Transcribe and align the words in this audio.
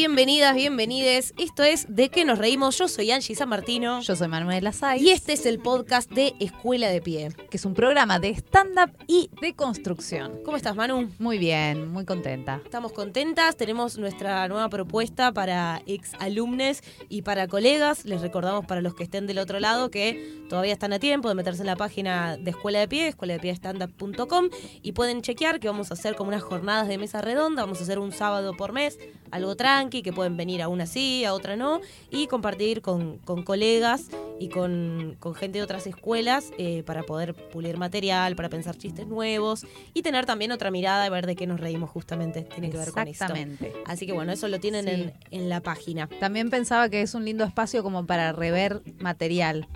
Bienvenidas, 0.00 0.54
bienvenides. 0.54 1.34
Esto 1.36 1.62
es 1.62 1.84
De 1.94 2.08
qué 2.08 2.24
nos 2.24 2.38
reímos. 2.38 2.78
Yo 2.78 2.88
soy 2.88 3.10
Angie 3.10 3.34
San 3.34 3.50
Martino. 3.50 4.00
Yo 4.00 4.16
soy 4.16 4.28
Manuela 4.28 4.72
Say. 4.72 5.02
Y 5.02 5.10
este 5.10 5.34
es 5.34 5.44
el 5.44 5.58
podcast 5.58 6.10
de 6.10 6.32
Escuela 6.40 6.88
de 6.88 7.02
Pie. 7.02 7.28
que 7.50 7.58
es 7.58 7.66
un 7.66 7.74
programa 7.74 8.18
de 8.18 8.30
stand-up 8.30 8.96
y 9.06 9.28
de 9.42 9.54
construcción. 9.54 10.40
¿Cómo 10.42 10.56
estás, 10.56 10.74
Manu? 10.74 11.10
Muy 11.18 11.36
bien, 11.36 11.92
muy 11.92 12.06
contenta. 12.06 12.62
Estamos 12.64 12.92
contentas, 12.92 13.58
tenemos 13.58 13.98
nuestra 13.98 14.48
nueva 14.48 14.70
propuesta 14.70 15.32
para 15.32 15.82
ex 15.84 16.14
alumnes 16.18 16.82
y 17.10 17.20
para 17.20 17.46
colegas. 17.46 18.06
Les 18.06 18.22
recordamos 18.22 18.64
para 18.64 18.80
los 18.80 18.94
que 18.94 19.02
estén 19.02 19.26
del 19.26 19.38
otro 19.38 19.60
lado 19.60 19.90
que 19.90 20.46
todavía 20.48 20.72
están 20.72 20.94
a 20.94 20.98
tiempo 20.98 21.28
de 21.28 21.34
meterse 21.34 21.60
en 21.60 21.66
la 21.66 21.76
página 21.76 22.38
de 22.38 22.52
Escuela 22.52 22.78
de 22.78 22.88
Pie, 22.88 23.08
escuela 23.08 23.34
de 23.34 23.40
pie 23.40 23.50
standup.com 23.54 24.48
y 24.80 24.92
pueden 24.92 25.20
chequear 25.20 25.60
que 25.60 25.68
vamos 25.68 25.90
a 25.90 25.94
hacer 25.94 26.16
como 26.16 26.28
unas 26.28 26.42
jornadas 26.42 26.88
de 26.88 26.96
mesa 26.96 27.20
redonda, 27.20 27.64
vamos 27.64 27.80
a 27.80 27.82
hacer 27.82 27.98
un 27.98 28.12
sábado 28.12 28.56
por 28.56 28.72
mes, 28.72 28.98
algo 29.30 29.56
tranqui, 29.90 30.02
que 30.02 30.12
pueden 30.12 30.36
venir 30.36 30.62
a 30.62 30.68
una 30.68 30.86
sí, 30.86 31.24
a 31.24 31.34
otra 31.34 31.56
no, 31.56 31.80
y 32.10 32.26
compartir 32.28 32.80
con, 32.80 33.18
con 33.18 33.42
colegas 33.42 34.06
y 34.38 34.48
con, 34.48 35.16
con 35.18 35.34
gente 35.34 35.58
de 35.58 35.64
otras 35.64 35.86
escuelas 35.86 36.50
eh, 36.58 36.82
para 36.84 37.02
poder 37.02 37.34
pulir 37.34 37.76
material, 37.76 38.36
para 38.36 38.48
pensar 38.48 38.76
chistes 38.76 39.06
nuevos 39.06 39.66
y 39.92 40.02
tener 40.02 40.26
también 40.26 40.52
otra 40.52 40.70
mirada 40.70 41.06
y 41.06 41.10
ver 41.10 41.26
de 41.26 41.36
qué 41.36 41.46
nos 41.46 41.60
reímos 41.60 41.90
justamente. 41.90 42.42
Tiene 42.42 42.70
que 42.70 42.78
ver 42.78 42.90
con 42.92 43.06
esto. 43.08 43.24
Exactamente. 43.24 43.72
Así 43.86 44.06
que 44.06 44.12
bueno, 44.12 44.32
eso 44.32 44.48
lo 44.48 44.58
tienen 44.60 44.84
Sí. 44.84 44.90
en, 44.90 45.12
en 45.30 45.48
la 45.48 45.60
página. 45.60 46.08
También 46.20 46.48
pensaba 46.48 46.88
que 46.88 47.02
es 47.02 47.14
un 47.14 47.24
lindo 47.24 47.44
espacio 47.44 47.82
como 47.82 48.06
para 48.06 48.32
rever 48.32 48.82
material. 48.98 49.68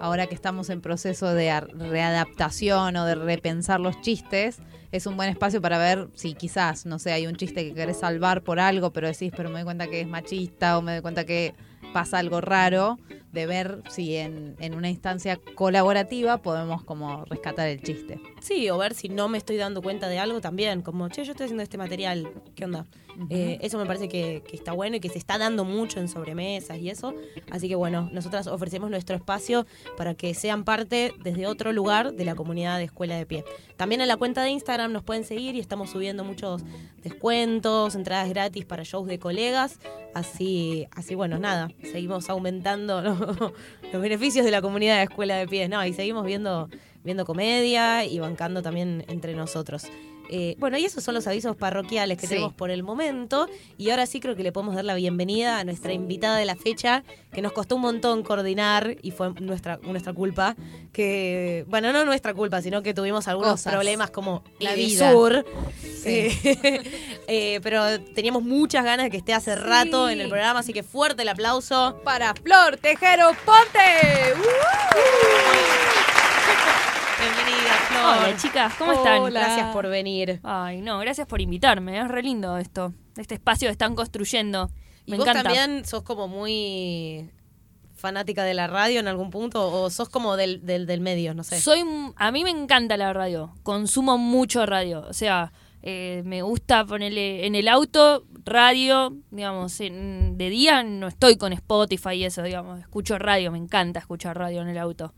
Ahora 0.00 0.26
que 0.26 0.34
estamos 0.34 0.68
en 0.68 0.80
proceso 0.80 1.32
de 1.32 1.58
readaptación 1.60 2.96
o 2.96 3.06
de 3.06 3.14
repensar 3.14 3.78
los 3.80 4.00
chistes, 4.00 4.58
es 4.92 5.06
un 5.06 5.16
buen 5.16 5.30
espacio 5.30 5.60
para 5.60 5.78
ver 5.78 6.08
si 6.14 6.34
quizás, 6.34 6.84
no 6.84 6.98
sé, 6.98 7.12
hay 7.12 7.26
un 7.26 7.34
chiste 7.36 7.66
que 7.66 7.74
querés 7.74 7.98
salvar 7.98 8.42
por 8.42 8.60
algo, 8.60 8.92
pero 8.92 9.08
decís, 9.08 9.32
pero 9.34 9.48
me 9.48 9.56
doy 9.56 9.64
cuenta 9.64 9.88
que 9.88 10.02
es 10.02 10.06
machista 10.06 10.78
o 10.78 10.82
me 10.82 10.92
doy 10.92 11.00
cuenta 11.00 11.24
que 11.24 11.54
pasa 11.94 12.18
algo 12.18 12.40
raro, 12.42 12.98
de 13.32 13.46
ver 13.46 13.82
si 13.88 14.16
en, 14.16 14.56
en 14.60 14.74
una 14.74 14.90
instancia 14.90 15.40
colaborativa 15.54 16.38
podemos 16.38 16.84
como 16.84 17.24
rescatar 17.24 17.68
el 17.68 17.82
chiste. 17.82 18.20
Sí, 18.40 18.68
o 18.70 18.78
ver 18.78 18.94
si 18.94 19.08
no 19.08 19.28
me 19.28 19.38
estoy 19.38 19.56
dando 19.56 19.82
cuenta 19.82 20.08
de 20.08 20.18
algo 20.18 20.40
también, 20.40 20.82
como, 20.82 21.08
che, 21.08 21.24
yo 21.24 21.32
estoy 21.32 21.44
haciendo 21.44 21.62
este 21.62 21.78
material, 21.78 22.30
¿qué 22.54 22.64
onda? 22.64 22.86
Eh, 23.28 23.58
eso 23.60 23.78
me 23.78 23.86
parece 23.86 24.08
que, 24.08 24.42
que 24.48 24.56
está 24.56 24.72
bueno 24.72 24.96
y 24.96 25.00
que 25.00 25.08
se 25.08 25.18
está 25.18 25.36
dando 25.36 25.64
mucho 25.64 26.00
en 26.00 26.08
sobremesas 26.08 26.78
y 26.78 26.90
eso. 26.90 27.14
Así 27.50 27.68
que 27.68 27.74
bueno, 27.74 28.08
nosotras 28.12 28.46
ofrecemos 28.46 28.90
nuestro 28.90 29.16
espacio 29.16 29.66
para 29.96 30.14
que 30.14 30.34
sean 30.34 30.64
parte 30.64 31.14
desde 31.22 31.46
otro 31.46 31.72
lugar 31.72 32.14
de 32.14 32.24
la 32.24 32.34
comunidad 32.34 32.78
de 32.78 32.84
Escuela 32.84 33.16
de 33.16 33.26
Pie. 33.26 33.44
También 33.76 34.00
en 34.00 34.08
la 34.08 34.16
cuenta 34.16 34.42
de 34.42 34.50
Instagram 34.50 34.92
nos 34.92 35.02
pueden 35.02 35.24
seguir 35.24 35.54
y 35.56 35.60
estamos 35.60 35.90
subiendo 35.90 36.24
muchos 36.24 36.62
descuentos, 37.02 37.94
entradas 37.94 38.28
gratis 38.28 38.64
para 38.64 38.82
shows 38.82 39.06
de 39.06 39.18
colegas. 39.18 39.78
Así, 40.14 40.86
así 40.90 41.14
bueno, 41.14 41.38
nada, 41.38 41.68
seguimos 41.82 42.28
aumentando 42.30 43.02
¿no? 43.02 43.21
los 43.92 44.02
beneficios 44.02 44.44
de 44.44 44.50
la 44.50 44.62
comunidad 44.62 44.98
de 44.98 45.04
Escuela 45.04 45.36
de 45.36 45.46
Pie. 45.46 45.68
No, 45.68 45.84
y 45.84 45.92
seguimos 45.92 46.24
viendo, 46.24 46.68
viendo 47.04 47.24
comedia 47.24 48.04
y 48.04 48.18
bancando 48.18 48.62
también 48.62 49.04
entre 49.08 49.34
nosotros. 49.34 49.86
Eh, 50.34 50.56
bueno, 50.58 50.78
y 50.78 50.84
esos 50.86 51.04
son 51.04 51.12
los 51.14 51.26
avisos 51.26 51.56
parroquiales 51.56 52.16
que 52.16 52.22
Sí. 52.26 52.30
tenemos 52.34 52.54
por 52.54 52.70
el 52.70 52.82
momento. 52.82 53.48
Y 53.76 53.90
ahora 53.90 54.06
sí 54.06 54.18
creo 54.18 54.34
que 54.34 54.42
le 54.42 54.50
podemos 54.50 54.74
dar 54.74 54.84
la 54.86 54.94
bienvenida 54.94 55.58
a 55.58 55.64
nuestra 55.64 55.92
invitada 55.92 56.38
de 56.38 56.46
la 56.46 56.56
fecha, 56.56 57.04
que 57.34 57.42
nos 57.42 57.52
costó 57.52 57.76
un 57.76 57.82
montón 57.82 58.22
coordinar 58.22 58.96
y 59.02 59.10
fue 59.10 59.30
nuestra, 59.40 59.78
nuestra 59.82 60.14
culpa. 60.14 60.56
Que, 60.90 61.66
bueno, 61.68 61.92
no 61.92 62.06
nuestra 62.06 62.32
culpa, 62.32 62.62
sino 62.62 62.82
que 62.82 62.94
tuvimos 62.94 63.28
algunos 63.28 63.52
Cosas. 63.52 63.74
problemas 63.74 64.10
como 64.10 64.42
La. 64.58 64.72
Sur. 64.88 65.44
Sí. 65.82 66.08
Eh, 66.08 66.82
eh, 67.28 67.60
pero 67.62 68.00
teníamos 68.14 68.42
muchas 68.42 68.84
ganas 68.86 69.04
de 69.04 69.10
que 69.10 69.18
esté 69.18 69.34
hace 69.34 69.54
rato 69.54 70.08
en 70.08 70.22
el 70.22 70.28
programa, 70.30 70.60
así 70.60 70.72
que 70.72 70.82
fuerte 70.82 71.22
el 71.22 71.28
aplauso. 71.28 72.00
Para 72.04 72.34
Flor 72.34 72.78
Tejero 72.78 73.32
Ponte. 73.44 74.32
Bienvenida, 77.22 77.72
Flor. 77.88 78.16
Hola 78.18 78.36
chicas, 78.36 78.74
¿cómo 78.78 78.92
están? 78.92 79.24
Gracias 79.30 79.72
por 79.72 79.86
venir. 79.88 80.40
Ay, 80.42 80.80
no, 80.80 80.98
gracias 80.98 81.26
por 81.26 81.40
invitarme, 81.40 82.00
es 82.00 82.08
re 82.08 82.22
lindo 82.22 82.58
esto, 82.58 82.92
este 83.16 83.34
espacio 83.34 83.68
que 83.68 83.72
están 83.72 83.94
construyendo. 83.94 84.70
¿Y 85.06 85.12
Me 85.12 85.18
vos 85.18 85.26
encanta. 85.26 85.42
también 85.44 85.84
sos 85.84 86.02
como 86.02 86.26
muy 86.28 87.30
fanática 87.94 88.42
de 88.44 88.54
la 88.54 88.66
radio 88.66 88.98
en 89.00 89.06
algún 89.08 89.30
punto 89.30 89.66
o 89.72 89.88
sos 89.90 90.08
como 90.08 90.36
del, 90.36 90.64
del, 90.66 90.86
del 90.86 91.00
medio, 91.00 91.34
no 91.34 91.44
sé? 91.44 91.60
Soy, 91.60 91.84
a 92.16 92.32
mí 92.32 92.42
me 92.44 92.50
encanta 92.50 92.96
la 92.96 93.12
radio, 93.12 93.54
consumo 93.62 94.18
mucho 94.18 94.66
radio, 94.66 95.06
o 95.08 95.12
sea, 95.12 95.52
eh, 95.82 96.22
me 96.24 96.42
gusta 96.42 96.84
ponerle 96.84 97.46
en 97.46 97.54
el 97.54 97.68
auto 97.68 98.24
radio, 98.44 99.14
digamos, 99.30 99.80
en- 99.80 100.36
de 100.38 100.50
día 100.50 100.82
no 100.82 101.06
estoy 101.08 101.36
con 101.36 101.52
Spotify 101.52 102.14
y 102.14 102.24
eso, 102.24 102.42
digamos, 102.42 102.80
escucho 102.80 103.18
radio, 103.18 103.52
me 103.52 103.58
encanta 103.58 104.00
escuchar 104.00 104.36
radio 104.36 104.62
en 104.62 104.68
el 104.68 104.78
auto. 104.78 105.12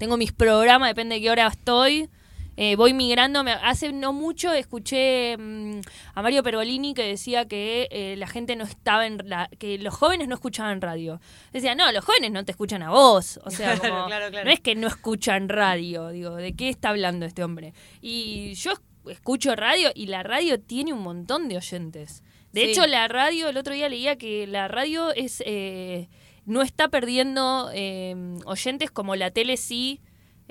Tengo 0.00 0.16
mis 0.16 0.32
programas, 0.32 0.88
depende 0.88 1.14
de 1.16 1.20
qué 1.20 1.30
hora 1.30 1.46
estoy. 1.46 2.08
eh, 2.56 2.74
voy 2.76 2.92
migrando. 2.92 3.42
Hace 3.62 3.92
no 3.92 4.12
mucho 4.12 4.52
escuché 4.52 5.36
mm, 5.38 5.80
a 6.14 6.20
Mario 6.22 6.42
Pergolini 6.42 6.92
que 6.94 7.04
decía 7.04 7.46
que 7.46 7.88
eh, 7.90 8.16
la 8.18 8.26
gente 8.26 8.54
no 8.56 8.64
estaba 8.64 9.06
en 9.06 9.18
la, 9.24 9.48
que 9.58 9.78
los 9.78 9.94
jóvenes 9.94 10.26
no 10.28 10.34
escuchaban 10.34 10.80
radio. 10.80 11.20
Decía, 11.52 11.74
no, 11.74 11.90
los 11.92 12.04
jóvenes 12.04 12.32
no 12.32 12.44
te 12.44 12.50
escuchan 12.52 12.82
a 12.82 12.90
vos. 12.90 13.40
O 13.44 13.50
sea, 13.50 13.74
Claro, 13.80 13.94
como, 13.94 14.06
claro, 14.08 14.30
claro. 14.30 14.44
no 14.46 14.50
es 14.50 14.60
que 14.60 14.74
no 14.74 14.88
escuchan 14.88 15.48
radio. 15.48 16.08
Digo, 16.08 16.34
¿de 16.34 16.54
qué 16.54 16.68
está 16.68 16.90
hablando 16.90 17.24
este 17.24 17.44
hombre? 17.44 17.72
Y 18.02 18.52
yo 18.54 18.72
esc- 18.72 19.10
escucho 19.10 19.54
radio 19.56 19.90
y 19.94 20.06
la 20.06 20.22
radio 20.22 20.58
tiene 20.60 20.92
un 20.92 21.00
montón 21.02 21.48
de 21.48 21.56
oyentes. 21.56 22.22
De 22.52 22.62
Sí. 22.64 22.70
hecho, 22.72 22.86
la 22.86 23.06
radio, 23.08 23.48
el 23.48 23.56
otro 23.56 23.72
día 23.74 23.88
leía 23.88 24.16
que 24.16 24.46
la 24.46 24.66
radio 24.68 25.12
es 25.14 25.42
eh, 25.46 26.08
no 26.50 26.62
está 26.62 26.88
perdiendo 26.88 27.70
eh, 27.72 28.14
oyentes 28.44 28.90
como 28.90 29.16
la 29.16 29.30
tele 29.30 29.56
sí. 29.56 30.00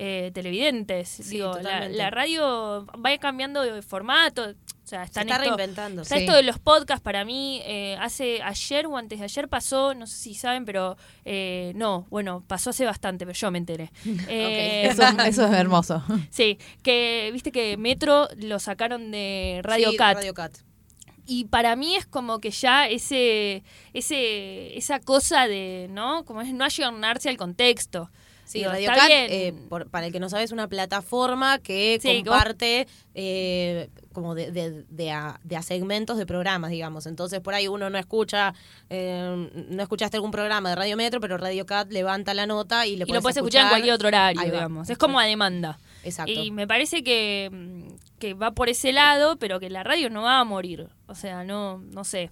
eh, 0.01 0.31
televidentes. 0.33 1.09
Sí, 1.09 1.23
Digo, 1.35 1.53
la, 1.61 2.09
radio 2.09 2.85
va 3.05 3.17
cambiando 3.17 3.61
de 3.61 3.81
formato. 3.81 4.43
O 4.43 4.87
sea, 4.89 5.01
Se 5.01 5.05
están 5.07 5.27
está 5.29 5.35
esto- 5.43 5.55
reinventando. 5.57 6.01
Está 6.03 6.15
Sí. 6.15 6.21
esto 6.21 6.33
de 6.35 6.43
los 6.43 6.57
podcasts 6.57 7.03
para 7.03 7.25
mí, 7.25 7.61
eh, 7.65 7.97
hace 7.99 8.41
ayer 8.41 8.87
o 8.87 8.95
antes 8.97 9.19
de 9.19 9.25
ayer 9.25 9.47
pasó, 9.49 9.93
no 9.93 10.07
sé 10.07 10.15
si 10.17 10.33
saben, 10.35 10.63
pero 10.65 10.95
eh, 11.25 11.73
no, 11.75 12.07
bueno, 12.09 12.43
pasó 12.47 12.69
hace 12.71 12.85
bastante, 12.85 13.25
pero 13.25 13.37
yo 13.37 13.51
me 13.51 13.57
enteré. 13.59 13.91
Eh, 14.29 14.87
Eso, 14.91 15.03
eso 15.25 15.45
es 15.45 15.51
hermoso. 15.53 16.01
Sí, 16.31 16.57
que 16.81 17.29
viste 17.33 17.51
que 17.51 17.75
Metro 17.77 18.29
lo 18.37 18.57
sacaron 18.59 19.11
de 19.11 19.59
Radio 19.63 19.91
Sí, 19.91 19.97
Cat. 19.97 20.15
Radio 20.15 20.33
Cat. 20.33 20.53
Y 21.29 21.45
para 21.45 21.75
mí 21.75 21.95
es 21.95 22.05
como 22.07 22.39
que 22.39 22.49
ya 22.51 22.87
ese, 22.87 23.63
ese, 23.93 24.77
esa 24.77 24.99
cosa 24.99 25.47
de, 25.47 25.87
¿no? 25.91 26.25
Como 26.25 26.41
es 26.41 26.53
no 26.53 26.63
ayornarse 26.65 27.29
al 27.29 27.37
contexto. 27.37 28.09
Sí, 28.45 28.59
Digo, 28.59 28.71
Radio 28.71 28.87
Cat, 28.87 29.09
eh, 29.11 29.53
por- 29.69 29.87
para 29.91 30.07
el 30.07 30.11
que 30.11 30.19
no 30.19 30.27
sabe, 30.27 30.43
es 30.43 30.51
una 30.51 30.67
plataforma 30.67 31.59
que 31.59 31.99
Sí, 32.01 32.07
que 32.07 32.17
vos- 32.23 32.29
comparte 32.29 32.87
eh, 33.13 33.89
como 34.11 34.33
de, 34.33 34.51
de, 34.51 34.85
de 34.89 35.11
a, 35.11 35.39
de 35.43 35.55
a 35.55 35.61
segmentos 35.61 36.17
de 36.17 36.25
programas, 36.25 36.71
digamos. 36.71 37.05
Entonces, 37.05 37.41
por 37.41 37.53
ahí 37.53 37.67
uno 37.67 37.91
no 37.91 37.99
escucha, 37.99 38.55
eh, 38.89 39.49
no 39.69 39.83
escuchaste 39.83 40.17
algún 40.17 40.31
programa 40.31 40.69
de 40.69 40.75
Radio 40.77 40.97
Metro, 40.97 41.19
pero 41.19 41.37
Radio 41.37 41.67
Cat 41.67 41.91
levanta 41.91 42.33
la 42.33 42.47
nota 42.47 42.87
y 42.87 42.95
le 42.95 43.05
y 43.07 43.13
lo 43.13 43.21
puedes 43.21 43.37
escuchar 43.37 43.63
en 43.65 43.69
cualquier 43.69 43.93
otro 43.93 44.07
horario, 44.07 44.41
digamos. 44.41 44.89
Es 44.89 44.97
como 44.97 45.19
a 45.19 45.25
demanda. 45.25 45.77
Exacto. 46.03 46.31
Y 46.31 46.51
me 46.51 46.67
parece 46.67 47.03
que, 47.03 47.49
mm, 47.51 48.17
que 48.19 48.33
va 48.33 48.51
por 48.51 48.69
ese 48.69 48.91
lado, 48.91 49.37
pero 49.37 49.59
que 49.59 49.69
la 49.69 49.83
radio 49.83 50.09
no 50.09 50.23
va 50.23 50.39
a 50.39 50.43
morir. 50.43 50.87
O 51.07 51.15
sea, 51.15 51.43
no, 51.43 51.79
no 51.79 52.03
sé. 52.03 52.31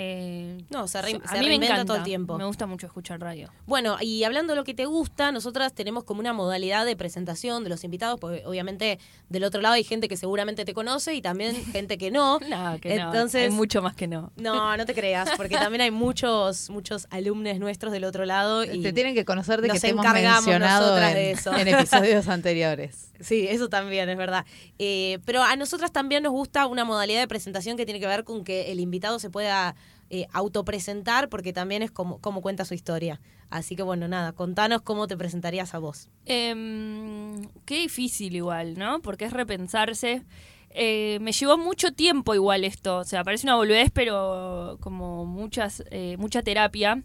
Eh, 0.00 0.62
No, 0.70 0.86
se, 0.86 1.00
rein- 1.02 1.20
a 1.24 1.28
se 1.28 1.34
mí 1.34 1.40
me 1.42 1.48
reinventa 1.48 1.74
encanta. 1.74 1.84
todo 1.86 1.96
el 1.96 2.04
tiempo. 2.04 2.38
Me 2.38 2.44
gusta 2.44 2.66
mucho 2.66 2.86
escuchar 2.86 3.18
radio. 3.20 3.50
Bueno, 3.66 3.96
y 4.00 4.22
hablando 4.22 4.52
de 4.52 4.56
lo 4.56 4.64
que 4.64 4.72
te 4.74 4.84
gusta, 4.86 5.32
nosotras 5.32 5.72
tenemos 5.72 6.04
como 6.04 6.20
una 6.20 6.32
modalidad 6.32 6.86
de 6.86 6.94
presentación 6.96 7.64
de 7.64 7.70
los 7.70 7.82
invitados, 7.82 8.20
porque 8.20 8.42
obviamente 8.46 9.00
del 9.28 9.42
otro 9.42 9.60
lado 9.60 9.74
hay 9.74 9.82
gente 9.82 10.06
que 10.08 10.16
seguramente 10.16 10.64
te 10.64 10.72
conoce 10.72 11.14
y 11.14 11.20
también 11.22 11.56
gente 11.72 11.98
que 11.98 12.10
no. 12.12 12.38
No, 12.38 12.78
que 12.80 12.96
no. 12.96 13.06
Entonces, 13.06 13.42
Hay 13.44 13.50
mucho 13.50 13.82
más 13.82 13.96
que 13.96 14.06
no. 14.06 14.30
no, 14.36 14.76
no 14.76 14.86
te 14.86 14.94
creas, 14.94 15.30
porque 15.36 15.56
también 15.72 15.80
hay 15.80 15.90
muchos, 15.90 16.70
muchos 16.70 17.06
alumnos 17.10 17.58
nuestros 17.58 17.92
del 17.92 18.04
otro 18.04 18.24
lado. 18.24 18.64
Y 18.64 18.82
Te 18.82 18.92
tienen 18.92 19.14
que 19.16 19.24
conocer 19.24 19.60
de 19.60 19.68
que 19.70 19.80
te 19.80 19.88
hemos 19.88 20.04
encargamos 20.04 20.46
mencionado 20.46 20.86
nosotras 20.86 21.10
en, 21.10 21.14
de 21.16 21.30
eso. 21.32 21.56
en 21.56 21.68
episodios 21.68 22.28
anteriores. 22.28 23.04
Sí, 23.20 23.48
eso 23.48 23.68
también 23.68 24.08
es 24.08 24.16
verdad. 24.16 24.46
Eh, 24.78 25.18
pero 25.24 25.42
a 25.42 25.56
nosotras 25.56 25.90
también 25.90 26.22
nos 26.22 26.30
gusta 26.30 26.66
una 26.68 26.84
modalidad 26.84 27.18
de 27.18 27.26
presentación 27.26 27.76
que 27.76 27.84
tiene 27.84 27.98
que 27.98 28.06
ver 28.06 28.22
con 28.22 28.44
que 28.44 28.70
el 28.70 28.78
invitado 28.78 29.18
se 29.18 29.28
pueda 29.28 29.74
eh, 30.10 30.26
autopresentar, 30.32 31.28
porque 31.28 31.52
también 31.52 31.82
es 31.82 31.90
como, 31.90 32.18
como 32.20 32.40
cuenta 32.40 32.64
su 32.64 32.74
historia. 32.74 33.20
Así 33.50 33.76
que 33.76 33.82
bueno, 33.82 34.08
nada, 34.08 34.32
contanos 34.32 34.82
cómo 34.82 35.06
te 35.06 35.16
presentarías 35.16 35.74
a 35.74 35.78
vos. 35.78 36.08
Em, 36.26 37.42
qué 37.64 37.80
difícil 37.80 38.34
igual, 38.36 38.78
¿no? 38.78 39.00
Porque 39.00 39.26
es 39.26 39.32
repensarse. 39.32 40.24
Eh, 40.70 41.18
me 41.20 41.32
llevó 41.32 41.56
mucho 41.58 41.92
tiempo 41.92 42.34
igual 42.34 42.64
esto. 42.64 42.98
O 42.98 43.04
sea, 43.04 43.24
parece 43.24 43.46
una 43.46 43.56
boludez, 43.56 43.90
pero 43.92 44.78
como 44.80 45.24
muchas, 45.26 45.82
eh, 45.90 46.16
mucha 46.18 46.42
terapia. 46.42 47.02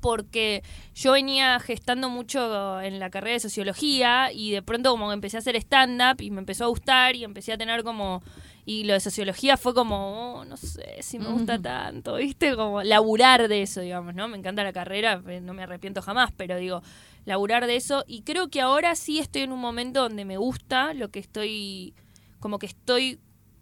porque 0.00 0.62
yo 0.94 1.12
venía 1.12 1.58
gestando 1.60 2.10
mucho 2.10 2.78
en 2.82 2.98
la 2.98 3.08
carrera 3.08 3.34
de 3.34 3.40
sociología 3.40 4.32
y 4.32 4.50
de 4.50 4.60
pronto 4.60 4.90
como 4.90 5.10
empecé 5.14 5.38
a 5.38 5.40
hacer 5.40 5.56
stand-up 5.56 6.20
y 6.20 6.30
me 6.30 6.40
empezó 6.40 6.64
a 6.64 6.68
gustar 6.68 7.16
y 7.16 7.24
empecé 7.24 7.54
a 7.54 7.58
tener 7.58 7.82
como... 7.84 8.22
Y 8.66 8.84
lo 8.84 8.94
de 8.94 9.00
sociología 9.00 9.56
fue 9.56 9.74
como, 9.74 10.38
oh, 10.38 10.44
no 10.44 10.56
sé 10.56 10.96
si 11.00 11.18
me 11.18 11.28
gusta 11.28 11.60
tanto, 11.60 12.14
¿viste? 12.16 12.56
Como 12.56 12.82
laburar 12.82 13.48
de 13.48 13.62
eso, 13.62 13.80
digamos, 13.80 14.14
¿no? 14.14 14.26
Me 14.28 14.38
encanta 14.38 14.64
la 14.64 14.72
carrera, 14.72 15.22
eh, 15.28 15.40
no 15.40 15.52
me 15.52 15.64
arrepiento 15.64 16.00
jamás, 16.00 16.32
pero 16.36 16.56
digo, 16.56 16.82
laburar 17.24 17.66
de 17.66 17.76
eso. 17.76 18.04
Y 18.06 18.22
creo 18.22 18.48
que 18.48 18.60
ahora 18.60 18.94
sí 18.94 19.18
estoy 19.18 19.42
en 19.42 19.52
un 19.52 19.60
momento 19.60 20.02
donde 20.02 20.24
me 20.24 20.38
gusta 20.38 20.94
lo 20.94 21.10
que 21.10 21.18
estoy, 21.18 21.94
como 22.40 22.58
que 22.58 22.66
estoy 22.66 23.20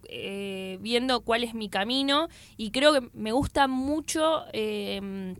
eh, 0.09 0.77
viendo 0.81 1.21
cuál 1.21 1.43
es 1.43 1.53
mi 1.53 1.69
camino 1.69 2.27
y 2.57 2.71
creo 2.71 2.93
que 2.93 3.09
me 3.13 3.31
gusta 3.31 3.67
mucho 3.67 4.43
eh, 4.51 5.33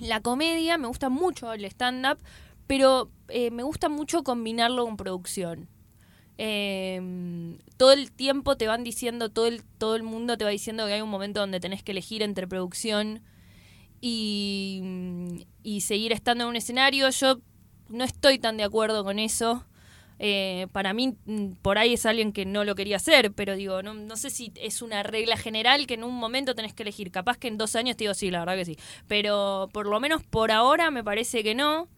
la 0.00 0.20
comedia, 0.20 0.76
me 0.78 0.88
gusta 0.88 1.08
mucho 1.08 1.52
el 1.52 1.64
stand-up, 1.64 2.18
pero 2.66 3.10
eh, 3.28 3.50
me 3.50 3.62
gusta 3.62 3.88
mucho 3.88 4.22
combinarlo 4.24 4.84
con 4.84 4.96
producción. 4.96 5.68
Todo 7.82 7.90
el 7.94 8.12
tiempo 8.12 8.56
te 8.56 8.68
van 8.68 8.84
diciendo, 8.84 9.28
todo 9.28 9.48
el, 9.48 9.64
todo 9.64 9.96
el 9.96 10.04
mundo 10.04 10.38
te 10.38 10.44
va 10.44 10.50
diciendo 10.50 10.86
que 10.86 10.92
hay 10.92 11.00
un 11.00 11.08
momento 11.08 11.40
donde 11.40 11.58
tenés 11.58 11.82
que 11.82 11.90
elegir 11.90 12.22
entre 12.22 12.46
producción 12.46 13.24
y, 14.00 15.44
y 15.64 15.80
seguir 15.80 16.12
estando 16.12 16.44
en 16.44 16.50
un 16.50 16.54
escenario. 16.54 17.10
Yo 17.10 17.40
no 17.88 18.04
estoy 18.04 18.38
tan 18.38 18.56
de 18.56 18.62
acuerdo 18.62 19.02
con 19.02 19.18
eso. 19.18 19.66
Eh, 20.20 20.68
para 20.70 20.92
mí, 20.92 21.16
mm, 21.24 21.54
por 21.60 21.76
ahí 21.76 21.94
es 21.94 22.06
alguien 22.06 22.32
que 22.32 22.46
no 22.46 22.62
lo 22.62 22.76
quería 22.76 22.98
hacer, 22.98 23.32
pero 23.32 23.56
digo, 23.56 23.82
no, 23.82 23.94
no 23.94 24.16
sé 24.16 24.30
si 24.30 24.52
es 24.54 24.80
una 24.80 25.02
regla 25.02 25.36
general 25.36 25.88
que 25.88 25.94
en 25.94 26.04
un 26.04 26.14
momento 26.14 26.54
tenés 26.54 26.74
que 26.74 26.84
elegir. 26.84 27.10
Capaz 27.10 27.36
que 27.36 27.48
en 27.48 27.58
dos 27.58 27.74
años 27.74 27.96
te 27.96 28.04
digo 28.04 28.14
sí, 28.14 28.30
la 28.30 28.38
verdad 28.38 28.54
que 28.54 28.64
sí. 28.64 28.76
Pero 29.08 29.68
por 29.72 29.88
lo 29.88 29.98
menos 29.98 30.22
por 30.22 30.52
ahora 30.52 30.92
me 30.92 31.02
parece 31.02 31.42
que 31.42 31.56
no. 31.56 31.88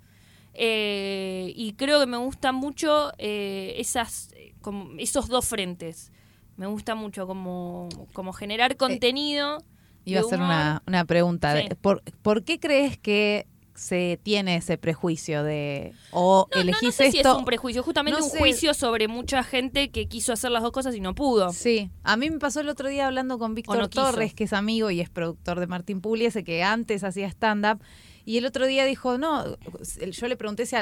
Eh, 0.54 1.52
y 1.56 1.72
creo 1.74 2.00
que 2.00 2.06
me 2.06 2.16
gustan 2.16 2.54
mucho 2.54 3.12
eh, 3.18 3.74
esas, 3.78 4.34
como 4.60 4.94
esos 4.98 5.28
dos 5.28 5.46
frentes. 5.46 6.12
Me 6.56 6.66
gusta 6.66 6.94
mucho 6.94 7.26
como, 7.26 7.88
como 8.12 8.32
generar 8.32 8.76
contenido. 8.76 9.58
Iba 10.04 10.20
a 10.20 10.22
hacer 10.22 10.40
una, 10.40 10.82
una 10.86 11.04
pregunta. 11.04 11.54
¿Por, 11.80 12.02
¿Por 12.22 12.44
qué 12.44 12.60
crees 12.60 12.98
que 12.98 13.46
se 13.74 14.20
tiene 14.22 14.56
ese 14.56 14.78
prejuicio 14.78 15.42
de 15.42 15.94
o 16.12 16.46
no, 16.54 16.60
elegís 16.60 16.82
no, 16.82 16.88
no 16.88 16.92
sé 16.92 17.06
esto. 17.06 17.18
Si 17.22 17.28
es 17.28 17.34
un 17.34 17.44
prejuicio, 17.44 17.82
justamente 17.82 18.22
un 18.22 18.28
juicio 18.28 18.72
sobre 18.72 19.08
mucha 19.08 19.42
gente 19.42 19.90
que 19.90 20.06
quiso 20.06 20.32
hacer 20.32 20.50
las 20.50 20.62
dos 20.62 20.72
cosas 20.72 20.94
y 20.94 21.00
no 21.00 21.14
pudo. 21.14 21.52
Sí, 21.52 21.90
a 22.04 22.16
mí 22.16 22.30
me 22.30 22.38
pasó 22.38 22.60
el 22.60 22.68
otro 22.68 22.88
día 22.88 23.06
hablando 23.06 23.38
con 23.38 23.54
Víctor 23.54 23.88
Torres, 23.88 24.34
que 24.34 24.44
es 24.44 24.52
amigo 24.52 24.90
y 24.90 25.00
es 25.00 25.10
productor 25.10 25.60
de 25.60 25.66
Martín 25.66 26.00
Pugliese, 26.00 26.44
que 26.44 26.62
antes 26.62 27.02
hacía 27.02 27.26
stand-up, 27.28 27.80
y 28.24 28.38
el 28.38 28.46
otro 28.46 28.66
día 28.66 28.84
dijo, 28.84 29.18
no, 29.18 29.44
yo 30.10 30.28
le 30.28 30.36
pregunté 30.36 30.66
si, 30.66 30.76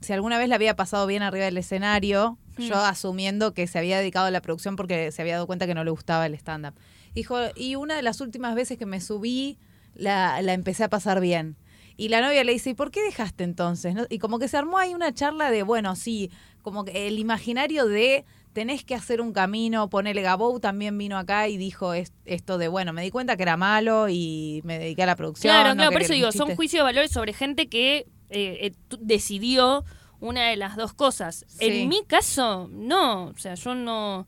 si 0.00 0.12
alguna 0.12 0.36
vez 0.38 0.48
le 0.48 0.54
había 0.54 0.76
pasado 0.76 1.06
bien 1.06 1.22
arriba 1.22 1.44
del 1.44 1.56
escenario, 1.56 2.36
mm. 2.58 2.62
yo 2.62 2.76
asumiendo 2.76 3.54
que 3.54 3.66
se 3.66 3.78
había 3.78 3.98
dedicado 3.98 4.26
a 4.26 4.30
la 4.30 4.42
producción 4.42 4.76
porque 4.76 5.12
se 5.12 5.22
había 5.22 5.34
dado 5.34 5.46
cuenta 5.46 5.66
que 5.66 5.74
no 5.74 5.84
le 5.84 5.90
gustaba 5.90 6.26
el 6.26 6.34
stand-up. 6.34 6.74
Dijo, 7.14 7.38
y 7.54 7.76
una 7.76 7.94
de 7.94 8.02
las 8.02 8.20
últimas 8.20 8.56
veces 8.56 8.76
que 8.76 8.86
me 8.86 9.00
subí, 9.00 9.58
la, 9.94 10.42
la 10.42 10.52
empecé 10.52 10.82
a 10.82 10.90
pasar 10.90 11.20
bien. 11.20 11.56
Y 11.96 12.08
la 12.08 12.20
novia 12.20 12.42
le 12.44 12.52
dice, 12.52 12.70
¿y 12.70 12.74
por 12.74 12.90
qué 12.90 13.02
dejaste 13.02 13.44
entonces? 13.44 13.94
Y 14.08 14.18
como 14.18 14.38
que 14.38 14.48
se 14.48 14.56
armó 14.56 14.78
ahí 14.78 14.94
una 14.94 15.12
charla 15.14 15.50
de, 15.50 15.62
bueno, 15.62 15.94
sí, 15.96 16.30
como 16.62 16.84
que 16.84 17.06
el 17.06 17.18
imaginario 17.18 17.86
de 17.86 18.24
tenés 18.52 18.84
que 18.84 18.94
hacer 18.94 19.20
un 19.20 19.32
camino, 19.32 19.90
ponele 19.90 20.22
Gabou 20.22 20.60
también 20.60 20.96
vino 20.96 21.18
acá 21.18 21.48
y 21.48 21.56
dijo 21.56 21.92
esto 21.92 22.56
de, 22.58 22.68
bueno, 22.68 22.92
me 22.92 23.02
di 23.02 23.10
cuenta 23.10 23.36
que 23.36 23.42
era 23.42 23.56
malo 23.56 24.08
y 24.08 24.60
me 24.64 24.78
dediqué 24.78 25.02
a 25.02 25.06
la 25.06 25.16
producción. 25.16 25.52
Claro, 25.52 25.74
claro, 25.74 25.92
por 25.92 26.02
eso 26.02 26.14
digo, 26.14 26.32
son 26.32 26.54
juicios 26.54 26.80
de 26.80 26.84
valores 26.84 27.10
sobre 27.10 27.32
gente 27.32 27.68
que 27.68 27.98
eh, 27.98 28.06
eh, 28.30 28.72
decidió 29.00 29.84
una 30.20 30.48
de 30.48 30.56
las 30.56 30.76
dos 30.76 30.94
cosas. 30.94 31.44
En 31.58 31.88
mi 31.88 32.04
caso, 32.04 32.68
no, 32.72 33.26
o 33.26 33.36
sea, 33.36 33.54
yo 33.54 33.74
no 33.74 34.26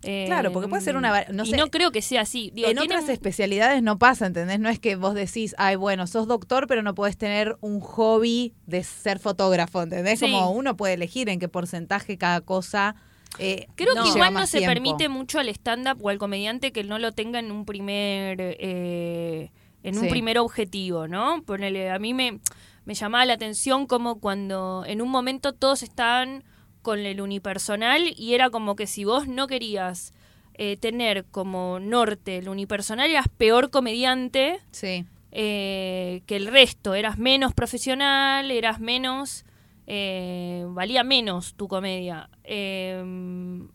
claro, 0.00 0.52
porque 0.52 0.68
puede 0.68 0.82
ser 0.82 0.96
una... 0.96 1.24
No, 1.32 1.44
y 1.44 1.52
no 1.52 1.68
creo 1.70 1.90
que 1.90 2.02
sea 2.02 2.22
así. 2.22 2.52
en 2.56 2.78
otras 2.78 3.08
especialidades 3.08 3.82
no 3.82 3.98
pasa, 3.98 4.26
¿entendés? 4.26 4.60
No 4.60 4.68
es 4.68 4.78
que 4.78 4.96
vos 4.96 5.14
decís, 5.14 5.54
ay, 5.58 5.76
bueno, 5.76 6.06
sos 6.06 6.26
doctor, 6.26 6.66
pero 6.66 6.82
no 6.82 6.94
puedes 6.94 7.16
tener 7.16 7.56
un 7.60 7.80
hobby 7.80 8.54
de 8.66 8.84
ser 8.84 9.18
fotógrafo, 9.18 9.82
¿entendés? 9.82 10.20
Como 10.20 10.50
uno 10.50 10.76
puede 10.76 10.94
elegir 10.94 11.28
en 11.28 11.38
qué 11.38 11.48
porcentaje 11.48 12.18
cada 12.18 12.40
cosa... 12.40 12.94
Eh, 13.38 13.66
creo 13.74 13.94
que 14.02 14.08
igual 14.08 14.32
no 14.32 14.46
se 14.46 14.62
permite 14.62 15.10
mucho 15.10 15.38
al 15.38 15.50
stand-up 15.50 15.98
o 16.02 16.08
al 16.08 16.16
comediante 16.16 16.72
que 16.72 16.82
no 16.82 16.98
lo 16.98 17.12
tenga 17.12 17.38
en 17.38 17.50
un 17.50 17.64
primer... 17.64 18.38
Eh, 18.40 19.50
en 19.82 19.98
un 19.98 20.08
primer 20.08 20.38
objetivo, 20.38 21.06
¿no? 21.06 21.42
Ponele, 21.44 21.90
a 21.90 21.98
mí 21.98 22.12
me, 22.12 22.40
me 22.84 22.94
llamaba 22.94 23.24
la 23.24 23.34
atención 23.34 23.86
como 23.86 24.18
cuando 24.18 24.84
en 24.86 25.00
un 25.00 25.08
momento 25.08 25.52
todos 25.52 25.82
estaban 25.82 26.44
con 26.82 27.00
el 27.00 27.20
unipersonal 27.20 28.14
y 28.16 28.34
era 28.34 28.50
como 28.50 28.76
que 28.76 28.86
si 28.86 29.04
vos 29.04 29.28
no 29.28 29.46
querías 29.46 30.12
eh, 30.54 30.76
tener 30.76 31.24
como 31.26 31.78
norte 31.80 32.38
el 32.38 32.48
unipersonal 32.48 33.10
eras 33.10 33.28
peor 33.36 33.70
comediante 33.70 34.60
sí. 34.70 35.04
Eh, 35.30 36.22
que 36.26 36.36
el 36.36 36.46
resto, 36.46 36.94
eras 36.94 37.18
menos 37.18 37.52
profesional, 37.52 38.50
eras 38.50 38.80
menos, 38.80 39.44
eh, 39.86 40.64
valía 40.70 41.04
menos 41.04 41.54
tu 41.54 41.68
comedia. 41.68 42.30
Em, 42.44 43.68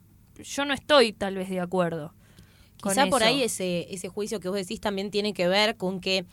yo 0.44 0.66
no 0.66 0.74
estoy 0.74 1.14
tal 1.14 1.36
vez 1.36 1.50
de 1.50 1.60
acuerdo. 1.60 2.16
Quizá 2.82 3.06
por 3.06 3.24
ahí 3.24 3.44
ese, 3.44 3.88
ese 3.94 4.10
juicio 4.10 4.40
que 4.40 4.50
vos 4.50 4.58
decís 4.58 4.82
también 4.82 5.12
tiene 5.12 5.34
que 5.34 5.48
ver 5.48 5.78
con 5.78 6.02
que 6.02 6.26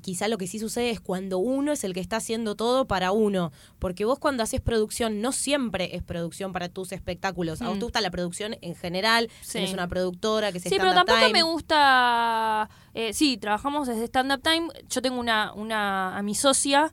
quizá 0.00 0.28
lo 0.28 0.38
que 0.38 0.46
sí 0.46 0.58
sucede 0.58 0.90
es 0.90 1.00
cuando 1.00 1.38
uno 1.38 1.72
es 1.72 1.84
el 1.84 1.92
que 1.94 2.00
está 2.00 2.16
haciendo 2.16 2.54
todo 2.54 2.86
para 2.86 3.12
uno. 3.12 3.52
Porque 3.78 4.04
vos 4.04 4.18
cuando 4.18 4.42
haces 4.42 4.60
producción, 4.60 5.20
no 5.20 5.32
siempre 5.32 5.94
es 5.96 6.02
producción 6.02 6.52
para 6.52 6.68
tus 6.68 6.92
espectáculos. 6.92 7.60
A 7.62 7.66
vos 7.66 7.74
te 7.74 7.80
mm. 7.80 7.84
gusta 7.84 8.00
la 8.00 8.10
producción 8.10 8.56
en 8.60 8.74
general, 8.74 9.30
sí. 9.42 9.54
tenés 9.54 9.72
una 9.72 9.88
productora 9.88 10.52
que 10.52 10.60
se 10.60 10.68
Sí, 10.68 10.76
pero 10.78 10.94
tampoco 10.94 11.28
me 11.32 11.42
gusta. 11.42 12.70
Eh, 12.94 13.12
sí, 13.12 13.36
trabajamos 13.36 13.88
desde 13.88 14.04
Stand 14.04 14.32
Up 14.32 14.42
Time. 14.42 14.68
Yo 14.88 15.02
tengo 15.02 15.18
una, 15.18 15.52
una 15.52 16.16
a 16.16 16.22
mi 16.22 16.34
socia 16.34 16.92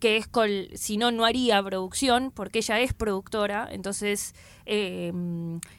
que 0.00 0.16
es 0.16 0.26
con, 0.26 0.48
si 0.74 0.96
no, 0.96 1.12
no 1.12 1.24
haría 1.24 1.62
producción, 1.62 2.32
porque 2.34 2.60
ella 2.60 2.80
es 2.80 2.94
productora, 2.94 3.68
entonces 3.70 4.34
eh, 4.64 5.12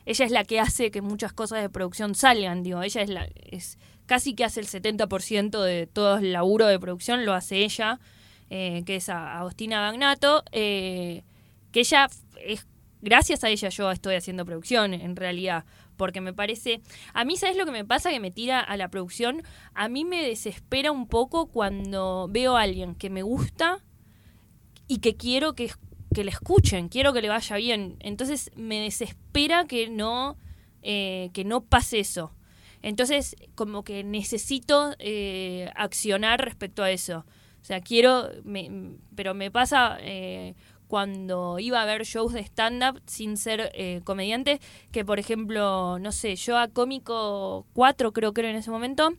ella 0.06 0.25
es 0.25 0.31
la 0.31 0.44
que 0.46 0.60
hace 0.60 0.92
que 0.92 1.02
muchas 1.02 1.34
cosas 1.34 1.62
de 1.62 1.69
producción 1.69 2.13
salgan, 2.13 2.62
digo, 2.62 2.84
ella 2.84 3.01
es 3.01 3.10
la, 3.10 3.27
es, 3.50 3.80
casi 4.12 4.34
que 4.34 4.44
hace 4.44 4.60
el 4.60 4.68
70% 4.68 5.63
de 5.63 5.88
todo 5.88 6.18
el 6.18 6.34
laburo 6.34 6.68
de 6.68 6.77
producción, 6.77 7.25
lo 7.25 7.32
hace 7.32 7.63
ella, 7.63 8.01
eh, 8.50 8.84
que 8.86 8.98
es 8.98 9.08
Agostina 9.08 9.80
Bagnato, 9.80 10.44
eh, 10.51 11.24
que 11.72 11.80
ella 11.80 12.10
es, 12.46 12.68
gracias 13.01 13.46
a 13.46 13.50
ella 13.50 13.70
yo 13.70 13.89
estoy 13.89 14.15
haciendo 14.15 14.44
producción 14.44 14.94
en 14.94 15.15
realidad, 15.15 15.63
porque 15.96 16.20
me 16.20 16.34
parece, 16.34 16.82
a 17.13 17.24
mí 17.24 17.38
sabes 17.38 17.56
lo 17.56 17.63
que 17.65 17.72
me 17.72 17.86
pasa 17.86 18.10
que 18.10 18.20
me 18.20 18.32
tira 18.32 18.60
a 18.60 18.75
la 18.75 18.89
producción, 18.89 19.44
a 19.75 19.88
mí 19.88 20.03
me 20.03 20.27
desespera 20.27 20.91
un 20.91 21.08
poco 21.08 21.46
cuando 21.46 22.27
veo 22.30 22.58
a 22.58 22.63
alguien 22.63 22.96
que 22.96 23.10
me 23.10 23.24
gusta 23.24 23.77
y 24.89 24.98
que 24.98 25.15
quiero 25.15 25.56
que, 25.56 25.72
que 26.13 26.25
le 26.25 26.32
escuchen, 26.32 26.89
quiero 26.89 27.13
que 27.13 27.22
le 27.22 27.30
vaya 27.30 27.56
bien, 27.56 27.96
entonces 28.01 28.51
me 28.58 28.82
desespera 28.82 29.68
que 29.68 29.89
no, 29.89 30.36
eh, 30.82 31.30
que 31.32 31.46
no 31.46 31.62
pase 31.62 32.01
eso. 32.01 32.34
Entonces, 32.82 33.36
como 33.56 33.84
que 33.84 34.04
necesito 34.04 34.96
eh, 35.00 35.70
accionar 35.76 36.44
respecto 36.44 36.84
a 36.84 36.92
eso. 36.92 37.26
O 37.62 37.64
sea, 37.64 37.82
quiero, 37.82 38.30
pero 39.16 39.34
me 39.34 39.52
pasa 39.52 39.98
eh, 40.02 40.56
cuando 40.88 41.60
iba 41.60 41.82
a 41.82 41.86
ver 41.86 42.04
shows 42.04 42.34
de 42.34 42.42
stand-up 42.42 43.02
sin 43.06 43.38
ser 43.38 43.72
eh, 43.76 44.02
comediante, 44.04 44.60
que 44.92 45.06
por 45.06 45.20
ejemplo, 45.20 46.00
no 46.00 46.12
sé, 46.12 46.36
yo 46.36 46.58
a 46.58 46.68
Cómico 46.68 47.66
4 47.74 48.12
creo 48.14 48.34
que 48.34 48.42
era 48.42 48.50
en 48.50 48.58
ese 48.58 48.72
momento, 48.72 49.14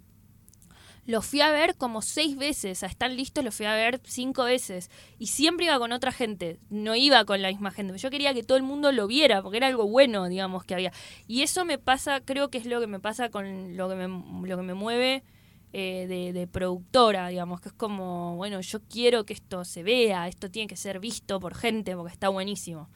los 1.04 1.26
fui 1.26 1.40
a 1.40 1.50
ver 1.50 1.76
como 1.76 2.00
seis 2.00 2.36
veces, 2.36 2.82
a 2.82 2.86
Están 2.86 3.16
Listos 3.16 3.44
los 3.44 3.54
fui 3.54 3.66
a 3.66 3.74
ver 3.74 4.00
cinco 4.04 4.44
veces. 4.44 4.90
Y 5.18 5.28
siempre 5.28 5.66
iba 5.66 5.78
con 5.78 5.92
otra 5.92 6.12
gente, 6.12 6.58
no 6.70 6.94
iba 6.94 7.24
con 7.24 7.42
la 7.42 7.48
misma 7.48 7.70
gente. 7.70 7.96
Yo 7.98 8.10
quería 8.10 8.34
que 8.34 8.42
todo 8.42 8.56
el 8.56 8.62
mundo 8.62 8.92
lo 8.92 9.06
viera, 9.06 9.42
porque 9.42 9.56
era 9.56 9.66
algo 9.66 9.86
bueno, 9.86 10.28
digamos, 10.28 10.64
que 10.64 10.74
había. 10.74 10.92
Y 11.26 11.42
eso 11.42 11.64
me 11.64 11.78
pasa, 11.78 12.20
creo 12.20 12.50
que 12.50 12.58
es 12.58 12.66
lo 12.66 12.80
que 12.80 12.86
me 12.86 13.00
pasa 13.00 13.30
con 13.30 13.76
lo 13.76 13.88
que 13.88 13.94
me, 13.96 14.48
lo 14.48 14.56
que 14.56 14.62
me 14.62 14.74
mueve 14.74 15.24
eh, 15.72 16.06
de, 16.08 16.32
de, 16.32 16.46
productora, 16.46 17.28
digamos, 17.28 17.60
que 17.60 17.70
es 17.70 17.74
como, 17.74 18.36
bueno, 18.36 18.60
yo 18.60 18.80
quiero 18.88 19.24
que 19.24 19.32
esto 19.32 19.64
se 19.64 19.82
vea, 19.82 20.28
esto 20.28 20.50
tiene 20.50 20.68
que 20.68 20.76
ser 20.76 21.00
visto 21.00 21.40
por 21.40 21.54
gente, 21.54 21.96
porque 21.96 22.12
está 22.12 22.28
buenísimo. 22.28 22.88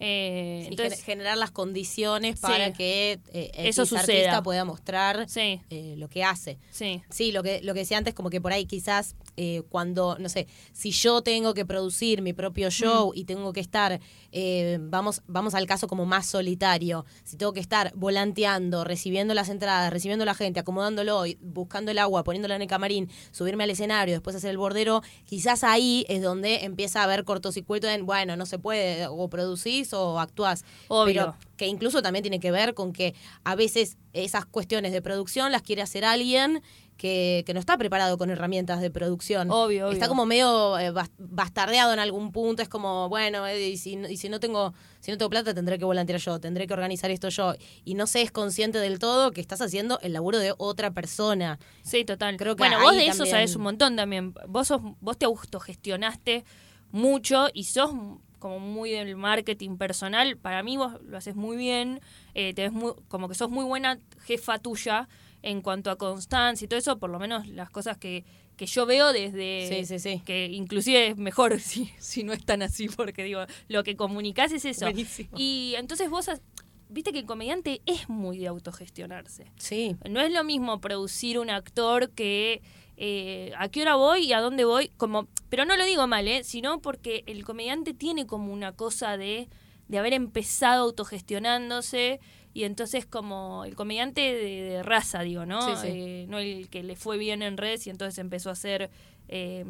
Eh, 0.00 0.60
Sí, 0.62 0.68
entonces, 0.70 1.00
gener- 1.00 1.04
generar 1.04 1.36
las 1.38 1.50
condiciones 1.50 2.36
Sí. 2.36 2.42
para 2.42 2.72
que 2.72 3.18
eh, 3.32 3.50
Eso 3.54 3.82
artista 3.96 4.42
pueda 4.42 4.64
mostrar 4.64 5.28
sí, 5.28 5.60
eh, 5.70 5.94
lo 5.96 6.08
que 6.08 6.22
hace. 6.24 6.58
sí. 6.70 7.02
Sí, 7.10 7.32
lo 7.32 7.42
que, 7.42 7.60
lo 7.62 7.74
que 7.74 7.80
decía 7.80 7.98
antes, 7.98 8.14
como 8.14 8.30
que 8.30 8.40
por 8.40 8.52
ahí 8.52 8.64
quizás 8.66 9.16
eh, 9.40 9.62
cuando, 9.68 10.16
no 10.18 10.28
sé, 10.28 10.48
si 10.72 10.90
yo 10.90 11.22
tengo 11.22 11.54
que 11.54 11.64
producir 11.64 12.22
mi 12.22 12.32
propio 12.32 12.72
show 12.72 13.12
y 13.14 13.22
tengo 13.22 13.52
que 13.52 13.60
estar, 13.60 14.00
eh, 14.32 14.78
vamos, 14.80 15.22
vamos 15.28 15.54
al 15.54 15.64
caso 15.64 15.86
como 15.86 16.06
más 16.06 16.26
solitario, 16.26 17.06
si 17.22 17.36
tengo 17.36 17.52
que 17.52 17.60
estar 17.60 17.92
volanteando, 17.94 18.82
recibiendo 18.82 19.34
las 19.34 19.48
entradas, 19.48 19.92
recibiendo 19.92 20.24
a 20.24 20.26
la 20.26 20.34
gente, 20.34 20.58
acomodándolo, 20.58 21.22
buscando 21.40 21.92
el 21.92 21.98
agua, 21.98 22.24
poniéndola 22.24 22.56
en 22.56 22.62
el 22.62 22.68
camarín, 22.68 23.08
subirme 23.30 23.62
al 23.62 23.70
escenario, 23.70 24.12
después 24.12 24.34
hacer 24.34 24.50
el 24.50 24.58
bordero, 24.58 25.02
quizás 25.24 25.62
ahí 25.62 26.04
es 26.08 26.20
donde 26.20 26.64
empieza 26.64 27.02
a 27.02 27.04
haber 27.04 27.22
cortocircuito 27.22 27.88
en, 27.88 28.06
bueno, 28.06 28.34
no 28.34 28.44
se 28.44 28.58
puede, 28.58 29.06
o 29.06 29.30
producís 29.30 29.92
o 29.92 30.18
actuás. 30.18 30.64
Obvio. 30.88 31.14
Pero 31.14 31.36
que 31.56 31.66
incluso 31.68 32.02
también 32.02 32.22
tiene 32.24 32.40
que 32.40 32.50
ver 32.50 32.74
con 32.74 32.92
que 32.92 33.14
a 33.44 33.54
veces 33.54 33.98
esas 34.12 34.46
cuestiones 34.46 34.90
de 34.92 35.00
producción 35.00 35.52
las 35.52 35.62
quiere 35.62 35.82
hacer 35.82 36.04
alguien 36.04 36.60
que, 36.98 37.44
que 37.46 37.54
no 37.54 37.60
está 37.60 37.78
preparado 37.78 38.18
con 38.18 38.28
herramientas 38.28 38.82
de 38.82 38.90
producción. 38.90 39.50
Obvio, 39.50 39.86
obvio. 39.86 39.92
Está 39.92 40.08
como 40.08 40.26
medio 40.26 40.78
eh, 40.78 40.90
bas- 40.92 41.10
bastardeado 41.16 41.94
en 41.94 42.00
algún 42.00 42.32
punto, 42.32 42.60
es 42.60 42.68
como, 42.68 43.08
bueno, 43.08 43.46
eh, 43.46 43.70
y, 43.70 43.78
si, 43.78 43.94
y 43.94 44.16
si 44.18 44.28
no 44.28 44.38
tengo 44.40 44.74
si 45.00 45.12
no 45.12 45.16
tengo 45.16 45.30
plata 45.30 45.54
tendré 45.54 45.78
que 45.78 45.84
volantear 45.84 46.18
yo, 46.18 46.40
tendré 46.40 46.66
que 46.66 46.74
organizar 46.74 47.10
esto 47.10 47.28
yo. 47.28 47.54
Y 47.84 47.94
no 47.94 48.06
se 48.08 48.20
es 48.20 48.32
consciente 48.32 48.78
del 48.78 48.98
todo 48.98 49.30
que 49.30 49.40
estás 49.40 49.60
haciendo 49.62 49.98
el 50.02 50.12
laburo 50.12 50.38
de 50.38 50.52
otra 50.58 50.90
persona. 50.90 51.58
Sí, 51.82 52.04
total. 52.04 52.36
Creo 52.36 52.56
que 52.56 52.62
bueno, 52.64 52.80
vos 52.82 52.92
de 52.94 53.04
eso 53.06 53.18
también- 53.18 53.30
sabés 53.30 53.54
un 53.56 53.62
montón 53.62 53.94
también. 53.96 54.34
Vos 54.48 54.66
sos, 54.66 54.82
vos 55.00 55.16
te 55.16 55.24
autogestionaste 55.24 56.44
mucho 56.90 57.48
y 57.54 57.64
sos 57.64 57.90
como 58.38 58.58
muy 58.60 58.90
del 58.90 59.16
marketing 59.16 59.76
personal. 59.78 60.36
Para 60.36 60.62
mí 60.62 60.76
vos 60.76 60.94
lo 61.02 61.16
haces 61.18 61.34
muy 61.36 61.56
bien. 61.56 62.00
eh, 62.34 62.54
te 62.54 62.62
ves 62.62 62.72
muy, 62.72 62.92
como 63.08 63.28
que 63.28 63.34
sos 63.34 63.50
muy 63.50 63.64
buena 63.64 63.98
jefa 64.24 64.58
tuya 64.58 65.08
en 65.42 65.62
cuanto 65.62 65.90
a 65.90 65.96
constancia 65.96 66.64
y 66.64 66.68
todo 66.68 66.78
eso, 66.78 66.98
por 66.98 67.10
lo 67.10 67.18
menos 67.18 67.46
las 67.48 67.70
cosas 67.70 67.96
que, 67.96 68.24
que 68.56 68.66
yo 68.66 68.86
veo 68.86 69.12
desde 69.12 69.68
Sí, 69.68 69.84
sí, 69.86 69.98
sí. 69.98 70.22
que 70.24 70.46
inclusive 70.46 71.08
es 71.08 71.16
mejor 71.16 71.58
si, 71.60 71.90
si 71.98 72.24
no 72.24 72.32
es 72.32 72.44
tan 72.44 72.62
así, 72.62 72.88
porque 72.88 73.22
digo, 73.24 73.40
lo 73.68 73.84
que 73.84 73.96
comunicás 73.96 74.52
es 74.52 74.64
eso. 74.64 74.86
Buenísimo. 74.86 75.30
Y 75.36 75.74
entonces 75.76 76.10
vos, 76.10 76.28
has- 76.28 76.42
viste 76.88 77.12
que 77.12 77.18
el 77.20 77.26
comediante 77.26 77.82
es 77.86 78.08
muy 78.08 78.38
de 78.38 78.48
autogestionarse. 78.48 79.44
Sí. 79.58 79.94
No 80.08 80.20
es 80.20 80.32
lo 80.32 80.42
mismo 80.42 80.80
producir 80.80 81.38
un 81.38 81.50
actor 81.50 82.10
que 82.10 82.62
eh, 82.96 83.52
a 83.58 83.68
qué 83.68 83.82
hora 83.82 83.94
voy 83.94 84.24
y 84.24 84.32
a 84.32 84.40
dónde 84.40 84.64
voy, 84.64 84.90
como, 84.96 85.28
pero 85.48 85.64
no 85.64 85.76
lo 85.76 85.84
digo 85.84 86.06
mal, 86.08 86.26
¿eh? 86.26 86.42
sino 86.42 86.80
porque 86.82 87.22
el 87.26 87.44
comediante 87.44 87.94
tiene 87.94 88.26
como 88.26 88.52
una 88.52 88.72
cosa 88.72 89.16
de, 89.16 89.48
de 89.86 89.98
haber 89.98 90.14
empezado 90.14 90.82
autogestionándose 90.84 92.20
y 92.58 92.64
entonces 92.64 93.06
como 93.06 93.64
el 93.64 93.74
comediante 93.76 94.20
de, 94.20 94.62
de 94.62 94.82
raza, 94.82 95.20
digo, 95.22 95.46
¿no? 95.46 95.62
Sí, 95.76 95.80
sí. 95.80 95.88
Eh, 95.94 96.26
no 96.28 96.38
el 96.38 96.68
que 96.68 96.82
le 96.82 96.96
fue 96.96 97.16
bien 97.18 97.42
en 97.42 97.56
redes 97.56 97.86
y 97.86 97.90
entonces 97.90 98.18
empezó 98.18 98.48
a 98.50 98.52
hacer... 98.52 98.90
eh, 99.28 99.64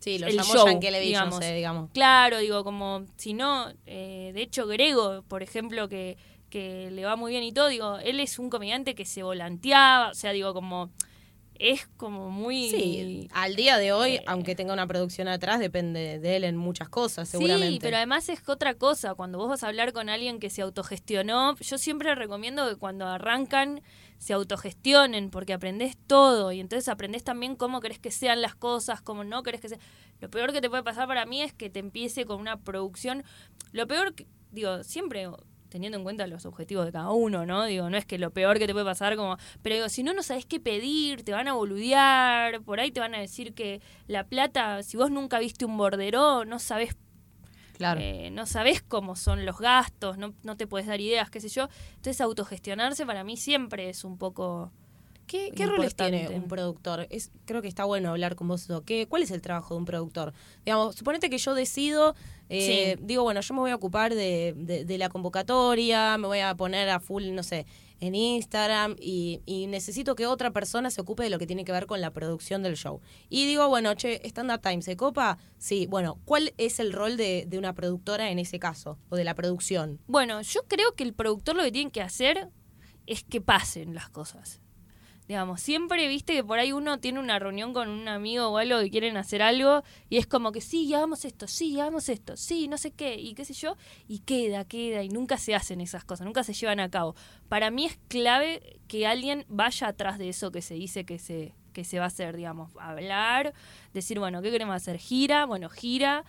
Sí, 0.00 0.18
lo 0.18 0.26
el 0.26 0.36
llamó 0.36 0.52
show, 0.52 0.66
no 0.66 0.80
digamos. 1.00 1.38
sé, 1.38 1.54
digamos. 1.54 1.90
Claro, 1.92 2.36
digo, 2.38 2.62
como 2.62 3.06
si 3.16 3.32
no, 3.32 3.72
eh, 3.86 4.32
de 4.34 4.42
hecho 4.42 4.66
Grego, 4.66 5.22
por 5.28 5.42
ejemplo, 5.42 5.88
que, 5.88 6.18
que 6.50 6.90
le 6.90 7.06
va 7.06 7.16
muy 7.16 7.32
bien 7.32 7.42
y 7.42 7.52
todo, 7.52 7.68
digo, 7.68 7.96
él 7.98 8.20
es 8.20 8.38
un 8.38 8.50
comediante 8.50 8.94
que 8.94 9.06
se 9.06 9.22
volanteaba, 9.22 10.10
o 10.10 10.14
sea, 10.14 10.32
digo, 10.32 10.52
como, 10.52 10.90
es 11.58 11.86
como 11.96 12.30
muy... 12.30 12.68
Sí, 12.70 13.28
al 13.32 13.56
día 13.56 13.78
de 13.78 13.92
hoy, 13.92 14.14
Eh. 14.16 14.24
aunque 14.26 14.54
tenga 14.54 14.72
una 14.72 14.86
producción 14.86 15.28
atrás, 15.28 15.60
depende 15.60 16.18
de 16.18 16.36
él 16.36 16.44
en 16.44 16.56
muchas 16.56 16.88
cosas, 16.88 17.28
seguramente. 17.28 17.72
Sí, 17.72 17.78
pero 17.80 17.96
además 17.96 18.28
es 18.28 18.46
otra 18.48 18.74
cosa, 18.74 19.14
cuando 19.14 19.38
vos 19.38 19.48
vas 19.48 19.62
a 19.64 19.68
hablar 19.68 19.92
con 19.92 20.08
alguien 20.08 20.40
que 20.40 20.50
se 20.50 20.62
autogestionó, 20.62 21.56
yo 21.56 21.78
siempre 21.78 22.14
recomiendo 22.14 22.68
que 22.68 22.76
cuando 22.76 23.06
arrancan 23.06 23.82
se 24.18 24.32
autogestionen, 24.32 25.30
porque 25.30 25.52
aprendés 25.52 25.96
todo 26.06 26.50
y 26.52 26.60
entonces 26.60 26.88
aprendés 26.88 27.24
también 27.24 27.56
cómo 27.56 27.80
querés 27.80 27.98
que 27.98 28.10
sean 28.10 28.40
las 28.40 28.54
cosas, 28.54 29.00
cómo 29.02 29.22
no 29.24 29.42
querés 29.42 29.60
que 29.60 29.68
sean. 29.68 29.80
Lo 30.20 30.30
peor 30.30 30.52
que 30.52 30.60
te 30.60 30.70
puede 30.70 30.82
pasar 30.82 31.06
para 31.06 31.26
mí 31.26 31.42
es 31.42 31.52
que 31.52 31.68
te 31.68 31.80
empiece 31.80 32.24
con 32.24 32.40
una 32.40 32.58
producción. 32.58 33.24
Lo 33.72 33.86
peor, 33.86 34.14
que, 34.14 34.26
digo, 34.50 34.82
siempre 34.82 35.28
teniendo 35.74 35.98
en 35.98 36.04
cuenta 36.04 36.28
los 36.28 36.46
objetivos 36.46 36.86
de 36.86 36.92
cada 36.92 37.10
uno, 37.10 37.46
¿no? 37.46 37.64
Digo, 37.64 37.90
no 37.90 37.96
es 37.96 38.06
que 38.06 38.16
lo 38.16 38.30
peor 38.30 38.60
que 38.60 38.68
te 38.68 38.72
puede 38.72 38.84
pasar 38.84 39.16
como, 39.16 39.38
pero 39.60 39.74
digo, 39.74 39.88
si 39.88 40.04
no 40.04 40.14
no 40.14 40.22
sabes 40.22 40.46
qué 40.46 40.60
pedir, 40.60 41.24
te 41.24 41.32
van 41.32 41.48
a 41.48 41.54
boludear, 41.54 42.62
por 42.62 42.78
ahí 42.78 42.92
te 42.92 43.00
van 43.00 43.12
a 43.16 43.18
decir 43.18 43.54
que 43.54 43.82
la 44.06 44.22
plata, 44.22 44.84
si 44.84 44.96
vos 44.96 45.10
nunca 45.10 45.40
viste 45.40 45.64
un 45.64 45.76
bordero, 45.76 46.44
no 46.44 46.60
sabés 46.60 46.96
Claro. 47.76 47.98
eh, 48.00 48.30
no 48.30 48.46
sabes 48.46 48.82
cómo 48.82 49.16
son 49.16 49.44
los 49.44 49.58
gastos, 49.58 50.16
no, 50.16 50.32
no 50.44 50.56
te 50.56 50.68
puedes 50.68 50.86
dar 50.86 51.00
ideas, 51.00 51.28
qué 51.28 51.40
sé 51.40 51.48
yo. 51.48 51.68
Entonces 51.96 52.20
autogestionarse 52.20 53.04
para 53.04 53.24
mí 53.24 53.36
siempre 53.36 53.88
es 53.88 54.04
un 54.04 54.16
poco... 54.16 54.70
¿Qué, 55.26 55.50
qué 55.56 55.66
roles 55.66 55.94
tiene 55.94 56.28
un 56.28 56.48
productor? 56.48 57.06
Es, 57.10 57.30
creo 57.46 57.62
que 57.62 57.68
está 57.68 57.84
bueno 57.84 58.10
hablar 58.10 58.34
con 58.36 58.48
vos 58.48 58.62
eso. 58.64 58.82
¿Qué, 58.82 59.06
¿Cuál 59.06 59.22
es 59.22 59.30
el 59.30 59.40
trabajo 59.40 59.74
de 59.74 59.78
un 59.78 59.84
productor? 59.84 60.32
Digamos, 60.64 60.94
suponete 60.96 61.30
que 61.30 61.38
yo 61.38 61.54
decido, 61.54 62.14
eh, 62.48 62.96
Sí. 62.98 63.02
digo, 63.04 63.22
bueno, 63.22 63.40
yo 63.40 63.54
me 63.54 63.60
voy 63.60 63.70
a 63.70 63.74
ocupar 63.76 64.14
de, 64.14 64.54
de- 64.56 64.84
de 64.84 64.98
la 64.98 65.08
convocatoria, 65.08 66.18
me 66.18 66.26
voy 66.26 66.40
a 66.40 66.54
poner 66.54 66.88
a 66.90 67.00
full, 67.00 67.30
no 67.32 67.42
sé, 67.42 67.66
en 68.00 68.14
Instagram 68.14 68.96
y, 69.00 69.40
y 69.46 69.66
necesito 69.66 70.14
que 70.14 70.26
otra 70.26 70.50
persona 70.50 70.90
se 70.90 71.00
ocupe 71.00 71.22
de 71.22 71.30
lo 71.30 71.38
que 71.38 71.46
tiene 71.46 71.64
que 71.64 71.72
ver 71.72 71.86
con 71.86 72.00
la 72.00 72.10
producción 72.10 72.62
del 72.62 72.76
show. 72.76 73.00
Y 73.30 73.46
digo, 73.46 73.68
bueno, 73.68 73.94
che, 73.94 74.20
Stand 74.28 74.50
Up 74.52 74.60
Time, 74.60 74.82
¿se 74.82 74.96
copa? 74.96 75.38
Sí, 75.58 75.86
bueno, 75.86 76.18
¿cuál 76.26 76.52
es 76.58 76.80
el 76.80 76.92
rol 76.92 77.16
de, 77.16 77.44
de 77.46 77.56
una 77.56 77.72
productora 77.72 78.30
en 78.30 78.38
ese 78.38 78.58
caso? 78.58 78.98
O 79.08 79.16
de 79.16 79.24
la 79.24 79.34
producción. 79.34 80.00
Bueno, 80.06 80.42
yo 80.42 80.60
creo 80.68 80.92
que 80.94 81.04
el 81.04 81.14
productor 81.14 81.56
lo 81.56 81.62
que 81.62 81.72
tiene 81.72 81.90
que 81.90 82.02
hacer 82.02 82.48
es 83.06 83.22
que 83.24 83.40
pasen 83.40 83.94
las 83.94 84.10
cosas. 84.10 84.60
Digamos, 85.26 85.62
siempre 85.62 86.06
viste 86.06 86.34
que 86.34 86.44
por 86.44 86.58
ahí 86.58 86.72
uno 86.72 86.98
tiene 86.98 87.18
una 87.18 87.38
reunión 87.38 87.72
con 87.72 87.88
un 87.88 88.08
amigo 88.08 88.48
o 88.48 88.58
algo 88.58 88.78
que 88.80 88.90
quieren 88.90 89.16
hacer 89.16 89.40
algo 89.40 89.82
y 90.10 90.18
es 90.18 90.26
como 90.26 90.52
que 90.52 90.60
sí, 90.60 90.92
hagamos 90.92 91.24
esto, 91.24 91.46
sí, 91.46 91.80
hagamos 91.80 92.10
esto, 92.10 92.36
sí, 92.36 92.68
no 92.68 92.76
sé 92.76 92.90
qué, 92.90 93.14
y 93.14 93.34
qué 93.34 93.46
sé 93.46 93.54
yo, 93.54 93.76
y 94.06 94.18
queda, 94.18 94.66
queda, 94.66 95.02
y 95.02 95.08
nunca 95.08 95.38
se 95.38 95.54
hacen 95.54 95.80
esas 95.80 96.04
cosas, 96.04 96.26
nunca 96.26 96.44
se 96.44 96.52
llevan 96.52 96.78
a 96.78 96.90
cabo. 96.90 97.14
Para 97.48 97.70
mí 97.70 97.86
es 97.86 97.98
clave 98.08 98.78
que 98.86 99.06
alguien 99.06 99.46
vaya 99.48 99.88
atrás 99.88 100.18
de 100.18 100.28
eso 100.28 100.52
que 100.52 100.60
se 100.60 100.74
dice 100.74 101.04
que 101.06 101.18
se, 101.18 101.54
que 101.72 101.84
se 101.84 101.98
va 101.98 102.04
a 102.04 102.08
hacer, 102.08 102.36
digamos, 102.36 102.70
hablar, 102.78 103.54
decir, 103.94 104.18
bueno, 104.18 104.42
¿qué 104.42 104.50
queremos 104.50 104.76
hacer? 104.76 104.98
Gira, 104.98 105.46
bueno, 105.46 105.70
gira, 105.70 106.24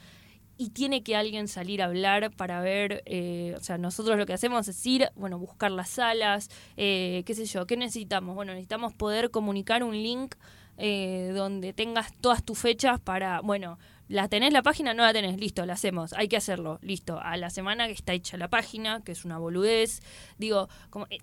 y 0.58 0.70
tiene 0.70 1.04
que 1.04 1.16
alguien 1.16 1.48
salir 1.48 1.82
a 1.82 1.86
hablar 1.86 2.32
para 2.32 2.62
ver, 2.62 3.04
eh, 3.06 3.56
o 3.58 3.60
sea, 3.62 3.78
nosotros 3.78 4.18
lo 4.18 4.26
que 4.26 4.34
hacemos 4.34 4.68
es 4.68 4.86
ir, 4.86 5.10
bueno, 5.16 5.38
buscar 5.38 5.72
las 5.72 5.90
salas, 5.90 6.50
eh, 6.78 7.24
qué 7.26 7.34
sé 7.34 7.46
yo, 7.46 7.66
¿qué 7.68 7.78
necesitamos? 7.78 8.36
Bueno, 8.36 8.54
necesitamos 8.54 8.94
poder 8.94 9.32
comunicar 9.32 9.84
un 9.84 9.96
link 9.96 10.36
eh, 10.78 11.32
donde 11.34 11.74
tengas 11.74 12.14
todas 12.20 12.44
tus 12.44 12.58
fechas 12.58 13.00
para, 13.00 13.42
bueno, 13.42 13.78
¿la 14.08 14.30
tenés 14.30 14.54
la 14.54 14.62
página? 14.62 14.94
No 14.94 15.04
la 15.04 15.14
tenés, 15.14 15.38
listo, 15.38 15.66
la 15.66 15.74
hacemos, 15.74 16.14
hay 16.14 16.28
que 16.28 16.38
hacerlo, 16.38 16.80
listo, 16.82 17.20
a 17.20 17.36
la 17.38 17.50
semana 17.50 17.88
que 17.88 17.94
está 17.94 18.14
hecha 18.14 18.38
la 18.38 18.50
página, 18.50 19.02
que 19.04 19.12
es 19.12 19.26
una 19.26 19.38
boludez, 19.38 20.02
digo, 20.38 20.70
como... 20.90 21.08
eh, 21.10 21.20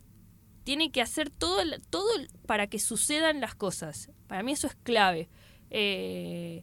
tiene 0.65 0.93
que 0.93 1.03
hacer 1.03 1.29
todo, 1.29 1.61
todo 1.91 2.09
para 2.47 2.69
que 2.69 2.79
sucedan 2.79 3.41
las 3.41 3.57
cosas. 3.57 4.11
Para 4.29 4.45
mí 4.45 4.53
eso 4.53 4.69
es 4.69 4.77
clave. 4.77 5.29
Eh, 5.71 6.63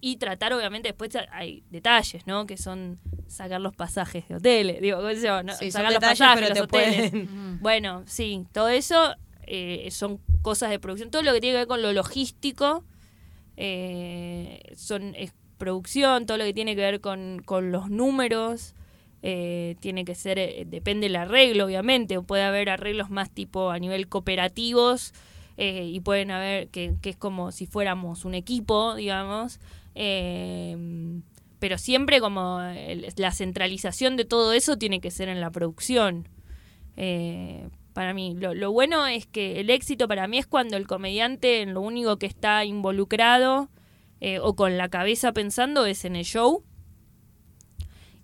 y 0.00 0.16
tratar, 0.16 0.52
obviamente, 0.52 0.88
después 0.88 1.10
hay 1.30 1.62
detalles, 1.70 2.26
¿no? 2.26 2.46
Que 2.46 2.56
son 2.56 2.98
sacar 3.26 3.60
los 3.60 3.74
pasajes 3.76 4.26
de 4.28 4.36
hoteles, 4.36 4.80
digo, 4.80 5.00
¿no? 5.02 5.12
Sí, 5.14 5.70
son 5.70 5.70
sacar 5.70 5.92
los 5.92 6.00
detalles, 6.00 6.18
pasajes, 6.18 6.34
pero 6.34 6.48
los 6.48 6.54
te 6.54 6.60
hoteles. 6.62 7.10
pueden- 7.10 7.58
Bueno, 7.60 8.02
sí, 8.06 8.46
todo 8.52 8.68
eso 8.68 9.14
eh, 9.46 9.88
son 9.90 10.18
cosas 10.42 10.70
de 10.70 10.78
producción. 10.78 11.10
Todo 11.10 11.22
lo 11.22 11.32
que 11.34 11.40
tiene 11.40 11.54
que 11.54 11.58
ver 11.58 11.66
con 11.68 11.82
lo 11.82 11.92
logístico 11.92 12.84
eh, 13.56 14.62
son 14.76 15.14
es 15.16 15.32
producción, 15.58 16.24
todo 16.26 16.38
lo 16.38 16.44
que 16.44 16.54
tiene 16.54 16.74
que 16.74 16.80
ver 16.80 17.00
con, 17.00 17.42
con 17.44 17.70
los 17.72 17.90
números. 17.90 18.74
eh, 19.22 19.76
tiene 19.80 20.06
que 20.06 20.14
ser, 20.14 20.38
eh, 20.38 20.64
depende 20.66 21.06
del 21.08 21.16
arreglo, 21.16 21.66
obviamente, 21.66 22.16
o 22.16 22.22
puede 22.22 22.42
haber 22.42 22.70
arreglos 22.70 23.10
más 23.10 23.28
tipo 23.30 23.68
a 23.70 23.78
nivel 23.78 24.08
cooperativos 24.08 25.12
eh, 25.58 25.84
y 25.84 26.00
pueden 26.00 26.30
haber, 26.30 26.68
que, 26.68 26.94
que 27.02 27.10
es 27.10 27.16
como 27.18 27.52
si 27.52 27.66
fuéramos 27.66 28.24
un 28.24 28.32
equipo, 28.34 28.94
digamos, 28.94 29.60
eh, 29.94 30.76
pero 31.60 31.78
siempre 31.78 32.20
como 32.20 32.60
la 33.16 33.32
centralización 33.32 34.16
de 34.16 34.24
todo 34.24 34.52
eso 34.52 34.76
tiene 34.76 35.00
que 35.00 35.10
ser 35.10 35.28
en 35.28 35.40
la 35.40 35.50
producción. 35.50 36.28
Eh, 36.96 37.68
para 37.92 38.14
mí, 38.14 38.34
lo, 38.34 38.54
lo 38.54 38.72
bueno 38.72 39.06
es 39.06 39.26
que 39.26 39.60
el 39.60 39.68
éxito 39.68 40.08
para 40.08 40.26
mí 40.26 40.38
es 40.38 40.46
cuando 40.46 40.76
el 40.76 40.86
comediante 40.86 41.60
en 41.60 41.74
lo 41.74 41.82
único 41.82 42.18
que 42.18 42.26
está 42.26 42.64
involucrado 42.64 43.68
eh, 44.20 44.38
o 44.38 44.54
con 44.54 44.76
la 44.78 44.88
cabeza 44.88 45.32
pensando 45.32 45.86
es 45.86 46.04
en 46.04 46.16
el 46.16 46.24
show 46.24 46.62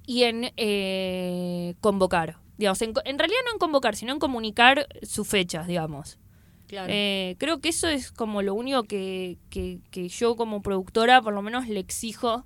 y 0.07 0.25
en 0.25 0.53
eh, 0.57 1.75
convocar. 1.81 2.39
Digamos, 2.59 2.81
en, 2.81 2.95
en 3.05 3.19
realidad 3.19 3.41
no 3.45 3.53
en 3.53 3.59
convocar, 3.59 3.97
sino 3.97 4.13
en 4.13 4.19
comunicar 4.19 4.87
sus 5.03 5.29
fechas, 5.29 5.67
digamos. 5.67 6.19
Claro. 6.67 6.93
Eh, 6.93 7.37
creo 7.39 7.61
que 7.61 7.69
eso 7.69 7.87
es 7.89 8.11
como 8.11 8.43
lo 8.43 8.55
único 8.55 8.83
que, 8.85 9.39
que, 9.51 9.79
que 9.91 10.09
yo 10.09 10.35
como 10.37 10.63
productora 10.63 11.23
por 11.23 11.33
lo 11.33 11.41
menos 11.43 11.69
le 11.69 11.79
exijo 11.81 12.45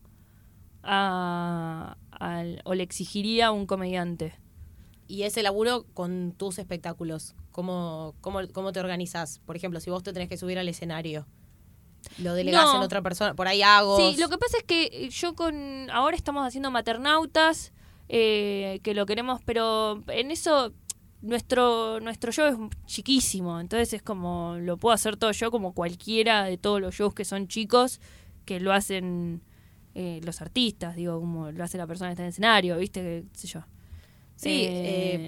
a, 0.82 1.96
al- 2.10 2.60
o 2.64 2.74
le 2.74 2.82
exigiría 2.82 3.48
a 3.48 3.50
un 3.52 3.66
comediante. 3.66 4.34
Y 5.08 5.22
ese 5.24 5.42
laburo 5.42 5.86
con 5.94 6.32
tus 6.36 6.58
espectáculos, 6.58 7.34
¿cómo, 7.50 8.14
cómo, 8.20 8.40
cómo 8.52 8.72
te 8.72 8.80
organizás? 8.80 9.40
Por 9.44 9.56
ejemplo, 9.56 9.80
si 9.80 9.90
vos 9.90 10.02
te 10.02 10.12
tenés 10.12 10.28
que 10.28 10.36
subir 10.36 10.58
al 10.58 10.68
escenario, 10.68 11.26
lo 12.18 12.34
delegás 12.34 12.64
No. 12.66 12.76
en 12.76 12.82
otra 12.82 13.02
persona, 13.02 13.34
por 13.34 13.48
ahí 13.48 13.60
hago. 13.62 13.96
Sí, 13.96 14.16
lo 14.20 14.28
que 14.28 14.38
pasa 14.38 14.58
es 14.58 14.64
que 14.64 15.08
yo 15.10 15.34
con 15.34 15.90
ahora 15.90 16.16
estamos 16.16 16.46
haciendo 16.46 16.70
maternautas, 16.70 17.72
eh, 18.08 18.80
que 18.84 18.94
lo 18.94 19.04
queremos, 19.04 19.40
pero 19.44 20.02
en 20.08 20.30
eso 20.30 20.72
nuestro 21.22 22.00
nuestro 22.00 22.32
show 22.32 22.46
es 22.46 22.56
chiquísimo, 22.86 23.60
entonces 23.60 23.92
es 23.92 24.02
como 24.02 24.56
lo 24.58 24.76
puedo 24.76 24.94
hacer 24.94 25.16
todo 25.16 25.32
yo 25.32 25.50
como 25.50 25.72
cualquiera 25.72 26.44
de 26.44 26.56
todos 26.56 26.80
los 26.80 26.94
shows 26.94 27.14
que 27.14 27.24
son 27.24 27.48
chicos 27.48 28.00
que 28.44 28.60
lo 28.60 28.72
hacen 28.72 29.42
eh, 29.94 30.20
los 30.24 30.40
artistas, 30.40 30.94
digo, 30.96 31.18
como 31.18 31.50
lo 31.50 31.64
hace 31.64 31.76
la 31.76 31.86
persona 31.86 32.10
que 32.10 32.12
está 32.12 32.22
en 32.22 32.26
el 32.26 32.30
escenario, 32.30 32.78
¿viste? 32.78 33.24
Qué 33.32 33.38
sé 33.38 33.48
yo. 33.48 33.64
Sí, 34.42 34.64
Eh, 34.64 34.72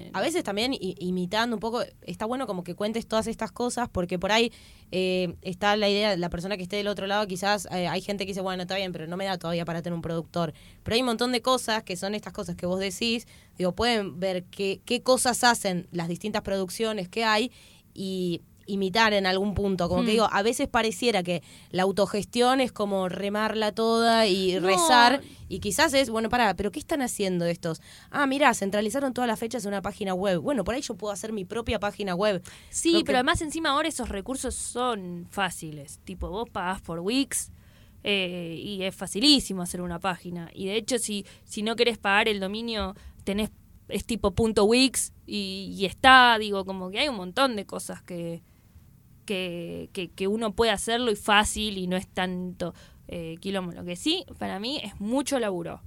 eh, 0.07 0.11
a 0.15 0.23
veces 0.23 0.43
también 0.43 0.73
i- 0.73 0.95
imitando 0.99 1.55
un 1.55 1.61
poco, 1.61 1.83
está 2.01 2.25
bueno 2.25 2.47
como 2.47 2.65
que 2.65 2.75
cuentes 2.75 3.07
todas 3.07 3.27
estas 3.27 3.53
cosas, 3.53 3.91
porque 3.91 4.19
por 4.19 4.33
ahí 4.33 4.51
eh, 4.91 5.35
está 5.43 5.77
la 5.77 5.91
idea, 5.91 6.17
la 6.17 6.31
persona 6.31 6.57
que 6.57 6.63
esté 6.63 6.77
del 6.77 6.87
otro 6.89 7.07
lado, 7.07 7.27
quizás 7.27 7.67
eh, 7.73 7.89
hay 7.89 8.01
gente 8.01 8.25
que 8.25 8.31
dice, 8.31 8.41
bueno, 8.41 8.63
está 8.63 8.75
bien, 8.77 8.91
pero 8.91 9.07
no 9.07 9.19
me 9.19 9.27
da 9.27 9.37
todavía 9.37 9.67
para 9.67 9.83
tener 9.83 9.95
un 9.95 10.01
productor. 10.03 10.55
Pero 10.83 10.95
hay 10.95 11.01
un 11.03 11.07
montón 11.09 11.31
de 11.33 11.43
cosas 11.43 11.83
que 11.83 11.97
son 11.97 12.15
estas 12.15 12.33
cosas 12.33 12.57
que 12.57 12.65
vos 12.65 12.81
decís, 12.81 13.27
digo, 13.59 13.73
pueden 13.75 14.19
ver 14.19 14.45
qué, 14.45 14.81
qué 14.87 15.03
cosas 15.03 15.45
hacen 15.45 15.89
las 15.93 16.09
distintas 16.09 16.41
producciones 16.41 17.09
que 17.11 17.25
hay 17.25 17.53
y 17.93 18.41
imitar 18.67 19.13
en 19.13 19.27
algún 19.27 19.55
punto, 19.55 19.89
como 19.89 20.03
Hmm. 20.03 20.07
que 20.07 20.11
digo, 20.13 20.29
a 20.31 20.43
veces 20.43 20.69
pareciera 20.69 21.23
que 21.23 21.43
la 21.71 21.83
autogestión 21.83 22.61
es 22.61 22.73
como 22.73 23.09
remarla 23.09 23.73
toda 23.73 24.27
y 24.27 24.55
No. 24.55 24.67
rezar 24.67 25.23
y 25.49 25.61
quizás 25.61 25.93
es, 25.95 26.09
bueno, 26.11 26.29
pará, 26.29 26.55
pero 26.55 26.71
¿qué 26.71 26.79
están 26.79 27.03
haciendo 27.03 27.45
estos? 27.45 27.81
Ah, 28.11 28.27
mirá, 28.27 28.55
centralizaron 28.55 29.13
todas 29.15 29.29
las 29.29 29.39
fechas 29.39 29.65
en 29.65 29.69
una 29.69 29.83
página 29.83 30.15
web. 30.15 30.41
Bueno, 30.41 30.65
por 30.65 30.75
ahí 30.75 30.81
yo 30.83 30.95
puedo 30.95 31.13
hacer 31.13 31.33
mi 31.33 31.45
propia 31.45 31.79
página 31.79 32.15
web. 32.15 32.43
Sí, 32.71 32.91
Creo 32.91 33.01
que- 33.01 33.05
pero 33.07 33.19
además 33.19 33.43
encima 33.43 33.71
ahora 33.71 33.89
esos 33.89 34.09
recursos 34.09 34.55
son 34.55 35.27
fáciles. 35.31 36.01
Tipo, 36.05 36.29
vos 36.31 36.49
pagás 36.51 36.81
por 36.81 37.01
Wix 37.01 37.51
eh, 38.05 38.57
y 38.61 38.83
es 38.83 38.95
facilísimo 38.95 39.63
hacer 39.63 39.81
una 39.81 39.99
página. 40.01 40.51
Y 40.55 40.67
de 40.67 40.77
hecho, 40.77 40.99
si, 40.99 41.25
si 41.45 41.63
no 41.63 41.77
querés 41.77 41.99
pagar 41.99 42.29
el 42.29 42.41
dominio, 42.41 42.95
tenés 43.25 43.51
es 43.89 44.07
tipo 44.07 44.31
punto 44.31 44.65
Wix 44.65 45.13
y, 45.27 45.75
y 45.79 45.85
está, 45.85 46.39
digo, 46.39 46.65
como 46.65 46.91
que 46.91 47.01
hay 47.01 47.09
un 47.09 47.17
montón 47.17 47.57
de 47.57 47.67
cosas 47.67 48.03
que, 48.03 48.43
que, 49.25 49.91
que, 49.93 50.09
que 50.09 50.29
uno 50.29 50.53
puede 50.53 50.71
hacerlo 50.71 51.11
y 51.11 51.17
fácil 51.17 51.79
y 51.79 51.87
no 51.87 51.97
es 51.97 52.07
tanto 52.09 52.75
eh, 53.09 53.37
quilombo. 53.41 53.73
Lo 53.73 53.85
que 53.85 53.97
sí, 53.97 54.25
para 54.39 54.59
mí, 54.59 54.81
es 54.83 55.01
mucho 55.01 55.39
laburo. 55.39 55.83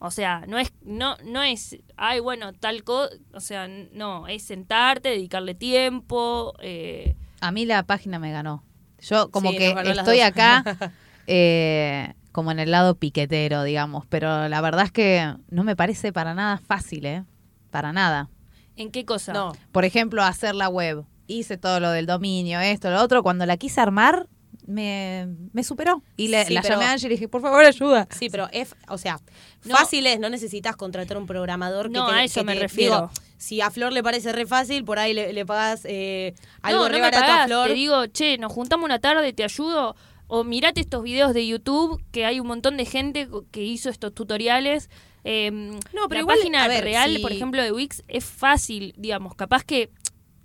O 0.00 0.10
sea, 0.10 0.44
no 0.48 0.58
es, 0.58 0.72
no, 0.82 1.16
no 1.24 1.42
es, 1.42 1.78
ay, 1.96 2.20
bueno, 2.20 2.54
tal 2.54 2.84
cosa, 2.84 3.14
o 3.34 3.40
sea, 3.40 3.68
no, 3.68 4.28
es 4.28 4.42
sentarte, 4.42 5.10
dedicarle 5.10 5.54
tiempo, 5.54 6.54
eh, 6.60 7.16
A 7.42 7.52
mí 7.52 7.66
la 7.66 7.82
página 7.82 8.18
me 8.18 8.32
ganó. 8.32 8.64
Yo 8.98 9.30
como 9.30 9.50
Sí, 9.50 9.58
que 9.58 9.74
estoy 9.84 10.20
acá 10.20 10.64
eh, 11.26 12.14
como 12.32 12.50
en 12.50 12.60
el 12.60 12.70
lado 12.70 12.94
piquetero, 12.94 13.62
digamos, 13.62 14.06
pero 14.06 14.48
la 14.48 14.60
verdad 14.60 14.86
es 14.86 14.92
que 14.92 15.34
no 15.50 15.64
me 15.64 15.76
parece 15.76 16.12
para 16.12 16.34
nada 16.34 16.58
fácil, 16.58 17.04
¿eh? 17.06 17.24
Para 17.70 17.92
nada. 17.92 18.30
¿en 18.76 18.90
qué 18.90 19.04
cosa? 19.04 19.32
No, 19.32 19.52
Por 19.72 19.84
ejemplo, 19.84 20.22
hacer 20.22 20.54
la 20.54 20.68
web. 20.68 21.04
Hice 21.32 21.56
todo 21.56 21.78
lo 21.80 21.90
del 21.90 22.06
dominio, 22.06 22.60
esto, 22.60 22.90
lo 22.90 23.00
otro. 23.00 23.22
Cuando 23.22 23.46
la 23.46 23.56
quise 23.56 23.80
armar, 23.80 24.26
me, 24.66 25.28
me 25.52 25.62
superó. 25.64 26.02
Y 26.16 26.28
le, 26.28 26.44
Sí, 26.44 26.54
la 26.54 26.62
pero- 26.62 26.74
llamé 26.74 26.86
a 26.86 26.92
Angie 26.92 27.06
y 27.06 27.08
le 27.10 27.14
dije, 27.14 27.28
por 27.28 27.40
favor, 27.40 27.64
ayuda. 27.64 28.06
sí, 28.10 28.28
pero 28.30 28.48
es, 28.52 28.74
o 28.88 28.98
sea, 28.98 29.20
No. 29.64 29.76
fácil 29.76 30.06
es, 30.06 30.18
no 30.20 30.28
necesitas 30.28 30.76
contratar 30.76 31.16
un 31.18 31.26
programador 31.26 31.86
que 31.86 31.92
No, 31.98 32.08
te- 32.08 32.14
a 32.14 32.24
eso 32.24 32.40
que 32.40 32.44
me 32.46 32.54
te- 32.54 32.60
refiero. 32.60 32.94
digo, 32.94 33.10
si 33.38 33.60
a 33.60 33.70
Flor 33.70 33.92
le 33.92 34.02
parece 34.02 34.32
re 34.32 34.46
fácil, 34.46 34.84
por 34.84 34.98
ahí 34.98 35.12
le, 35.14 35.32
le 35.32 35.46
pagas 35.46 35.82
eh, 35.84 36.34
algo 36.62 36.82
no, 36.82 36.88
re 36.88 36.92
no 36.94 36.98
me 36.98 37.02
barato 37.10 37.22
pagás, 37.26 37.40
a 37.44 37.46
Flor. 37.46 37.68
te 37.68 37.74
digo, 37.74 38.06
che, 38.08 38.38
nos 38.38 38.52
juntamos 38.52 38.84
una 38.84 38.98
tarde, 38.98 39.32
te 39.32 39.44
ayudo, 39.44 39.96
o 40.26 40.44
mirate 40.44 40.80
estos 40.80 41.02
videos 41.02 41.32
de 41.34 41.46
YouTube, 41.46 42.02
que 42.12 42.24
hay 42.26 42.38
un 42.40 42.46
montón 42.46 42.76
de 42.76 42.84
gente 42.84 43.28
que 43.50 43.62
hizo 43.64 43.88
estos 43.88 44.14
tutoriales. 44.14 44.90
Eh, 45.24 45.50
No, 45.50 46.08
pero 46.08 46.14
la 46.14 46.20
igual, 46.20 46.38
página 46.38 46.66
ver, 46.68 46.82
real, 46.84 47.16
si- 47.16 47.22
por 47.22 47.32
ejemplo, 47.32 47.62
de 47.62 47.72
Wix, 47.72 48.02
es 48.08 48.24
fácil, 48.24 48.94
digamos, 48.96 49.34
capaz 49.34 49.64
que 49.64 49.90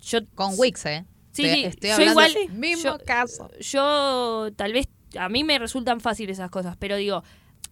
yo... 0.06 0.20
Con 0.36 0.54
Wix, 0.58 0.86
¿eh? 0.86 1.06
Sí, 1.32 1.44
Estoy- 1.46 1.56
sí, 1.62 1.66
estoy 1.66 1.90
yo 1.90 1.96
hablando 1.96 2.12
igual- 2.14 2.34
del 2.34 2.54
mismo 2.54 2.98
yo- 2.98 3.06
caso. 3.06 3.50
yo 3.60 4.48
tal 4.56 4.72
vez 4.74 4.88
a 5.20 5.28
mí 5.30 5.44
me 5.44 5.60
resultan 5.60 6.00
fáciles 6.00 6.38
esas 6.38 6.50
cosas, 6.50 6.78
pero 6.78 6.96
digo, 6.96 7.24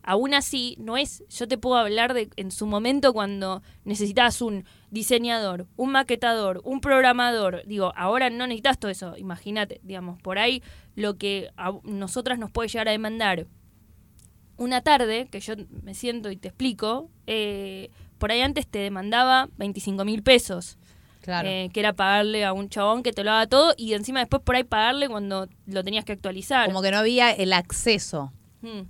aún 0.04 0.34
así 0.34 0.76
no 0.80 0.98
es, 0.98 1.24
yo 1.30 1.48
te 1.48 1.58
puedo 1.58 1.78
hablar 1.78 2.13
de 2.13 2.30
en 2.36 2.52
su 2.52 2.65
momento 2.67 3.13
cuando 3.13 3.62
necesitas 3.86 4.41
un 4.41 4.65
diseñador, 4.91 5.65
un 5.78 5.91
maquetador, 5.91 6.60
un 6.65 6.82
programador, 6.82 7.63
digo, 7.65 7.93
ahora 7.96 8.30
no 8.30 8.46
necesitas 8.48 8.80
todo 8.80 8.91
eso, 8.91 9.15
imagínate, 9.17 9.80
digamos, 9.84 10.22
por 10.22 10.39
ahí 10.39 10.62
lo 10.96 11.17
que 11.17 11.50
a 11.56 11.72
nosotras 11.84 12.38
nos 12.39 12.52
puede 12.52 12.67
llegar 12.69 12.89
a 12.89 12.91
demandar 12.91 13.48
una 14.58 14.82
tarde, 14.82 15.28
que 15.32 15.39
yo 15.39 15.54
me 15.84 15.93
siento 15.96 16.32
y 16.32 16.38
te 16.38 16.50
explico, 16.50 17.10
eh, 17.28 17.89
por 18.17 18.32
ahí 18.32 18.41
antes 18.41 18.67
te 18.67 18.80
demandaba 18.80 19.50
25 19.58 20.06
mil 20.06 20.22
pesos. 20.22 20.78
Claro. 21.24 21.48
Eh, 21.48 21.70
que 21.74 21.80
era 21.80 21.94
pagarle 21.94 22.44
a 22.44 22.52
un 22.52 22.68
chabón 22.68 23.02
que 23.02 23.14
te 23.14 23.24
lo 23.24 23.32
haga 23.32 23.48
todo 23.48 23.74
y 23.78 23.94
encima 23.94 24.20
después 24.20 24.42
por 24.44 24.58
ahí 24.58 24.66
pagarle 24.66 25.08
cuando 25.08 25.48
lo 25.68 25.84
tenías 25.84 26.04
que 26.04 26.12
actualizar. 26.12 26.68
como 26.68 26.82
que 26.82 26.92
no 26.92 26.98
había 26.98 27.32
el 27.32 27.54
acceso. 27.54 28.34
Mm. 28.62 28.82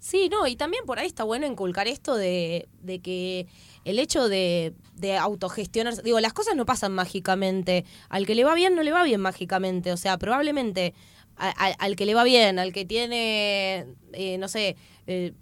Sí, 0.00 0.28
no, 0.30 0.46
y 0.48 0.56
también 0.56 0.84
por 0.86 0.98
ahí 0.98 1.06
está 1.06 1.24
bueno 1.24 1.46
inculcar 1.46 1.86
esto 1.86 2.16
de, 2.16 2.66
de 2.82 2.98
que 3.00 3.46
el 3.84 3.98
hecho 4.00 4.28
de, 4.28 4.72
de 4.94 5.16
autogestionarse, 5.16 6.02
digo, 6.02 6.18
las 6.20 6.32
cosas 6.32 6.56
no 6.56 6.64
pasan 6.66 6.92
mágicamente, 6.92 7.84
al 8.08 8.26
que 8.26 8.34
le 8.34 8.42
va 8.44 8.54
bien 8.54 8.74
no 8.74 8.82
le 8.82 8.90
va 8.92 9.04
bien 9.04 9.20
mágicamente, 9.20 9.92
o 9.92 9.96
sea, 9.96 10.16
probablemente 10.18 10.94
a- 11.36 11.50
a- 11.50 11.74
al 11.84 11.96
que 11.96 12.04
le 12.06 12.14
va 12.14 12.24
bien, 12.24 12.58
al 12.58 12.72
que 12.72 12.84
tiene, 12.86 13.86
eh, 14.12 14.38
no 14.38 14.48
sé, 14.48 14.76
eh, 15.06 15.34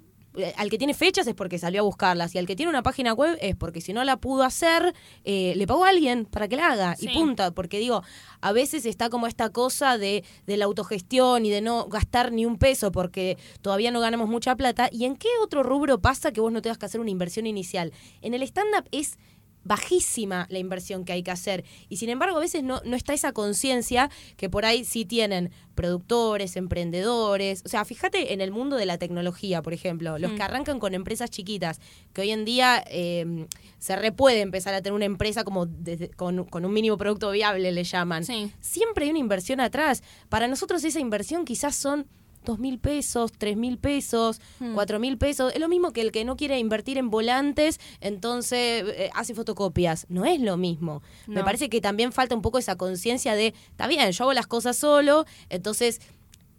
al 0.57 0.71
que 0.71 0.79
tiene 0.79 0.95
fechas 0.95 1.27
es 1.27 1.35
porque 1.35 1.59
salió 1.59 1.81
a 1.81 1.85
buscarlas 1.85 2.35
y 2.35 2.39
al 2.39 2.47
que 2.47 2.55
tiene 2.55 2.71
una 2.71 2.83
página 2.83 3.13
web 3.13 3.37
es 3.41 3.57
porque 3.57 3.81
si 3.81 3.93
no 3.93 4.05
la 4.05 4.19
pudo 4.19 4.45
hacer, 4.45 4.95
eh, 5.25 5.55
le 5.57 5.67
pagó 5.67 5.85
a 5.85 5.89
alguien 5.89 6.27
para 6.27 6.47
que 6.49 6.57
la 6.57 6.69
haga 6.73 6.97
Sí. 6.97 7.09
y 7.11 7.15
punta, 7.15 7.51
porque 7.51 7.79
digo, 7.79 8.03
a 8.41 8.53
veces 8.53 8.87
está 8.87 9.11
como 9.11 9.27
esta 9.27 9.51
cosa 9.51 9.99
de, 9.99 10.23
de 10.47 10.57
la 10.57 10.67
autogestión 10.67 11.45
y 11.45 11.51
de 11.51 11.61
no 11.61 11.87
gastar 11.89 12.31
ni 12.33 12.47
un 12.47 12.57
peso 12.57 12.93
porque 12.93 13.37
todavía 13.63 13.91
no 13.91 14.01
ganamos 14.01 14.29
mucha 14.29 14.55
plata. 14.55 14.89
¿Y 14.93 15.07
en 15.07 15.17
qué 15.17 15.29
otro 15.43 15.63
rubro 15.63 16.01
pasa 16.01 16.31
que 16.33 16.41
vos 16.41 16.53
no 16.53 16.63
tengas 16.63 16.79
que 16.79 16.87
hacer 16.87 17.01
una 17.01 17.11
inversión 17.11 17.47
inicial? 17.47 17.93
En 18.23 18.35
el 18.35 18.43
stand-up 18.43 18.89
es 18.93 19.19
bajísima 19.69 20.47
la 20.51 20.59
inversión 20.59 21.05
que 21.05 21.13
hay 21.13 21.23
que 21.23 21.31
hacer. 21.31 21.65
Y 21.89 21.99
sin 21.99 22.09
embargo, 22.09 22.39
a 22.39 22.41
veces 22.41 22.63
no, 22.65 22.81
no 22.85 22.97
está 22.97 23.13
esa 23.15 23.33
conciencia 23.33 24.11
que 24.37 24.49
por 24.51 24.65
ahí 24.65 24.85
sí 24.85 25.05
tienen 25.05 25.51
productores, 25.77 26.57
emprendedores. 26.57 27.63
O 27.65 27.69
sea, 27.69 27.85
fíjate 27.85 28.33
en 28.33 28.41
el 28.41 28.51
mundo 28.51 28.77
de 28.77 28.87
la 28.87 28.99
tecnología, 28.99 29.63
por 29.63 29.73
ejemplo, 29.75 30.19
los 30.19 30.33
Mm. 30.33 30.37
que 30.37 30.43
arrancan 30.43 30.79
con 30.81 30.95
empresas 30.95 31.31
chiquitas, 31.31 31.81
que 32.13 32.23
hoy 32.23 32.31
en 32.33 32.45
día 32.45 32.83
eh, 32.91 33.47
se 33.79 33.95
re 33.95 34.11
puede 34.11 34.41
empezar 34.41 34.75
a 34.75 34.83
tener 34.83 34.95
una 34.95 35.05
empresa 35.05 35.45
como 35.45 35.67
desde- 35.67 36.09
con, 36.11 36.45
con 36.47 36.65
un 36.65 36.73
mínimo 36.73 36.97
producto 36.97 37.31
viable, 37.31 37.71
le 37.71 37.85
llaman. 37.85 38.25
Sí. 38.25 38.51
Siempre 38.61 39.05
hay 39.05 39.11
una 39.11 39.21
inversión 39.21 39.61
atrás. 39.61 40.03
Para 40.29 40.49
nosotros 40.49 40.83
esa 40.83 40.99
inversión 40.99 41.45
quizás 41.45 41.77
son 41.77 42.07
dos 42.49 42.59
mil 42.59 42.79
pesos, 42.79 43.31
tres 43.37 43.57
mil 43.57 43.79
pesos, 43.79 44.41
Hmm. 44.59 44.75
cuatro 44.75 44.99
mil 44.99 45.19
pesos. 45.19 45.53
Es 45.53 45.61
lo 45.61 45.69
mismo 45.69 45.93
que 45.93 46.01
el 46.01 46.11
que 46.13 46.25
no 46.25 46.37
quiere 46.37 46.59
invertir 46.59 46.99
en 46.99 47.11
volantes, 47.11 47.79
entonces 48.01 48.85
eh, 48.89 49.11
hace 49.15 49.35
fotocopias. 49.35 50.07
No 50.09 50.25
es 50.25 50.41
lo 50.41 50.57
mismo. 50.57 51.03
Me 51.27 51.45
parece 51.45 51.69
que 51.69 51.81
también 51.81 52.11
falta 52.13 52.35
un 52.35 52.43
poco 52.43 52.59
esa 52.59 52.77
conciencia 52.77 53.35
de, 53.35 53.55
está 53.71 53.87
bien, 53.87 54.11
yo 54.11 54.25
hago 54.25 54.33
las 54.33 54.47
cosas 54.47 54.77
solo, 54.77 55.25
entonces 55.51 56.01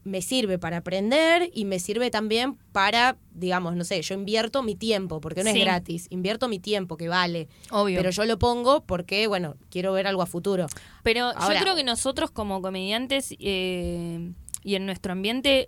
me 0.05 0.21
sirve 0.21 0.57
para 0.57 0.77
aprender 0.77 1.51
y 1.53 1.65
me 1.65 1.77
sirve 1.77 2.09
también 2.09 2.55
para, 2.71 3.17
digamos, 3.33 3.75
no 3.75 3.83
sé, 3.83 4.01
yo 4.01 4.15
invierto 4.15 4.63
mi 4.63 4.73
tiempo, 4.75 5.19
porque 5.19 5.43
no 5.43 5.51
Sí. 5.51 5.59
es 5.59 5.65
gratis, 5.65 6.07
invierto 6.09 6.47
mi 6.47 6.57
tiempo, 6.59 6.95
que 6.95 7.09
vale. 7.09 7.49
Obvio. 7.71 7.97
Pero 7.97 8.09
yo 8.11 8.23
lo 8.25 8.39
pongo 8.39 8.81
porque, 8.85 9.27
bueno, 9.27 9.55
quiero 9.69 9.91
ver 9.91 10.07
algo 10.07 10.21
a 10.21 10.25
futuro. 10.25 10.67
Pero 11.03 11.25
Ahora- 11.35 11.55
yo 11.59 11.61
creo 11.63 11.75
que 11.75 11.83
nosotros 11.83 12.31
como 12.31 12.61
comediantes 12.61 13.35
eh, 13.39 14.31
y 14.63 14.75
en 14.75 14.85
nuestro 14.85 15.11
ambiente, 15.11 15.67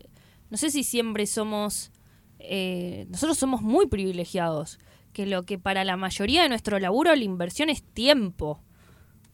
no 0.52 0.58
sé 0.58 0.70
si 0.70 0.84
siempre 0.84 1.26
somos, 1.26 1.92
eh, 2.38 3.08
nosotros 3.10 3.38
somos 3.40 3.62
muy 3.64 3.88
privilegiados, 3.88 4.78
que 5.14 5.26
lo 5.26 5.44
que 5.44 5.58
para 5.58 5.84
la 5.84 5.98
mayoría 5.98 6.44
de 6.44 6.50
nuestro 6.50 6.78
laburo 6.80 7.16
la 7.16 7.24
inversión 7.24 7.70
es 7.70 7.82
tiempo. 7.84 8.62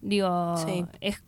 Digo, 0.01 0.55
Sí. 0.65 0.85
es, 1.01 1.21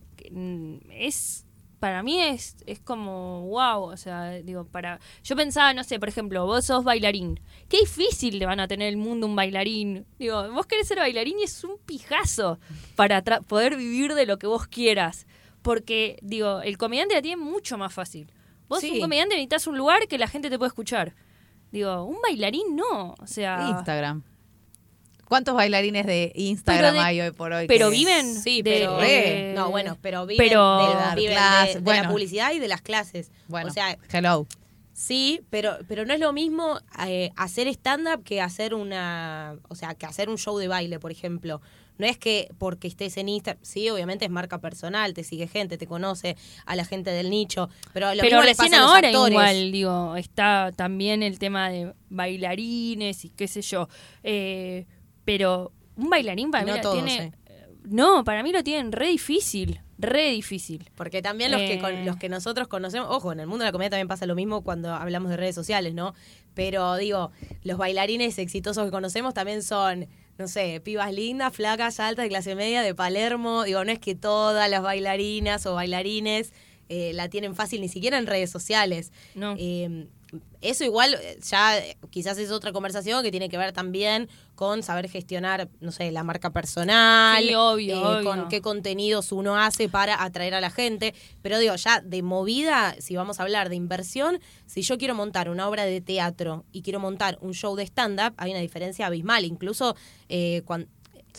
es, 0.92 1.46
para 1.80 2.04
mí 2.04 2.20
es, 2.22 2.58
es 2.66 2.80
como, 2.80 3.42
wow, 3.48 3.84
o 3.84 3.98
sea, 3.98 4.32
digo, 4.32 4.66
para, 4.66 5.00
yo 5.24 5.36
pensaba, 5.36 5.74
no 5.74 5.84
sé, 5.84 6.00
por 6.00 6.10
ejemplo, 6.10 6.46
vos 6.46 6.66
sos 6.66 6.84
bailarín, 6.84 7.40
qué 7.68 7.80
difícil 7.80 8.38
le 8.38 8.46
van 8.46 8.60
a 8.60 8.68
tener 8.68 8.90
el 8.90 8.98
mundo 8.98 9.28
un 9.28 9.36
bailarín. 9.36 10.06
Digo, 10.20 10.52
vos 10.52 10.66
querés 10.66 10.88
ser 10.88 10.98
bailarín 11.00 11.40
y 11.40 11.44
es 11.44 11.64
un 11.64 11.78
pijazo 11.86 12.60
para 12.96 13.24
tra- 13.24 13.42
poder 13.44 13.76
vivir 13.78 14.14
de 14.14 14.26
lo 14.26 14.38
que 14.38 14.48
vos 14.48 14.68
quieras. 14.68 15.26
Porque, 15.62 16.18
digo, 16.22 16.62
el 16.62 16.78
comediante 16.78 17.16
la 17.16 17.22
tiene 17.22 17.42
mucho 17.42 17.78
más 17.78 17.94
fácil. 17.94 18.32
Vos, 18.70 18.80
Sí. 18.80 18.92
un 18.92 19.02
comediante, 19.02 19.36
necesitas 19.36 19.68
un 19.68 19.78
lugar 19.78 20.08
que 20.08 20.18
la 20.18 20.28
gente 20.28 20.50
te 20.50 20.58
pueda 20.58 20.70
escuchar. 20.70 21.14
Digo, 21.72 22.04
un 22.06 22.22
bailarín 22.22 22.76
no. 22.76 23.16
O 23.20 23.28
sea. 23.28 23.68
Instagram. 23.70 24.24
¿Cuántos 25.28 25.54
bailarines 25.54 26.08
de 26.08 26.32
Instagram 26.36 26.94
de- 26.96 27.00
hay 27.02 27.22
hoy 27.22 27.32
por 27.32 27.52
hoy? 27.54 27.68
pero 27.68 27.92
viven 27.92 28.34
Sí, 28.34 28.64
de- 28.64 28.72
pero 28.72 29.54
no, 29.62 29.70
bueno, 29.70 29.96
pero 30.02 30.26
viven, 30.26 30.48
pero- 30.48 30.78
de, 30.80 30.88
De 30.88 30.94
dar 30.96 31.16
viven 31.16 31.30
de- 31.32 31.36
clases, 31.36 31.74
de 31.76 31.80
bueno. 31.82 32.04
la 32.04 32.10
publicidad 32.10 32.52
y 32.54 32.60
de 32.60 32.68
las 32.68 32.82
clases. 32.82 33.32
Bueno, 33.48 33.70
O 33.70 33.72
sea, 33.74 33.96
hello. 34.12 34.48
sí, 34.92 35.42
pero 35.52 35.78
pero 35.88 36.04
no 36.06 36.16
es 36.16 36.20
lo 36.20 36.34
mismo 36.34 36.80
eh, 37.06 37.30
hacer 37.36 37.68
stand 37.68 38.08
up 38.08 38.24
que 38.24 38.42
hacer 38.42 38.74
una, 38.74 39.56
o 39.68 39.76
sea, 39.76 39.94
que 39.94 40.08
hacer 40.08 40.30
un 40.30 40.38
show 40.40 40.58
de 40.58 40.68
baile, 40.68 41.00
por 41.00 41.12
ejemplo. 41.12 41.62
No 42.00 42.08
es 42.08 42.18
que 42.18 42.50
porque 42.58 42.88
estés 42.88 43.16
en 43.18 43.30
Instagram, 43.30 43.64
sí, 43.64 43.88
obviamente 43.92 44.26
es 44.26 44.32
marca 44.32 44.60
personal, 44.60 45.14
te 45.14 45.24
sigue 45.24 45.48
gente, 45.48 45.78
te 45.78 45.86
conoce 45.86 46.36
a 46.66 46.76
la 46.76 46.84
gente 46.86 47.12
del 47.12 47.30
nicho, 47.30 47.70
pero 47.94 48.08
lo 48.16 48.22
Pero 48.22 48.38
mismo 48.38 48.42
recién 48.42 48.72
pasa 48.72 48.78
a 48.78 48.86
los 48.86 48.96
ahora 48.96 49.12
igual, 49.30 49.72
digo, 49.72 50.16
está 50.16 50.72
también 50.76 51.22
el 51.22 51.38
tema 51.38 51.70
de 51.70 51.94
bailarines 52.10 53.26
y 53.26 53.30
qué 53.30 53.48
sé 53.48 53.62
yo. 53.62 53.88
Eh, 54.24 54.86
pero 55.26 55.72
un 55.96 56.10
bailarín 56.10 56.52
para 56.52 56.66
No 56.66 56.74
mí 56.74 56.82
todos, 56.82 57.04
tiene... 57.04 57.34
eh. 57.46 57.66
No, 57.84 58.24
para 58.24 58.44
mí 58.44 58.52
lo 58.52 58.64
tienen 58.64 58.92
re 58.92 59.08
difícil, 59.08 59.82
re 59.98 60.30
difícil. 60.32 60.90
Porque 60.96 61.22
también 61.22 61.52
los, 61.52 61.62
que 61.62 61.80
con- 61.80 61.94
Eh. 61.96 62.06
los 62.06 62.18
que 62.18 62.30
nosotros 62.30 62.68
conocemos, 62.68 63.08
ojo, 63.10 63.32
en 63.32 63.40
el 63.40 63.48
mundo 63.48 63.64
de 63.64 63.70
la 63.70 63.72
comedia 63.72 63.90
también 63.92 64.08
pasa 64.08 64.26
lo 64.26 64.36
mismo 64.36 64.62
cuando 64.64 64.94
hablamos 64.94 65.30
de 65.32 65.38
redes 65.38 65.56
sociales, 65.56 65.94
¿no? 65.94 66.14
Pero 66.54 66.96
digo, 66.98 67.32
los 67.64 67.78
bailarines 67.78 68.38
exitosos 68.38 68.86
que 68.86 68.92
conocemos 68.92 69.34
también 69.34 69.64
son, 69.64 70.08
no 70.40 70.48
sé, 70.48 70.80
pibas 70.80 71.14
lindas, 71.14 71.54
flacas, 71.54 72.00
altas, 72.00 72.24
de 72.24 72.30
clase 72.30 72.56
media, 72.56 72.82
de 72.82 72.96
Palermo. 72.96 73.66
Digo, 73.66 73.84
no 73.84 73.92
es 73.92 74.00
que 74.00 74.16
todas 74.16 74.70
las 74.70 74.82
bailarinas 74.82 75.66
o 75.66 75.76
bailarines 75.76 76.54
eh, 76.88 77.12
la 77.14 77.28
tienen 77.28 77.56
fácil, 77.56 77.82
ni 77.82 77.90
siquiera 77.90 78.18
en 78.18 78.26
redes 78.26 78.50
sociales. 78.50 79.12
No. 79.36 79.56
Eh, 79.60 80.08
eso 80.62 80.84
igual 80.84 81.16
eh, 81.16 81.40
ya 81.42 81.78
eh, 81.80 81.98
quizás 82.10 82.38
es 82.38 82.52
otra 82.52 82.72
conversación 82.72 83.24
que 83.24 83.32
tiene 83.32 83.50
que 83.50 83.58
ver 83.58 83.72
también 83.72 84.30
con 84.56 84.84
saber 84.84 85.10
gestionar, 85.10 85.70
no 85.80 85.92
sé, 85.92 86.12
la 86.12 86.24
marca 86.24 86.52
personal, 86.52 87.42
Sí, 87.42 87.56
obvio, 87.56 87.96
eh, 87.96 88.18
obvio. 88.18 88.30
con 88.30 88.50
qué 88.50 88.62
contenidos 88.62 89.32
uno 89.32 89.58
hace 89.58 89.88
para 89.88 90.22
atraer 90.24 90.54
a 90.54 90.62
la 90.62 90.70
gente. 90.70 91.14
Pero 91.42 91.60
digo, 91.60 91.76
ya 91.76 92.02
de 92.02 92.22
movida, 92.22 92.96
si 93.00 93.16
vamos 93.16 93.40
a 93.40 93.44
hablar 93.44 93.70
de 93.70 93.76
inversión, 93.78 94.40
si 94.66 94.82
yo 94.82 94.98
quiero 94.98 95.16
montar 95.16 95.50
una 95.50 95.68
obra 95.68 95.86
de 95.86 96.02
teatro 96.02 96.66
y 96.74 96.82
quiero 96.82 97.00
montar 97.00 97.38
un 97.42 97.54
show 97.54 97.76
de 97.76 97.84
stand-up, 97.84 98.34
hay 98.38 98.52
una 98.52 98.60
diferencia 98.60 99.08
abismal, 99.08 99.46
incluso 99.46 99.96
eh, 100.28 100.62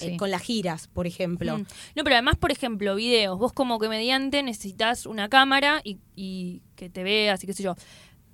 eh, 0.00 0.16
con 0.16 0.30
las 0.30 0.42
giras, 0.42 0.88
por 0.88 1.06
ejemplo. 1.06 1.58
Mm. 1.58 1.66
No, 1.96 2.04
pero 2.04 2.14
además, 2.14 2.36
por 2.36 2.52
ejemplo, 2.52 2.94
videos. 2.94 3.38
Vos 3.38 3.52
como 3.52 3.78
comediante 3.78 4.42
necesitas 4.42 5.04
una 5.04 5.28
cámara 5.28 5.80
y, 5.84 5.98
y 6.16 6.62
que 6.76 6.88
te 6.88 7.02
veas 7.02 7.42
y 7.44 7.46
qué 7.46 7.52
sé 7.52 7.62
yo. 7.62 7.74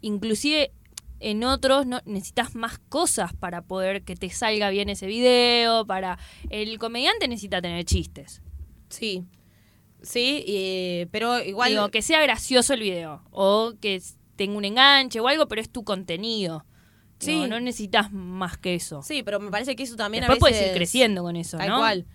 Inclusive 0.06 0.72
en 1.18 1.44
otros 1.44 1.86
no 1.86 2.00
necesitas 2.04 2.54
más 2.54 2.78
cosas 2.78 3.32
para 3.34 3.62
poder 3.62 4.02
que 4.04 4.14
te 4.16 4.28
salga 4.30 4.70
bien 4.70 4.88
ese 4.88 5.06
video, 5.06 5.86
para 5.86 6.18
el 6.50 6.78
comediante 6.78 7.26
necesita 7.26 7.60
tener 7.62 7.84
chistes. 7.84 8.42
Sí. 8.88 9.24
Sí, 10.02 10.44
eh, 10.46 11.06
pero 11.10 11.40
igual... 11.42 11.70
Digo, 11.70 11.88
que 11.90 12.02
sea 12.02 12.20
gracioso 12.22 12.74
el 12.74 12.80
video 12.80 13.22
o 13.30 13.72
que 13.80 14.00
tenga 14.36 14.56
un 14.56 14.64
enganche 14.64 15.18
o 15.18 15.26
algo, 15.26 15.48
pero 15.48 15.60
es 15.60 15.70
tu 15.70 15.82
contenido. 15.84 16.64
Sí. 17.18 17.46
no 17.48 17.58
necesitas 17.60 18.12
más 18.12 18.58
que 18.58 18.74
eso. 18.74 19.02
Sí, 19.02 19.22
pero 19.22 19.40
me 19.40 19.50
parece 19.50 19.74
que 19.74 19.82
eso 19.82 19.96
también 19.96 20.20
Después 20.20 20.36
a 20.36 20.40
puedes 20.40 20.56
veces... 20.56 20.70
ir 20.72 20.76
creciendo 20.76 21.22
con 21.22 21.34
eso, 21.34 21.56
Tal 21.56 21.70
¿no? 21.70 21.78
cual. 21.78 22.06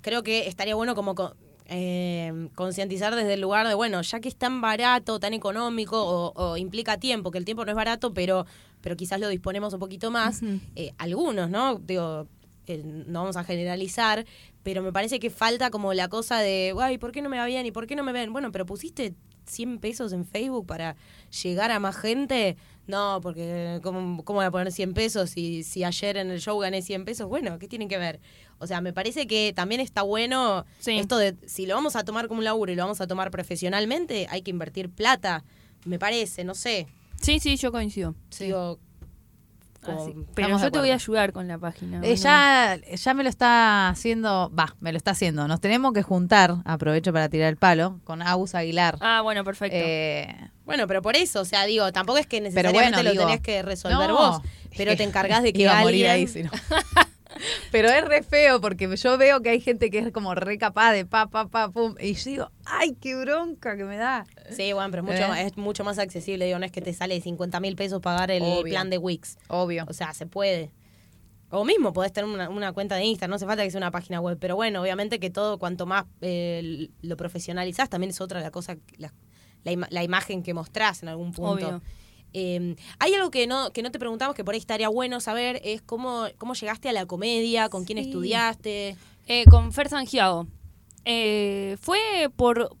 Creo 0.00 0.22
que 0.22 0.46
estaría 0.46 0.76
bueno 0.76 0.94
como 0.94 1.16
co- 1.16 1.34
eh, 1.68 2.48
concientizar 2.54 3.14
desde 3.14 3.34
el 3.34 3.40
lugar 3.40 3.68
de, 3.68 3.74
bueno, 3.74 4.00
ya 4.02 4.20
que 4.20 4.28
es 4.28 4.36
tan 4.36 4.60
barato, 4.60 5.20
tan 5.20 5.34
económico 5.34 6.02
o, 6.02 6.32
o 6.34 6.56
implica 6.56 6.98
tiempo, 6.98 7.30
que 7.30 7.38
el 7.38 7.44
tiempo 7.44 7.64
no 7.64 7.70
es 7.70 7.76
barato, 7.76 8.14
pero, 8.14 8.46
pero 8.80 8.96
quizás 8.96 9.20
lo 9.20 9.28
disponemos 9.28 9.74
un 9.74 9.80
poquito 9.80 10.10
más, 10.10 10.40
eh, 10.76 10.92
algunos, 10.98 11.50
¿no? 11.50 11.76
Digo, 11.76 12.26
eh, 12.66 12.82
no 12.84 13.20
vamos 13.20 13.36
a 13.36 13.44
generalizar, 13.44 14.24
pero 14.62 14.82
me 14.82 14.92
parece 14.92 15.20
que 15.20 15.30
falta 15.30 15.70
como 15.70 15.94
la 15.94 16.08
cosa 16.08 16.38
de, 16.40 16.72
guay, 16.72 16.98
¿por 16.98 17.12
qué 17.12 17.22
no 17.22 17.28
me 17.28 17.38
va 17.38 17.46
bien? 17.46 17.66
¿Y 17.66 17.70
por 17.70 17.86
qué 17.86 17.96
no 17.96 18.02
me 18.02 18.12
ven? 18.12 18.32
Bueno, 18.32 18.50
pero 18.50 18.66
pusiste 18.66 19.14
100 19.48 19.78
pesos 19.78 20.12
en 20.12 20.24
Facebook 20.24 20.66
para 20.66 20.96
llegar 21.42 21.70
a 21.70 21.78
más 21.80 21.96
gente. 21.96 22.56
No, 22.86 23.20
porque 23.22 23.80
¿cómo, 23.82 24.24
cómo 24.24 24.38
voy 24.38 24.46
a 24.46 24.50
poner 24.50 24.72
100 24.72 24.94
pesos 24.94 25.30
si, 25.30 25.62
si 25.62 25.84
ayer 25.84 26.16
en 26.16 26.30
el 26.30 26.40
show 26.40 26.58
gané 26.58 26.80
100 26.80 27.04
pesos? 27.04 27.28
Bueno, 27.28 27.58
¿qué 27.58 27.68
tienen 27.68 27.88
que 27.88 27.98
ver? 27.98 28.18
O 28.58 28.66
sea, 28.66 28.80
me 28.80 28.92
parece 28.94 29.26
que 29.26 29.52
también 29.54 29.80
está 29.82 30.02
bueno 30.02 30.64
Sí. 30.78 30.98
esto 30.98 31.18
de, 31.18 31.36
si 31.46 31.66
lo 31.66 31.74
vamos 31.74 31.96
a 31.96 32.04
tomar 32.04 32.28
como 32.28 32.38
un 32.38 32.44
laburo 32.44 32.72
y 32.72 32.76
lo 32.76 32.82
vamos 32.84 33.00
a 33.02 33.06
tomar 33.06 33.30
profesionalmente, 33.30 34.26
hay 34.30 34.40
que 34.42 34.50
invertir 34.50 34.88
plata, 34.90 35.44
me 35.84 35.98
parece, 35.98 36.44
no 36.44 36.54
sé. 36.54 36.86
Sí, 37.20 37.40
sí, 37.40 37.56
yo 37.56 37.70
coincido. 37.72 38.14
Digo, 38.38 38.78
Así- 39.92 40.14
Pero 40.34 40.58
yo 40.58 40.70
te 40.70 40.78
voy 40.78 40.90
a 40.90 40.94
ayudar 40.94 41.32
con 41.32 41.48
la 41.48 41.58
página. 41.58 42.00
Eh, 42.02 42.16
ya, 42.16 42.76
ya 42.94 43.14
me 43.14 43.22
lo 43.22 43.28
está 43.28 43.88
haciendo, 43.88 44.50
va, 44.58 44.74
me 44.80 44.92
lo 44.92 44.98
está 44.98 45.12
haciendo. 45.12 45.46
Nos 45.48 45.60
tenemos 45.60 45.92
que 45.92 46.02
juntar, 46.02 46.56
aprovecho 46.64 47.12
para 47.12 47.28
tirar 47.28 47.48
el 47.48 47.56
palo, 47.56 48.00
con 48.04 48.22
Agus 48.22 48.54
Aguilar. 48.54 48.96
Ah, 49.00 49.20
bueno, 49.22 49.44
perfecto. 49.44 49.76
Eh, 49.78 50.34
Bueno, 50.64 50.86
pero 50.86 51.00
por 51.00 51.16
eso, 51.16 51.40
o 51.40 51.44
sea, 51.46 51.64
digo, 51.64 51.90
tampoco 51.92 52.18
es 52.18 52.26
que 52.26 52.38
Pero 52.38 52.50
necesariamente 52.50 52.90
bueno, 52.96 53.02
lo 53.04 53.10
digo, 53.12 53.24
tenés 53.26 53.40
que 53.40 53.62
resolver 53.62 54.08
no, 54.10 54.14
vos, 54.14 54.40
pero 54.76 54.94
te 54.96 55.02
encargás 55.02 55.42
de 55.42 55.52
que 55.54 55.62
iba 55.62 55.78
a 55.78 55.80
morir 55.82 56.06
alguien... 56.08 56.10
ahí, 56.10 56.26
si 56.26 56.42
no. 56.42 56.50
Pero 57.72 57.88
es 57.88 58.04
re 58.04 58.22
feo 58.22 58.60
porque 58.60 58.94
yo 58.96 59.18
veo 59.18 59.40
que 59.42 59.50
hay 59.50 59.60
gente 59.60 59.90
que 59.90 59.98
es 59.98 60.12
como 60.12 60.34
re 60.34 60.58
capaz 60.58 60.92
de 60.92 61.04
pa, 61.06 61.26
pa, 61.28 61.48
pa, 61.48 61.70
pum. 61.70 61.94
Y 62.00 62.14
yo 62.14 62.30
digo, 62.30 62.50
ay, 62.64 62.96
qué 63.00 63.14
bronca 63.16 63.76
que 63.76 63.84
me 63.84 63.96
da. 63.96 64.24
Sí, 64.50 64.72
bueno, 64.72 64.90
pero 64.90 65.02
es 65.02 65.08
mucho, 65.08 65.24
¿Eh? 65.24 65.28
más- 65.28 65.40
es 65.40 65.56
mucho 65.56 65.84
más 65.84 65.98
accesible, 65.98 66.44
digo, 66.46 66.58
no 66.58 66.64
es 66.66 66.72
que 66.72 66.80
te 66.80 66.92
sale 66.92 67.20
50 67.20 67.60
mil 67.60 67.76
pesos 67.76 68.00
pagar 68.00 68.30
el 68.30 68.42
Obvio. 68.42 68.64
plan 68.72 68.90
de 68.90 68.98
Wix. 68.98 69.38
Obvio. 69.48 69.84
O 69.88 69.92
sea, 69.92 70.12
se 70.14 70.26
puede. 70.26 70.70
O 71.50 71.64
mismo 71.64 71.94
podés 71.94 72.12
tener 72.12 72.28
una, 72.30 72.50
una 72.50 72.72
cuenta 72.74 72.96
de 72.96 73.04
Insta, 73.04 73.26
no 73.26 73.36
hace 73.36 73.46
falta 73.46 73.62
que 73.64 73.70
sea 73.70 73.78
una 73.78 73.90
página 73.90 74.20
web. 74.20 74.36
Pero 74.38 74.54
bueno, 74.56 74.82
obviamente 74.82 75.18
que 75.18 75.30
todo, 75.30 75.58
cuanto 75.58 75.86
más 75.86 76.04
eh, 76.20 76.90
lo 77.00 77.16
profesionalizás, 77.16 77.88
también 77.88 78.10
es 78.10 78.20
otra 78.20 78.40
la 78.40 78.50
cosa, 78.50 78.76
la, 78.98 79.14
la, 79.64 79.72
ima- 79.72 79.88
la 79.90 80.02
imagen 80.04 80.42
que 80.42 80.52
mostrás 80.52 81.02
en 81.02 81.08
algún 81.08 81.32
punto. 81.32 81.52
Obvio. 81.68 81.82
Eh, 82.34 82.76
hay 82.98 83.14
algo 83.14 83.30
que 83.30 83.46
no, 83.46 83.72
que 83.72 83.82
no 83.82 83.90
te 83.90 83.98
preguntamos, 83.98 84.34
que 84.36 84.44
por 84.44 84.54
ahí 84.54 84.60
estaría 84.60 84.88
bueno 84.88 85.20
saber, 85.20 85.60
es 85.64 85.80
cómo, 85.82 86.26
cómo 86.38 86.54
llegaste 86.54 86.88
a 86.88 86.92
la 86.92 87.06
comedia, 87.06 87.68
con 87.68 87.84
quién 87.84 87.98
Sí. 87.98 88.04
estudiaste. 88.06 88.96
Eh, 89.26 89.44
con 89.50 89.72
Fer 89.72 89.88
Sangiago. 89.88 90.46
Eh, 91.04 91.76
fue 91.80 92.30
por 92.36 92.76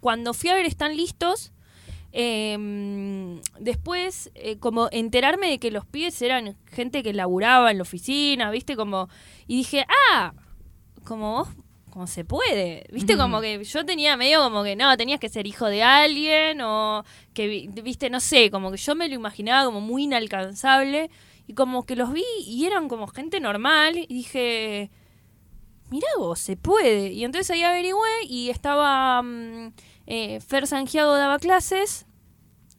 cuando 0.00 0.34
fui 0.34 0.50
a 0.50 0.54
ver 0.54 0.66
Están 0.66 0.96
Listos. 0.96 1.52
eh, 2.12 3.40
después, 3.60 4.30
eh, 4.34 4.56
como 4.58 4.88
enterarme 4.90 5.48
de 5.48 5.58
que 5.58 5.70
los 5.70 5.86
pibes 5.86 6.20
eran 6.22 6.56
gente 6.66 7.02
que 7.02 7.12
laburaba 7.12 7.70
en 7.70 7.78
la 7.78 7.82
oficina, 7.82 8.50
¿viste? 8.50 8.74
Como. 8.76 9.08
Y 9.46 9.58
dije, 9.58 9.86
ah, 10.12 10.32
como 11.04 11.32
vos, 11.36 11.48
como 11.90 12.06
se 12.06 12.24
puede. 12.24 12.84
¿Viste? 12.92 13.16
Como 13.16 13.40
que 13.40 13.62
yo 13.64 13.84
tenía 13.84 14.16
medio 14.16 14.40
como 14.42 14.62
que 14.64 14.76
no, 14.76 14.96
tenías 14.96 15.20
que 15.20 15.28
ser 15.28 15.46
hijo 15.46 15.66
de 15.66 15.82
alguien 15.82 16.60
o 16.62 17.04
que, 17.34 17.46
vi- 17.46 17.68
¿viste? 17.82 18.08
No 18.10 18.20
sé, 18.20 18.50
como 18.50 18.70
que 18.70 18.76
yo 18.78 18.94
me 18.94 19.08
lo 19.08 19.14
imaginaba 19.14 19.64
como 19.64 19.80
muy 19.80 20.04
inalcanzable. 20.04 21.10
Y 21.46 21.54
como 21.54 21.84
que 21.84 21.96
los 21.96 22.12
vi 22.12 22.24
y 22.46 22.64
eran 22.66 22.88
como 22.88 23.06
gente 23.08 23.40
normal. 23.40 23.96
Y 23.98 24.06
dije, 24.06 24.90
mirá 25.90 26.06
vos, 26.18 26.38
se 26.38 26.56
puede. 26.56 27.12
Y 27.12 27.24
entonces 27.24 27.50
ahí 27.50 27.62
averigüé 27.64 28.24
y 28.28 28.50
estaba 28.50 29.20
mm, 29.22 29.72
eh, 30.06 30.40
Fer 30.40 30.66
Sangiago 30.66 31.14
daba 31.16 31.38
clases. 31.38 32.06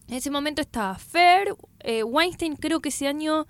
En 0.08 0.16
ese 0.16 0.32
momento 0.32 0.62
estaba 0.62 0.96
Fer, 0.98 1.56
eh, 1.80 2.04
Weinstein 2.04 2.56
creo 2.56 2.82
que 2.82 2.90
ese 2.90 3.08
año 3.08 3.46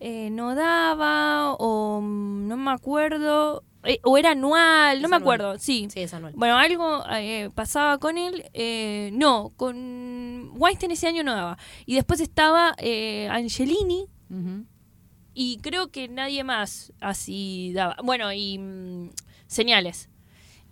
eh, 0.00 0.30
no 0.30 0.54
daba 0.54 1.54
o 1.54 2.00
mm, 2.00 2.46
no 2.48 2.56
me 2.56 2.70
acuerdo. 2.70 3.64
Eh, 3.86 4.00
o 4.04 4.18
era 4.18 4.32
anual, 4.32 5.00
no 5.00 5.06
Es 5.06 5.10
me 5.10 5.16
anual. 5.16 5.22
acuerdo, 5.22 5.58
sí. 5.58 5.88
Sí, 5.92 6.00
es 6.00 6.12
anual. 6.14 6.32
Bueno, 6.36 6.56
algo 6.58 7.04
eh, 7.10 7.50
pasaba 7.54 7.98
con 7.98 8.18
él. 8.18 8.44
eh, 8.52 9.10
no, 9.12 9.52
con 9.56 10.50
Weinstein 10.56 10.90
ese 10.92 11.06
año 11.06 11.22
no 11.22 11.34
daba. 11.34 11.58
Y 11.86 11.94
después 11.94 12.20
estaba 12.20 12.74
Angelini, 13.30 14.06
y 15.34 15.58
creo 15.58 15.90
que 15.90 16.08
nadie 16.08 16.44
más 16.44 16.92
así 17.00 17.72
daba. 17.74 17.96
Bueno, 18.02 18.32
y 18.32 18.58
mm, 18.58 19.10
señales. 19.46 20.08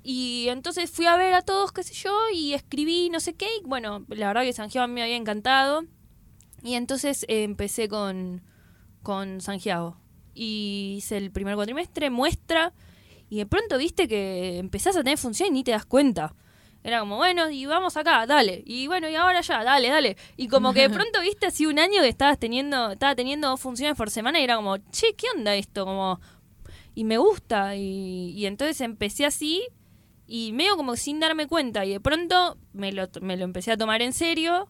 Y 0.03 0.47
entonces 0.49 0.91
fui 0.91 1.07
a 1.07 1.17
ver 1.17 1.33
a 1.35 1.43
todos, 1.43 1.73
qué 1.73 1.83
sé 1.83 1.95
yo, 1.95 2.15
y 2.33 2.53
escribí 2.55 3.09
no 3.11 3.21
sé 3.21 3.35
qué. 3.35 3.47
Y 3.63 3.67
bueno, 3.67 4.05
la 4.09 4.29
verdad 4.29 4.43
que 4.43 4.53
Santiago 4.53 4.87
me 4.89 5.03
había 5.03 5.17
encantado. 5.17 5.85
Y 6.63 6.75
entonces 6.75 7.25
empecé 7.29 7.89
con, 7.89 8.43
con 9.03 9.41
Santiago. 9.41 9.99
Y 10.35 10.95
hice 10.99 11.17
el 11.19 11.31
primer 11.31 11.55
cuatrimestre, 11.57 12.11
muestra. 12.11 12.73
Y 13.35 13.39
de 13.39 13.47
pronto 13.47 13.79
viste 13.79 14.07
que 14.07 14.59
empezás 14.59 14.97
a 14.97 15.03
tener 15.03 15.19
función 15.19 15.49
y 15.49 15.51
ni 15.51 15.65
te 15.65 15.73
das 15.73 15.85
cuenta. 15.85 16.37
Era 16.85 17.01
como, 17.01 17.17
bueno, 17.17 17.51
y 17.51 17.67
vamos 17.67 17.97
acá, 17.97 18.27
dale. 18.27 18.63
Y 18.65 18.87
bueno, 18.87 19.09
y 19.09 19.17
ahora 19.17 19.41
ya, 19.41 19.65
dale, 19.65 19.89
dale. 19.89 20.17
Y 20.37 20.47
como 20.47 20.73
que 20.73 20.83
de 20.83 20.91
pronto 20.95 21.21
viste 21.21 21.47
así 21.47 21.67
un 21.67 21.81
año 21.81 22.01
que 22.01 22.09
estabas 22.09 22.39
teniendo, 22.39 22.93
estaba 22.93 23.17
teniendo 23.17 23.49
dos 23.49 23.59
funciones 23.59 23.97
por 23.97 24.09
semana 24.09 24.39
y 24.39 24.45
era 24.45 24.55
como, 24.55 24.77
che, 24.93 25.17
¿qué 25.17 25.27
onda 25.37 25.57
esto? 25.57 25.85
Como, 25.85 26.21
y 26.95 27.03
me 27.03 27.19
gusta. 27.19 27.75
Y, 27.75 28.31
y 28.37 28.47
entonces 28.47 28.81
empecé 28.81 29.27
así 29.27 29.65
y 30.29 30.53
medio 30.53 30.77
como 30.77 30.95
sin 30.95 31.19
darme 31.19 31.49
cuenta. 31.49 31.85
Y 31.85 31.91
de 31.91 31.99
pronto 31.99 32.57
me 32.73 32.93
lo, 32.93 33.09
me 33.21 33.37
lo 33.37 33.43
empecé 33.43 33.73
a 33.73 33.77
tomar 33.77 34.01
en 34.01 34.13
serio. 34.13 34.69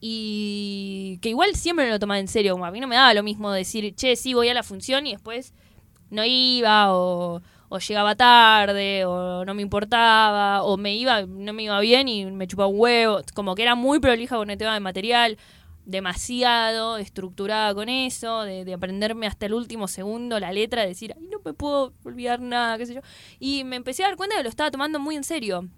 y 0.00 1.18
que 1.22 1.30
igual 1.30 1.56
siempre 1.56 1.86
me 1.86 1.90
lo 1.90 1.98
tomaba 1.98 2.20
en 2.20 2.28
serio, 2.28 2.52
como 2.52 2.66
a 2.66 2.70
mí 2.70 2.78
no 2.78 2.86
me 2.86 2.94
daba 2.94 3.14
lo 3.14 3.24
mismo 3.24 3.50
decir, 3.50 3.96
che, 3.96 4.14
sí, 4.14 4.32
voy 4.32 4.48
a 4.48 4.54
la 4.54 4.62
función 4.62 5.08
y 5.08 5.12
después 5.12 5.54
no 6.10 6.24
iba 6.24 6.94
o, 6.94 7.42
o 7.68 7.78
llegaba 7.78 8.14
tarde 8.14 9.04
o 9.04 9.44
no 9.44 9.54
me 9.54 9.62
importaba 9.62 10.62
o 10.62 10.76
me 10.76 10.94
iba, 10.94 11.26
no 11.26 11.52
me 11.52 11.64
iba 11.64 11.80
bien 11.80 12.08
y 12.08 12.26
me 12.26 12.46
chupaba 12.46 12.68
un 12.68 12.78
huevo, 12.78 13.20
como 13.34 13.54
que 13.54 13.62
era 13.62 13.74
muy 13.74 14.00
prolija 14.00 14.36
con 14.36 14.50
el 14.50 14.58
tema 14.58 14.74
de 14.74 14.80
material, 14.80 15.38
demasiado 15.86 16.96
estructurada 16.96 17.74
con 17.74 17.88
eso, 17.88 18.42
de, 18.42 18.64
de 18.64 18.74
aprenderme 18.74 19.26
hasta 19.26 19.46
el 19.46 19.54
último 19.54 19.88
segundo 19.88 20.40
la 20.40 20.52
letra, 20.52 20.82
de 20.82 20.88
decir, 20.88 21.14
ay, 21.16 21.28
no 21.30 21.38
me 21.44 21.52
puedo 21.52 21.92
olvidar 22.04 22.40
nada, 22.40 22.78
qué 22.78 22.86
sé 22.86 22.94
yo. 22.94 23.00
Y 23.38 23.64
me 23.64 23.76
empecé 23.76 24.04
a 24.04 24.08
dar 24.08 24.16
cuenta 24.16 24.36
de 24.36 24.40
que 24.40 24.44
lo 24.44 24.50
estaba 24.50 24.70
tomando 24.70 24.98
muy 24.98 25.16
en 25.16 25.24
serio. 25.24 25.68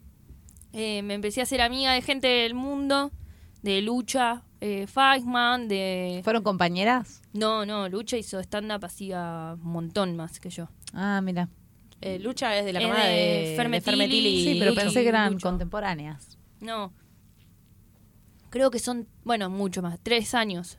Eh, 0.72 1.02
me 1.02 1.14
empecé 1.14 1.40
a 1.40 1.44
hacer 1.44 1.60
amiga 1.60 1.92
de 1.92 2.02
gente 2.02 2.26
del 2.26 2.54
mundo, 2.54 3.10
de 3.62 3.80
Lucha, 3.82 4.42
eh, 4.60 4.86
de... 5.66 6.20
¿Fueron 6.22 6.42
compañeras? 6.42 7.22
No, 7.32 7.66
no, 7.66 7.88
Lucha 7.88 8.16
hizo 8.16 8.38
stand-up 8.40 8.84
hacía 8.84 9.56
un 9.62 9.70
montón 9.72 10.16
más 10.16 10.38
que 10.40 10.50
yo. 10.50 10.68
Ah, 10.92 11.20
mira. 11.22 11.48
Eh, 12.00 12.18
Lucha 12.18 12.56
es 12.58 12.64
de 12.64 12.72
la 12.72 12.80
hermana 12.80 13.04
de 13.06 13.54
Fermetili. 13.56 13.84
Fermetili 13.96 14.28
y 14.28 14.44
Sí, 14.44 14.56
pero 14.58 14.70
Lucho. 14.72 14.82
pensé 14.82 15.02
que 15.02 15.08
eran 15.08 15.32
Lucho. 15.34 15.48
contemporáneas. 15.48 16.38
No. 16.60 16.92
Creo 18.50 18.70
que 18.70 18.78
son, 18.78 19.06
bueno, 19.24 19.50
mucho 19.50 19.82
más, 19.82 19.98
tres 20.02 20.34
años. 20.34 20.78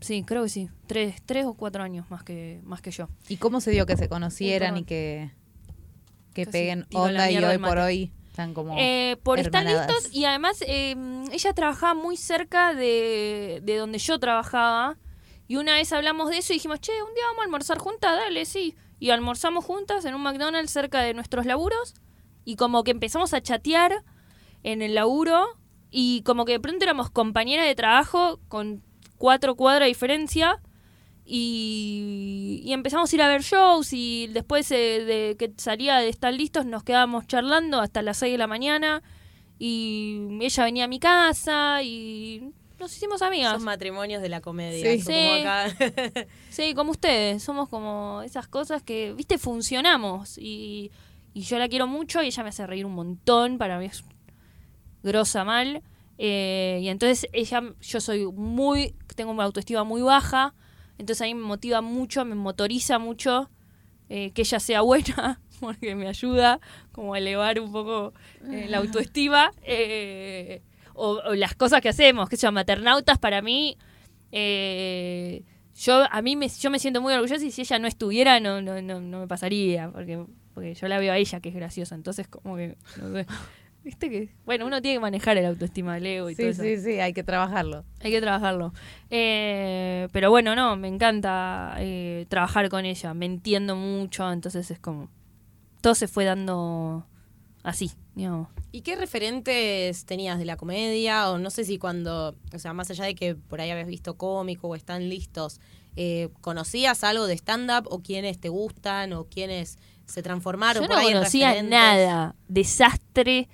Sí, 0.00 0.22
creo 0.24 0.42
que 0.44 0.48
sí. 0.48 0.68
Tres, 0.86 1.22
tres 1.26 1.44
o 1.46 1.54
cuatro 1.54 1.82
años 1.82 2.10
más 2.10 2.24
que, 2.24 2.60
más 2.64 2.80
que 2.82 2.90
yo. 2.90 3.08
¿Y 3.28 3.36
cómo 3.36 3.60
se 3.60 3.70
dio 3.70 3.86
que 3.86 3.96
se 3.96 4.08
conocieran 4.08 4.76
y 4.76 4.84
que, 4.84 5.30
que 6.34 6.44
Casi 6.44 6.52
peguen 6.52 6.86
onda 6.92 7.30
y 7.30 7.36
hoy 7.42 7.58
por 7.58 7.78
hoy 7.78 8.12
están 8.28 8.52
como 8.54 8.74
Eh, 8.78 9.16
por 9.22 9.38
estar 9.38 9.62
hermanadas? 9.66 9.94
listos 9.94 10.14
y 10.14 10.24
además 10.24 10.62
eh, 10.66 10.96
ella 11.30 11.52
trabajaba 11.52 11.94
muy 11.94 12.16
cerca 12.16 12.74
de, 12.74 13.60
de 13.62 13.76
donde 13.76 13.98
yo 13.98 14.18
trabajaba 14.18 14.96
y 15.46 15.56
una 15.56 15.74
vez 15.74 15.92
hablamos 15.92 16.30
de 16.30 16.38
eso 16.38 16.52
y 16.52 16.56
dijimos, 16.56 16.80
che, 16.80 16.92
un 17.02 17.14
día 17.14 17.24
vamos 17.28 17.40
a 17.40 17.44
almorzar 17.44 17.78
juntas, 17.78 18.16
dale, 18.16 18.44
sí. 18.46 18.74
Y 19.02 19.10
almorzamos 19.10 19.64
juntas 19.64 20.04
en 20.04 20.14
un 20.14 20.22
McDonald's 20.22 20.70
cerca 20.70 21.00
de 21.00 21.12
nuestros 21.12 21.44
laburos 21.44 21.94
y 22.44 22.54
como 22.54 22.84
que 22.84 22.92
empezamos 22.92 23.34
a 23.34 23.40
chatear 23.40 24.04
en 24.62 24.80
el 24.80 24.94
laburo 24.94 25.58
y 25.90 26.22
como 26.22 26.44
que 26.44 26.52
de 26.52 26.60
pronto 26.60 26.84
éramos 26.84 27.10
compañeras 27.10 27.66
de 27.66 27.74
trabajo 27.74 28.38
con 28.46 28.80
cuatro 29.18 29.56
cuadras 29.56 29.86
de 29.86 29.88
diferencia 29.88 30.60
y, 31.24 32.62
empezamos 32.68 33.12
a 33.12 33.16
ir 33.16 33.22
a 33.22 33.26
ver 33.26 33.42
shows 33.42 33.92
y 33.92 34.28
después 34.28 34.70
eh, 34.70 35.04
de 35.04 35.36
que 35.36 35.52
salía 35.56 35.96
de 35.96 36.08
estar 36.08 36.32
listos 36.32 36.64
nos 36.64 36.84
quedábamos 36.84 37.26
charlando 37.26 37.80
hasta 37.80 38.02
las 38.02 38.18
6 38.18 38.34
de 38.34 38.38
la 38.38 38.46
mañana 38.46 39.02
y 39.58 40.28
ella 40.40 40.62
venía 40.62 40.84
a 40.84 40.88
mi 40.88 41.00
casa 41.00 41.82
y 41.82 42.52
nos 42.82 42.94
hicimos 42.96 43.22
amigas. 43.22 43.52
Son 43.54 43.64
matrimonios 43.64 44.20
de 44.22 44.28
la 44.28 44.40
comedia. 44.40 44.90
Sí. 44.92 44.98
supongo 45.00 45.34
Sí. 45.34 45.40
acá. 45.40 46.26
Sí, 46.50 46.74
como 46.74 46.90
ustedes, 46.90 47.42
somos 47.42 47.68
como 47.68 48.20
esas 48.22 48.46
cosas 48.48 48.82
que, 48.82 49.12
viste, 49.14 49.38
funcionamos 49.38 50.36
y, 50.38 50.90
y 51.32 51.40
yo 51.42 51.58
la 51.58 51.68
quiero 51.68 51.86
mucho 51.86 52.22
y 52.22 52.26
ella 52.26 52.42
me 52.42 52.50
hace 52.50 52.66
reír 52.66 52.84
un 52.84 52.94
montón, 52.94 53.56
para 53.56 53.78
mí 53.78 53.86
es 53.86 54.04
grosa 55.02 55.44
mal. 55.44 55.82
eh, 56.18 56.80
y 56.82 56.88
entonces 56.88 57.26
ella, 57.32 57.62
yo 57.80 58.00
soy 58.00 58.26
muy, 58.26 58.94
tengo 59.16 59.32
una 59.32 59.44
autoestima 59.44 59.82
muy 59.84 60.02
baja, 60.02 60.54
entonces 60.98 61.22
a 61.22 61.24
mí 61.24 61.34
me 61.34 61.42
motiva 61.46 61.80
mucho, 61.80 62.24
me 62.24 62.34
motoriza 62.34 62.98
mucho 62.98 63.50
eh, 64.08 64.30
que 64.32 64.42
ella 64.42 64.60
sea 64.60 64.82
buena, 64.82 65.40
porque 65.60 65.94
me 65.94 66.06
ayuda 66.06 66.60
como 66.92 67.14
a 67.14 67.18
elevar 67.18 67.58
un 67.60 67.72
poco 67.72 68.12
eh, 68.50 68.66
la 68.68 68.78
autoestima. 68.78 69.52
eh, 69.62 70.62
o, 70.94 71.20
o 71.24 71.34
las 71.34 71.54
cosas 71.54 71.80
que 71.80 71.88
hacemos, 71.88 72.28
que 72.28 72.36
son 72.36 72.54
maternautas 72.54 73.18
para 73.18 73.42
mí. 73.42 73.76
eh, 74.30 75.42
yo 75.74 76.04
a 76.10 76.20
mí 76.20 76.36
me, 76.36 76.48
yo 76.48 76.70
me 76.70 76.78
siento 76.78 77.00
muy 77.00 77.14
orgullosa 77.14 77.42
y 77.44 77.50
si 77.50 77.62
ella 77.62 77.78
no 77.78 77.88
estuviera 77.88 78.40
no, 78.40 78.60
no, 78.60 78.82
no, 78.82 79.00
no 79.00 79.20
me 79.20 79.26
pasaría, 79.26 79.90
porque, 79.90 80.22
porque 80.54 80.74
yo 80.74 80.86
la 80.86 80.98
veo 80.98 81.12
a 81.14 81.16
ella 81.16 81.40
que 81.40 81.48
es 81.48 81.54
graciosa, 81.54 81.94
entonces 81.94 82.28
como 82.28 82.56
que, 82.56 82.76
no 82.98 83.12
sé. 83.14 83.26
Viste 83.84 84.10
que, 84.10 84.28
bueno, 84.44 84.66
uno 84.66 84.80
tiene 84.80 84.96
que 84.96 85.00
manejar 85.00 85.38
el 85.38 85.46
autoestima 85.46 85.94
del 85.94 86.06
ego 86.06 86.30
y 86.30 86.36
todo 86.36 86.46
Sí, 86.46 86.50
eso. 86.52 86.62
sí, 86.62 86.76
sí, 86.76 87.00
hay 87.00 87.12
que 87.14 87.24
trabajarlo. 87.24 87.84
Hay 88.00 88.12
que 88.12 88.20
trabajarlo. 88.20 88.72
Eh, 89.10 90.06
pero 90.12 90.30
bueno, 90.30 90.54
no, 90.54 90.76
me 90.76 90.86
encanta 90.86 91.74
eh, 91.78 92.26
trabajar 92.28 92.68
con 92.68 92.84
ella. 92.84 93.12
Me 93.12 93.26
entiendo 93.26 93.74
mucho, 93.74 94.30
entonces 94.30 94.70
es 94.70 94.78
como. 94.78 95.10
Todo 95.80 95.96
se 95.96 96.06
fue 96.06 96.24
dando 96.24 97.06
así, 97.62 97.90
digamos. 98.14 98.48
¿Y 98.70 98.80
qué 98.82 98.96
referentes 98.96 100.04
tenías 100.04 100.38
de 100.38 100.44
la 100.44 100.56
comedia? 100.56 101.30
O 101.30 101.38
no 101.38 101.50
sé 101.50 101.64
si 101.64 101.78
cuando, 101.78 102.36
o 102.54 102.58
sea, 102.58 102.72
más 102.72 102.90
allá 102.90 103.04
de 103.04 103.14
que 103.14 103.34
por 103.34 103.60
ahí 103.60 103.70
habías 103.70 103.86
visto 103.88 104.16
cómico 104.16 104.68
o 104.68 104.74
están 104.74 105.08
listos, 105.08 105.60
eh, 105.96 106.28
¿conocías 106.40 107.04
algo 107.04 107.26
de 107.26 107.34
stand-up 107.34 107.86
o 107.90 108.00
quiénes 108.00 108.38
te 108.40 108.48
gustan 108.48 109.12
o 109.12 109.24
quiénes 109.24 109.78
se 110.06 110.22
transformaron 110.22 110.82
Yo 110.82 110.88
por 110.88 110.96
no 110.96 111.00
ahí 111.02 111.08
en 111.08 111.14
conocía 111.14 111.48
referentes? 111.48 111.70
nada. 111.70 112.34
Desastre 112.48 113.48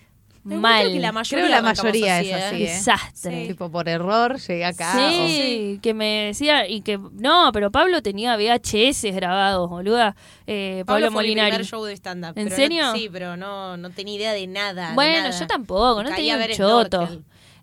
mal. 0.56 0.80
Creo 0.82 0.92
que 0.94 1.00
la 1.00 1.12
mayoría, 1.12 1.44
que 1.44 1.50
la 1.50 1.56
arrancamos 1.58 1.84
mayoría 1.94 2.18
así, 2.18 2.30
es 2.30 2.34
así, 2.42 2.54
¿eh? 2.56 2.58
¿eh? 2.64 2.70
Desastre. 2.72 3.46
Tipo 3.48 3.70
por 3.70 3.88
error 3.88 4.38
llegué 4.38 4.64
acá. 4.64 4.92
Sí, 4.92 5.78
que 5.82 5.94
me 5.94 6.26
decía, 6.26 6.66
y 6.68 6.80
que, 6.82 6.98
no, 7.12 7.50
pero 7.52 7.70
Pablo 7.70 8.02
tenía 8.02 8.36
VHS 8.36 9.04
grabados, 9.14 9.68
boluda. 9.68 10.16
Eh, 10.46 10.84
Pablo, 10.86 11.06
Pablo 11.06 11.12
fue 11.12 11.22
mi 11.24 11.28
Molinari. 11.30 11.50
primer 11.50 11.66
show 11.66 11.84
de 11.84 11.92
stand-up. 11.96 12.28
¿En 12.30 12.34
pero 12.34 12.50
no- 12.50 12.56
serio? 12.56 12.92
sí, 12.94 13.08
pero 13.12 13.36
no, 13.36 13.76
no 13.76 13.90
tenía 13.90 14.14
idea 14.16 14.32
de 14.32 14.46
nada. 14.46 14.88
de 14.90 14.94
Bueno, 14.94 15.28
nada. 15.28 15.38
yo 15.38 15.46
tampoco, 15.46 16.02
no 16.02 16.08
Caí 16.10 16.16
tenía 16.30 16.36
un 16.36 16.52
choto. 16.54 17.08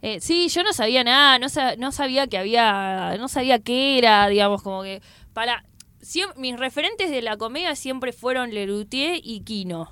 Eh, 0.02 0.20
sí, 0.22 0.50
yo 0.50 0.62
no 0.64 0.72
sabía 0.72 1.04
nada, 1.04 1.40
no, 1.40 1.50
sa- 1.50 1.76
no 1.78 1.92
sabía 1.92 2.28
que 2.28 2.38
había, 2.38 3.16
no 3.18 3.28
sabía 3.28 3.58
qué 3.60 3.98
era, 3.98 4.28
digamos, 4.28 4.62
como 4.62 4.84
que 4.84 5.02
para 5.34 5.64
siem- 6.02 6.36
mis 6.36 6.58
referentes 6.60 7.10
de 7.10 7.24
la 7.24 7.38
comedia 7.38 7.76
siempre 7.76 8.14
fueron 8.14 8.54
Lerutier 8.54 9.20
y 9.24 9.40
Kino. 9.42 9.92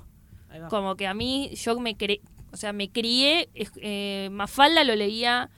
Como 0.70 0.94
que 0.94 1.08
a 1.08 1.14
mí, 1.14 1.50
yo 1.56 1.80
me 1.80 1.96
cre 1.96 2.20
o 2.54 2.56
sea, 2.56 2.72
me 2.72 2.88
crié, 2.88 3.48
eh, 3.82 4.28
Mafalda 4.30 4.84
lo 4.84 4.94
leía 4.94 5.50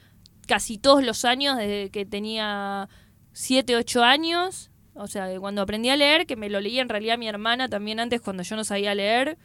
casi 0.47 0.79
todos 0.79 1.05
los 1.05 1.27
años 1.27 1.59
desde 1.59 1.91
que 1.91 2.07
tenía 2.07 2.89
7, 3.33 3.77
8 3.77 4.03
años. 4.03 4.71
O 4.95 5.07
sea, 5.07 5.39
cuando 5.39 5.61
aprendí 5.61 5.91
a 5.91 5.97
leer, 5.97 6.25
que 6.25 6.37
me 6.37 6.49
lo 6.49 6.59
leía 6.59 6.81
en 6.81 6.89
realidad 6.89 7.19
mi 7.19 7.29
hermana 7.29 7.69
también 7.69 8.01
antes 8.01 8.23
cuando 8.23 8.43
yo 8.43 8.57
no 8.57 8.65
sabía 8.65 8.95
leer. 8.95 9.37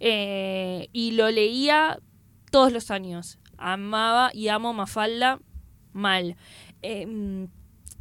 eh, 0.00 0.88
y 0.92 1.12
lo 1.12 1.30
leía 1.30 2.00
todos 2.50 2.72
los 2.72 2.90
años. 2.90 3.38
Amaba 3.56 4.30
y 4.34 4.48
amo 4.48 4.72
Mafalda 4.74 5.38
mal. 5.92 6.36
Eh, 6.82 7.46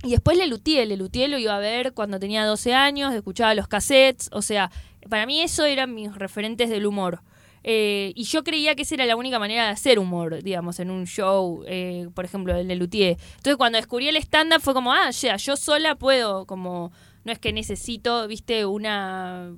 y 0.03 0.11
después 0.11 0.35
Lelutier, 0.37 0.87
Lelutier 0.87 1.29
lo 1.29 1.37
iba 1.37 1.55
a 1.55 1.59
ver 1.59 1.93
cuando 1.93 2.19
tenía 2.19 2.43
12 2.43 2.73
años, 2.73 3.13
escuchaba 3.13 3.53
los 3.53 3.67
cassettes, 3.67 4.29
o 4.31 4.41
sea, 4.41 4.71
para 5.09 5.25
mí 5.27 5.41
eso 5.41 5.63
eran 5.65 5.93
mis 5.93 6.13
referentes 6.15 6.69
del 6.69 6.87
humor. 6.87 7.21
Eh, 7.67 8.13
y 8.15 8.25
yo 8.25 8.43
creía 8.43 8.75
que 8.75 8.83
esa 8.83 8.93
era 8.93 9.07
la 9.07 9.15
única 9.15 9.39
manera 9.39 9.65
de 9.65 9.71
hacer 9.71 9.97
humor, 9.97 10.43
digamos, 10.43 10.79
en 10.79 10.91
un 10.91 11.07
show, 11.07 11.63
eh, 11.65 12.07
por 12.13 12.23
ejemplo, 12.23 12.55
el 12.55 12.67
de 12.67 12.75
Luthier. 12.75 13.17
Entonces, 13.37 13.57
cuando 13.57 13.77
descubrí 13.77 14.07
el 14.07 14.17
stand-up 14.17 14.61
fue 14.61 14.75
como, 14.75 14.93
ah, 14.93 15.09
ya, 15.09 15.35
yo 15.37 15.57
sola 15.57 15.95
puedo, 15.95 16.45
como, 16.45 16.91
no 17.23 17.31
es 17.31 17.39
que 17.39 17.51
necesito, 17.53 18.27
viste, 18.27 18.67
una, 18.67 19.51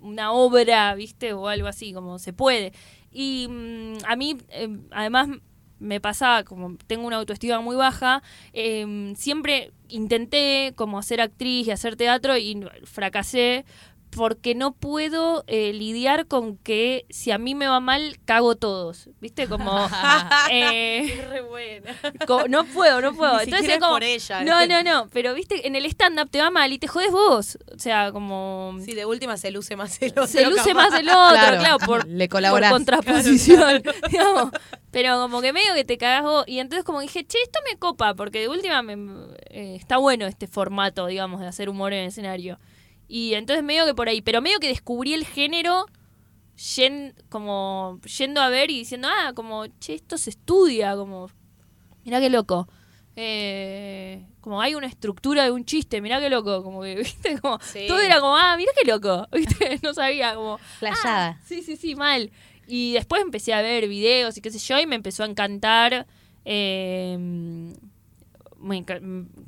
una 0.00 0.30
obra, 0.30 0.94
viste, 0.94 1.32
o 1.32 1.48
algo 1.48 1.66
así, 1.66 1.92
como 1.92 2.20
se 2.20 2.32
puede. 2.32 2.72
Y 3.10 3.48
mm, 3.50 4.04
a 4.06 4.14
mí, 4.14 4.36
eh, 4.50 4.68
además, 4.92 5.28
me 5.80 6.00
pasaba, 6.00 6.44
como 6.44 6.76
tengo 6.86 7.06
una 7.06 7.16
autoestima 7.16 7.60
muy 7.60 7.74
baja, 7.74 8.22
eh, 8.52 9.12
siempre 9.16 9.72
intenté 9.88 10.72
como 10.76 11.02
ser 11.02 11.20
actriz 11.20 11.66
y 11.66 11.70
hacer 11.72 11.96
teatro 11.96 12.36
y 12.36 12.64
fracasé 12.84 13.64
porque 14.10 14.54
no 14.54 14.72
puedo 14.72 15.44
eh, 15.46 15.72
lidiar 15.72 16.26
con 16.26 16.56
que 16.56 17.06
si 17.10 17.30
a 17.30 17.38
mí 17.38 17.54
me 17.54 17.68
va 17.68 17.80
mal, 17.80 18.18
cago 18.24 18.56
todos. 18.56 19.08
¿Viste? 19.20 19.48
Como... 19.48 19.88
eh, 20.50 21.26
re 21.30 21.40
buena. 21.42 21.96
no 22.48 22.64
puedo, 22.64 23.00
no 23.00 23.14
puedo. 23.16 23.38
Ni 23.38 23.44
Entonces 23.44 23.78
como... 23.78 23.92
por 23.92 24.04
ella. 24.04 24.42
No, 24.42 24.66
no, 24.66 24.82
no. 24.82 25.08
Pero, 25.12 25.34
¿viste? 25.34 25.66
En 25.66 25.76
el 25.76 25.84
stand-up 25.86 26.30
te 26.30 26.40
va 26.40 26.50
mal 26.50 26.72
y 26.72 26.78
te 26.78 26.88
jodes 26.88 27.12
vos. 27.12 27.58
O 27.72 27.78
sea, 27.78 28.10
como... 28.12 28.76
Sí, 28.84 28.94
de 28.94 29.06
última 29.06 29.36
se 29.36 29.50
luce 29.50 29.76
más 29.76 30.00
el 30.02 30.10
otro. 30.10 30.26
se 30.26 30.44
luce 30.46 30.74
más 30.74 30.92
el 30.94 31.08
otro, 31.08 31.30
Claro, 31.30 31.58
claro, 31.58 31.78
por, 31.78 32.06
le 32.06 32.28
por 32.28 32.68
contraposición, 32.68 33.82
digamos. 34.10 34.50
Pero 34.90 35.20
como 35.20 35.40
que 35.40 35.52
medio 35.52 35.72
que 35.74 35.84
te 35.84 35.98
cagás 35.98 36.24
vos. 36.24 36.44
Y 36.48 36.58
entonces 36.58 36.84
como 36.84 37.00
dije, 37.00 37.24
che, 37.24 37.38
esto 37.42 37.60
me 37.70 37.78
copa, 37.78 38.14
porque 38.14 38.40
de 38.40 38.48
última 38.48 38.82
me, 38.82 38.94
eh, 39.50 39.76
está 39.76 39.98
bueno 39.98 40.26
este 40.26 40.48
formato, 40.48 41.06
digamos, 41.06 41.40
de 41.40 41.46
hacer 41.46 41.68
humor 41.68 41.92
en 41.92 42.00
el 42.00 42.08
escenario. 42.08 42.58
Y 43.12 43.34
entonces 43.34 43.64
medio 43.64 43.86
que 43.86 43.94
por 43.94 44.08
ahí, 44.08 44.22
pero 44.22 44.40
medio 44.40 44.60
que 44.60 44.68
descubrí 44.68 45.14
el 45.14 45.26
género 45.26 45.86
yen- 46.56 47.12
como 47.28 47.98
yendo 48.18 48.40
a 48.40 48.48
ver 48.48 48.70
y 48.70 48.78
diciendo, 48.78 49.08
ah, 49.10 49.32
como, 49.34 49.66
che, 49.80 49.94
esto 49.94 50.16
se 50.16 50.30
estudia, 50.30 50.94
como, 50.94 51.28
mirá 52.04 52.20
qué 52.20 52.30
loco. 52.30 52.68
Eh, 53.16 54.24
como 54.40 54.60
hay 54.60 54.76
una 54.76 54.86
estructura 54.86 55.42
de 55.42 55.50
un 55.50 55.64
chiste, 55.64 56.00
mirá 56.00 56.20
qué 56.20 56.30
loco, 56.30 56.62
como 56.62 56.82
que, 56.82 56.94
viste, 56.98 57.38
como, 57.40 57.58
Sí. 57.60 57.86
todo 57.88 57.98
era 57.98 58.20
como, 58.20 58.36
ah, 58.36 58.56
mirá 58.56 58.70
qué 58.80 58.88
loco, 58.88 59.26
viste, 59.32 59.80
no 59.82 59.92
sabía, 59.92 60.36
como, 60.36 60.60
Playada. 60.78 61.40
Sí, 61.44 61.62
sí, 61.62 61.76
sí, 61.76 61.96
mal. 61.96 62.30
Y 62.68 62.92
después 62.92 63.22
empecé 63.22 63.52
a 63.54 63.60
ver 63.62 63.88
videos 63.88 64.36
y 64.36 64.40
qué 64.40 64.52
sé 64.52 64.60
yo, 64.60 64.78
y 64.78 64.86
me 64.86 64.94
empezó 64.94 65.24
a 65.24 65.26
encantar 65.26 66.06
Eh, 66.44 67.16
mm, 67.18 67.72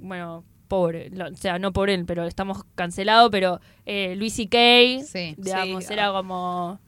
bueno, 0.00 0.44
pobre, 0.72 1.10
lo- 1.10 1.26
o 1.28 1.36
sea, 1.36 1.58
no 1.58 1.70
por 1.74 1.90
él, 1.90 2.04
pero 2.06 2.24
estamos 2.26 2.64
cancelados, 2.74 3.28
pero 3.30 3.60
eh, 3.84 4.14
Luis 4.16 4.38
y 4.38 4.46
Kay, 4.48 5.02
Sí. 5.02 5.34
digamos, 5.36 5.84
Sí, 5.84 5.92
era 5.92 6.08
ah. 6.08 6.12
como... 6.12 6.80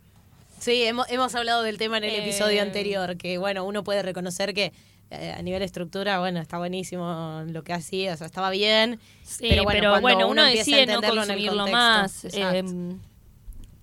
Sí, 0.59 0.85
hemos, 0.85 1.07
hemos 1.11 1.35
hablado 1.35 1.63
del 1.63 1.77
tema 1.77 1.99
en 1.99 2.05
el 2.05 2.11
Eh. 2.15 2.23
episodio 2.23 2.63
anterior, 2.63 3.19
que 3.19 3.37
bueno, 3.37 3.65
uno 3.67 3.85
puede 3.85 4.03
reconocer 4.03 4.55
que 4.55 4.73
eh, 5.11 5.35
a 5.37 5.43
nivel 5.43 5.59
de 5.61 5.67
estructura, 5.67 6.19
bueno, 6.19 6.41
está 6.41 6.57
buenísimo 6.57 7.43
lo 7.47 7.63
que 7.63 7.75
hacía, 7.75 8.15
o 8.15 8.17
sea, 8.17 8.27
estaba 8.27 8.49
bien. 8.49 8.99
Sí, 9.23 9.47
Pero 9.51 9.65
pero 9.67 9.91
bueno, 9.91 9.91
bueno, 9.91 10.01
cuando 10.01 10.29
uno, 10.29 10.43
uno 10.43 10.45
decide 10.45 10.87
no 10.87 10.95
entenderlo 10.95 11.23
en 11.25 11.31
el 11.31 11.37
consumirlo 11.47 11.65
contexto, 11.65 11.77
más. 11.77 12.25
eh, 12.35 12.97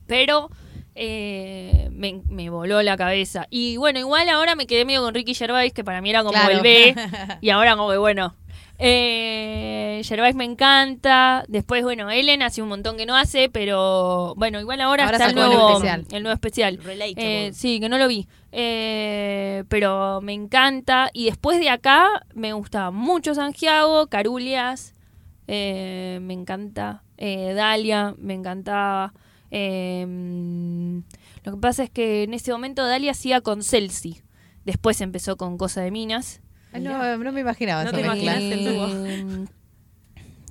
pero 0.08 0.50
eh, 0.96 1.90
me, 1.92 2.22
me 2.28 2.50
voló 2.50 2.82
la 2.82 2.98
cabeza. 2.98 3.48
Y 3.50 3.78
bueno, 3.78 4.00
igual 4.00 4.28
ahora 4.30 4.56
me 4.56 4.66
quedé 4.68 4.84
medio 4.84 5.02
con 5.04 5.14
Ricky 5.14 5.34
Gervais, 5.36 5.72
que 5.74 5.84
para 5.84 6.02
mí 6.02 6.10
era 6.10 6.20
como 6.24 6.34
Claro. 6.34 6.52
el 6.54 6.62
B. 6.62 6.96
y 7.42 7.50
ahora 7.50 7.76
como 7.78 7.92
que 7.92 7.98
bueno. 7.98 8.36
Eh, 8.84 10.02
Gervais 10.04 10.36
me 10.36 10.44
encanta. 10.46 11.46
Después, 11.48 11.84
bueno, 11.84 12.10
Ellen 12.10 12.42
hace 12.42 12.62
un 12.62 12.70
montón 12.70 12.98
que 12.98 13.06
no 13.06 13.16
hace, 13.16 13.50
pero 13.50 14.34
bueno, 14.36 14.60
igual 14.60 14.82
ahora, 14.82 15.06
Ahora 15.06 15.18
está 15.18 15.30
el 15.30 15.36
nuevo, 15.36 15.70
especial. 15.74 16.06
el 16.12 16.24
nuevo 16.24 16.34
especial. 16.34 16.80
Eh, 17.18 17.52
sí, 17.54 17.80
que 17.80 17.90
no 17.90 17.98
lo 17.98 18.08
vi. 18.08 18.28
Eh, 18.52 19.64
pero 19.70 20.22
me 20.22 20.34
encanta. 20.34 21.10
Y 21.14 21.26
después 21.26 21.60
de 21.60 21.70
acá 21.70 22.08
me 22.34 22.54
gustaba 22.54 22.92
mucho 22.92 23.36
Santiago, 23.36 24.08
Carulias. 24.08 24.94
eh, 25.48 26.20
me 26.22 26.34
encanta. 26.34 27.04
Eh, 27.18 27.54
Dalia, 27.54 28.16
me 28.18 28.34
encantaba. 28.34 29.14
Eh, 29.52 30.06
lo 31.44 31.52
que 31.54 31.58
pasa 31.60 31.84
es 31.84 31.90
que 31.90 32.24
en 32.24 32.34
ese 32.34 32.52
momento 32.52 32.86
Dalia 32.86 33.12
hacía 33.12 33.42
con 33.42 33.64
Celsi. 33.64 34.22
Después 34.66 35.02
empezó 35.02 35.38
con 35.38 35.58
Cosa 35.58 35.82
de 35.82 35.92
Minas. 35.92 36.42
Ay, 36.74 36.82
no, 36.82 37.18
no 37.18 37.32
me 37.32 37.42
imaginaba 37.42 37.84
No 37.84 37.92
te 37.92 38.02
el. 38.02 38.68
Eh, 38.68 39.46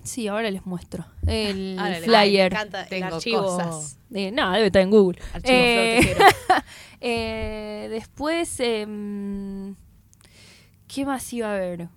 Sí, 0.03 0.29
ahora 0.29 0.51
les 0.51 0.65
muestro. 0.65 1.05
El 1.27 1.77
Ahora 1.79 1.95
Ay, 1.95 2.01
me 2.01 2.07
flyer. 2.07 2.53
encanta 2.53 2.83
el 2.83 2.89
Tengo 2.89 3.17
archivo. 3.17 3.43
cosas. 3.43 3.99
Eh, 4.13 4.31
no, 4.33 4.51
debe 4.53 4.67
estar 4.67 4.83
en 4.83 4.91
Google. 4.91 5.19
Archivo 5.35 5.59
Eh, 5.59 6.17
eh, 7.01 7.89
después, 7.91 8.59
em, 8.61 9.77
¿qué 10.89 11.05
más 11.05 11.31
iba 11.33 11.49
a 11.49 11.55
haber? 11.55 11.89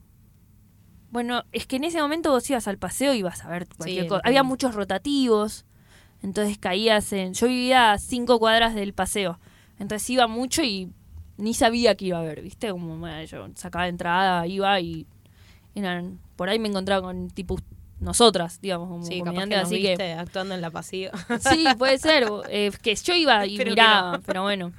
Bueno, 1.11 1.43
es 1.51 1.65
que 1.67 1.75
en 1.77 1.83
ese 1.85 2.01
momento 2.01 2.31
vos 2.31 2.49
ibas 2.49 2.67
al 2.67 2.77
paseo 2.77 3.13
y 3.13 3.19
ibas 3.19 3.43
a 3.45 3.49
ver 3.49 3.67
cualquier 3.77 4.03
Sí, 4.03 4.09
cosa. 4.09 4.21
Había 4.25 4.43
muchos 4.43 4.73
rotativos, 4.75 5.65
entonces 6.23 6.57
caías 6.57 7.13
en... 7.13 7.33
Yo 7.33 7.47
vivía 7.47 7.91
a 7.93 7.99
cinco 7.99 8.39
cuadras 8.39 8.73
del 8.75 8.93
paseo, 8.93 9.39
entonces 9.79 10.09
iba 10.09 10.27
mucho 10.27 10.63
y 10.63 10.91
ni 11.37 11.53
sabía 11.53 11.95
que 11.95 12.05
iba 12.05 12.19
a 12.19 12.23
ver, 12.23 12.41
¿viste? 12.41 12.69
Como 12.71 12.97
bueno, 12.97 13.23
yo 13.23 13.47
sacaba 13.55 13.87
entrada, 13.87 14.45
iba 14.47 14.79
y 14.79 15.05
eran, 15.75 16.19
por 16.35 16.49
ahí 16.49 16.59
me 16.59 16.67
encontraba 16.69 17.01
con 17.01 17.29
tipo 17.29 17.57
nosotras, 17.99 18.59
digamos, 18.61 18.89
como 18.89 19.05
Sí, 19.05 19.21
nos 19.21 19.37
así 19.37 19.75
viste 19.77 19.97
que... 19.97 20.13
actuando 20.13 20.53
en 20.55 20.61
la 20.61 20.71
pasiva. 20.71 21.11
Sí, 21.39 21.65
puede 21.77 21.97
ser. 21.97 22.27
eh, 22.49 22.71
que 22.81 22.95
yo 22.95 23.15
iba 23.15 23.45
y 23.45 23.57
que 23.57 23.65
miraba, 23.65 24.17
no. 24.17 24.23
pero 24.23 24.43
bueno. 24.43 24.73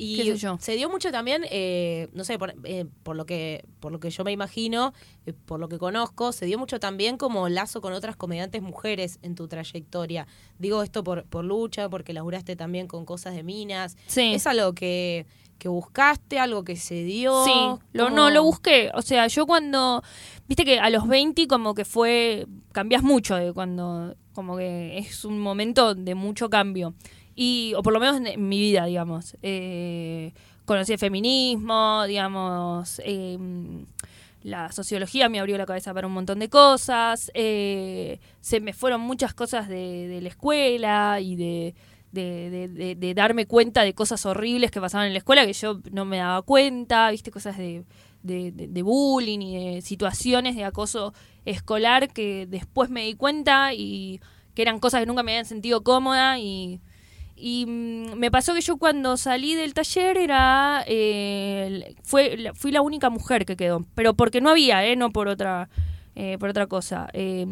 Y 0.00 0.16
¿Qué 0.16 0.22
sé 0.32 0.36
yo? 0.36 0.58
se 0.60 0.76
dio 0.76 0.88
mucho 0.88 1.10
también, 1.10 1.44
eh, 1.50 2.08
no 2.12 2.22
sé, 2.22 2.38
por, 2.38 2.54
eh, 2.62 2.86
por 3.02 3.16
lo 3.16 3.26
que 3.26 3.64
por 3.80 3.90
lo 3.90 3.98
que 3.98 4.10
yo 4.10 4.22
me 4.22 4.30
imagino, 4.30 4.94
eh, 5.26 5.32
por 5.32 5.58
lo 5.58 5.68
que 5.68 5.76
conozco, 5.78 6.30
se 6.30 6.46
dio 6.46 6.56
mucho 6.56 6.78
también 6.78 7.16
como 7.18 7.48
lazo 7.48 7.80
con 7.80 7.92
otras 7.92 8.14
comediantes 8.14 8.62
mujeres 8.62 9.18
en 9.22 9.34
tu 9.34 9.48
trayectoria. 9.48 10.28
Digo 10.60 10.84
esto 10.84 11.02
por, 11.02 11.24
por 11.24 11.44
lucha, 11.44 11.88
porque 11.88 12.12
laburaste 12.12 12.54
también 12.54 12.86
con 12.86 13.04
cosas 13.04 13.34
de 13.34 13.42
minas. 13.42 13.96
Sí. 14.06 14.34
¿Es 14.34 14.46
algo 14.46 14.72
que, 14.72 15.26
que 15.58 15.68
buscaste, 15.68 16.38
algo 16.38 16.62
que 16.64 16.76
se 16.76 17.02
dio? 17.04 17.44
Sí, 17.44 17.52
lo, 17.92 18.04
¿Cómo- 18.04 18.16
no, 18.16 18.30
lo 18.30 18.42
busqué. 18.44 18.90
O 18.94 19.02
sea, 19.02 19.26
yo 19.26 19.46
cuando. 19.46 20.02
Viste 20.48 20.64
que 20.64 20.78
a 20.80 20.88
los 20.90 21.06
20 21.08 21.46
como 21.48 21.74
que 21.74 21.84
fue. 21.84 22.46
Cambias 22.72 23.02
mucho 23.02 23.34
de 23.36 23.52
cuando. 23.52 24.14
Como 24.34 24.56
que 24.56 24.98
es 24.98 25.24
un 25.24 25.40
momento 25.40 25.94
de 25.94 26.14
mucho 26.14 26.48
cambio. 26.48 26.94
Y, 27.34 27.72
o 27.76 27.82
por 27.82 27.92
lo 27.92 28.00
menos 28.00 28.16
en, 28.18 28.26
en 28.28 28.48
mi 28.48 28.58
vida, 28.60 28.84
digamos. 28.86 29.36
Eh, 29.42 30.32
conocí 30.64 30.92
el 30.92 30.98
feminismo, 30.98 32.04
digamos. 32.06 33.00
eh, 33.04 33.36
la 34.44 34.70
sociología 34.70 35.28
me 35.28 35.40
abrió 35.40 35.58
la 35.58 35.66
cabeza 35.66 35.92
para 35.92 36.06
un 36.06 36.12
montón 36.12 36.38
de 36.38 36.48
cosas. 36.48 37.30
eh, 37.34 38.20
se 38.40 38.60
me 38.60 38.72
fueron 38.72 39.00
muchas 39.00 39.34
cosas 39.34 39.68
de, 39.68 40.06
de 40.08 40.20
la 40.20 40.28
escuela 40.28 41.18
y 41.20 41.34
de, 41.36 41.74
de, 42.12 42.50
de- 42.50 42.68
de- 42.68 42.94
de 42.94 43.14
darme 43.14 43.46
cuenta 43.46 43.82
de 43.82 43.94
cosas 43.94 44.24
horribles 44.26 44.70
que 44.70 44.80
pasaban 44.80 45.06
en 45.08 45.12
la 45.12 45.18
escuela 45.18 45.44
que 45.46 45.52
yo 45.52 45.80
no 45.92 46.04
me 46.04 46.18
daba 46.18 46.42
cuenta, 46.42 47.10
viste, 47.10 47.30
cosas 47.30 47.56
de, 47.58 47.84
bullying 48.82 49.40
y 49.40 49.74
de 49.74 49.80
situaciones 49.82 50.56
de 50.56 50.64
acoso 50.64 51.12
escolar 51.44 52.08
que 52.12 52.46
después 52.46 52.90
me 52.90 53.04
di 53.04 53.14
cuenta 53.14 53.72
y 53.74 54.20
que 54.54 54.62
eran 54.62 54.78
cosas 54.80 55.00
que 55.00 55.06
nunca 55.06 55.22
me 55.22 55.32
habían 55.32 55.44
sentido 55.44 55.82
cómoda 55.82 56.38
y, 56.38 56.80
y 57.36 57.64
mm, 57.66 58.14
me 58.16 58.30
pasó 58.30 58.54
que 58.54 58.60
yo 58.60 58.76
cuando 58.76 59.16
salí 59.16 59.54
del 59.54 59.72
taller 59.74 60.16
era 60.16 60.82
eh, 60.86 61.94
fue 62.02 62.50
fui 62.54 62.72
la 62.72 62.82
única 62.82 63.08
mujer 63.10 63.44
que 63.46 63.56
quedó, 63.56 63.84
pero 63.94 64.14
porque 64.14 64.40
no 64.40 64.50
había, 64.50 64.84
eh, 64.84 64.96
no 64.96 65.10
por 65.10 65.28
otra 65.28 65.68
eh, 66.18 66.36
por 66.38 66.48
otra 66.50 66.66
cosa. 66.66 67.08
Eh, 67.12 67.46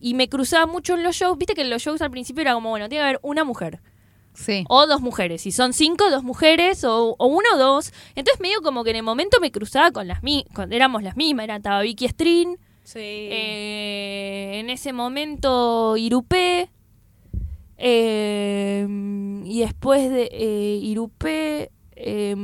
y 0.00 0.14
me 0.14 0.28
cruzaba 0.28 0.66
mucho 0.66 0.94
en 0.94 1.02
los 1.04 1.14
shows, 1.16 1.38
viste 1.38 1.54
que 1.54 1.60
en 1.62 1.70
los 1.70 1.80
shows 1.82 2.02
al 2.02 2.10
principio 2.10 2.42
era 2.42 2.52
como, 2.54 2.70
bueno, 2.70 2.88
tiene 2.88 3.02
que 3.02 3.08
haber 3.08 3.20
una 3.22 3.44
mujer 3.44 3.80
Sí. 4.34 4.64
o 4.68 4.86
dos 4.86 5.00
mujeres. 5.00 5.42
Si 5.42 5.52
son 5.52 5.72
cinco, 5.72 6.10
dos 6.10 6.22
mujeres, 6.24 6.84
o, 6.84 7.14
o 7.18 7.26
uno 7.26 7.48
o 7.54 7.58
dos. 7.58 7.92
Entonces 8.14 8.40
medio 8.40 8.62
como 8.62 8.84
que 8.84 8.90
en 8.90 8.96
el 8.96 9.02
momento 9.02 9.38
me 9.40 9.50
cruzaba 9.50 9.90
con 9.92 10.06
las 10.08 10.22
mismas, 10.22 10.70
éramos 10.70 11.02
las 11.02 11.16
mismas, 11.16 11.44
era 11.44 11.56
estaba 11.56 11.80
Vicky 11.82 12.06
Strin, 12.08 12.56
Sí. 12.84 12.98
eh, 13.00 14.58
en 14.60 14.70
ese 14.70 14.92
momento 14.92 15.96
Irupé, 15.96 16.70
eh, 17.76 18.86
y 19.44 19.60
después 19.60 20.10
de 20.10 20.28
eh, 20.32 20.78
Irupé, 20.82 21.70
eh, 21.96 22.34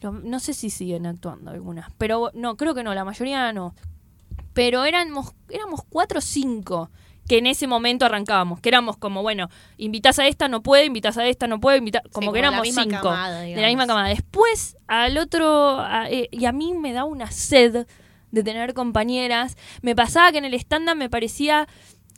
lo- 0.00 0.12
no 0.12 0.38
sé 0.40 0.52
si 0.54 0.70
siguen 0.70 1.06
actuando 1.06 1.50
algunas, 1.50 1.90
pero 1.98 2.30
no, 2.34 2.56
creo 2.56 2.74
que 2.74 2.82
no, 2.84 2.94
la 2.94 3.04
mayoría 3.04 3.52
no. 3.52 3.74
Pero 4.58 4.84
éramos, 4.84 5.34
éramos 5.50 5.82
cuatro 5.88 6.18
o 6.18 6.20
cinco 6.20 6.90
que 7.28 7.38
en 7.38 7.46
ese 7.46 7.68
momento 7.68 8.06
arrancábamos, 8.06 8.58
que 8.60 8.70
éramos 8.70 8.96
como, 8.96 9.22
bueno, 9.22 9.48
invitas 9.76 10.18
a 10.18 10.26
esta, 10.26 10.48
no 10.48 10.64
puede, 10.64 10.86
invitas 10.86 11.16
a 11.16 11.26
esta, 11.28 11.46
no 11.46 11.60
puede, 11.60 11.78
invita 11.78 12.00
como 12.00 12.12
como 12.12 12.32
que 12.32 12.38
éramos 12.40 12.66
cinco 12.84 13.02
camada, 13.02 13.40
de 13.42 13.54
la 13.62 13.68
misma 13.68 13.86
camada. 13.86 14.08
Después 14.08 14.76
al 14.88 15.16
otro, 15.18 15.78
a- 15.78 16.10
eh, 16.10 16.28
y 16.32 16.46
a 16.46 16.50
mí 16.52 16.74
me 16.74 16.92
da 16.92 17.04
una 17.04 17.30
sed 17.30 17.86
de 18.32 18.42
tener 18.42 18.74
compañeras. 18.74 19.56
Me 19.80 19.94
pasaba 19.94 20.32
que 20.32 20.38
en 20.38 20.44
el 20.46 20.54
stand-up 20.54 20.96
me 20.96 21.08
parecía 21.08 21.68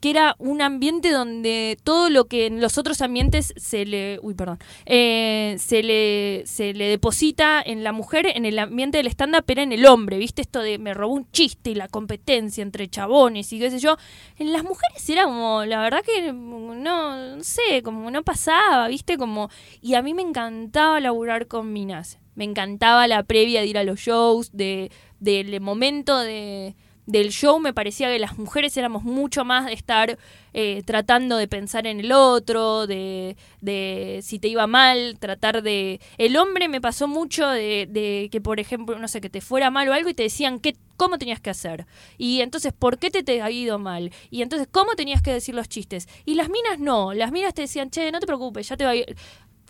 que 0.00 0.10
era 0.10 0.34
un 0.38 0.62
ambiente 0.62 1.10
donde 1.10 1.78
todo 1.84 2.10
lo 2.10 2.26
que 2.26 2.46
en 2.46 2.60
los 2.60 2.78
otros 2.78 3.00
ambientes 3.02 3.52
se 3.56 3.84
le 3.84 4.18
uy 4.22 4.34
perdón 4.34 4.58
eh, 4.86 5.56
se 5.58 5.82
le 5.82 6.42
se 6.46 6.72
le 6.72 6.86
deposita 6.88 7.62
en 7.64 7.84
la 7.84 7.92
mujer 7.92 8.26
en 8.34 8.44
el 8.44 8.58
ambiente 8.58 8.98
del 8.98 9.06
stand-up 9.08 9.44
era 9.48 9.62
en 9.62 9.72
el 9.72 9.86
hombre 9.86 10.18
viste 10.18 10.42
esto 10.42 10.60
de 10.60 10.78
me 10.78 10.94
robó 10.94 11.14
un 11.14 11.30
chiste 11.30 11.70
y 11.70 11.74
la 11.74 11.88
competencia 11.88 12.62
entre 12.62 12.88
chabones 12.88 13.52
y 13.52 13.58
qué 13.58 13.70
sé 13.70 13.78
yo. 13.78 13.96
En 14.38 14.52
las 14.52 14.64
mujeres 14.64 15.08
era 15.08 15.24
como 15.24 15.64
la 15.64 15.80
verdad 15.80 16.02
que 16.02 16.32
no, 16.32 16.74
no 16.74 17.42
sé 17.44 17.82
como 17.82 18.10
no 18.10 18.22
pasaba 18.22 18.88
viste 18.88 19.16
como 19.16 19.50
y 19.80 19.94
a 19.94 20.02
mí 20.02 20.14
me 20.14 20.22
encantaba 20.22 21.00
laburar 21.00 21.46
con 21.46 21.72
minas. 21.72 22.18
Me 22.34 22.44
encantaba 22.44 23.06
la 23.06 23.22
previa 23.24 23.60
de 23.60 23.66
ir 23.66 23.78
a 23.78 23.84
los 23.84 24.00
shows 24.00 24.50
de 24.52 24.90
del 25.18 25.60
momento 25.60 26.18
de 26.18 26.74
del 27.10 27.30
show 27.30 27.58
me 27.58 27.72
parecía 27.72 28.08
que 28.08 28.18
las 28.18 28.38
mujeres 28.38 28.76
éramos 28.76 29.02
mucho 29.02 29.44
más 29.44 29.66
de 29.66 29.72
estar 29.72 30.18
eh, 30.52 30.82
tratando 30.84 31.36
de 31.36 31.48
pensar 31.48 31.86
en 31.86 32.00
el 32.00 32.12
otro, 32.12 32.86
de, 32.86 33.36
de 33.60 34.20
si 34.22 34.38
te 34.38 34.48
iba 34.48 34.66
mal, 34.66 35.16
tratar 35.18 35.62
de... 35.62 36.00
El 36.18 36.36
hombre 36.36 36.68
me 36.68 36.80
pasó 36.80 37.08
mucho 37.08 37.48
de, 37.48 37.86
de 37.90 38.28
que, 38.30 38.40
por 38.40 38.60
ejemplo, 38.60 38.98
no 38.98 39.08
sé, 39.08 39.20
que 39.20 39.30
te 39.30 39.40
fuera 39.40 39.70
mal 39.70 39.88
o 39.88 39.92
algo 39.92 40.08
y 40.08 40.14
te 40.14 40.22
decían 40.22 40.60
qué, 40.60 40.76
cómo 40.96 41.18
tenías 41.18 41.40
que 41.40 41.50
hacer. 41.50 41.86
Y 42.16 42.40
entonces, 42.40 42.72
¿por 42.72 42.98
qué 42.98 43.10
te, 43.10 43.22
te 43.22 43.42
ha 43.42 43.50
ido 43.50 43.78
mal? 43.78 44.12
Y 44.30 44.42
entonces, 44.42 44.68
¿cómo 44.70 44.94
tenías 44.94 45.22
que 45.22 45.32
decir 45.32 45.54
los 45.54 45.68
chistes? 45.68 46.08
Y 46.24 46.34
las 46.34 46.48
minas 46.48 46.78
no, 46.78 47.12
las 47.14 47.32
minas 47.32 47.54
te 47.54 47.62
decían, 47.62 47.90
che, 47.90 48.10
no 48.12 48.20
te 48.20 48.26
preocupes, 48.26 48.68
ya 48.68 48.76
te 48.76 48.84
va 48.84 48.90
a 48.90 48.96
ir... 48.96 49.16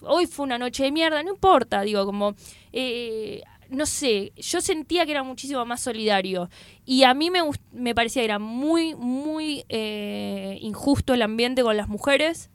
Hoy 0.02 0.26
fue 0.26 0.44
una 0.44 0.58
noche 0.58 0.84
de 0.84 0.92
mierda, 0.92 1.22
no 1.22 1.30
importa, 1.30 1.82
digo, 1.82 2.04
como... 2.06 2.34
eh, 2.72 3.42
no 3.70 3.86
sé, 3.86 4.32
yo 4.36 4.60
sentía 4.60 5.04
que 5.06 5.12
era 5.12 5.22
muchísimo 5.22 5.64
más 5.64 5.80
solidario. 5.80 6.48
Y 6.84 7.04
a 7.04 7.14
mí 7.14 7.30
me, 7.30 7.40
me 7.72 7.94
parecía 7.94 8.22
que 8.22 8.26
era 8.26 8.38
muy, 8.38 8.94
muy 8.94 9.64
eh, 9.68 10.58
injusto 10.60 11.14
el 11.14 11.22
ambiente 11.22 11.62
con 11.62 11.76
las 11.76 11.88
mujeres. 11.88 12.50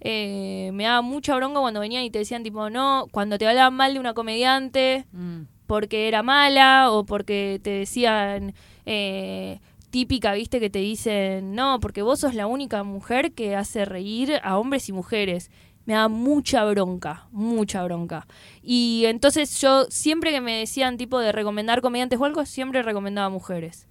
Eh, 0.00 0.70
me 0.74 0.84
daba 0.84 1.02
mucha 1.02 1.34
bronca 1.36 1.60
cuando 1.60 1.80
venían 1.80 2.04
y 2.04 2.10
te 2.10 2.20
decían, 2.20 2.42
tipo, 2.42 2.70
no, 2.70 3.06
cuando 3.10 3.38
te 3.38 3.46
hablaban 3.46 3.74
mal 3.74 3.94
de 3.94 4.00
una 4.00 4.14
comediante 4.14 5.06
Mm. 5.12 5.42
porque 5.66 6.06
era 6.08 6.22
mala 6.22 6.90
o 6.92 7.04
porque 7.04 7.60
te 7.62 7.70
decían. 7.70 8.54
eh, 8.86 9.60
típica, 9.90 10.34
viste, 10.34 10.60
que 10.60 10.68
te 10.68 10.80
dicen, 10.80 11.54
no, 11.54 11.80
porque 11.80 12.02
vos 12.02 12.20
sos 12.20 12.34
la 12.34 12.46
única 12.46 12.82
mujer 12.84 13.32
que 13.32 13.56
hace 13.56 13.86
reír 13.86 14.38
a 14.42 14.58
hombres 14.58 14.88
y 14.90 14.92
mujeres. 14.92 15.50
Me 15.88 15.94
daba 15.94 16.08
mucha 16.08 16.66
bronca, 16.66 17.26
mucha 17.32 17.82
bronca. 17.82 18.26
Y 18.62 19.04
entonces 19.06 19.58
yo, 19.58 19.86
siempre 19.88 20.32
que 20.32 20.42
me 20.42 20.58
decían 20.58 20.98
tipo 20.98 21.18
de 21.18 21.32
recomendar 21.32 21.80
comediantes 21.80 22.20
o 22.20 22.44
siempre 22.44 22.82
recomendaba 22.82 23.30
mujeres. 23.30 23.88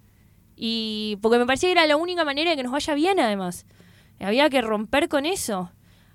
Y 0.54 1.18
porque 1.20 1.38
me 1.40 1.44
parecía 1.46 1.66
que 1.70 1.72
era 1.72 1.86
la 1.88 1.96
única 1.96 2.24
manera 2.24 2.50
de 2.50 2.56
que 2.56 2.62
nos 2.62 2.70
vaya 2.70 2.94
bien 2.94 3.18
además. 3.18 3.66
Había 4.20 4.48
que 4.48 4.60
romper 4.60 5.08
con 5.08 5.26
eso. 5.26 5.72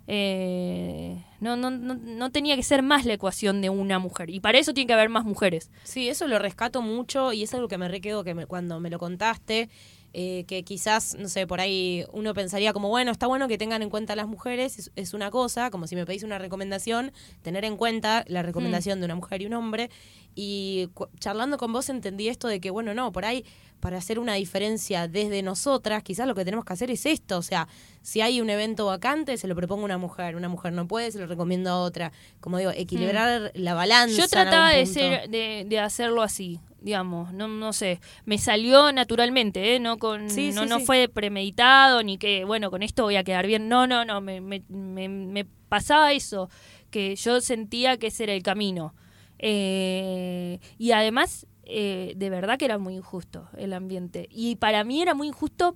Eh, 0.07 1.21
no, 1.41 1.57
no, 1.57 1.69
no, 1.69 1.95
no 1.95 2.31
tenía 2.31 2.55
que 2.55 2.63
ser 2.63 2.81
más 2.81 3.03
la 3.03 3.15
ecuación 3.15 3.59
de 3.59 3.69
una 3.69 3.99
mujer. 3.99 4.29
Y 4.29 4.39
para 4.39 4.59
eso 4.59 4.73
tiene 4.73 4.87
que 4.87 4.93
haber 4.93 5.09
más 5.09 5.25
mujeres. 5.25 5.69
Sí, 5.83 6.07
eso 6.07 6.27
lo 6.29 6.39
rescato 6.39 6.81
mucho 6.81 7.33
y 7.33 7.43
es 7.43 7.53
algo 7.53 7.67
que 7.67 7.77
me 7.77 7.89
requedo 7.89 8.23
que 8.23 8.33
me- 8.33 8.45
cuando 8.45 8.79
me 8.79 8.89
lo 8.89 8.99
contaste, 8.99 9.69
eh, 10.13 10.45
que 10.47 10.63
quizás, 10.63 11.15
no 11.17 11.27
sé, 11.27 11.47
por 11.47 11.59
ahí 11.59 12.05
uno 12.13 12.33
pensaría 12.33 12.71
como, 12.71 12.89
bueno, 12.89 13.11
está 13.11 13.25
bueno 13.25 13.47
que 13.47 13.57
tengan 13.57 13.81
en 13.81 13.89
cuenta 13.89 14.13
a 14.13 14.15
las 14.15 14.27
mujeres, 14.27 14.77
es, 14.77 14.91
es 14.95 15.13
una 15.13 15.31
cosa, 15.31 15.71
como 15.71 15.87
si 15.87 15.95
me 15.95 16.05
pedís 16.05 16.21
una 16.23 16.37
recomendación, 16.37 17.11
tener 17.41 17.65
en 17.65 17.77
cuenta 17.77 18.23
la 18.27 18.43
recomendación 18.43 18.99
de 18.99 19.05
una 19.05 19.15
mujer 19.15 19.41
y 19.41 19.47
un 19.47 19.53
hombre. 19.53 19.89
Y 20.35 20.89
charlando 21.19 21.57
con 21.57 21.73
vos 21.73 21.89
entendí 21.89 22.27
esto 22.27 22.47
de 22.47 22.59
que, 22.59 22.69
bueno, 22.69 22.93
no, 22.93 23.11
por 23.11 23.25
ahí 23.25 23.43
para 23.79 23.97
hacer 23.97 24.17
una 24.17 24.35
diferencia 24.35 25.09
desde 25.09 25.41
nosotras, 25.41 26.03
quizás 26.03 26.25
lo 26.25 26.35
que 26.35 26.45
tenemos 26.45 26.63
que 26.63 26.71
hacer 26.71 26.89
es 26.89 27.05
esto, 27.05 27.37
o 27.37 27.41
sea, 27.41 27.67
si 28.01 28.21
hay 28.21 28.39
un 28.39 28.49
evento 28.49 28.85
vacante, 28.85 29.35
se 29.35 29.45
lo 29.47 29.55
propongo 29.55 29.81
a 29.81 29.85
una 29.85 29.97
mujer, 29.97 30.37
una 30.37 30.47
mujer 30.47 30.71
no 30.71 30.87
puede, 30.87 31.11
se 31.11 31.19
lo 31.19 31.27
recomiendo 31.27 31.69
a 31.69 31.81
otra. 31.81 32.13
Como 32.39 32.57
digo, 32.59 32.71
equilibrar 32.71 33.51
la 33.55 33.73
balanza. 33.73 34.15
Yo 34.15 34.27
trataba 34.29 34.69
de, 34.69 34.85
ser, 34.85 35.29
de, 35.29 35.65
de 35.67 35.79
hacerlo 35.79 36.21
así, 36.21 36.59
digamos, 36.83 37.33
no, 37.33 37.47
no 37.47 37.73
sé, 37.73 37.99
me 38.25 38.37
salió 38.37 38.91
naturalmente, 38.91 39.75
¿eh? 39.75 39.79
no, 39.79 39.97
con, 39.97 40.29
Sí, 40.29 40.51
no, 40.51 40.63
sí, 40.63 40.69
no 40.69 40.79
sí. 40.79 40.85
fue 40.85 41.07
premeditado, 41.07 42.03
ni 42.03 42.17
que, 42.17 42.45
bueno, 42.45 42.69
con 42.69 42.83
esto 42.83 43.03
voy 43.03 43.15
a 43.15 43.23
quedar 43.23 43.47
bien, 43.47 43.69
no, 43.69 43.87
no, 43.87 44.05
no, 44.05 44.21
me, 44.21 44.41
me, 44.41 44.61
me, 44.69 45.07
me 45.09 45.45
pasaba 45.69 46.11
eso, 46.11 46.49
que 46.91 47.15
yo 47.15 47.41
sentía 47.41 47.97
que 47.97 48.07
ese 48.07 48.25
era 48.25 48.33
el 48.33 48.43
camino. 48.43 48.93
Eh, 49.39 50.59
y 50.77 50.91
además, 50.91 51.47
eh, 51.65 52.13
de 52.15 52.29
verdad 52.29 52.57
que 52.57 52.65
era 52.65 52.77
muy 52.77 52.95
injusto 52.95 53.47
el 53.57 53.73
ambiente. 53.73 54.27
Y 54.29 54.57
para 54.57 54.83
mí 54.83 55.01
era 55.01 55.13
muy 55.13 55.27
injusto 55.27 55.75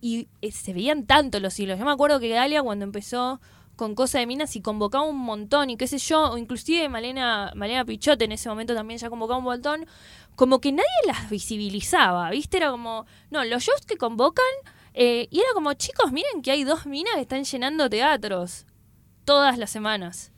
y 0.00 0.28
eh, 0.40 0.50
se 0.52 0.72
veían 0.72 1.04
tanto 1.06 1.40
los 1.40 1.58
hilos. 1.58 1.78
Yo 1.78 1.84
me 1.84 1.92
acuerdo 1.92 2.20
que 2.20 2.28
Galia 2.28 2.62
cuando 2.62 2.84
empezó 2.84 3.40
con 3.76 3.94
Cosa 3.94 4.18
de 4.18 4.26
Minas 4.26 4.54
y 4.56 4.60
convocaba 4.60 5.04
un 5.04 5.18
montón 5.18 5.70
y 5.70 5.76
qué 5.76 5.86
sé 5.86 5.98
yo, 5.98 6.30
o 6.30 6.38
inclusive 6.38 6.88
Malena, 6.88 7.52
Malena 7.54 7.84
Pichote 7.84 8.24
en 8.24 8.32
ese 8.32 8.48
momento 8.48 8.74
también 8.74 8.98
ya 8.98 9.10
convocaba 9.10 9.38
un 9.38 9.44
montón, 9.44 9.86
como 10.36 10.60
que 10.60 10.72
nadie 10.72 10.88
las 11.06 11.30
visibilizaba, 11.30 12.30
¿viste? 12.30 12.56
Era 12.58 12.70
como, 12.70 13.06
no, 13.30 13.44
los 13.44 13.62
shows 13.62 13.84
que 13.86 13.96
convocan, 13.96 14.44
eh, 14.94 15.28
y 15.30 15.38
era 15.40 15.48
como, 15.54 15.72
chicos, 15.74 16.12
miren 16.12 16.42
que 16.42 16.50
hay 16.50 16.64
dos 16.64 16.86
minas 16.86 17.14
que 17.14 17.20
están 17.22 17.44
llenando 17.44 17.88
teatros 17.90 18.66
todas 19.24 19.58
las 19.58 19.70
semanas. 19.70 20.32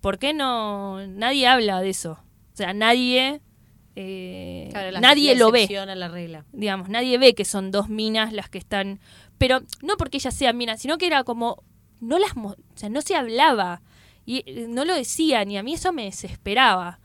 ¿Por 0.00 0.18
qué 0.18 0.34
no 0.34 1.06
nadie 1.06 1.46
habla 1.46 1.80
de 1.80 1.90
eso? 1.90 2.12
O 2.52 2.56
sea, 2.56 2.72
nadie... 2.74 3.40
eh, 3.96 4.68
Claro, 4.70 4.90
la- 4.90 5.00
nadie 5.00 5.34
la 5.34 5.38
lo 5.40 5.50
ve 5.50 5.66
la 5.96 6.08
regla. 6.08 6.44
digamos, 6.52 6.88
nadie 6.88 7.16
ve 7.18 7.34
que 7.34 7.44
son 7.44 7.70
dos 7.70 7.88
minas 7.88 8.32
las 8.32 8.48
que 8.48 8.58
están, 8.58 9.00
pero 9.38 9.60
no 9.82 9.96
porque 9.96 10.18
ellas 10.18 10.34
sean 10.34 10.56
minas, 10.56 10.80
sino 10.80 10.98
que 10.98 11.06
era 11.06 11.24
como, 11.24 11.62
no 12.00 12.18
las, 12.18 12.32
o 12.36 12.54
sea, 12.74 12.88
no 12.88 13.00
se 13.02 13.14
hablaba, 13.16 13.82
y 14.26 14.42
eh, 14.46 14.66
no 14.68 14.84
lo 14.84 14.94
decían, 14.94 15.50
y 15.50 15.56
a 15.58 15.62
mí 15.62 15.74
eso 15.74 15.92
me 15.92 16.04
desesperaba. 16.04 16.98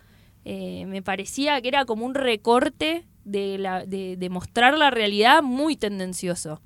Eh, 0.45 0.85
me 0.85 1.01
parecía 1.01 1.61
que 1.61 1.67
era 1.67 1.85
como 1.85 2.05
un 2.05 2.15
recorte 2.15 3.05
de, 3.25 3.57
la, 3.57 3.85
de, 3.85 4.29
mostrar 4.29 4.77
la 4.77 4.89
realidad 4.89 5.43
muy 5.43 5.75
tendencioso. 5.75 6.61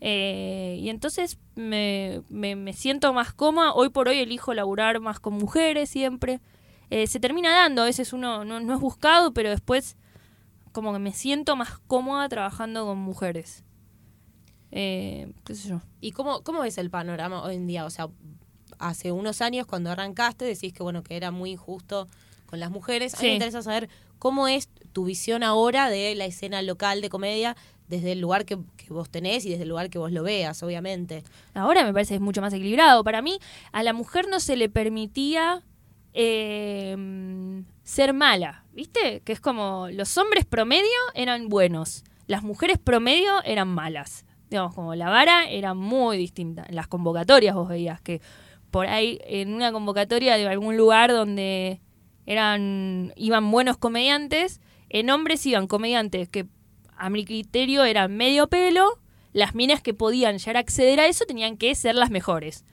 Eh, 0.00 0.78
y 0.80 0.90
entonces 0.90 1.38
me, 1.54 2.22
siento 2.74 3.12
más 3.12 3.32
cómoda. 3.32 3.72
Hoy 3.72 3.88
por 3.88 4.08
hoy 4.08 4.18
elijo 4.18 4.52
laburar 4.54 5.00
más 5.00 5.20
con 5.20 5.34
mujeres 5.34 5.88
siempre. 5.88 6.40
Eh, 6.90 7.06
se 7.06 7.18
termina 7.18 7.50
dando, 7.50 7.82
a 7.82 7.86
veces 7.86 8.12
uno 8.12 8.44
no, 8.44 8.58
es 8.58 8.80
buscado, 8.80 9.32
pero 9.32 9.50
después 9.50 9.96
como 10.72 10.92
que 10.92 10.98
me 10.98 11.12
siento 11.12 11.56
más 11.56 11.78
cómoda 11.86 12.28
trabajando 12.28 12.84
con 12.84 12.98
mujeres. 12.98 13.64
¿Y 14.70 16.12
cómo, 16.12 16.42
cómo 16.42 16.64
es 16.64 16.76
el 16.76 16.90
panorama 16.90 17.42
hoy 17.42 17.54
en 17.54 17.66
día? 17.66 17.86
O 17.86 17.90
sea, 17.90 18.08
hace 18.78 19.12
unos 19.12 19.40
años 19.40 19.66
cuando 19.66 19.90
arrancaste 19.90 20.44
decís 20.44 20.72
que 20.72 20.82
bueno 20.82 21.02
que 21.02 21.16
era 21.16 21.30
muy 21.30 21.52
injusto 21.52 22.08
con 22.46 22.60
las 22.60 22.70
mujeres. 22.70 23.14
A 23.14 23.16
mí 23.18 23.20
Sí. 23.22 23.26
me 23.28 23.32
interesa 23.34 23.62
saber 23.62 23.88
cómo 24.18 24.48
es 24.48 24.68
tu 24.92 25.04
visión 25.04 25.42
ahora 25.42 25.90
de 25.90 26.14
la 26.14 26.24
escena 26.24 26.62
local 26.62 27.00
de 27.00 27.10
comedia 27.10 27.56
desde 27.88 28.12
el 28.12 28.20
lugar 28.20 28.44
que, 28.46 28.58
que 28.76 28.92
vos 28.92 29.08
tenés 29.10 29.44
y 29.46 29.50
desde 29.50 29.62
el 29.62 29.68
lugar 29.68 29.90
que 29.90 29.98
vos 29.98 30.10
lo 30.10 30.22
veas, 30.22 30.62
obviamente. 30.62 31.22
Ahora 31.54 31.84
me 31.84 31.92
parece 31.92 32.10
que 32.10 32.14
es 32.16 32.20
mucho 32.20 32.40
más 32.40 32.52
equilibrado. 32.52 33.04
Para 33.04 33.22
mí, 33.22 33.38
a 33.72 33.82
la 33.82 33.92
mujer 33.92 34.26
no 34.28 34.40
se 34.40 34.56
le 34.56 34.68
permitía 34.68 35.62
eh, 36.14 37.62
ser 37.84 38.12
mala, 38.14 38.64
¿viste? 38.72 39.20
Que 39.24 39.32
es 39.32 39.40
como 39.40 39.88
los 39.92 40.16
hombres 40.18 40.44
promedio 40.44 40.88
eran 41.14 41.48
buenos, 41.48 42.04
las 42.26 42.42
mujeres 42.42 42.78
promedio 42.78 43.42
eran 43.44 43.68
malas. 43.68 44.24
Digamos, 44.50 44.74
como 44.74 44.94
la 44.94 45.10
vara 45.10 45.48
era 45.50 45.74
muy 45.74 46.16
distinta. 46.16 46.64
En 46.68 46.74
las 46.76 46.86
convocatorias 46.86 47.54
vos 47.54 47.68
veías 47.68 48.00
que 48.00 48.20
por 48.70 48.86
ahí 48.86 49.18
en 49.24 49.52
una 49.54 49.72
convocatoria 49.72 50.36
de 50.36 50.46
algún 50.48 50.76
lugar 50.76 51.12
donde 51.12 51.80
eran 52.26 53.12
iban 53.16 53.50
buenos 53.50 53.76
comediantes, 53.76 54.60
en 54.88 55.10
hombres 55.10 55.46
iban 55.46 55.66
comediantes 55.66 56.28
que 56.28 56.46
a 56.96 57.10
mi 57.10 57.24
criterio 57.24 57.84
eran 57.84 58.16
medio 58.16 58.48
pelo, 58.48 59.00
las 59.32 59.54
minas 59.54 59.82
que 59.82 59.94
podían 59.94 60.38
llegar 60.38 60.56
a 60.56 60.60
acceder 60.60 61.00
a 61.00 61.06
eso 61.06 61.24
tenían 61.26 61.56
que 61.56 61.74
ser 61.74 61.94
las 61.94 62.10
mejores. 62.10 62.64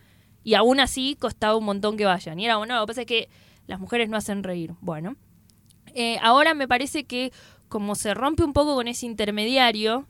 Y 0.43 0.55
aún 0.55 0.79
así 0.79 1.15
costaba 1.19 1.55
un 1.55 1.65
montón 1.65 1.97
que 1.97 2.05
vayan. 2.05 2.39
Y 2.39 2.45
era 2.45 2.57
bueno, 2.57 2.75
lo 2.75 2.81
que 2.81 2.87
pasa 2.87 3.01
es 3.01 3.07
que 3.07 3.29
las 3.67 3.79
mujeres 3.79 4.09
no 4.09 4.17
hacen 4.17 4.43
reír. 4.43 4.73
Bueno, 4.81 5.15
eh, 5.93 6.17
ahora 6.21 6.53
me 6.53 6.67
parece 6.67 7.05
que 7.05 7.31
como 7.69 7.95
se 7.95 8.13
rompe 8.13 8.43
un 8.43 8.53
poco 8.53 8.75
con 8.75 8.87
ese 8.87 9.05
intermediario, 9.05 10.07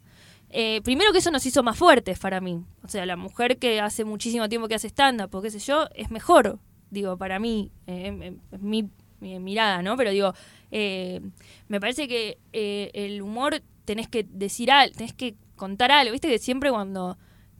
eh, 0.49 0.81
primero 0.83 1.11
que 1.11 1.19
eso 1.19 1.31
nos 1.31 1.45
hizo 1.45 1.63
más 1.63 1.77
fuertes 1.77 2.19
para 2.19 2.41
mí. 2.41 2.63
O 2.83 2.87
sea, 2.87 3.05
la 3.05 3.15
mujer 3.15 3.57
que 3.57 3.79
hace 3.79 4.05
muchísimo 4.05 4.49
tiempo 4.49 4.67
que 4.67 4.75
hace 4.75 4.89
stand-up, 4.89 5.41
qué 5.41 5.49
sé 5.49 5.59
yo, 5.59 5.87
es 5.95 6.11
mejor, 6.11 6.59
digo, 6.91 7.17
para 7.17 7.39
mí, 7.39 7.71
eh, 7.87 8.37
mi, 8.59 8.89
mi 9.23 9.39
mirada, 9.39 9.81
¿no? 9.81 9.97
Pero 9.97 10.11
digo, 10.11 10.33
eh, 10.71 11.21
me 11.67 11.79
parece 11.79 12.07
que 12.07 12.37
eh, 12.51 12.91
el 12.93 13.21
humor 13.21 13.61
tenés 13.85 14.07
que 14.07 14.23
decir 14.23 14.69
algo, 14.71 14.95
tenés 14.95 15.13
que 15.13 15.35
contar 15.55 15.91
algo. 15.91 16.11
Viste 16.11 16.27
que 16.27 16.37
siempre 16.37 16.69
cuando 16.69 17.17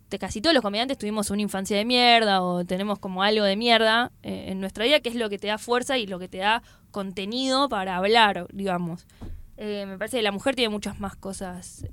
te, 0.10 0.20
casi 0.20 0.42
todos 0.42 0.54
los 0.54 0.62
comediantes 0.62 0.98
tuvimos 0.98 1.32
una 1.32 1.42
infancia 1.42 1.78
de 1.78 1.86
mierda 1.86 2.44
o 2.44 2.66
tenemos 2.66 3.00
como 3.00 3.24
algo 3.24 3.46
de 3.46 3.56
mierda 3.56 4.12
eh, 4.22 4.46
en 4.50 4.60
nuestra 4.60 4.86
vida, 4.86 5.00
que 5.00 5.10
es 5.10 5.16
lo 5.16 5.30
que 5.30 5.40
te 5.40 5.48
da 5.48 5.58
fuerza 5.58 5.98
y 5.98 6.06
lo 6.06 6.20
que 6.20 6.28
te 6.28 6.40
da 6.40 6.62
contenido 6.92 7.70
para 7.70 7.98
hablar, 7.98 8.48
digamos. 8.52 9.08
Me 9.56 9.98
parece 9.98 10.18
que 10.18 10.24
la 10.24 10.34
mujer 10.34 10.56
tiene 10.56 10.70
muchas 10.70 11.00
más 11.00 11.16
cosas 11.16 11.86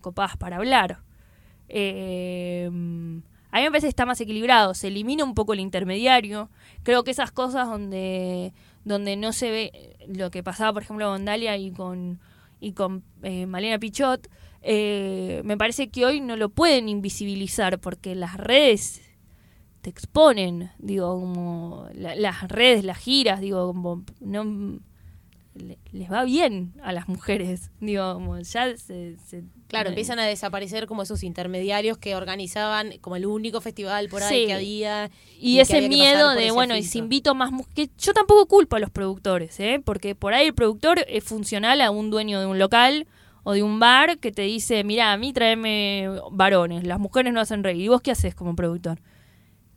copadas 0.00 0.36
para 0.36 0.56
hablar. 0.58 1.00
A 3.56 3.58
mí 3.58 3.64
me 3.64 3.70
parece 3.70 3.86
que 3.86 3.90
está 3.90 4.04
más 4.04 4.20
equilibrado, 4.20 4.74
se 4.74 4.88
elimina 4.88 5.24
un 5.24 5.34
poco 5.34 5.54
el 5.54 5.60
intermediario. 5.60 6.50
Creo 6.82 7.04
que 7.04 7.10
esas 7.10 7.32
cosas 7.32 7.66
donde, 7.66 8.52
donde 8.86 9.16
no 9.16 9.32
se 9.32 9.50
ve 9.50 9.96
lo 10.08 10.30
que 10.30 10.42
pasaba, 10.42 10.72
por 10.72 10.82
ejemplo, 10.84 11.08
con 11.10 11.24
Dalia 11.24 11.56
y 11.58 11.72
con, 11.72 12.20
y 12.60 12.72
con 12.72 13.02
eh, 13.22 13.44
Malena 13.46 13.78
Pichot, 13.78 14.28
eh, 14.62 15.42
me 15.44 15.56
parece 15.58 15.88
que 15.90 16.06
hoy 16.06 16.20
no 16.20 16.36
lo 16.36 16.48
pueden 16.48 16.88
invisibilizar 16.88 17.78
porque 17.80 18.14
las 18.14 18.36
redes 18.36 19.02
te 19.82 19.90
exponen, 19.90 20.70
digo, 20.78 21.18
como 21.20 21.88
la- 21.94 22.14
las 22.14 22.48
redes, 22.48 22.84
las 22.84 22.98
giras, 22.98 23.40
digo, 23.40 23.66
como 23.66 24.04
no 24.20 24.80
le- 25.56 25.78
les 25.92 26.10
va 26.10 26.24
bien 26.24 26.72
a 26.82 26.92
las 26.92 27.08
mujeres, 27.08 27.70
digo, 27.80 28.14
como 28.14 28.38
ya 28.38 28.76
se, 28.76 29.16
se- 29.16 29.44
Claro, 29.68 29.88
empiezan 29.88 30.18
a 30.20 30.24
desaparecer 30.26 30.86
como 30.86 31.02
esos 31.02 31.24
intermediarios 31.24 31.98
que 31.98 32.14
organizaban 32.14 32.92
como 33.00 33.16
el 33.16 33.26
único 33.26 33.60
festival 33.60 34.08
por 34.08 34.22
ahí 34.22 34.42
Sí. 34.42 34.46
que 34.46 34.54
había. 34.54 35.10
Y, 35.40 35.58
ese 35.58 35.78
había 35.78 35.88
miedo 35.88 36.30
de, 36.30 36.44
ese 36.44 36.52
bueno, 36.52 36.76
y 36.76 36.84
si 36.84 36.98
invito 36.98 37.34
más... 37.34 37.50
mu- 37.50 37.64
que 37.74 37.90
Yo 37.98 38.12
tampoco 38.14 38.46
culpo 38.46 38.76
a 38.76 38.78
los 38.78 38.90
productores, 38.90 39.58
¿eh? 39.58 39.82
Porque 39.84 40.14
por 40.14 40.34
ahí 40.34 40.46
el 40.46 40.54
productor 40.54 41.04
es 41.08 41.24
funcional 41.24 41.80
a 41.80 41.90
un 41.90 42.10
dueño 42.10 42.38
de 42.38 42.46
un 42.46 42.60
local 42.60 43.08
o 43.42 43.54
de 43.54 43.62
un 43.64 43.80
bar 43.80 44.18
que 44.18 44.30
te 44.30 44.42
dice, 44.42 44.84
mira, 44.84 45.12
a 45.12 45.16
mí 45.16 45.32
tráeme 45.32 46.10
varones, 46.30 46.84
las 46.86 47.00
mujeres 47.00 47.32
no 47.32 47.40
hacen 47.40 47.64
reír. 47.64 47.82
¿Y 47.82 47.88
vos 47.88 48.00
qué 48.02 48.12
haces 48.12 48.34
como 48.36 48.54
productor? 48.54 49.00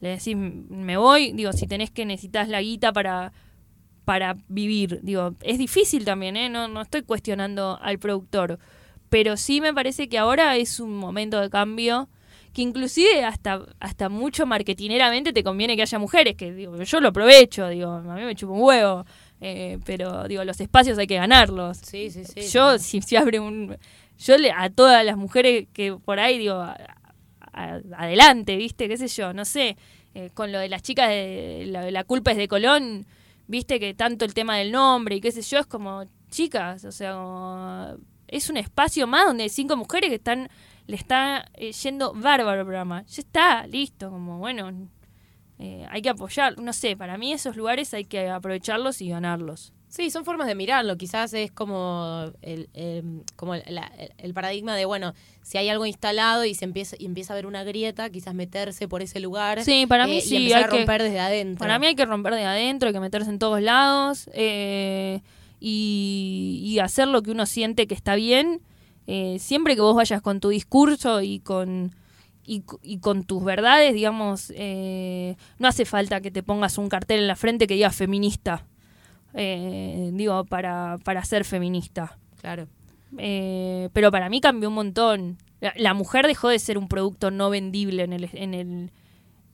Le 0.02 0.10
decís, 0.10 0.36
me 0.38 0.98
voy, 0.98 1.32
digo, 1.34 1.52
si 1.52 1.66
tenés 1.68 1.90
que 1.92 2.06
necesitas 2.06 2.48
la 2.48 2.62
guita 2.62 2.94
para 2.94 3.34
para 4.10 4.36
vivir, 4.48 5.00
digo, 5.04 5.36
es 5.44 5.60
difícil 5.60 6.04
también, 6.04 6.36
¿eh? 6.36 6.50
No, 6.50 6.68
no 6.68 6.82
estoy 6.82 7.04
cuestionando 7.04 7.78
al 7.80 8.00
productor, 8.00 8.58
pero 9.08 9.38
sí 9.38 9.62
me 9.62 9.72
parece 9.72 10.10
que 10.10 10.18
ahora 10.18 10.56
es 10.58 10.80
un 10.80 10.96
momento 10.98 11.40
de 11.40 11.48
cambio 11.52 12.10
que 12.52 12.64
inclusive 12.64 13.24
hasta, 13.24 13.62
hasta 13.80 14.10
mucho 14.10 14.48
marketineramente 14.48 15.32
te 15.32 15.44
conviene 15.44 15.76
que 15.76 15.84
haya 15.84 16.00
mujeres, 16.00 16.34
que 16.36 16.52
digo, 16.52 16.76
yo 16.82 17.00
lo 17.02 17.10
aprovecho, 17.10 17.68
digo, 17.68 17.92
a 17.92 18.16
mí 18.16 18.24
me 18.24 18.34
chupa 18.34 18.54
un 18.54 18.64
huevo, 18.64 19.06
eh, 19.42 19.78
pero 19.86 20.28
digo, 20.28 20.44
los 20.44 20.60
espacios 20.60 20.98
hay 20.98 21.06
que 21.06 21.18
ganarlos. 21.18 21.78
Sí, 21.78 22.10
sí, 22.10 22.24
sí. 22.26 22.42
yo, 22.52 22.80
si 22.80 23.04
se 23.04 23.16
abre 23.16 23.40
un... 23.40 23.78
Yo 24.18 24.40
le, 24.40 24.52
a 24.52 24.72
todas 24.72 25.06
las 25.06 25.18
mujeres 25.18 25.68
que 25.72 25.94
por 26.04 26.20
ahí, 26.20 26.40
digo, 26.40 26.56
a- 26.56 26.76
a- 27.54 27.80
adelante, 27.96 28.56
¿viste? 28.58 28.88
¿Qué 28.90 28.98
sé 28.98 29.08
yo? 29.08 29.34
No 29.34 29.46
sé. 29.46 29.78
eh, 30.16 30.32
con 30.34 30.52
lo 30.52 30.58
de 30.58 30.68
las 30.70 30.82
chicas 30.82 31.10
de 31.10 31.66
la, 31.68 31.92
la 31.92 32.04
culpa 32.04 32.32
es 32.32 32.38
de 32.38 32.48
Colón, 32.48 33.06
viste 33.50 33.80
que 33.80 33.94
tanto 33.94 34.24
el 34.26 34.34
tema 34.34 34.56
del 34.58 34.72
nombre 34.72 35.16
y 35.16 35.22
qué 35.22 35.32
sé 35.32 35.42
yo, 35.42 35.60
es 35.60 35.66
como, 35.66 36.04
chicas, 36.30 36.86
o 36.86 36.92
sea, 36.92 37.14
como- 37.16 37.98
es 38.28 38.50
un 38.50 38.58
espacio 38.58 39.08
más 39.08 39.26
donde 39.26 39.44
hay 39.44 39.50
cinco 39.50 39.76
mujeres 39.76 40.10
que 40.10 40.16
están, 40.18 40.50
le 40.86 40.96
está 40.96 41.46
eh, 41.56 41.72
yendo 41.72 42.14
bárbaro 42.14 42.62
el 42.62 42.66
programa. 42.66 43.04
Ya 43.08 43.22
está, 43.22 43.66
listo, 43.68 44.12
como 44.12 44.38
bueno, 44.38 44.72
eh, 45.58 45.86
hay 45.90 46.02
que 46.04 46.10
apoyar, 46.10 46.60
no 46.60 46.72
sé, 46.74 46.96
para 46.96 47.18
mí 47.18 47.34
esos 47.34 47.56
lugares 47.58 47.94
hay 47.96 48.06
que 48.06 48.30
aprovecharlos 48.30 49.02
y 49.02 49.10
ganarlos. 49.10 49.74
Sí, 49.90 50.12
son 50.12 50.24
formas 50.24 50.46
de 50.48 50.54
mirarlo. 50.56 50.98
Quizás 50.98 51.34
es 51.34 51.52
como 51.52 52.32
el, 52.44 52.70
el- 52.74 53.24
como 53.36 53.56
el, 53.56 53.64
la- 53.68 53.92
el 54.20 54.34
paradigma 54.36 54.76
de, 54.76 54.86
bueno, 54.86 55.14
si 55.42 55.58
hay 55.58 55.68
algo 55.68 55.86
instalado 55.88 56.46
y 56.46 56.54
se 56.54 56.64
empieza 56.66 56.96
y 57.00 57.06
empieza 57.08 57.34
a 57.34 57.36
ver 57.36 57.48
una 57.48 57.64
grieta, 57.64 58.10
quizás 58.12 58.36
meterse 58.36 58.88
por 58.88 59.02
ese 59.02 59.20
lugar. 59.20 59.64
Sí, 59.64 59.86
para 59.88 60.06
mí 60.06 60.20
eh, 60.20 60.22
sí, 60.22 60.36
Y 60.36 60.38
empezar 60.38 60.58
hay 60.60 60.64
a 60.64 60.70
que- 60.70 60.78
romper 60.78 61.02
desde 61.04 61.20
adentro. 61.20 61.60
Para 61.60 61.80
mí 61.80 61.88
hay 61.88 61.96
que 61.96 62.06
romper 62.06 62.36
de 62.36 62.44
adentro, 62.46 62.88
hay 62.88 62.94
que 62.94 63.00
meterse 63.00 63.30
en 63.32 63.40
todos 63.40 63.62
lados 63.62 64.30
eh, 64.34 65.22
y, 65.60 66.62
y 66.64 66.80
hacer 66.80 67.08
lo 67.08 67.22
que 67.22 67.32
uno 67.32 67.46
siente 67.46 67.88
que 67.88 67.96
está 67.96 68.16
bien. 68.16 68.62
eh, 69.08 69.38
siempre 69.40 69.74
que 69.74 69.82
vos 69.82 69.96
vayas 69.96 70.22
con 70.22 70.40
tu 70.40 70.50
discurso 70.50 71.22
y 71.22 71.40
con, 71.40 71.96
y 72.44 72.98
con 73.00 73.24
tus 73.24 73.44
verdades, 73.44 73.94
digamos, 73.96 74.52
eh, 74.56 75.36
no 75.58 75.68
hace 75.68 75.86
falta 75.86 76.22
que 76.22 76.30
te 76.30 76.44
pongas 76.44 76.78
un 76.78 76.90
cartel 76.90 77.22
en 77.22 77.28
la 77.28 77.36
frente 77.36 77.66
que 77.66 77.74
diga 77.74 77.90
feminista. 77.92 78.66
Eh, 79.34 80.12
digo, 80.14 80.44
para, 80.46 80.98
para 81.04 81.24
ser 81.24 81.46
feminista. 81.46 82.18
Claro. 82.42 82.68
Eh, 83.18 83.90
pero 83.94 84.12
para 84.12 84.30
mí 84.30 84.42
cambió 84.42 84.70
un 84.70 84.76
montón. 84.76 85.38
La, 85.62 85.74
la 85.76 85.94
mujer 85.94 86.28
dejó 86.28 86.50
de 86.50 86.60
ser 86.60 86.78
un 86.78 86.88
producto 86.88 87.32
no 87.32 87.50
vendible 87.50 88.04
en 88.04 88.14
el, 88.14 88.30
en 88.34 88.54
el 88.54 88.92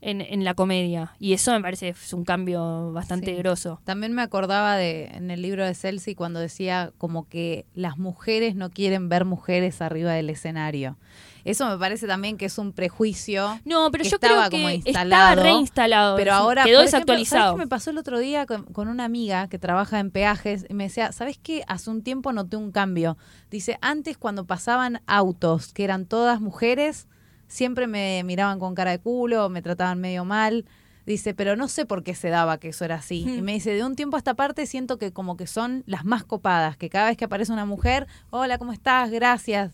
en, 0.02 0.22
en 0.22 0.44
la 0.44 0.54
comedia. 0.54 1.14
Y 1.20 1.34
eso 1.34 1.52
me 1.52 1.62
parece 1.62 1.90
es 1.90 2.14
un 2.14 2.26
cambio 2.26 2.92
bastante 2.92 3.32
Sí. 3.32 3.38
grosso. 3.38 3.82
También 3.86 4.14
me 4.14 4.22
acordaba 4.22 4.76
de 4.76 5.06
en 5.06 5.32
el 5.32 5.42
libro 5.42 5.66
de 5.66 5.74
Celsi 5.74 6.14
cuando 6.14 6.40
decía 6.40 6.92
como 7.00 7.28
que 7.28 7.66
las 7.74 7.98
mujeres 7.98 8.56
no 8.56 8.70
quieren 8.70 9.10
ver 9.10 9.26
mujeres 9.26 9.82
arriba 9.82 10.12
del 10.14 10.30
escenario. 10.30 10.98
Eso 11.46 11.70
me 11.70 11.78
parece 11.78 12.08
también 12.08 12.38
que 12.38 12.46
es 12.46 12.58
un 12.58 12.74
prejuicio. 12.74 13.62
No, 13.66 13.92
pero 13.92 14.04
que 14.04 14.10
yo 14.10 14.16
estaba 14.16 14.50
creo 14.50 14.50
que 14.50 14.58
como 14.58 14.70
estaba 14.70 14.90
instalado, 14.90 15.44
reinstalado. 15.44 16.16
Pero 16.18 16.34
ahora 16.34 16.64
quedó 16.64 16.80
por 16.80 16.88
ejemplo, 16.88 16.90
¿sabes 16.90 16.92
desactualizado. 16.92 17.54
qué 17.54 17.60
me 17.60 17.68
pasó 17.68 17.92
el 17.92 18.00
otro 18.00 18.18
día 18.18 18.48
con, 18.48 18.64
con 18.64 18.88
una 18.88 19.06
amiga 19.06 19.48
que 19.48 19.60
trabaja 19.60 20.00
en 20.00 20.10
peajes 20.10 20.66
y 20.68 20.74
me 20.74 20.86
decía, 20.86 21.12
¿sabes 21.12 21.38
qué? 21.38 21.64
Hace 21.68 21.92
un 21.92 22.02
tiempo 22.02 22.34
noté 22.34 22.58
un 22.58 22.72
cambio. 22.72 23.16
Dice, 23.52 23.78
antes 23.82 24.18
cuando 24.18 24.46
pasaban 24.46 25.02
autos 25.06 25.72
que 25.72 25.84
eran 25.84 26.08
todas 26.08 26.42
mujeres, 26.42 27.08
siempre 27.48 27.86
me 27.86 28.24
miraban 28.24 28.58
con 28.58 28.74
cara 28.74 28.90
de 28.90 29.00
culo, 29.00 29.48
me 29.50 29.62
trataban 29.62 30.02
medio 30.02 30.26
mal. 30.26 30.66
Dice, 31.06 31.36
pero 31.36 31.56
no 31.56 31.68
sé 31.68 31.86
por 31.86 32.02
qué 32.04 32.16
se 32.16 32.30
daba 32.30 32.58
que 32.58 32.70
eso 32.70 32.84
era 32.84 32.96
así. 32.96 33.24
Y 33.38 33.44
me 33.44 33.54
dice, 33.54 33.72
de 33.72 33.84
un 33.84 33.96
tiempo 33.96 34.18
a 34.18 34.20
esta 34.20 34.34
parte 34.34 34.66
siento 34.66 34.98
que 34.98 35.14
como 35.14 35.38
que 35.38 35.46
son 35.46 35.84
las 35.86 36.04
más 36.04 36.24
copadas, 36.24 36.78
que 36.78 36.90
cada 36.90 37.10
vez 37.10 37.18
que 37.18 37.26
aparece 37.26 37.54
una 37.54 37.66
mujer, 37.66 38.08
hola, 38.32 38.58
¿cómo 38.58 38.74
estás? 38.74 39.12
Gracias. 39.12 39.72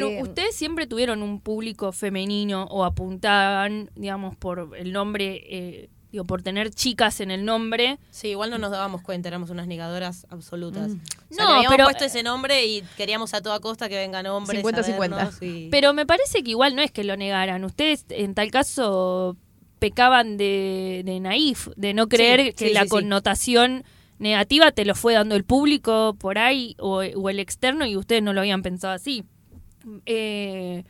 Bueno, 0.00 0.08
Eh, 0.08 0.22
ustedes 0.22 0.54
siempre 0.54 0.86
tuvieron 0.86 1.22
un 1.22 1.40
público 1.40 1.90
femenino 1.92 2.64
o 2.70 2.84
apuntaban, 2.84 3.90
digamos, 3.96 4.36
por 4.36 4.76
el 4.76 4.92
nombre, 4.92 5.42
eh, 5.48 5.88
digo, 6.12 6.24
por 6.24 6.42
tener 6.42 6.70
chicas 6.70 7.20
en 7.20 7.30
el 7.30 7.44
nombre. 7.44 7.98
Sí, 8.10 8.28
igual 8.28 8.50
no 8.50 8.58
nos 8.58 8.70
dábamos 8.70 9.02
cuenta, 9.02 9.28
éramos 9.28 9.50
unas 9.50 9.66
negadoras 9.66 10.26
absolutas. 10.30 10.92
O 11.30 11.34
sea, 11.34 11.44
No, 11.44 11.50
habíamos 11.54 11.70
pero- 11.76 11.84
puesto 11.86 12.04
ese 12.04 12.22
nombre 12.22 12.66
y 12.66 12.82
queríamos 12.96 13.34
a 13.34 13.40
toda 13.40 13.58
costa 13.60 13.88
que 13.88 13.96
vengan 13.96 14.26
hombres. 14.26 14.60
50-50. 14.62 15.20
a 15.22 15.24
vernos 15.24 15.42
y- 15.42 15.68
Pero 15.70 15.92
me 15.94 16.06
parece 16.06 16.42
que 16.44 16.50
igual 16.50 16.76
no 16.76 16.82
es 16.82 16.90
que 16.92 17.02
lo 17.04 17.16
negaran. 17.16 17.64
Ustedes, 17.64 18.04
en 18.10 18.34
tal 18.34 18.50
caso, 18.52 19.36
pecaban 19.80 20.36
de, 20.36 21.02
de 21.04 21.18
naif, 21.20 21.68
de 21.76 21.94
no 21.94 22.08
creer 22.08 22.40
Sí, 22.40 22.52
que 22.52 22.68
sí, 22.68 22.72
la 22.74 22.80
sí, 22.82 22.86
sí. 22.86 22.90
connotación 22.90 23.84
negativa 24.20 24.70
te 24.70 24.84
lo 24.84 24.94
fue 24.94 25.14
dando 25.14 25.34
el 25.34 25.42
público 25.44 26.14
por 26.18 26.38
ahí 26.38 26.76
o, 26.78 26.98
o 27.02 27.28
el 27.28 27.40
externo 27.40 27.84
y 27.84 27.96
ustedes 27.96 28.22
no 28.22 28.32
lo 28.32 28.40
habían 28.40 28.62
pensado 28.62 28.94
así. 28.94 29.24
Eh, 30.06 30.84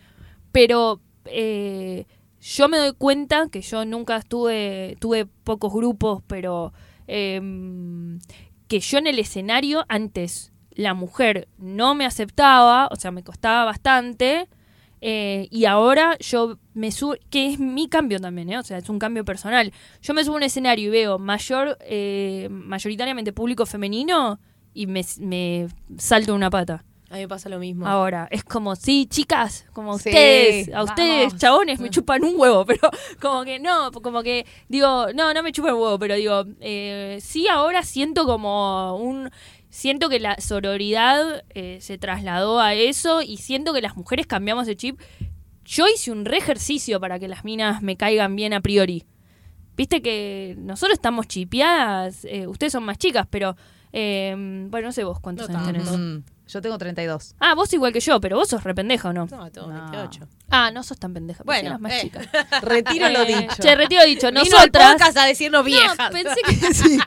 pero 0.53 1.01
eh, 1.27 2.07
yo 2.41 2.69
me 2.69 2.79
doy 2.79 2.93
cuenta 2.93 3.49
que 3.51 3.61
yo 3.63 3.85
nunca 3.85 4.17
estuve, 4.17 4.97
tuve 5.01 5.27
pocos 5.27 5.73
grupos, 5.73 6.23
pero 6.27 6.73
em, 7.07 8.19
que 8.69 8.81
yo 8.81 8.99
en 8.99 9.07
el 9.07 9.19
escenario 9.19 9.85
antes 9.89 10.53
la 10.73 10.95
mujer 10.95 11.49
no 11.59 11.95
me 11.95 12.05
aceptaba, 12.07 12.89
o 12.91 12.97
sea, 12.97 13.11
me 13.11 13.23
costaba 13.23 13.65
bastante. 13.65 14.49
eh, 15.01 15.49
y 15.51 15.67
ahora 15.67 16.17
yo 16.19 16.59
me 16.73 16.91
subo, 16.91 17.15
que 17.31 17.49
es 17.53 17.59
mi 17.61 17.89
cambio 17.89 18.19
también, 18.21 18.51
¿eh? 18.51 18.59
o 18.59 18.63
sea, 18.63 18.79
es 18.79 18.89
un 18.89 18.99
cambio 18.99 19.25
personal. 19.25 19.73
Yo 20.03 20.15
me 20.15 20.25
subo 20.25 20.35
a 20.35 20.39
un 20.39 20.43
escenario 20.45 20.87
y 20.89 20.91
veo 20.91 21.19
mayor, 21.19 21.77
eh, 21.83 22.49
mayoritariamente 22.51 23.33
público 23.33 23.67
femenino 23.67 24.41
y 24.73 24.87
me, 24.87 25.05
me 25.21 25.69
salto 25.99 26.35
una 26.35 26.51
pata. 26.51 26.85
A 27.11 27.15
mí 27.15 27.21
me 27.21 27.29
pasa 27.29 27.49
lo 27.49 27.59
mismo. 27.59 27.87
Ahora, 27.87 28.27
es 28.31 28.43
como, 28.45 28.75
sí, 28.77 29.07
chicas, 29.09 29.67
como 29.73 29.99
Sí, 29.99 30.09
ustedes, 30.09 30.75
a 30.75 30.83
ustedes, 30.83 31.27
vamos. 31.27 31.37
chabones, 31.41 31.81
me 31.81 31.91
chupan 31.91 32.25
un 32.25 32.35
huevo, 32.37 32.65
pero 32.67 32.91
como 33.21 33.45
que 33.45 33.61
no, 33.61 33.93
como 33.93 34.23
que 34.23 34.47
digo, 34.69 35.09
no, 35.15 35.33
no 35.35 35.43
me 35.43 35.53
chupan 35.53 35.75
un 35.75 35.83
huevo, 35.83 35.99
pero 35.99 36.15
digo, 36.17 36.45
eh, 36.61 37.19
sí, 37.21 37.47
ahora 37.47 37.83
siento 37.83 38.25
como 38.27 38.97
un, 38.97 39.31
siento 39.69 40.09
que 40.09 40.19
la 40.19 40.37
sororidad 40.41 41.45
eh, 41.51 41.79
se 41.81 41.99
trasladó 41.99 42.59
a 42.61 42.75
eso 42.75 43.23
y 43.23 43.37
siento 43.37 43.73
que 43.75 43.83
las 43.83 43.97
mujeres 43.97 44.27
cambiamos 44.27 44.67
de 44.67 44.77
chip. 44.77 44.99
Yo 45.65 45.87
hice 45.89 46.11
un 46.11 46.25
re 46.25 46.39
ejercicio 46.39 47.01
para 47.01 47.19
que 47.19 47.29
las 47.29 47.45
minas 47.45 47.81
me 47.83 47.97
caigan 47.97 48.35
bien 48.35 48.53
a 48.55 48.61
priori. 48.61 49.05
Viste 49.77 50.03
que 50.03 50.55
nosotros 50.59 50.95
estamos 50.95 51.27
chipeadas, 51.27 52.25
eh, 52.25 52.47
ustedes 52.47 52.73
son 52.73 52.85
más 52.85 52.97
chicas, 52.99 53.27
pero, 53.31 53.57
eh, 53.93 54.35
bueno, 54.71 54.89
no 54.89 54.93
sé 54.93 55.05
vos 55.05 55.21
cuántos 55.21 55.49
No 55.51 55.59
años 55.59 55.85
tenés. 55.91 56.25
Yo 56.47 56.61
tengo 56.61 56.77
32. 56.79 57.35
Ah, 57.41 57.55
vos 57.55 57.73
igual 57.73 57.93
que 57.93 58.01
yo, 58.01 58.21
pero 58.21 58.37
vos 58.37 58.49
sos 58.49 58.63
re 58.65 58.75
pendeja, 58.75 59.09
¿o 59.09 59.13
no? 59.13 59.27
No, 59.27 59.51
tengo 59.51 59.67
No. 59.69 59.91
28. 59.91 60.29
Ah, 60.51 60.71
no 60.71 60.83
sos 60.83 60.99
tan 60.99 61.13
pendeja. 61.15 61.43
Bueno, 61.45 61.69
eras 61.69 61.81
más 61.81 61.93
eh. 61.93 62.01
chica. 62.03 62.21
Retiro 62.63 63.09
lo 63.09 63.23
Eh, 63.23 63.27
dicho. 63.27 63.57
Che, 63.63 63.75
retiro 63.75 64.05
dicho. 64.05 64.27
Vino 64.29 64.41
al 64.41 64.47
Nosotras. 64.51 64.93
podcast 64.93 65.17
a 65.19 65.25
decirnos 65.25 65.65
viejas. 65.65 65.97
No, 65.99 66.11
pensé 66.11 66.41
que 66.47 66.75
sí. 66.75 66.99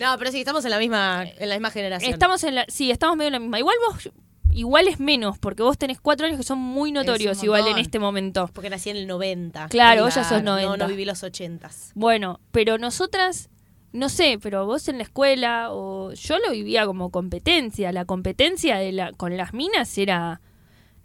No, 0.00 0.16
pero 0.18 0.30
sí, 0.32 0.40
estamos 0.40 0.64
en 0.64 0.70
la 0.72 0.78
misma, 0.78 1.24
en 1.38 1.48
la 1.48 1.54
misma 1.54 1.70
generación. 1.70 2.12
Estamos 2.12 2.42
en 2.44 2.56
la. 2.56 2.64
Sí, 2.68 2.90
estamos 2.90 3.16
medio 3.16 3.28
en 3.28 3.32
la 3.34 3.38
misma. 3.38 3.58
Igual 3.58 3.76
vos. 3.90 4.10
Igual 4.52 4.86
es 4.86 5.00
menos, 5.00 5.36
porque 5.38 5.64
vos 5.64 5.76
tenés 5.76 6.00
cuatro 6.00 6.26
años 6.26 6.38
que 6.38 6.44
son 6.44 6.58
muy 6.60 6.92
notorios, 6.92 7.38
un 7.38 7.44
igual 7.44 7.60
en 7.62 7.66
montón. 7.66 7.80
este 7.82 7.98
momento. 7.98 8.48
Porque 8.52 8.70
nací 8.70 8.88
en 8.90 8.96
el 8.98 9.08
90. 9.08 9.66
Claro, 9.68 10.04
vos 10.04 10.14
ya 10.14 10.22
sos 10.22 10.44
No, 10.44 10.52
90. 10.60 10.76
no 10.76 10.88
viví 10.88 11.04
los 11.04 11.24
80. 11.24 11.68
Bueno, 11.94 12.38
pero 12.52 12.78
nosotras, 12.78 13.50
no 13.94 14.08
sé, 14.10 14.38
pero 14.42 14.66
vos 14.66 14.86
en 14.88 14.98
la 14.98 15.04
escuela, 15.04 15.68
o 15.72 16.12
yo 16.12 16.38
lo 16.38 16.50
vivía 16.52 16.84
como 16.84 17.10
competencia. 17.10 17.90
La 17.92 18.04
competencia 18.04 18.76
de 18.76 18.92
la, 18.92 19.12
con 19.12 19.36
las 19.36 19.54
minas 19.54 19.96
era. 19.96 20.40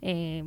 eh, 0.01 0.43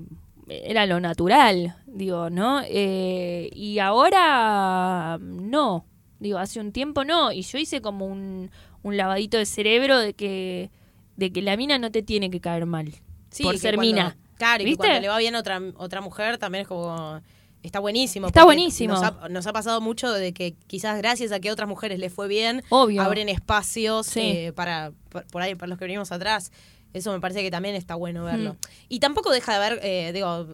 era 0.48 0.84
lo 0.86 1.00
natural, 1.00 1.76
digo, 1.86 2.28
¿no? 2.28 2.60
Eh, 2.68 3.48
y 3.54 3.78
ahora 3.78 5.16
no. 5.20 5.86
Digo, 6.18 6.38
hace 6.38 6.60
un 6.60 6.72
tiempo 6.72 7.04
no. 7.04 7.32
Y 7.32 7.42
yo 7.42 7.58
hice 7.58 7.80
como 7.80 8.06
un, 8.06 8.50
un 8.82 8.96
lavadito 8.96 9.38
de 9.38 9.46
cerebro 9.46 9.98
de 9.98 10.12
que, 10.14 10.70
de 11.16 11.32
que 11.32 11.42
la 11.42 11.56
mina 11.56 11.78
no 11.78 11.90
te 11.90 12.02
tiene 12.02 12.28
que 12.28 12.40
caer 12.40 12.66
mal. 12.66 12.92
Sí, 13.30 13.44
por 13.44 13.56
ser 13.56 13.76
cuando- 13.76 13.92
mina. 13.94 14.16
Claro, 14.36 14.62
y 14.62 14.64
que 14.64 14.70
¿Viste? 14.70 14.78
cuando 14.86 15.00
le 15.00 15.08
va 15.08 15.18
bien 15.18 15.36
a 15.36 15.38
otra, 15.38 15.60
otra 15.76 16.00
mujer 16.00 16.36
también 16.38 16.62
es 16.62 16.68
como... 16.68 17.20
Está 17.62 17.78
buenísimo. 17.80 18.26
Está 18.26 18.44
buenísimo. 18.44 18.94
Nos 18.94 19.02
ha, 19.02 19.28
nos 19.28 19.46
ha 19.46 19.52
pasado 19.52 19.80
mucho 19.80 20.10
de 20.12 20.32
que 20.32 20.54
quizás 20.66 20.98
gracias 20.98 21.30
a 21.32 21.40
que 21.40 21.48
a 21.48 21.52
otras 21.52 21.68
mujeres 21.68 21.98
les 21.98 22.12
fue 22.12 22.26
bien, 22.28 22.62
Obvio. 22.70 23.00
abren 23.02 23.28
espacios 23.28 24.06
Sí. 24.06 24.20
eh, 24.20 24.52
para, 24.52 24.92
por 25.30 25.42
ahí, 25.42 25.54
para 25.54 25.68
los 25.68 25.78
que 25.78 25.84
venimos 25.84 26.10
atrás. 26.12 26.50
Eso 26.92 27.12
me 27.12 27.20
parece 27.20 27.42
que 27.42 27.50
también 27.50 27.74
está 27.74 27.94
bueno 27.94 28.24
verlo. 28.24 28.54
Mm. 28.54 28.56
Y 28.88 29.00
tampoco 29.00 29.30
deja 29.30 29.52
de 29.58 29.64
haber, 29.64 29.80
eh, 29.82 30.10
digo, 30.12 30.48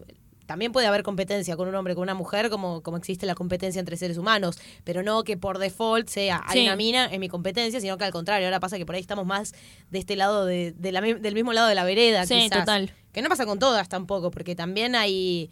también 0.45 0.71
puede 0.71 0.87
haber 0.87 1.03
competencia 1.03 1.55
con 1.57 1.67
un 1.67 1.75
hombre, 1.75 1.93
con 1.95 2.03
una 2.03 2.13
mujer, 2.15 2.49
como, 2.49 2.81
como 2.81 2.97
existe 2.97 3.25
la 3.25 3.35
competencia 3.35 3.79
entre 3.79 3.97
seres 3.97 4.17
humanos, 4.17 4.57
pero 4.83 5.03
no 5.03 5.23
que 5.23 5.35
por 5.37 5.57
default 5.59 6.07
sea 6.07 6.41
hay 6.47 6.59
Sí. 6.61 6.65
una 6.65 6.75
mina 6.75 7.07
en 7.11 7.19
mi 7.19 7.27
competencia, 7.27 7.79
sino 7.81 7.97
que 7.97 8.05
al 8.05 8.11
contrario, 8.11 8.47
ahora 8.47 8.59
pasa 8.59 8.77
que 8.77 8.85
por 8.85 8.95
ahí 8.95 9.01
estamos 9.01 9.25
más 9.25 9.53
de 9.91 9.99
este 9.99 10.15
lado, 10.15 10.45
de, 10.45 10.71
de 10.71 10.91
la 10.91 11.01
mi- 11.01 11.13
del 11.13 11.33
mismo 11.35 11.53
lado 11.53 11.67
de 11.67 11.75
la 11.75 11.83
vereda, 11.83 12.25
Sí, 12.25 12.35
quizás. 12.35 12.59
total. 12.59 12.93
Que 13.11 13.21
no 13.21 13.29
pasa 13.29 13.45
con 13.45 13.59
todas 13.59 13.89
tampoco, 13.89 14.31
porque 14.31 14.55
también 14.55 14.95
hay, 14.95 15.51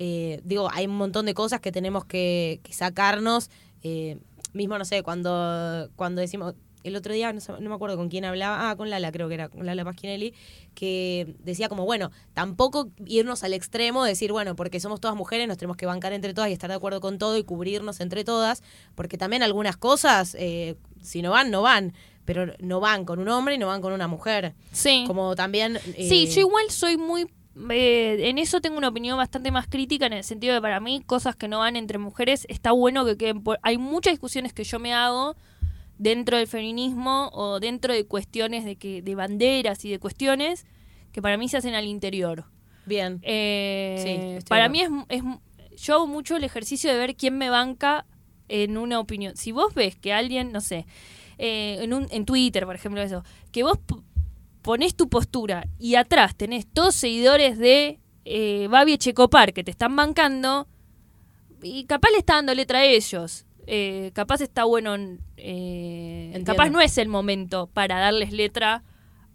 eh, 0.00 0.40
digo, 0.44 0.68
hay 0.72 0.86
un 0.86 0.96
montón 0.96 1.26
de 1.26 1.34
cosas 1.34 1.60
que 1.60 1.72
tenemos 1.72 2.04
que, 2.04 2.60
que 2.62 2.72
sacarnos. 2.72 3.50
eh, 3.82 4.16
mismo, 4.54 4.78
no 4.78 4.84
sé, 4.86 5.02
cuando, 5.02 5.90
cuando 5.96 6.20
decimos, 6.22 6.54
el 6.82 6.96
otro 6.96 7.12
día, 7.12 7.32
no, 7.34 7.40
sé- 7.40 7.52
no 7.60 7.68
me 7.68 7.74
acuerdo 7.74 7.96
con 7.98 8.08
quién 8.08 8.24
hablaba, 8.24 8.70
ah, 8.70 8.76
con 8.76 8.88
Lala 8.88 9.12
creo 9.12 9.28
que 9.28 9.34
era, 9.34 9.48
con 9.50 9.66
Lala 9.66 9.84
Pasquinelli, 9.84 10.32
que 10.74 11.34
decía 11.40 11.68
como, 11.68 11.84
bueno, 11.84 12.10
tampoco 12.32 12.88
irnos 13.06 13.44
al 13.44 13.52
extremo, 13.52 14.04
de 14.04 14.10
decir, 14.10 14.32
bueno, 14.32 14.56
porque 14.56 14.80
somos 14.80 15.00
todas 15.00 15.16
mujeres, 15.16 15.46
nos 15.48 15.58
tenemos 15.58 15.76
que 15.76 15.84
bancar 15.86 16.12
entre 16.14 16.32
todas 16.32 16.48
y 16.50 16.54
estar 16.54 16.70
de 16.70 16.76
acuerdo 16.76 17.00
con 17.00 17.18
todo 17.18 17.36
y 17.36 17.44
cubrirnos 17.44 18.00
entre 18.00 18.24
todas, 18.24 18.62
porque 18.94 19.18
también 19.18 19.42
algunas 19.42 19.76
cosas, 19.76 20.34
eh, 20.38 20.76
si 21.02 21.20
no 21.20 21.30
van, 21.32 21.50
no 21.50 21.60
van, 21.62 21.92
pero 22.24 22.46
no 22.58 22.80
van 22.80 23.04
con 23.04 23.18
un 23.18 23.28
hombre 23.28 23.56
y 23.56 23.58
no 23.58 23.66
van 23.66 23.82
con 23.82 23.92
una 23.92 24.08
mujer. 24.08 24.54
Sí. 24.72 25.04
Como 25.06 25.34
también... 25.36 25.78
Sí, 25.96 26.24
eh, 26.24 26.26
yo 26.26 26.40
igual 26.40 26.70
soy 26.70 26.96
muy 26.96 27.26
eh, 27.70 28.28
en 28.28 28.38
eso 28.38 28.60
tengo 28.60 28.78
una 28.78 28.88
opinión 28.88 29.16
bastante 29.16 29.50
más 29.50 29.66
crítica 29.66 30.06
en 30.06 30.12
el 30.12 30.24
sentido 30.24 30.54
de 30.54 30.60
para 30.60 30.80
mí 30.80 31.02
cosas 31.04 31.36
que 31.36 31.48
no 31.48 31.60
van 31.60 31.76
entre 31.76 31.98
mujeres 31.98 32.46
está 32.48 32.72
bueno 32.72 33.04
que 33.04 33.16
queden 33.16 33.42
por... 33.42 33.58
Hay 33.62 33.78
muchas 33.78 34.12
discusiones 34.12 34.52
que 34.52 34.64
yo 34.64 34.78
me 34.78 34.94
hago 34.94 35.36
dentro 35.98 36.36
del 36.36 36.46
feminismo 36.46 37.30
o 37.32 37.60
dentro 37.60 37.92
de 37.92 38.06
cuestiones 38.06 38.64
de 38.64 38.76
que 38.76 39.02
de 39.02 39.14
banderas 39.14 39.84
y 39.84 39.90
de 39.90 39.98
cuestiones 39.98 40.66
que 41.12 41.20
para 41.20 41.36
mí 41.36 41.48
se 41.48 41.56
hacen 41.56 41.74
al 41.74 41.86
interior. 41.86 42.44
Bien. 42.86 43.20
Eh, 43.22 44.38
Sí, 44.40 44.46
para 44.48 44.64
de 44.64 44.68
mí 44.70 44.80
es, 44.80 44.90
es 45.08 45.22
yo 45.76 45.94
hago 45.94 46.06
mucho 46.06 46.36
el 46.36 46.44
ejercicio 46.44 46.90
de 46.90 46.98
ver 46.98 47.16
quién 47.16 47.38
me 47.38 47.50
banca 47.50 48.06
en 48.48 48.76
una 48.76 48.98
opinión. 48.98 49.36
Si 49.36 49.52
vos 49.52 49.74
ves 49.74 49.96
que 49.96 50.12
alguien, 50.12 50.52
no 50.52 50.60
sé, 50.60 50.86
eh, 51.38 51.78
en, 51.80 51.92
un, 51.94 52.08
en 52.10 52.24
Twitter, 52.24 52.64
por 52.64 52.74
ejemplo, 52.74 53.00
eso, 53.00 53.24
que 53.52 53.62
vos 53.62 53.78
p- 54.68 54.72
ponés 54.72 54.94
tu 54.94 55.08
postura 55.08 55.66
y 55.78 55.94
atrás 55.94 56.36
tenés 56.36 56.66
todos 56.66 56.94
seguidores 56.94 57.58
de 57.58 57.98
eh, 58.24 58.66
Babi 58.68 58.92
Echecopar 58.92 59.52
que 59.52 59.64
te 59.64 59.70
están 59.70 59.96
bancando, 59.96 60.68
y 61.62 61.84
capaz 61.86 62.10
le 62.10 62.18
está 62.18 62.34
dando 62.34 62.54
letra 62.54 62.80
a 62.80 62.84
ellos. 62.84 63.46
Eh, 63.66 64.12
capaz 64.14 64.40
está 64.42 64.64
bueno, 64.64 64.96
eh, 65.36 66.42
capaz 66.44 66.70
no 66.70 66.80
es 66.80 66.98
el 66.98 67.08
momento 67.08 67.66
para 67.66 67.98
darles 67.98 68.32
letra 68.32 68.82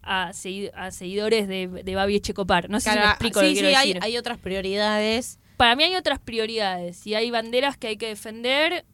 a, 0.02 0.30
segui- 0.32 0.70
a 0.74 0.90
seguidores 0.90 1.48
de, 1.48 1.66
de 1.68 1.94
Babi 1.94 2.16
Echecopar. 2.16 2.70
No 2.70 2.78
sé 2.80 2.92
si 2.92 2.98
me 2.98 3.04
explico 3.04 3.40
lo 3.42 3.48
sí, 3.48 3.54
que 3.54 3.58
sí, 3.60 3.62
quiero 3.64 3.78
hay, 3.78 3.88
decir. 3.88 4.02
hay 4.04 4.16
otras 4.16 4.38
prioridades. 4.38 5.38
Para 5.56 5.76
mí 5.76 5.84
hay 5.84 5.94
otras 5.96 6.18
prioridades 6.18 7.06
y 7.06 7.14
hay 7.14 7.30
banderas 7.30 7.76
que 7.76 7.88
hay 7.88 7.96
que 7.96 8.06
defender 8.08 8.84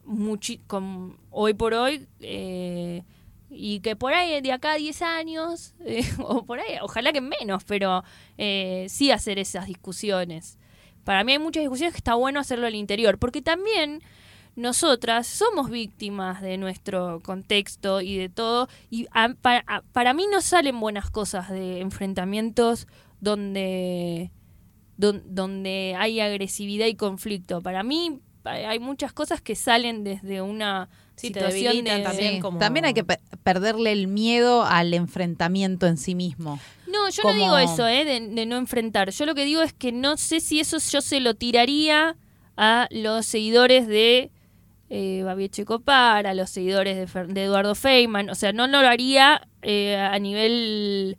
con, 0.67 1.17
hoy 1.31 1.53
por 1.53 1.73
hoy 1.73 2.07
eh, 2.19 3.03
y 3.53 3.81
que 3.81 3.95
por 3.95 4.13
ahí 4.13 4.39
de 4.41 4.51
acá 4.51 4.71
a 4.73 4.77
10 4.77 5.01
años 5.01 5.73
eh, 5.85 6.03
o 6.19 6.45
por 6.45 6.59
ahí, 6.59 6.77
ojalá 6.81 7.11
que 7.13 7.21
menos, 7.21 7.63
pero 7.65 8.03
eh, 8.37 8.85
sí 8.89 9.11
hacer 9.11 9.37
esas 9.39 9.67
discusiones. 9.67 10.57
Para 11.03 11.23
mí 11.23 11.33
hay 11.33 11.39
muchas 11.39 11.61
discusiones 11.61 11.93
que 11.93 11.97
está 11.99 12.15
bueno 12.15 12.39
hacerlo 12.39 12.67
al 12.67 12.75
interior, 12.75 13.17
porque 13.19 13.41
también 13.41 14.01
nosotras 14.55 15.27
somos 15.27 15.69
víctimas 15.69 16.41
de 16.41 16.57
nuestro 16.57 17.19
contexto 17.23 18.01
y 18.01 18.17
de 18.17 18.29
todo, 18.29 18.67
y 18.89 19.07
para, 19.41 19.83
para 19.93 20.13
mí 20.13 20.25
no 20.31 20.41
salen 20.41 20.79
buenas 20.79 21.09
cosas 21.09 21.49
de 21.49 21.79
enfrentamientos 21.79 22.87
donde 23.21 24.31
don- 24.97 25.23
donde 25.25 25.95
hay 25.97 26.19
agresividad 26.19 26.85
y 26.87 26.95
conflicto. 26.95 27.61
Para 27.61 27.81
mí 27.83 28.19
hay 28.43 28.79
muchas 28.79 29.13
cosas 29.13 29.41
que 29.41 29.55
salen 29.55 30.03
desde 30.03 30.41
una 30.41 30.89
Sí, 31.21 31.27
situación 31.27 31.85
también. 31.85 32.33
Sí, 32.35 32.39
como- 32.39 32.59
También 32.59 32.85
hay 32.85 32.93
que 32.93 33.03
pe- 33.03 33.19
perderle 33.43 33.91
el 33.91 34.07
miedo 34.07 34.63
al 34.63 34.93
enfrentamiento 34.93 35.87
en 35.87 35.97
sí 35.97 36.15
mismo. 36.15 36.59
No, 36.87 37.09
yo 37.09 37.21
como- 37.21 37.33
no 37.35 37.39
digo 37.39 37.57
eso, 37.57 37.87
¿eh? 37.87 38.03
De, 38.05 38.19
de 38.29 38.45
no 38.45 38.57
enfrentar. 38.57 39.11
Yo 39.11 39.25
lo 39.25 39.33
que 39.35 39.45
digo 39.45 39.61
es 39.61 39.71
que 39.73 39.91
no 39.91 40.17
sé 40.17 40.39
si 40.41 40.59
eso 40.59 40.77
yo 40.91 41.01
se 41.01 41.19
lo 41.19 41.35
tiraría 41.35 42.17
a 42.57 42.87
los 42.91 43.25
seguidores 43.25 43.87
de 43.87 44.31
eh, 44.89 45.21
Babi 45.23 45.45
Echecopar, 45.45 46.27
a 46.27 46.33
los 46.33 46.49
seguidores 46.49 46.97
de, 46.97 47.07
Fer- 47.07 47.27
de 47.27 47.45
Eduardo 47.45 47.75
Feynman. 47.75 48.29
O 48.29 48.35
sea, 48.35 48.51
no, 48.51 48.67
no 48.67 48.81
lo 48.81 48.89
haría 48.89 49.47
eh, 49.61 49.95
a 49.95 50.19
nivel 50.19 51.17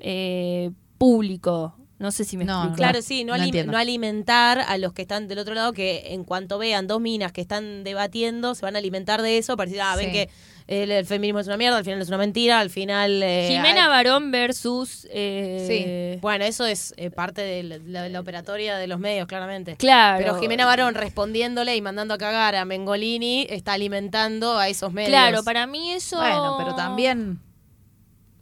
eh, 0.00 0.70
público. 0.98 1.76
No 2.02 2.10
sé 2.10 2.24
si 2.24 2.36
me 2.36 2.44
No, 2.44 2.58
explico. 2.64 2.76
Claro, 2.76 3.00
sí, 3.00 3.24
no, 3.24 3.32
no 3.36 3.38
alim- 3.42 3.46
entiendo. 3.46 3.72
no 3.72 3.78
alimentar 3.78 4.58
a 4.60 4.76
los 4.76 4.92
que 4.92 5.02
están 5.02 5.28
del 5.28 5.38
otro 5.38 5.54
lado, 5.54 5.72
que 5.72 6.02
en 6.12 6.24
cuanto 6.24 6.58
vean 6.58 6.86
dos 6.86 7.00
minas 7.00 7.32
que 7.32 7.40
están 7.40 7.84
debatiendo, 7.84 8.54
se 8.54 8.66
van 8.66 8.74
a 8.76 8.80
alimentar 8.80 9.22
de 9.22 9.38
eso 9.38 9.56
para 9.56 9.66
decir, 9.66 9.80
ah, 9.82 9.94
ven 9.96 10.06
Sí. 10.06 10.12
que 10.12 10.28
el, 10.68 10.90
el 10.90 11.06
feminismo 11.06 11.40
es 11.40 11.46
una 11.46 11.56
mierda, 11.56 11.76
al 11.78 11.84
final 11.84 12.00
es 12.02 12.08
una 12.08 12.18
mentira, 12.18 12.60
al 12.60 12.70
final... 12.70 13.22
eh, 13.22 13.46
Jimena 13.50 13.84
hay- 13.84 13.88
Barón 13.88 14.30
versus... 14.30 15.06
eh, 15.10 16.18
Bueno, 16.20 16.44
eso 16.44 16.66
es 16.66 16.94
eh, 16.96 17.10
parte 17.10 17.42
de 17.42 17.62
la, 17.62 17.78
la- 17.78 18.08
la 18.08 18.20
operatoria 18.20 18.76
de 18.76 18.86
los 18.86 18.98
medios, 18.98 19.26
claramente. 19.26 19.76
Claro. 19.76 20.18
Pero 20.18 20.40
Jimena 20.40 20.66
Barón 20.66 20.94
respondiéndole 20.94 21.76
y 21.76 21.80
mandando 21.82 22.14
a 22.14 22.18
cagar 22.18 22.54
a 22.56 22.64
Mengolini 22.64 23.46
está 23.50 23.74
alimentando 23.74 24.58
a 24.58 24.68
esos 24.68 24.92
medios. 24.92 25.10
Claro, 25.10 25.42
para 25.44 25.66
mí 25.66 25.92
eso... 25.92 26.16
Bueno, 26.16 26.56
pero 26.58 26.74
también 26.74 27.38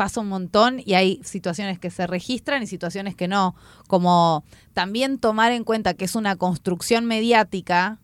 pasa 0.01 0.21
un 0.23 0.29
montón 0.31 0.81
y 0.83 0.95
hay 0.95 1.21
situaciones 1.25 1.79
que 1.79 1.91
se 1.91 2.07
registran 2.07 2.63
y 2.63 2.67
situaciones 2.67 3.15
que 3.15 3.29
no. 3.29 3.55
Como 3.87 4.45
también 4.73 5.19
tomar 5.19 5.53
en 5.53 5.63
cuenta 5.63 5.93
que 5.93 6.07
es 6.07 6.15
una 6.15 6.37
construcción 6.37 7.05
mediática, 7.05 7.99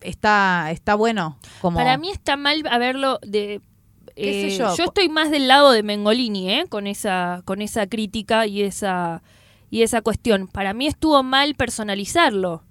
está, 0.00 0.72
está 0.72 0.96
bueno. 0.96 1.38
Como, 1.60 1.78
Para 1.78 1.96
mí 1.98 2.10
está 2.10 2.36
mal 2.36 2.64
haberlo 2.68 3.20
de... 3.22 3.60
¿Qué 4.16 4.50
sé 4.50 4.56
eh, 4.56 4.58
yo? 4.76 4.84
estoy 4.84 5.08
más 5.08 5.30
del 5.30 5.46
lado 5.46 5.70
de 5.70 5.84
Mengolini, 5.84 6.50
¿eh? 6.50 6.64
Con 6.68 6.88
esa, 6.88 7.42
con 7.44 7.62
esa 7.62 7.86
crítica 7.86 8.48
y 8.48 8.62
esa, 8.62 9.22
y 9.70 9.82
esa 9.82 10.02
cuestión. 10.02 10.48
Para 10.48 10.74
mí 10.74 10.88
estuvo 10.88 11.22
mal 11.22 11.54
personalizarlo. 11.54 12.64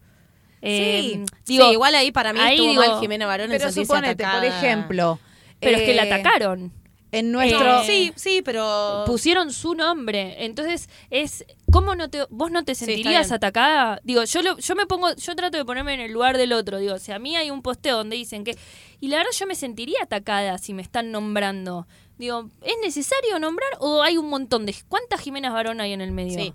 Eh, 0.62 1.24
Sí, 1.46 1.54
digo, 1.54 1.66
sí, 1.68 1.72
igual 1.72 1.96
ahí 1.96 2.12
para 2.12 2.34
mí 2.34 2.42
ahí 2.42 2.56
estuvo 2.58 2.72
digo- 2.72 2.82
mal 2.92 3.00
Jimena 3.00 3.26
Barón 3.26 3.54
en 3.54 3.58
Pero 3.58 3.72
suponete, 3.72 4.26
por 4.26 4.44
ejemplo. 4.44 5.18
pero 5.62 5.78
es 5.78 5.84
que 5.84 5.96
la 5.96 6.04
eh, 6.04 6.12
atacaron. 6.14 6.74
En 7.12 7.32
nuestro. 7.32 7.82
Eh, 7.82 7.84
Sí, 7.86 8.14
sí, 8.16 8.42
pero... 8.44 9.04
Pusieron 9.08 9.52
su 9.52 9.74
nombre. 9.74 10.46
Entonces, 10.46 10.90
es 11.10 11.44
¿cómo 11.72 11.96
no 11.96 12.10
te 12.10 12.26
vos 12.30 12.52
no 12.52 12.64
te 12.64 12.76
sentirías 12.76 13.32
atacada? 13.32 14.00
Digo, 14.04 14.24
yo 14.26 14.42
lo- 14.44 14.58
yo 14.60 14.76
me 14.76 14.86
pongo, 14.86 15.16
yo 15.16 15.36
trato 15.36 15.58
de 15.58 15.66
ponerme 15.66 15.96
en 15.96 16.02
el 16.02 16.12
lugar 16.12 16.38
del 16.38 16.54
otro. 16.54 16.78
Digo, 16.78 17.00
si 17.00 17.12
a 17.12 17.18
mí 17.20 17.36
hay 17.36 17.50
un 17.50 17.62
posteo 17.64 17.98
donde 17.98 18.16
dicen 18.16 18.44
que. 18.44 18.56
Y 19.00 19.08
la 19.08 19.18
verdad 19.18 19.32
yo 19.38 19.48
me 19.48 19.56
sentiría 19.56 20.00
atacada 20.04 20.58
si 20.60 20.74
me 20.74 20.82
están 20.84 21.12
nombrando. 21.12 21.88
Digo, 22.20 22.50
¿es 22.62 22.76
necesario 22.84 23.40
nombrar 23.40 23.70
o 23.80 24.04
hay 24.04 24.18
un 24.18 24.30
montón 24.30 24.66
de. 24.66 24.76
¿Cuántas 24.88 25.22
Jimenas 25.22 25.52
Varón 25.54 25.82
hay 25.82 25.94
en 25.94 26.02
el 26.02 26.12
medio? 26.12 26.38
Sí, 26.40 26.54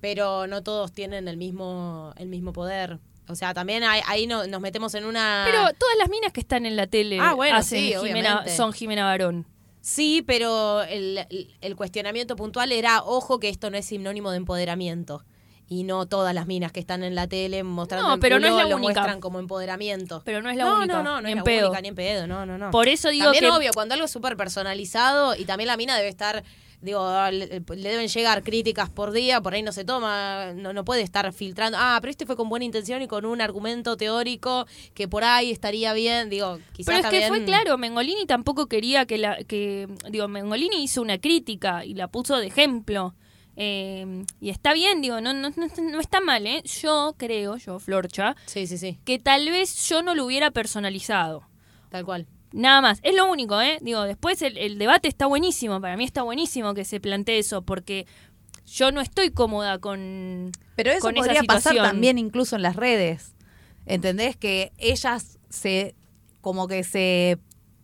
pero 0.00 0.46
no 0.46 0.62
todos 0.62 0.92
tienen 0.92 1.26
el 1.26 1.36
mismo, 1.36 2.12
el 2.16 2.28
mismo 2.28 2.52
poder. 2.52 2.98
O 3.28 3.34
sea, 3.34 3.54
también 3.54 3.82
hay- 3.84 4.02
ahí 4.06 4.26
no- 4.26 4.46
nos 4.46 4.60
metemos 4.60 4.92
en 4.94 5.04
una... 5.04 5.44
Pero 5.46 5.62
todas 5.78 5.96
las 5.98 6.08
minas 6.08 6.32
que 6.32 6.40
están 6.40 6.66
en 6.66 6.74
la 6.74 6.88
tele 6.88 7.18
Ah, 7.20 7.34
bueno, 7.34 7.56
hacen 7.56 7.78
sí, 7.78 7.94
Jimena- 7.94 8.44
son 8.56 8.72
Jimena 8.72 9.04
Barón. 9.04 9.46
Sí, 9.80 10.22
pero 10.26 10.82
el, 10.82 11.26
el- 11.30 11.76
cuestionamiento 11.76 12.36
puntual 12.36 12.70
era, 12.72 13.02
ojo, 13.02 13.38
que 13.40 13.48
esto 13.48 13.70
no 13.70 13.78
es 13.78 13.86
sinónimo 13.86 14.30
de 14.30 14.36
empoderamiento. 14.38 15.24
Y 15.72 15.84
no 15.84 16.04
todas 16.06 16.34
las 16.34 16.48
minas 16.48 16.72
que 16.72 16.80
están 16.80 17.04
en 17.04 17.14
la 17.14 17.28
tele 17.28 17.62
mostrando 17.62 18.08
No, 18.08 18.16
no 18.40 18.46
es 18.46 18.52
culo 18.52 18.64
la 18.64 18.68
lo 18.70 18.76
única. 18.76 19.00
muestran 19.00 19.20
como 19.20 19.38
empoderamiento. 19.38 20.20
Pero 20.24 20.42
no 20.42 20.50
es 20.50 20.56
la 20.56 20.64
no, 20.64 20.78
única. 20.78 20.96
no, 20.96 21.02
no, 21.04 21.20
no 21.20 21.20
ni 21.22 21.28
es 21.28 21.32
en 21.32 21.36
la 21.38 21.44
pedo. 21.44 21.68
única 21.68 21.80
ni 21.80 21.88
en 21.88 21.94
pedo, 21.94 22.26
no, 22.26 22.44
no, 22.44 22.58
no. 22.58 22.70
Por 22.72 22.88
eso 22.88 23.08
digo 23.10 23.26
también 23.26 23.44
que. 23.44 23.50
obvio, 23.52 23.70
cuando 23.72 23.94
algo 23.94 24.04
es 24.06 24.10
súper 24.10 24.36
personalizado 24.36 25.36
y 25.36 25.44
también 25.44 25.68
la 25.68 25.76
mina 25.76 25.96
debe 25.96 26.08
estar, 26.08 26.42
digo, 26.82 27.30
le, 27.30 27.46
le 27.60 27.88
deben 27.90 28.08
llegar 28.08 28.42
críticas 28.42 28.88
por 28.88 29.12
día, 29.12 29.40
por 29.40 29.54
ahí 29.54 29.62
no 29.62 29.72
se 29.72 29.84
toma, 29.84 30.52
no, 30.54 30.72
no 30.72 30.84
puede 30.84 31.02
estar 31.02 31.30
filtrando, 31.32 31.76
ah, 31.80 31.98
pero 32.00 32.10
este 32.10 32.26
fue 32.26 32.36
con 32.36 32.48
buena 32.48 32.64
intención 32.64 33.02
y 33.02 33.06
con 33.06 33.26
un 33.26 33.40
argumento 33.40 33.96
teórico 33.96 34.66
que 34.94 35.08
por 35.08 35.24
ahí 35.24 35.50
estaría 35.50 35.92
bien, 35.92 36.30
digo, 36.30 36.58
quizás 36.72 36.94
Pero 36.94 37.08
es 37.08 37.22
que 37.22 37.28
fue 37.28 37.44
claro, 37.44 37.76
Mengolini 37.78 38.26
tampoco 38.26 38.66
quería 38.66 39.06
que 39.06 39.18
la. 39.18 39.36
que 39.44 39.88
Digo, 40.10 40.28
Mengolini 40.28 40.82
hizo 40.82 41.02
una 41.02 41.18
crítica 41.18 41.84
y 41.84 41.94
la 41.94 42.08
puso 42.08 42.36
de 42.38 42.46
ejemplo. 42.46 43.14
Eh, 43.56 44.24
y 44.40 44.48
está 44.48 44.72
bien, 44.72 45.02
digo, 45.02 45.20
no, 45.20 45.34
no, 45.34 45.50
no, 45.50 45.66
no 45.82 46.00
está 46.00 46.20
mal, 46.20 46.46
¿eh? 46.46 46.62
Yo 46.64 47.14
creo, 47.18 47.56
yo, 47.56 47.78
Florcha, 47.78 48.34
Sí, 48.46 48.66
sí, 48.66 48.78
sí, 48.78 48.98
que 49.04 49.18
tal 49.18 49.50
vez 49.50 49.86
yo 49.88 50.02
no 50.02 50.14
lo 50.14 50.24
hubiera 50.24 50.50
personalizado. 50.50 51.42
tal 51.90 52.04
cual. 52.04 52.26
Nada 52.52 52.80
más, 52.80 52.98
es 53.02 53.14
lo 53.14 53.30
único, 53.30 53.60
¿eh? 53.60 53.78
Digo, 53.80 54.02
después 54.02 54.42
el, 54.42 54.58
el 54.58 54.78
debate 54.78 55.08
está 55.08 55.26
buenísimo, 55.26 55.80
para 55.80 55.96
mí 55.96 56.04
está 56.04 56.22
buenísimo 56.22 56.74
que 56.74 56.84
se 56.84 56.98
plantee 57.00 57.38
eso, 57.38 57.62
porque 57.62 58.06
yo 58.66 58.90
no 58.92 59.00
estoy 59.00 59.30
cómoda 59.30 59.78
con... 59.78 60.50
Pero 60.76 60.90
eso 60.90 61.00
con 61.00 61.16
esa 61.16 61.24
podría 61.26 61.42
pasar 61.44 61.76
también 61.76 62.18
incluso 62.18 62.56
en 62.56 62.62
las 62.62 62.76
redes. 62.76 63.34
¿Entendés? 63.86 64.36
Que 64.36 64.72
ellas 64.78 65.38
se. 65.48 65.94
como 66.40 66.68
que 66.68 66.84
se 66.84 67.38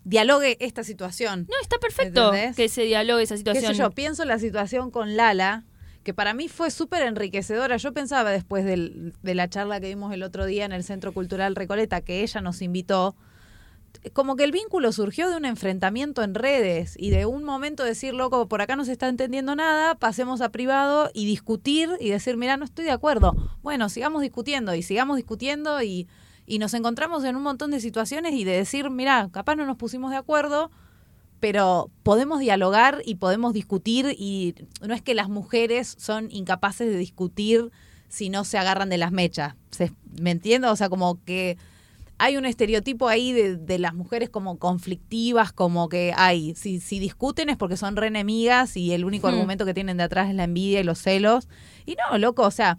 dialogue 0.05 0.57
esta 0.61 0.85
situación. 0.85 1.47
No, 1.49 1.55
está 1.61 1.79
perfecto 1.79 2.29
¿Entendés? 2.33 2.55
que 2.57 2.69
se 2.69 2.83
dialogue 2.83 3.23
esa 3.25 3.35
qué 3.35 3.39
situación. 3.39 3.73
sé 3.75 3.79
yo, 3.79 3.91
pienso 3.91 4.23
en 4.23 4.29
la 4.29 4.39
situación 4.39 4.91
con 4.91 5.17
Lala, 5.17 5.65
que 6.05 6.15
para 6.15 6.33
mí 6.35 6.49
fue 6.49 6.71
súper 6.71 7.03
enriquecedora. 7.03 7.77
Yo 7.79 7.93
pensaba 7.93 8.31
después 8.31 8.65
del- 8.65 9.15
de 9.23 9.35
la 9.35 9.49
charla 9.49 9.81
que 9.81 9.89
vimos 9.89 10.13
el 10.13 10.23
otro 10.23 10.47
día 10.47 10.65
en 10.65 10.73
el 10.73 10.85
Centro 10.85 11.13
Cultural 11.13 11.57
Recoleta, 11.57 12.01
que 12.03 12.23
ella 12.23 12.41
nos 12.41 12.63
invitó, 12.63 13.17
como 14.13 14.37
que 14.37 14.45
el 14.45 14.53
vínculo 14.53 14.93
surgió 14.93 15.29
de 15.29 15.37
un 15.37 15.45
enfrentamiento 15.45 16.23
en 16.23 16.35
redes 16.35 16.95
y 16.99 17.11
de 17.11 17.27
un 17.27 17.45
momento 17.45 17.85
decir, 17.85 18.15
loco, 18.15 18.49
por 18.49 18.61
acá 18.61 18.77
no 18.77 18.85
se 18.85 18.93
está 18.93 19.09
entendiendo 19.09 19.55
nada, 19.57 19.95
pasemos 19.95 20.41
a 20.41 20.51
privado 20.51 21.11
y 21.15 21.27
discutir 21.27 21.91
y 22.01 22.11
decir, 22.11 22.37
mira, 22.37 22.57
no 22.57 22.65
estoy 22.65 22.85
de 22.85 22.91
acuerdo. 22.91 23.35
Bueno, 23.63 23.89
sigamos 23.89 24.23
discutiendo 24.23 24.75
y 24.75 24.83
sigamos 24.83 25.17
discutiendo 25.17 25.83
y, 25.83 26.09
y 26.47 26.59
nos 26.59 26.75
encontramos 26.75 27.25
en 27.25 27.37
un 27.37 27.43
montón 27.43 27.71
de 27.71 27.81
situaciones 27.81 28.35
y 28.35 28.45
de 28.45 28.53
decir, 28.53 28.91
mira, 28.91 29.29
capaz 29.33 29.57
no 29.57 29.67
nos 29.67 29.77
pusimos 29.77 30.11
de 30.11 30.17
acuerdo, 30.17 30.71
pero 31.41 31.91
podemos 32.03 32.41
dialogar 32.41 33.03
y 33.05 33.17
podemos 33.17 33.53
discutir 33.53 34.15
y 34.19 34.55
no 34.81 34.95
es 34.95 35.03
que 35.03 35.15
las 35.15 35.29
mujeres 35.29 35.95
son 35.99 36.31
incapaces 36.31 36.89
de 36.89 36.97
discutir 36.97 37.71
si 38.09 38.31
no 38.31 38.45
se 38.45 38.59
agarran 38.59 38.89
de 38.89 38.99
las 38.99 39.13
mechas. 39.13 39.55
¿Me 40.21 40.31
entiendo? 40.31 40.71
O 40.71 40.77
sea, 40.77 40.89
como 40.89 41.23
que 41.25 41.59
hay 42.19 42.37
un 42.37 42.47
estereotipo 42.47 43.09
ahí 43.09 43.33
de, 43.33 43.57
de 43.57 43.79
las 43.79 43.95
mujeres 43.95 44.31
como 44.31 44.59
conflictivas, 44.59 45.53
como 45.53 45.89
que 45.89 46.13
hay, 46.17 46.55
si, 46.55 46.81
si 46.81 46.99
discuten 46.99 47.51
es 47.51 47.57
porque 47.57 47.77
son 47.77 47.97
re 47.97 48.07
enemigas 48.07 48.77
y 48.77 48.93
el 48.93 49.05
único 49.05 49.29
argumento 49.29 49.65
que 49.65 49.75
tienen 49.75 49.99
de 49.99 50.05
atrás 50.05 50.29
es 50.31 50.35
la 50.35 50.45
envidia 50.45 50.81
y 50.81 50.85
los 50.85 50.99
celos. 50.99 51.49
Y 51.85 51.97
no, 51.97 52.19
loco, 52.19 52.43
o 52.43 52.51
sea, 52.51 52.79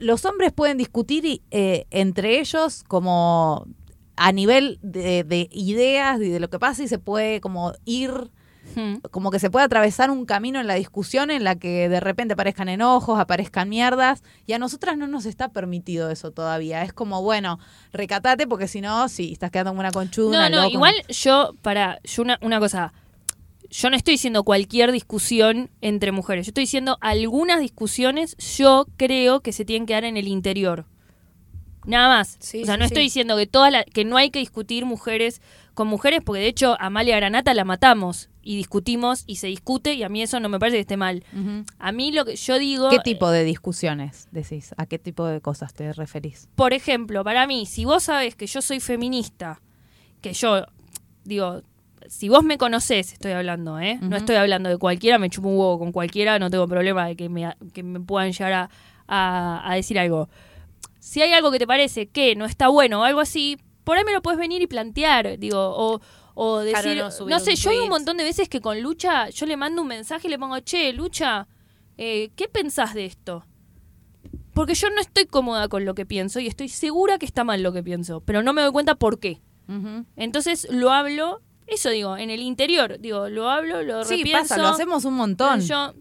los 0.00 0.24
hombres 0.24 0.52
pueden 0.52 0.78
discutir 0.78 1.24
y, 1.24 1.42
eh, 1.50 1.86
entre 1.90 2.40
ellos 2.40 2.82
como 2.88 3.66
a 4.16 4.32
nivel 4.32 4.78
de, 4.82 5.24
de 5.24 5.48
ideas 5.52 6.20
y 6.20 6.28
de 6.28 6.40
lo 6.40 6.50
que 6.50 6.58
pasa 6.58 6.82
y 6.82 6.88
se 6.88 6.98
puede 6.98 7.40
como 7.40 7.72
ir 7.84 8.10
Hmm. 8.74 8.96
como 9.10 9.30
que 9.30 9.38
se 9.38 9.48
puede 9.50 9.64
atravesar 9.64 10.10
un 10.10 10.26
camino 10.26 10.60
en 10.60 10.66
la 10.66 10.74
discusión 10.74 11.30
en 11.30 11.44
la 11.44 11.54
que 11.56 11.88
de 11.88 12.00
repente 12.00 12.34
aparezcan 12.34 12.68
enojos, 12.68 13.18
aparezcan 13.18 13.68
mierdas, 13.68 14.22
y 14.46 14.52
a 14.54 14.58
nosotras 14.58 14.98
no 14.98 15.06
nos 15.06 15.24
está 15.24 15.48
permitido 15.50 16.10
eso 16.10 16.30
todavía. 16.32 16.82
Es 16.82 16.92
como, 16.92 17.22
bueno, 17.22 17.58
recatate 17.92 18.46
porque 18.46 18.68
si 18.68 18.80
no, 18.80 19.08
sí, 19.08 19.32
estás 19.32 19.50
quedando 19.50 19.70
como 19.70 19.80
una 19.80 19.92
conchuda. 19.92 20.48
No, 20.50 20.56
no, 20.62 20.68
igual 20.68 20.94
yo, 21.08 21.54
para, 21.62 22.00
yo 22.04 22.22
una, 22.22 22.38
una 22.42 22.58
cosa, 22.58 22.92
yo 23.70 23.88
no 23.90 23.96
estoy 23.96 24.14
diciendo 24.14 24.42
cualquier 24.44 24.92
discusión 24.92 25.70
entre 25.80 26.12
mujeres, 26.12 26.46
yo 26.46 26.50
estoy 26.50 26.64
diciendo 26.64 26.98
algunas 27.00 27.60
discusiones 27.60 28.36
yo 28.56 28.86
creo 28.96 29.40
que 29.40 29.52
se 29.52 29.64
tienen 29.64 29.86
que 29.86 29.94
dar 29.94 30.04
en 30.04 30.16
el 30.16 30.28
interior. 30.28 30.86
Nada 31.84 32.08
más. 32.08 32.36
Sí, 32.40 32.62
o 32.62 32.66
sea, 32.66 32.76
no 32.76 32.84
sí. 32.84 32.88
estoy 32.88 33.04
diciendo 33.04 33.36
que 33.36 33.46
todas 33.46 33.70
la- 33.72 33.84
que 33.84 34.04
no 34.04 34.16
hay 34.16 34.30
que 34.30 34.40
discutir 34.40 34.84
mujeres 34.84 35.40
con 35.74 35.86
mujeres, 35.86 36.20
porque 36.24 36.40
de 36.42 36.48
hecho 36.48 36.76
Amalia 36.80 37.16
Granata 37.16 37.54
la 37.54 37.64
matamos 37.64 38.28
y 38.46 38.56
discutimos 38.56 39.24
y 39.26 39.36
se 39.36 39.48
discute 39.48 39.94
y 39.94 40.04
a 40.04 40.08
mí 40.08 40.22
eso 40.22 40.38
no 40.38 40.48
me 40.48 40.58
parece 40.60 40.76
que 40.76 40.82
esté 40.82 40.96
mal. 40.96 41.24
A 41.78 41.90
mí 41.92 42.12
lo 42.12 42.24
que 42.24 42.36
yo 42.36 42.58
digo... 42.58 42.88
¿Qué 42.90 43.00
tipo 43.00 43.28
de 43.30 43.42
discusiones 43.42 44.28
decís? 44.30 44.72
¿A 44.76 44.86
qué 44.86 44.98
tipo 45.00 45.26
de 45.26 45.40
cosas 45.40 45.74
te 45.74 45.92
referís? 45.92 46.48
por 46.54 46.72
ejemplo, 46.72 47.24
para 47.24 47.46
mí, 47.48 47.66
si 47.66 47.84
vos 47.84 48.04
sabes 48.04 48.36
que 48.36 48.46
yo 48.46 48.62
soy 48.62 48.78
feminista, 48.78 49.60
que 50.20 50.32
yo, 50.32 50.64
digo, 51.24 51.62
si 52.06 52.28
vos 52.28 52.44
me 52.44 52.56
conocés, 52.56 53.12
estoy 53.14 53.32
hablando, 53.32 53.80
¿eh? 53.80 53.98
No 54.00 54.16
estoy 54.16 54.36
hablando 54.36 54.68
de 54.68 54.78
cualquiera, 54.78 55.18
me 55.18 55.28
chupo 55.28 55.48
un 55.48 55.58
huevo 55.58 55.78
con 55.80 55.90
cualquiera, 55.90 56.38
no 56.38 56.48
tengo 56.48 56.68
problema 56.68 57.06
de 57.08 57.16
que 57.16 57.28
me, 57.28 57.52
que 57.72 57.82
me 57.82 57.98
puedan 57.98 58.30
llegar 58.30 58.52
a, 58.52 58.70
a- 59.08 59.70
a 59.72 59.74
decir 59.74 59.98
algo. 59.98 60.28
Si 61.00 61.20
hay 61.20 61.32
algo 61.32 61.50
que 61.50 61.58
te 61.58 61.66
parece 61.66 62.06
que 62.06 62.36
no 62.36 62.44
está 62.44 62.68
bueno 62.68 63.00
o 63.00 63.02
algo 63.04 63.18
así, 63.20 63.58
por 63.82 63.96
ahí 63.98 64.04
me 64.04 64.12
lo 64.12 64.22
puedes 64.22 64.38
venir 64.38 64.62
y 64.62 64.66
plantear, 64.68 65.36
digo, 65.38 65.58
o, 65.76 66.00
o 66.38 66.60
Claro, 66.62 66.88
decir, 66.90 67.26
no, 67.26 67.40
sé, 67.40 67.56
yo 67.56 67.70
hay 67.70 67.78
un 67.78 67.88
montón 67.88 68.18
de 68.18 68.24
veces 68.24 68.48
que 68.50 68.60
con 68.60 68.82
Lucha 68.82 69.30
yo 69.30 69.46
le 69.46 69.56
mando 69.56 69.80
un 69.80 69.88
mensaje 69.88 70.28
y 70.28 70.30
le 70.30 70.38
pongo, 70.38 70.60
che, 70.60 70.92
Lucha, 70.92 71.48
eh, 71.96 72.30
¿qué 72.36 72.46
pensás 72.46 72.92
de 72.92 73.06
esto? 73.06 73.46
Porque 74.52 74.74
yo 74.74 74.90
no 74.90 75.00
estoy 75.00 75.24
cómoda 75.24 75.68
con 75.68 75.86
lo 75.86 75.94
que 75.94 76.04
pienso 76.04 76.38
y 76.38 76.46
estoy 76.46 76.68
segura 76.68 77.18
que 77.18 77.24
está 77.24 77.42
mal 77.42 77.62
lo 77.62 77.72
que 77.72 77.82
pienso, 77.82 78.20
pero 78.20 78.42
no 78.42 78.52
me 78.52 78.60
doy 78.62 78.70
cuenta 78.72 78.94
por 78.96 79.18
qué. 79.18 79.40
Entonces 80.14 80.68
lo 80.70 80.90
hablo, 80.92 81.40
eso 81.66 81.88
digo, 81.90 82.16
en 82.18 82.28
el 82.30 82.40
interior, 82.42 82.98
digo, 83.00 83.28
lo 83.30 83.48
hablo, 83.50 83.82
lo 83.82 84.04
Sí, 84.04 84.18
repienso. 84.18 84.42
pasa, 84.50 84.58
lo 84.58 84.68
hacemos 84.68 85.04
un 85.06 85.14
montón. 85.14 85.60
Yo, 85.62 85.94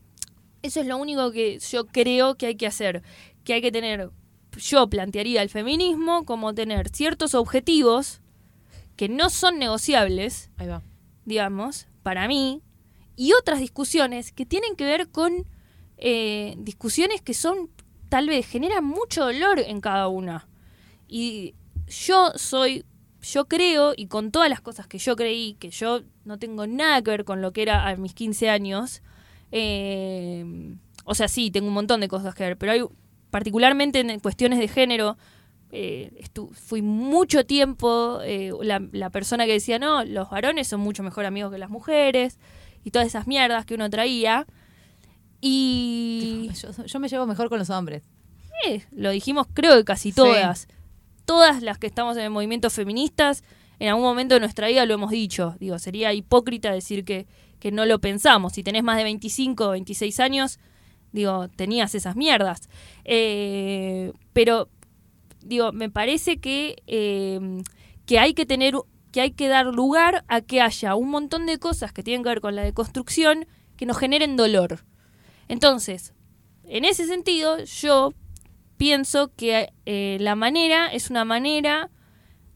eso 0.61 0.81
es 0.81 0.85
lo 0.87 0.97
único 0.97 1.31
que 1.31 1.59
yo 1.59 1.85
creo 1.87 2.35
que 2.35 2.47
hay 2.47 2.55
que 2.55 2.67
hacer, 2.67 3.03
que 3.45 3.53
hay 3.53 3.61
que 3.61 3.71
tener, 3.71 4.09
yo 4.57 4.87
plantearía 4.89 5.41
el 5.41 5.49
feminismo 5.49 6.25
como 6.25 6.53
tener 6.53 6.89
ciertos 6.89 7.33
objetivos 7.35 8.21
que 8.95 9.09
no 9.09 9.29
son 9.29 9.59
negociables, 9.59 10.51
Ahí 10.57 10.67
va. 10.67 10.81
digamos, 11.25 11.87
para 12.03 12.27
mí, 12.27 12.61
y 13.15 13.33
otras 13.33 13.59
discusiones 13.59 14.31
que 14.31 14.45
tienen 14.45 14.75
que 14.75 14.85
ver 14.85 15.09
con 15.09 15.45
eh, 15.97 16.55
discusiones 16.57 17.21
que 17.21 17.33
son, 17.33 17.69
tal 18.09 18.27
vez, 18.27 18.45
generan 18.47 18.83
mucho 18.85 19.25
dolor 19.25 19.59
en 19.59 19.81
cada 19.81 20.07
una. 20.07 20.47
Y 21.07 21.55
yo 21.87 22.31
soy, 22.35 22.85
yo 23.21 23.45
creo, 23.45 23.93
y 23.95 24.07
con 24.07 24.31
todas 24.31 24.49
las 24.49 24.61
cosas 24.61 24.87
que 24.87 24.97
yo 24.97 25.15
creí, 25.15 25.55
que 25.55 25.69
yo 25.69 26.01
no 26.25 26.37
tengo 26.39 26.67
nada 26.67 27.01
que 27.01 27.11
ver 27.11 27.25
con 27.25 27.41
lo 27.41 27.53
que 27.53 27.61
era 27.61 27.87
a 27.87 27.95
mis 27.95 28.13
15 28.13 28.49
años, 28.49 29.01
eh, 29.51 30.75
o 31.05 31.15
sea, 31.15 31.27
sí, 31.27 31.51
tengo 31.51 31.67
un 31.67 31.73
montón 31.73 32.01
de 32.01 32.07
cosas 32.07 32.35
que 32.35 32.43
ver, 32.43 32.57
pero 32.57 32.71
hay, 32.71 32.83
particularmente 33.29 33.99
en 33.99 34.19
cuestiones 34.19 34.59
de 34.59 34.67
género, 34.67 35.17
eh, 35.75 36.23
fui 36.53 36.81
mucho 36.81 37.45
tiempo 37.45 38.19
eh, 38.23 38.51
la, 38.61 38.81
la 38.91 39.09
persona 39.09 39.45
que 39.45 39.51
decía, 39.53 39.77
no, 39.79 40.03
los 40.05 40.29
varones 40.29 40.67
son 40.67 40.79
mucho 40.79 41.03
mejor 41.03 41.25
amigos 41.25 41.51
que 41.51 41.57
las 41.57 41.69
mujeres, 41.69 42.39
y 42.83 42.91
todas 42.91 43.07
esas 43.07 43.27
mierdas 43.27 43.65
que 43.65 43.75
uno 43.75 43.89
traía. 43.89 44.45
Y 45.41 46.49
Yo, 46.61 46.85
yo 46.85 46.99
me 46.99 47.07
llevo 47.09 47.25
mejor 47.27 47.49
con 47.49 47.59
los 47.59 47.69
hombres. 47.69 48.03
eh, 48.67 48.83
lo 48.91 49.09
dijimos 49.11 49.47
creo 49.53 49.75
que 49.77 49.83
casi 49.83 50.11
Sí. 50.11 50.15
todas. 50.15 50.67
Todas 51.25 51.61
las 51.61 51.77
que 51.77 51.87
estamos 51.87 52.15
en 52.17 52.23
el 52.23 52.29
movimiento 52.29 52.69
feministas, 52.69 53.43
en 53.79 53.89
algún 53.89 54.03
momento 54.03 54.35
de 54.35 54.39
nuestra 54.39 54.67
vida 54.67 54.85
lo 54.85 54.93
hemos 54.93 55.11
dicho. 55.11 55.55
Digo, 55.59 55.77
sería 55.79 56.13
hipócrita 56.13 56.71
decir 56.71 57.03
que, 57.03 57.27
que 57.59 57.71
no 57.71 57.85
lo 57.85 57.99
pensamos. 57.99 58.53
Si 58.53 58.63
tenés 58.63 58.83
más 58.83 58.97
de 58.97 59.03
25 59.03 59.65
o 59.67 59.71
26 59.71 60.19
años, 60.19 60.59
digo, 61.11 61.47
tenías 61.49 61.95
esas 61.95 62.15
mierdas. 62.15 62.69
Eh, 63.03 64.13
pero, 64.33 64.69
digo, 65.45 65.71
me 65.71 65.89
parece 65.89 66.37
que, 66.37 66.75
eh, 66.87 67.39
que 68.05 68.19
hay 68.19 68.33
que 68.33 68.45
tener, 68.45 68.75
que 69.11 69.21
hay 69.21 69.31
que 69.31 69.47
dar 69.47 69.67
lugar 69.67 70.25
a 70.27 70.41
que 70.41 70.59
haya 70.61 70.95
un 70.95 71.09
montón 71.09 71.45
de 71.45 71.57
cosas 71.59 71.93
que 71.93 72.03
tienen 72.03 72.23
que 72.23 72.29
ver 72.29 72.41
con 72.41 72.55
la 72.55 72.63
deconstrucción 72.63 73.45
que 73.77 73.85
nos 73.85 73.97
generen 73.97 74.35
dolor. 74.35 74.83
Entonces, 75.47 76.13
en 76.63 76.85
ese 76.85 77.05
sentido, 77.07 77.63
yo 77.63 78.13
pienso 78.77 79.31
que 79.35 79.69
eh, 79.85 80.17
la 80.19 80.35
manera 80.35 80.87
es 80.87 81.09
una 81.09 81.25
manera 81.25 81.89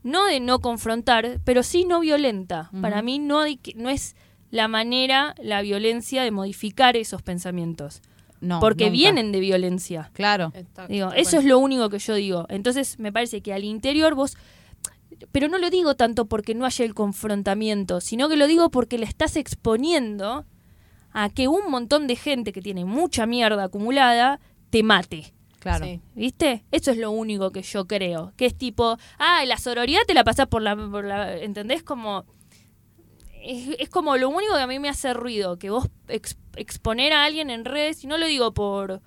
no 0.03 0.25
de 0.25 0.39
no 0.39 0.59
confrontar, 0.59 1.39
pero 1.43 1.61
sí 1.63 1.85
no 1.85 1.99
violenta. 1.99 2.69
Para 2.81 3.01
mí 3.01 3.19
no, 3.19 3.39
hay 3.41 3.57
que- 3.57 3.73
no 3.75 3.89
es 3.89 4.15
la 4.49 4.67
manera, 4.67 5.35
la 5.41 5.61
violencia 5.61 6.23
de 6.23 6.31
modificar 6.31 6.97
esos 6.97 7.21
pensamientos, 7.21 8.01
No, 8.41 8.59
porque 8.59 8.85
nunca. 8.85 8.93
vienen 8.93 9.31
de 9.31 9.39
violencia. 9.39 10.09
Claro. 10.13 10.51
Está- 10.55 10.87
Digo, 10.87 11.11
eso 11.13 11.37
es 11.39 11.45
lo 11.45 11.59
único 11.59 11.89
que 11.89 11.99
yo 11.99 12.13
digo. 12.15 12.45
Entonces 12.49 12.97
me 12.99 13.11
parece 13.11 13.41
que 13.41 13.53
al 13.53 13.63
interior 13.63 14.15
vos, 14.15 14.37
pero 15.31 15.47
no 15.49 15.57
lo 15.57 15.69
digo 15.69 15.95
tanto 15.95 16.25
porque 16.25 16.55
no 16.55 16.65
haya 16.65 16.85
el 16.85 16.93
confrontamiento, 16.93 17.99
sino 18.01 18.29
que 18.29 18.37
lo 18.37 18.47
digo 18.47 18.69
porque 18.71 18.97
le 18.97 19.05
estás 19.05 19.35
exponiendo 19.35 20.45
a 21.11 21.29
que 21.29 21.47
un 21.47 21.69
montón 21.69 22.07
de 22.07 22.15
gente 22.15 22.53
que 22.53 22.61
tiene 22.61 22.85
mucha 22.85 23.25
mierda 23.25 23.63
acumulada 23.65 24.39
te 24.69 24.83
mate. 24.83 25.33
Claro. 25.59 25.83
Sí. 25.85 25.99
¿Viste? 26.15 26.63
Eso 26.71 26.91
es 26.91 26.97
lo 26.97 27.11
único 27.11 27.51
que 27.51 27.63
yo 27.63 27.85
creo. 27.85 28.31
Que 28.37 28.45
es 28.45 28.55
tipo, 28.55 28.97
ah, 29.17 29.43
la 29.45 29.57
sororidad 29.57 29.99
te 30.07 30.13
la 30.13 30.23
pasás 30.23 30.47
por 30.47 30.61
la, 30.61 30.75
por 30.77 31.03
la 31.03 31.35
¿entendés? 31.37 31.83
Como, 31.83 32.23
es, 33.43 33.69
es 33.79 33.89
como 33.89 34.15
lo 34.17 34.29
único 34.29 34.53
que 34.55 34.61
a 34.61 34.67
mí 34.67 34.79
me 34.79 34.89
hace 34.89 35.13
ruido, 35.13 35.57
que 35.57 35.69
vos 35.69 35.87
ex- 36.07 36.37
exponer 36.55 37.13
a 37.13 37.23
alguien 37.25 37.49
en 37.49 37.65
redes, 37.65 38.03
y 38.03 38.07
no 38.07 38.17
lo 38.17 38.25
digo 38.27 38.53
por 38.53 39.01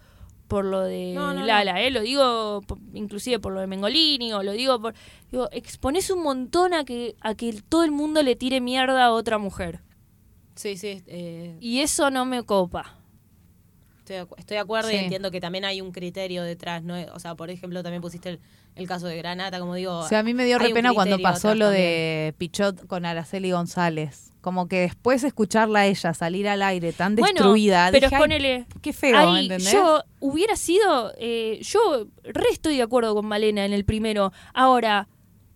por 0.49 0.67
lo 0.67 0.83
de 0.83 1.13
No, 1.15 1.33
no, 1.33 1.47
Lala, 1.47 1.81
¿eh? 1.81 1.91
lo 1.91 2.03
digo 2.03 2.61
por- 2.67 2.79
inclusive 2.93 3.39
por 3.39 3.55
lo 3.55 3.61
de 3.61 3.67
Mengolini, 3.67 4.35
o 4.35 4.43
lo 4.43 4.53
digo 4.53 4.79
por... 4.83 4.93
Digo, 5.31 5.49
exponés 5.51 6.11
un 6.11 6.23
montón 6.23 6.75
a 6.75 6.85
que, 6.85 7.17
a 7.23 7.35
que 7.35 7.55
todo 7.71 7.85
el 7.85 7.91
mundo 7.91 8.23
le 8.23 8.37
tire 8.37 8.61
mierda 8.61 9.03
a 9.07 9.13
otra 9.13 9.39
mujer. 9.39 9.81
Sí, 10.55 10.77
sí. 10.77 11.03
eh, 11.07 11.57
Y 11.59 11.79
eso 11.81 12.11
no 12.11 12.27
me 12.27 12.43
copa. 12.43 12.99
Estoy 14.01 14.17
de, 14.17 14.23
acu- 14.27 14.35
estoy 14.37 14.57
de 14.57 14.61
acuerdo 14.61 14.91
Sí. 14.91 14.97
y 14.97 14.99
entiendo 14.99 15.31
que 15.31 15.41
también 15.41 15.65
hay 15.65 15.81
un 15.81 15.91
criterio 15.91 16.43
detrás, 16.43 16.83
¿no? 16.83 16.97
O 17.15 17.19
sea, 17.19 17.35
por 17.35 17.49
ejemplo, 17.49 17.83
también 17.83 18.03
pusiste 18.03 18.29
el, 18.29 18.41
el 18.75 18.87
caso 18.89 19.07
de 19.07 19.17
Granata, 19.17 19.59
como 19.61 19.75
digo. 19.75 19.99
O 19.99 20.09
sea, 20.09 20.21
a 20.21 20.23
mí 20.23 20.35
me 20.35 20.45
dio 20.45 20.59
re 20.59 20.71
pena 20.71 20.93
cuando 20.95 21.19
pasó 21.21 21.55
lo 21.55 21.67
también. 21.67 21.83
de 21.83 22.35
Pichot 22.39 22.87
con 22.87 23.05
Araceli 23.05 23.51
González. 23.51 24.31
Como 24.41 24.67
que 24.67 24.81
después 24.81 25.23
escucharla 25.25 25.81
a 25.81 25.87
ella 25.87 26.15
salir 26.15 26.49
al 26.49 26.63
aire 26.63 26.93
tan 26.93 27.15
Bueno, 27.15 27.35
destruida. 27.35 27.91
pero 27.93 28.07
dije, 28.09 28.17
"Ay, 28.17 28.21
ponele... 28.21 28.67
qué 28.81 28.93
feo, 28.93 29.17
Ahí, 29.17 29.43
¿entendés? 29.45 29.73
yo 29.73 30.03
hubiera 30.21 30.57
sido, 30.57 31.13
eh, 31.19 31.61
yo 31.63 32.07
re 32.25 32.47
estoy 32.51 32.77
de 32.77 32.83
acuerdo 32.83 33.15
con 33.15 33.27
Malena 33.27 33.65
en 33.65 33.73
el 33.73 33.85
primero. 33.85 34.33
Ahora, 34.53 35.07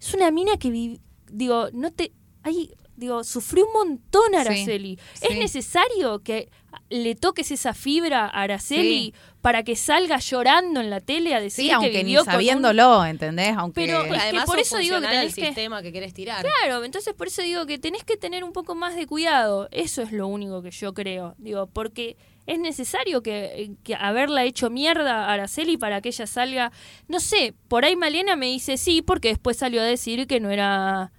es 0.00 0.14
una 0.14 0.30
mina 0.30 0.56
que, 0.56 0.70
vi- 0.70 1.00
digo, 1.32 1.68
no 1.72 1.90
te, 1.92 2.12
ahí, 2.44 2.70
digo, 2.94 3.24
sufrió 3.24 3.66
un 3.66 3.72
montón 3.72 4.34
Araceli. 4.36 4.98
sí. 5.14 5.26
¿Es 5.30 5.36
necesario 5.38 6.20
que 6.22 6.48
le 6.88 7.14
toques 7.16 7.50
esa 7.50 7.74
fibra 7.74 8.26
a 8.26 8.42
Araceli 8.42 9.12
Sí. 9.12 9.14
para 9.40 9.64
que 9.64 9.74
salga 9.74 10.18
llorando 10.18 10.80
en 10.80 10.88
la 10.90 11.00
tele 11.00 11.34
a 11.34 11.40
decir 11.40 11.64
sí, 11.64 11.68
que 11.68 11.74
aunque 11.74 11.92
ni 11.98 12.04
vivió 12.04 12.20
con 12.20 12.28
un- 12.28 12.32
sabiéndolo, 12.32 13.04
¿entendés? 13.04 13.56
Aunque 13.56 13.86
Pero- 13.86 14.02
es 14.04 14.12
que 14.12 14.16
además 14.18 14.44
por 14.46 14.58
eso 14.60 14.78
digo 14.78 15.00
que 15.00 15.06
tenés 15.08 15.34
que- 15.34 15.46
sistema 15.46 15.82
que 15.82 15.92
querés 15.92 16.14
tirar. 16.14 16.44
Claro, 16.44 16.84
entonces 16.84 17.12
por 17.14 17.26
eso 17.26 17.42
digo 17.42 17.66
que 17.66 17.78
tenés 17.78 18.04
que 18.04 18.16
tener 18.16 18.44
un 18.44 18.52
poco 18.52 18.74
más 18.76 18.94
de 18.94 19.06
cuidado. 19.06 19.68
Eso 19.72 20.00
es 20.02 20.12
lo 20.12 20.28
único 20.28 20.62
que 20.62 20.70
yo 20.70 20.94
creo. 20.94 21.34
Digo, 21.38 21.66
porque 21.66 22.16
es 22.46 22.60
necesario 22.60 23.20
que, 23.22 23.72
que 23.82 23.96
haberla 23.96 24.44
hecho 24.44 24.70
mierda 24.70 25.24
a 25.26 25.32
Araceli 25.32 25.76
para 25.78 26.00
que 26.00 26.10
ella 26.10 26.26
salga. 26.28 26.70
No 27.08 27.18
sé, 27.18 27.52
por 27.66 27.84
ahí 27.84 27.96
Malena 27.96 28.36
me 28.36 28.46
dice 28.46 28.76
sí, 28.76 29.02
porque 29.02 29.28
después 29.28 29.56
salió 29.56 29.80
a 29.80 29.84
decir 29.84 30.28
que 30.28 30.38
no 30.38 30.50
era. 30.50 31.10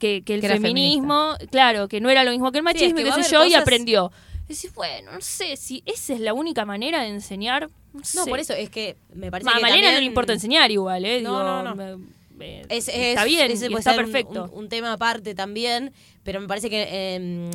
Que, 0.00 0.22
que 0.24 0.34
el 0.34 0.40
Que 0.40 0.48
feminismo, 0.48 1.34
claro, 1.50 1.86
que 1.86 2.00
no 2.00 2.08
era 2.08 2.24
lo 2.24 2.30
mismo 2.30 2.50
que 2.52 2.58
el 2.60 2.64
Sí, 2.64 2.68
es 2.70 2.74
machismo 2.74 2.96
que 2.96 3.04
qué 3.04 3.22
sé 3.22 3.32
yo, 3.32 3.44
y 3.44 3.54
aprendió. 3.54 4.10
Decís, 4.50 4.74
bueno, 4.74 5.12
no 5.12 5.20
sé, 5.20 5.56
si 5.56 5.82
esa 5.86 6.12
es 6.12 6.20
la 6.20 6.34
única 6.34 6.64
manera 6.64 7.02
de 7.02 7.08
enseñar. 7.08 7.68
No, 7.92 8.00
No, 8.00 8.24
sé. 8.24 8.30
por 8.30 8.38
eso 8.40 8.52
es 8.52 8.68
que 8.68 8.96
me 9.14 9.30
parece 9.30 9.46
Ma, 9.46 9.52
a 9.52 9.54
que 9.56 9.62
no 9.62 9.68
también- 9.68 9.94
le 9.94 10.02
importa 10.04 10.32
enseñar 10.32 10.70
igual, 10.72 11.04
¿eh? 11.04 11.20
No, 11.22 11.38
Digo, 11.38 11.62
no, 11.62 11.74
no. 11.74 12.04
Eh, 12.40 12.62
Es- 12.68 12.88
está 12.88 13.22
es- 13.22 13.24
bien, 13.26 13.50
está 13.52 13.90
un- 13.92 13.96
perfecto. 13.96 14.50
Un, 14.52 14.58
un 14.64 14.68
tema 14.68 14.92
aparte 14.94 15.34
también, 15.34 15.92
pero 16.24 16.40
me 16.40 16.48
parece 16.48 16.68
que 16.70 16.86
eh, 16.90 17.50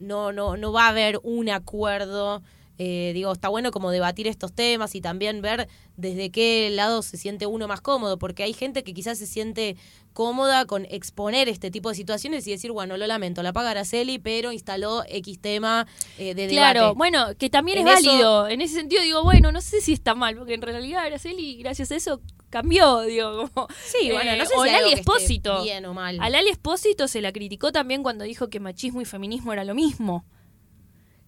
no, 0.00 0.32
no, 0.32 0.56
no 0.56 0.72
va 0.72 0.86
a 0.86 0.88
haber 0.88 1.20
un 1.22 1.48
acuerdo. 1.50 2.42
Eh, 2.84 3.12
digo, 3.14 3.30
está 3.30 3.48
bueno 3.48 3.70
como 3.70 3.92
debatir 3.92 4.26
estos 4.26 4.52
temas 4.52 4.96
y 4.96 5.00
también 5.00 5.40
ver 5.40 5.68
desde 5.96 6.30
qué 6.30 6.68
lado 6.70 7.02
se 7.02 7.16
siente 7.16 7.46
uno 7.46 7.68
más 7.68 7.80
cómodo, 7.80 8.18
porque 8.18 8.42
hay 8.42 8.52
gente 8.54 8.82
que 8.82 8.92
quizás 8.92 9.18
se 9.18 9.26
siente 9.28 9.76
cómoda 10.12 10.64
con 10.66 10.84
exponer 10.90 11.48
este 11.48 11.70
tipo 11.70 11.90
de 11.90 11.94
situaciones 11.94 12.44
y 12.48 12.50
decir, 12.50 12.72
bueno, 12.72 12.96
lo 12.96 13.06
lamento, 13.06 13.40
la 13.44 13.52
paga 13.52 13.70
Araceli, 13.70 14.18
pero 14.18 14.50
instaló 14.50 15.04
X 15.08 15.38
tema 15.40 15.86
eh, 16.18 16.34
de 16.34 16.48
Claro, 16.48 16.80
debate. 16.80 16.96
bueno, 16.98 17.26
que 17.38 17.48
también 17.50 17.78
En 17.78 17.86
es 17.86 18.00
eso- 18.00 18.08
válido. 18.10 18.48
En 18.48 18.60
ese 18.60 18.74
sentido 18.74 19.00
digo, 19.02 19.22
bueno, 19.22 19.52
no 19.52 19.60
sé 19.60 19.80
si 19.80 19.92
está 19.92 20.16
mal, 20.16 20.36
porque 20.36 20.54
en 20.54 20.62
realidad 20.62 21.04
Araceli, 21.04 21.56
gracias 21.58 21.92
a 21.92 21.94
eso, 21.96 22.20
cambió, 22.50 23.02
digo, 23.02 23.48
como... 23.54 23.68
Sí, 23.84 24.10
bueno, 24.10 24.34
no 24.36 24.44
sé 24.44 24.54
eh, 24.54 24.58
o 24.58 24.64
si 24.64 24.70
Lali 24.72 24.92
Espósito. 24.92 25.62
bien 25.62 25.84
o 25.86 25.94
mal. 25.94 26.18
A 26.20 26.28
Lali 26.30 26.48
Espósito 26.50 27.06
se 27.06 27.20
la 27.20 27.32
criticó 27.32 27.70
también 27.70 28.02
cuando 28.02 28.24
dijo 28.24 28.48
que 28.50 28.58
machismo 28.60 29.00
y 29.00 29.04
feminismo 29.04 29.52
era 29.52 29.62
lo 29.62 29.74
mismo. 29.76 30.24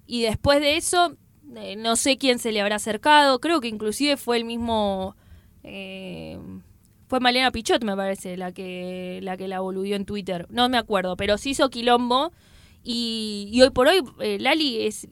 Y 0.06 0.20
después 0.22 0.60
de 0.60 0.76
eso, 0.76 1.16
eh, 1.56 1.76
no 1.76 1.96
sé 1.96 2.16
quién 2.18 2.38
se 2.38 2.52
le 2.52 2.60
habrá 2.60 2.76
acercado, 2.76 3.40
creo 3.40 3.60
que 3.60 3.68
inclusive 3.68 4.16
fue 4.16 4.36
el 4.36 4.44
mismo... 4.44 5.16
eh, 5.62 6.38
fue 7.06 7.20
Malena 7.20 7.50
Pichot, 7.52 7.84
me 7.84 7.94
parece, 7.96 8.36
la 8.36 8.50
que 8.52 9.20
la 9.22 9.36
que 9.36 9.46
la 9.46 9.60
boludió 9.60 9.94
en 9.94 10.04
Twitter. 10.06 10.46
No 10.50 10.68
me 10.68 10.78
acuerdo, 10.78 11.16
pero 11.16 11.36
sí 11.38 11.50
hizo 11.50 11.68
quilombo. 11.70 12.32
Y, 12.82 13.48
y 13.52 13.62
hoy 13.62 13.70
por 13.70 13.88
hoy, 13.88 14.02
eh, 14.20 14.38
Lali 14.40 14.86
es. 14.86 15.06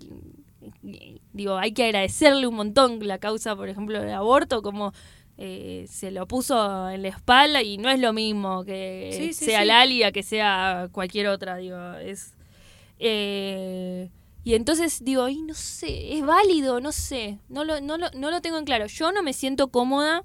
Digo, 1.32 1.56
hay 1.58 1.72
que 1.72 1.84
agradecerle 1.84 2.46
un 2.46 2.54
montón 2.56 3.06
la 3.06 3.18
causa, 3.18 3.54
por 3.56 3.68
ejemplo, 3.68 4.00
del 4.00 4.12
aborto, 4.12 4.62
como 4.62 4.92
eh, 5.38 5.86
se 5.88 6.10
lo 6.10 6.26
puso 6.26 6.88
en 6.90 7.02
la 7.02 7.08
espalda 7.08 7.62
y 7.62 7.78
no 7.78 7.88
es 7.90 8.00
lo 8.00 8.12
mismo 8.12 8.64
que 8.64 9.10
Sí, 9.12 9.32
sí, 9.32 9.44
sea 9.46 9.60
sí. 9.60 9.66
Lali 9.66 10.02
a 10.02 10.12
que 10.12 10.22
sea 10.22 10.88
cualquier 10.92 11.28
otra, 11.28 11.56
digo, 11.56 11.94
es. 11.94 12.34
eh, 12.98 14.10
y 14.44 14.54
entonces 14.54 15.04
digo, 15.04 15.28
y 15.28 15.42
no 15.42 15.54
sé, 15.54 16.16
es 16.18 16.24
válido, 16.24 16.80
no 16.80 16.92
sé, 16.92 17.38
no 17.48 17.64
lo, 17.64 17.80
no 17.80 17.96
lo, 17.96 18.10
no 18.10 18.30
lo 18.30 18.40
tengo 18.40 18.58
en 18.58 18.64
claro. 18.64 18.86
Yo 18.86 19.12
no 19.12 19.22
me 19.22 19.32
siento 19.32 19.68
cómoda 19.68 20.24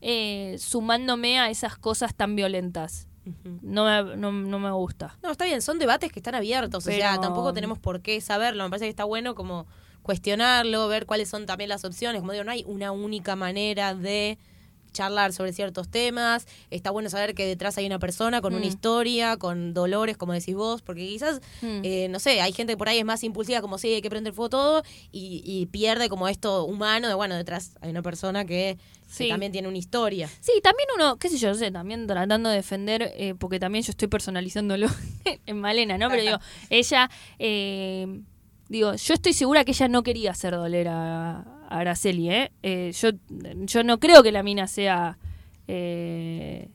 eh, 0.00 0.56
sumándome 0.58 1.40
a 1.40 1.50
esas 1.50 1.76
cosas 1.76 2.14
tan 2.14 2.36
violentas. 2.36 3.08
No 3.60 3.84
me, 3.84 4.16
no, 4.16 4.32
no 4.32 4.58
me 4.58 4.70
gusta. 4.70 5.18
No, 5.22 5.30
está 5.30 5.44
bien, 5.44 5.60
son 5.60 5.78
debates 5.78 6.10
que 6.10 6.18
están 6.20 6.34
abiertos, 6.34 6.86
o 6.86 6.90
sea, 6.90 7.20
tampoco 7.20 7.52
tenemos 7.52 7.78
por 7.78 8.00
qué 8.00 8.20
saberlo, 8.22 8.64
me 8.64 8.70
parece 8.70 8.86
que 8.86 8.90
está 8.90 9.04
bueno 9.04 9.34
como 9.34 9.66
cuestionarlo, 10.02 10.88
ver 10.88 11.04
cuáles 11.04 11.28
son 11.28 11.44
también 11.44 11.68
las 11.68 11.84
opciones, 11.84 12.22
como 12.22 12.32
digo, 12.32 12.44
no 12.44 12.52
hay 12.52 12.64
una 12.66 12.92
única 12.92 13.36
manera 13.36 13.94
de 13.94 14.38
charlar 14.92 15.32
sobre 15.32 15.52
ciertos 15.52 15.88
temas, 15.88 16.46
está 16.70 16.90
bueno 16.90 17.10
saber 17.10 17.34
que 17.34 17.46
detrás 17.46 17.78
hay 17.78 17.86
una 17.86 17.98
persona 17.98 18.40
con 18.40 18.54
una 18.54 18.64
Mm. 18.64 18.68
historia, 18.68 19.36
con 19.36 19.74
dolores, 19.74 20.16
como 20.16 20.32
decís 20.32 20.54
vos, 20.54 20.82
porque 20.82 21.06
quizás, 21.06 21.40
Mm. 21.62 21.80
eh, 21.84 22.08
no 22.10 22.18
sé, 22.18 22.40
hay 22.40 22.52
gente 22.52 22.72
que 22.74 22.76
por 22.76 22.88
ahí 22.88 22.98
es 22.98 23.04
más 23.04 23.22
impulsiva, 23.24 23.60
como 23.60 23.78
sí, 23.78 23.94
hay 23.94 24.02
que 24.02 24.10
prender 24.10 24.32
fuego 24.32 24.50
todo, 24.50 24.82
y, 25.12 25.42
y 25.44 25.66
pierde 25.66 26.08
como 26.08 26.28
esto 26.28 26.64
humano 26.64 27.08
de, 27.08 27.14
bueno, 27.14 27.34
detrás 27.36 27.72
hay 27.80 27.90
una 27.90 28.02
persona 28.02 28.44
que, 28.44 28.78
también 29.30 29.52
tiene 29.52 29.68
una 29.68 29.78
historia. 29.78 30.28
Sí, 30.40 30.52
también 30.62 30.86
uno, 30.94 31.16
qué 31.16 31.30
sé 31.30 31.38
yo, 31.38 31.48
no 31.48 31.54
sé, 31.54 31.70
también 31.70 32.06
tratando 32.06 32.50
de 32.50 32.56
defender, 32.56 33.10
eh, 33.16 33.34
porque 33.38 33.58
también 33.58 33.82
yo 33.82 33.90
estoy 33.90 34.06
personalizándolo 34.08 34.86
en 35.46 35.60
Malena, 35.60 35.96
¿no? 35.96 36.10
Pero 36.10 36.22
digo, 36.22 36.38
ella, 36.70 37.10
eh, 37.38 38.20
digo, 38.68 38.94
yo 38.94 39.14
estoy 39.14 39.32
segura 39.32 39.64
que 39.64 39.70
ella 39.70 39.88
no 39.88 40.02
quería 40.02 40.32
hacer 40.32 40.52
doler 40.54 40.88
a 40.88 41.42
Araceli, 41.68 42.30
¿eh? 42.30 42.52
Eh, 42.62 42.92
yo, 42.98 43.10
yo 43.66 43.84
no 43.84 43.98
creo 44.00 44.22
que 44.22 44.32
la 44.32 44.42
mina 44.42 44.66
sea, 44.66 45.18
eh, 45.66 46.68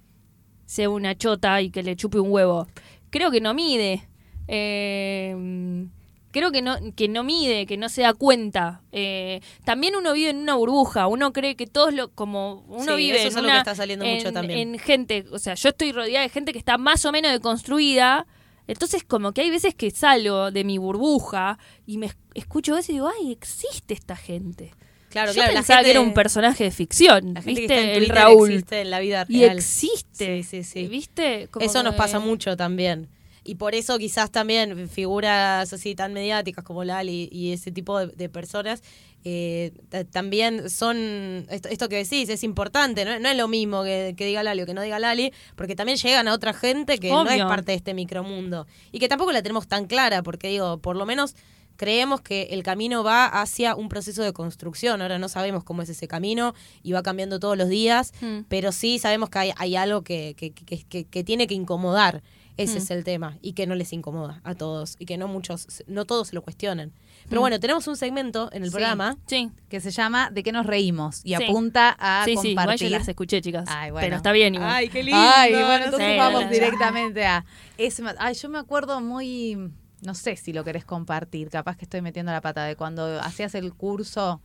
sea 0.65 0.89
una 0.89 1.15
chota 1.17 1.61
y 1.61 1.69
que 1.69 1.83
le 1.83 1.95
chupe 1.95 2.19
un 2.19 2.31
huevo. 2.31 2.67
Creo 3.09 3.31
que 3.31 3.41
no 3.41 3.53
mide. 3.53 4.07
Eh, 4.47 5.87
creo 6.31 6.51
que 6.51 6.61
no, 6.61 6.75
que 6.95 7.07
no 7.07 7.23
mide, 7.23 7.65
que 7.65 7.77
no 7.77 7.89
se 7.89 8.01
da 8.01 8.13
cuenta. 8.13 8.81
Eh, 8.91 9.41
también 9.65 9.95
uno 9.95 10.13
vive 10.13 10.31
en 10.31 10.37
una 10.37 10.55
burbuja, 10.55 11.07
uno 11.07 11.31
cree 11.33 11.55
que 11.55 11.67
todos 11.67 11.93
lo, 11.93 12.09
como 12.11 12.63
uno 12.67 12.95
Sí, 12.95 12.97
vive 12.97 13.17
eso 13.17 13.27
en 13.27 13.37
es 13.37 13.43
una- 13.43 13.53
que 13.53 13.57
está 13.59 13.75
saliendo 13.75 14.05
mucho 14.05 14.27
en- 14.29 14.33
también. 14.33 14.59
en 14.73 14.79
gente, 14.79 15.25
o 15.31 15.37
sea, 15.39 15.53
yo 15.55 15.69
estoy 15.69 15.91
rodeada 15.91 16.23
de 16.23 16.29
gente 16.29 16.51
que 16.53 16.59
está 16.59 16.77
más 16.77 17.05
o 17.05 17.11
menos 17.11 17.31
deconstruida, 17.31 18.25
entonces 18.68 19.03
como 19.03 19.34
que 19.34 19.41
hay 19.41 19.49
veces 19.49 19.76
que 19.76 19.91
salgo 19.91 20.51
de 20.51 20.64
mi 20.64 20.78
burbuja 20.78 21.57
y 21.86 21.97
me 21.97 22.07
es- 22.07 22.18
escucho 22.34 22.78
eso 22.78 22.91
y 22.91 22.95
digo, 22.95 23.09
ay, 23.20 23.32
existe 23.32 23.93
esta 23.93 24.16
gente. 24.16 24.72
Claro, 25.09 25.32
yo 25.32 25.36
claro, 25.36 25.53
la 25.53 25.59
pensaba 25.59 25.78
gente- 25.80 25.88
que 25.88 25.91
era 25.91 26.01
un 26.01 26.14
personaje 26.16 26.64
de 26.64 26.72
ficción, 26.72 27.34
La 27.36 27.41
gente 27.43 27.61
que 27.61 27.66
está 27.68 27.80
en 27.82 27.89
El 28.03 28.09
Raúl. 28.09 28.49
existe 28.49 28.82
en 28.82 28.89
la 28.89 28.99
vida 28.99 29.26
Y 29.30 29.41
real. 29.41 29.57
existe. 29.57 30.41
Sí, 30.41 30.43
sí, 30.43 30.64
sí. 30.64 30.88
¿Viste? 30.88 31.49
Como 31.51 31.66
Eso 31.66 31.84
nos 31.84 31.93
pasa 31.95 32.20
mucho 32.20 32.57
también. 32.57 33.09
Y 33.43 33.55
por 33.55 33.75
eso 33.75 33.97
quizás 33.97 34.31
también 34.31 34.87
figuras 34.89 35.71
así 35.73 35.95
tan 35.95 36.13
mediáticas 36.13 36.63
como 36.63 36.83
Lali 36.83 37.27
y 37.31 37.51
ese 37.51 37.71
tipo 37.71 37.99
de, 37.99 38.07
de 38.07 38.29
personas 38.29 38.81
eh, 39.25 39.71
ta- 39.89 40.03
también 40.03 40.69
son, 40.69 41.45
esto, 41.49 41.69
esto 41.69 41.87
que 41.89 41.97
decís, 41.97 42.29
es 42.29 42.43
importante, 42.43 43.05
¿no? 43.05 43.19
No 43.19 43.29
es 43.29 43.37
lo 43.37 43.47
mismo 43.47 43.83
que, 43.83 44.13
que 44.17 44.25
diga 44.25 44.43
Lali 44.43 44.61
o 44.61 44.65
que 44.65 44.73
no 44.73 44.81
diga 44.81 44.99
Lali, 44.99 45.31
porque 45.55 45.75
también 45.75 45.97
llegan 45.97 46.27
a 46.27 46.33
otra 46.33 46.53
gente 46.53 46.97
que 46.99 47.09
no 47.09 47.29
es 47.29 47.41
parte 47.49 47.71
de 47.71 47.77
este 47.77 47.93
micromundo. 47.93 48.65
Y 48.91 48.99
que 48.99 49.07
tampoco 49.07 49.31
la 49.31 49.41
tenemos 49.41 49.67
tan 49.67 49.87
clara, 49.87 50.23
porque 50.23 50.47
digo, 50.49 50.77
por 50.79 50.95
lo 50.95 51.05
menos 51.05 51.35
creemos 51.75 52.21
que 52.21 52.43
el 52.51 52.63
camino 52.63 53.03
va 53.03 53.25
hacia 53.25 53.75
un 53.75 53.89
proceso 53.89 54.23
de 54.23 54.31
construcción. 54.31 55.01
Ahora 55.01 55.17
no 55.19 55.27
sabemos 55.27 55.63
cómo 55.63 55.81
es 55.81 55.89
ese 55.89 56.07
camino 56.07 56.53
y 56.83 56.91
va 56.91 57.01
cambiando 57.01 57.39
todos 57.39 57.57
los 57.57 57.67
días, 57.69 58.13
Mm. 58.21 58.39
pero 58.47 58.71
sí 58.71 58.99
sabemos 58.99 59.29
que 59.29 59.39
hay, 59.39 59.51
hay 59.57 59.75
algo 59.75 60.01
que- 60.03 60.35
que- 60.37 61.05
que 61.05 61.23
tiene 61.23 61.47
que 61.47 61.55
incomodar. 61.55 62.21
Ese 62.58 62.76
Mm. 62.76 62.78
es 62.78 62.91
el 62.91 63.04
tema. 63.04 63.38
Y 63.41 63.54
que 63.54 63.66
no 63.66 63.74
les 63.76 63.91
incomoda 63.93 64.39
a 64.43 64.54
todos. 64.56 64.95
Y 64.99 65.06
que 65.06 65.18
no 65.18 65.28
muchos, 65.28 65.84
no 65.88 66.06
todos 66.06 66.28
se 66.30 66.36
lo 66.36 66.41
cuestionan. 66.43 66.91
Pero 67.30 67.39
Mm. 67.39 67.43
bueno, 67.43 67.60
tenemos 67.60 67.88
un 67.88 67.97
segmento 67.97 68.49
en 68.54 68.64
el 68.64 68.70
Sí. 68.70 68.74
programa. 68.76 69.18
Sí, 69.26 69.49
que 69.70 69.80
se 69.80 69.89
llama 69.91 70.30
¿De 70.30 70.43
qué 70.43 70.51
nos 70.51 70.66
reímos? 70.66 71.22
Y 71.24 71.36
Sí. 71.36 71.43
apunta 71.43 71.95
a 71.99 72.26
sí, 72.26 72.36
sí, 72.38 72.54
compartir. 72.56 72.89
yo 72.89 72.97
las 72.97 73.08
escuché, 73.08 73.41
chicas. 73.41 73.66
Ay, 73.70 73.91
bueno. 73.91 74.06
Pero 74.06 74.16
está 74.18 74.32
bien 74.32 74.54
igual. 74.56 74.70
Ay, 74.70 74.89
qué 74.89 75.04
lindo. 75.04 75.20
Ay, 75.20 75.51
bueno, 75.54 75.86
entonces 75.86 76.18
vamos 76.18 76.49
directamente 76.49 77.26
a 77.26 77.45
ese 77.78 78.01
ma- 78.04 78.16
Ay, 78.20 78.36
yo 78.36 78.49
me 78.49 78.60
acuerdo 78.60 79.01
muy 79.01 79.72
no 80.01 80.14
sé 80.16 80.36
si 80.36 80.51
lo 80.51 80.66
querés 80.66 80.84
compartir, 80.84 81.49
capaz 81.49 81.78
que 81.78 81.86
estoy 81.86 82.01
metiendo 82.01 82.34
la 82.34 82.41
pata 82.41 82.66
de 82.66 82.76
cuando 82.76 83.22
hacías 83.22 83.56
el 83.56 83.74
curso 83.74 84.41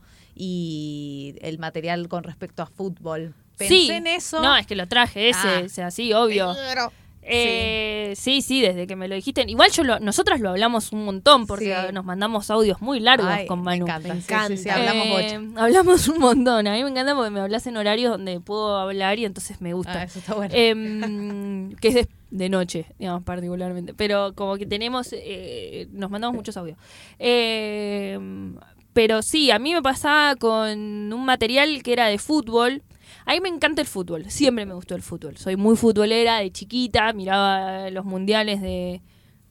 y 0.53 1.35
el 1.41 1.59
material 1.59 2.07
con 2.07 2.23
respecto 2.23 2.63
a 2.63 2.65
fútbol. 2.65 3.35
Pensé 3.57 3.73
sí. 3.75 3.91
en 3.91 4.07
eso. 4.07 4.41
No, 4.41 4.55
es 4.55 4.65
que 4.65 4.75
lo 4.75 4.87
traje 4.87 5.27
ese, 5.29 5.39
Ah. 5.47 5.61
o 5.65 5.69
sea, 5.69 5.91
sí, 5.91 6.13
obvio. 6.13 6.55
pero- 6.69 6.91
Eh, 7.31 8.13
sí, 8.15 8.41
sí, 8.41 8.61
desde 8.61 8.87
que 8.87 8.95
me 8.95 9.07
lo 9.07 9.15
dijiste. 9.15 9.43
Igual 9.47 9.71
yo 9.71 9.83
lo, 9.83 9.99
nosotras 9.99 10.39
lo 10.39 10.49
hablamos 10.49 10.91
un 10.91 11.05
montón 11.05 11.45
porque 11.47 11.75
Sí. 11.87 11.93
nos 11.93 12.03
mandamos 12.05 12.49
audios 12.49 12.81
muy 12.81 12.99
largos 12.99 13.27
Ay, 13.29 13.45
con 13.45 13.59
me 13.59 13.65
Manu. 13.65 13.85
encanta. 13.85 14.07
Me 14.13 14.15
sí, 14.15 14.21
sí, 14.21 14.57
sí, 14.57 14.69
encanta. 14.69 14.73
hablamos 14.91 15.21
Eh, 15.21 15.39
mucho. 15.39 15.61
hablamos 15.61 16.07
un 16.07 16.19
montón. 16.19 16.67
A 16.67 16.73
mí 16.73 16.83
me 16.83 16.89
encanta 16.89 17.13
porque 17.15 17.29
me 17.29 17.39
hablas 17.39 17.67
en 17.67 17.77
horarios 17.77 18.11
donde 18.11 18.39
puedo 18.39 18.77
hablar 18.77 19.19
y 19.19 19.25
entonces 19.25 19.61
me 19.61 19.73
gusta. 19.73 20.01
Ah, 20.01 20.03
eso 20.03 20.19
está 20.19 20.33
bueno. 20.33 20.53
Em, 20.55 21.71
que 21.81 21.87
es 21.89 21.93
de, 21.95 22.07
de 22.31 22.49
noche, 22.49 22.85
digamos, 22.97 23.23
particularmente. 23.23 23.93
Pero 23.93 24.33
como 24.33 24.57
que 24.57 24.65
tenemos, 24.65 25.09
eh, 25.13 25.87
nos 25.91 26.09
mandamos 26.09 26.35
muchos 26.35 26.57
audios. 26.57 26.77
Em, 27.19 28.55
pero 28.93 29.21
sí, 29.21 29.51
a 29.51 29.59
mí 29.59 29.73
me 29.73 29.81
pasaba 29.81 30.35
con 30.35 31.13
un 31.13 31.25
material 31.25 31.83
que 31.83 31.93
era 31.93 32.07
de 32.07 32.17
fútbol. 32.17 32.81
A 33.29 33.33
mí 33.33 33.41
me 33.41 33.49
encanta 33.49 33.81
el 33.81 33.87
fútbol, 33.87 34.25
siempre 34.31 34.65
me 34.65 34.73
gustó 34.73 34.95
el 34.95 35.03
fútbol. 35.03 35.37
Soy 35.37 35.55
muy 35.55 35.75
futbolera 35.77 36.37
de 36.39 36.51
chiquita, 36.51 37.13
miraba 37.13 37.89
los 37.91 38.03
mundiales 38.03 38.59
de, 38.59 39.01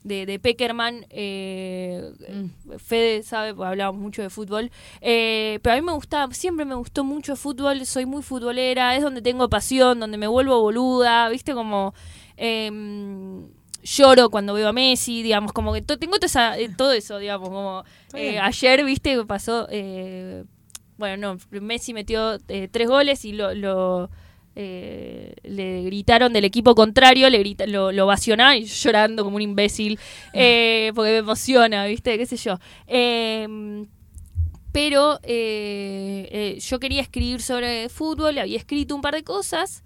de, 0.03 0.26
de 0.26 0.39
Peckerman. 0.41 1.07
eh, 1.11 2.11
Fede 2.79 3.22
sabe, 3.22 3.55
porque 3.55 3.68
hablábamos 3.68 4.01
mucho 4.03 4.20
de 4.22 4.31
fútbol. 4.31 4.72
Eh, 5.01 5.61
pero 5.62 5.74
a 5.74 5.76
mí 5.81 5.83
me 5.87 5.93
gustaba, 5.93 6.35
siempre 6.35 6.64
me 6.64 6.74
gustó 6.74 7.05
mucho 7.05 7.31
el 7.33 7.39
fútbol, 7.39 7.87
soy 7.87 8.05
muy 8.05 8.22
futbolera, 8.24 8.97
es 8.97 9.03
donde 9.03 9.22
tengo 9.22 9.49
pasión, 9.49 10.01
donde 10.01 10.18
me 10.18 10.26
vuelvo 10.26 10.61
boluda, 10.61 11.29
viste 11.29 11.55
como 11.55 11.95
em, 12.37 13.47
lloro 13.83 14.29
cuando 14.31 14.55
veo 14.55 14.68
a 14.68 14.72
Messi, 14.72 15.22
digamos, 15.22 15.53
como 15.53 15.72
que 15.72 15.83
tengo 15.83 16.14
toda 16.16 16.26
esa- 16.26 16.59
eh, 16.59 16.68
todo 16.76 16.93
eso, 16.93 17.18
digamos, 17.18 17.49
como 17.49 17.85
eh, 18.14 18.39
ayer, 18.41 18.85
viste, 18.85 19.24
pasó, 19.24 19.68
eh, 19.70 20.45
bueno, 20.99 21.34
no, 21.34 21.61
Messi 21.61 21.94
metió 21.94 22.38
eh, 22.49 22.68
tres 22.70 22.88
goles 22.88 23.24
y 23.24 23.32
lo... 23.32 23.55
lo 23.55 24.11
eh, 24.61 25.34
le 25.44 25.82
gritaron 25.84 26.32
del 26.32 26.44
equipo 26.44 26.74
contrario, 26.74 27.30
le 27.30 27.38
grita, 27.38 27.64
lo, 27.68 27.92
lo 27.92 28.07
ovacionaron 28.07 28.57
y 28.57 28.64
llorando 28.64 29.22
como 29.22 29.36
un 29.36 29.42
imbécil, 29.42 30.01
eh, 30.32 30.90
porque 30.96 31.12
me 31.12 31.18
emociona, 31.18 31.86
¿viste? 31.86 32.18
¿Qué 32.18 32.26
sé 32.26 32.36
yo? 32.36 32.59
Eh, 32.88 33.46
pero 34.72 35.20
eh, 35.22 36.59
yo 36.61 36.80
quería 36.80 37.03
escribir 37.03 37.40
sobre 37.40 37.88
fútbol, 37.88 38.36
había 38.38 38.59
escrito 38.59 38.96
un 38.96 39.01
par 39.01 39.14
de 39.14 39.22
cosas 39.22 39.84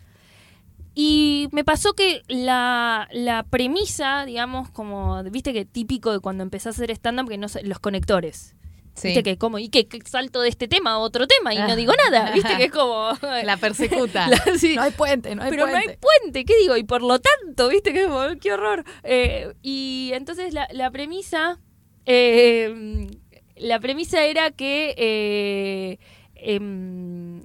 y 0.94 1.48
me 1.52 1.64
pasó 1.64 1.92
que 1.92 2.22
la, 2.28 3.08
la 3.12 3.42
premisa, 3.42 4.24
digamos, 4.24 4.70
como, 4.70 5.22
viste 5.24 5.52
que 5.52 5.66
típico 5.66 6.12
de 6.12 6.20
cuando 6.20 6.42
empezás 6.44 6.78
a 6.78 6.82
hacer 6.82 6.90
stand-up, 6.92 7.28
que 7.28 7.36
no 7.36 7.46
los 7.62 7.78
conectores. 7.78 8.54
Sí. 8.94 9.08
Viste 9.08 9.22
que 9.22 9.38
como, 9.38 9.58
y 9.58 9.68
que, 9.70 9.86
que 9.88 9.98
salto 10.06 10.42
de 10.42 10.50
este 10.50 10.68
tema 10.68 10.92
a 10.92 10.98
otro 10.98 11.26
tema 11.26 11.54
y 11.54 11.58
no 11.58 11.74
digo 11.76 11.92
nada, 12.10 12.30
viste 12.32 12.56
que 12.58 12.64
es 12.64 12.70
como... 12.72 13.10
La 13.44 13.56
persecuta. 13.56 14.28
La- 14.28 14.42
sí. 14.58 14.76
No 14.76 14.82
hay 14.82 14.90
puente, 14.90 15.34
no 15.34 15.42
hay 15.42 15.50
pero 15.50 15.64
puente. 15.66 15.86
no 15.86 15.90
hay 15.92 15.98
puente, 15.98 16.44
¿qué 16.44 16.58
digo? 16.58 16.76
Y 16.76 16.84
por 16.84 17.00
lo 17.02 17.18
tanto, 17.18 17.68
¿viste? 17.68 17.92
Que, 17.94 18.04
como, 18.04 18.20
qué 18.40 18.52
horror. 18.52 18.84
Eh, 19.02 19.54
y 19.62 20.10
entonces 20.14 20.52
la, 20.52 20.68
la 20.72 20.90
premisa. 20.90 21.58
eh, 22.06 23.06
la 23.56 23.80
premisa 23.80 24.24
era 24.24 24.50
que. 24.50 24.94
eh, 24.98 25.98
em, 26.34 27.42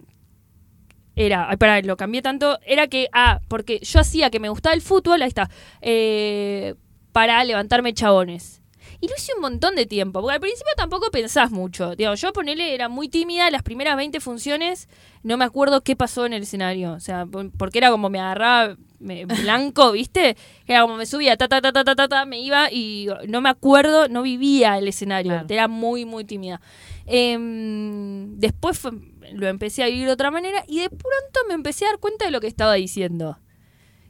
era, 1.16 1.50
ay, 1.50 1.58
pará, 1.58 1.82
lo 1.82 1.98
cambié 1.98 2.22
tanto. 2.22 2.60
Era 2.66 2.88
que, 2.88 3.08
ah, 3.14 3.39
porque 3.48 3.80
yo 3.80 4.00
hacía 4.00 4.30
que 4.30 4.39
me 4.39 4.50
gustaba 4.50 4.76
el 4.76 4.82
fútbol, 4.82 5.22
ahí 5.22 5.28
está, 5.28 5.50
eh, 5.82 6.76
para 7.12 7.43
levantarme 7.43 7.93
chabones. 7.93 8.62
Y 9.00 9.08
lo 9.08 9.14
hice 9.16 9.32
un 9.36 9.41
montón 9.41 9.76
de 9.76 9.86
tiempo, 9.86 10.22
porque 10.22 10.34
al 10.36 10.39
principio 10.41 10.74
tampoco 10.76 11.12
pensás 11.12 11.52
mucho. 11.52 11.95
Digo, 11.95 12.16
yo 12.16 12.34
ponele, 12.34 12.74
era 12.74 12.89
muy 12.89 13.10
tímida, 13.10 13.52
las 13.52 13.62
primeras 13.62 13.95
20 13.95 14.20
funciones, 14.20 14.89
no 15.22 15.38
me 15.38 15.45
acuerdo 15.45 15.82
qué 15.82 15.95
pasó 15.95 16.26
en 16.26 16.34
el 16.34 16.41
escenario. 16.43 16.93
O 16.93 17.00
sea, 17.00 17.26
por- 17.28 17.52
porque 17.52 17.78
era 17.78 17.91
como 17.91 18.10
me 18.10 18.20
agarraba 18.20 18.76
me- 19.00 19.26
blanco, 19.26 19.91
¿viste? 19.93 20.36
Era 20.66 20.82
como 20.82 20.95
me 20.98 21.06
subía, 21.06 21.38
ta, 21.38 21.48
ta, 21.48 21.62
ta, 21.62 21.72
ta, 21.72 21.84
ta, 21.84 21.95
ta, 21.95 22.08
ta, 22.08 22.26
me 22.26 22.39
iba 22.41 22.72
y 22.72 23.08
no 23.28 23.39
me 23.41 23.50
acuerdo, 23.50 24.08
no 24.08 24.24
vivía 24.24 24.80
el 24.80 24.88
escenario. 24.88 25.32
Claro. 25.34 25.48
Era 25.50 25.68
muy, 25.68 26.06
muy 26.06 26.26
tímida. 26.26 26.60
Em, 27.06 28.38
después 28.39 28.80
fue- 28.80 28.91
lo 29.34 29.48
empecé 29.48 29.84
a 29.84 29.88
vivir 29.88 30.06
de 30.08 30.14
otra 30.14 30.32
manera 30.32 30.64
y 30.68 30.80
de 30.80 30.89
pronto 30.89 31.39
me 31.48 31.54
empecé 31.54 31.86
a 31.86 31.89
dar 31.89 32.00
cuenta 32.00 32.26
de 32.26 32.32
lo 32.32 32.39
que 32.41 32.48
estaba 32.48 32.74
diciendo. 32.76 33.38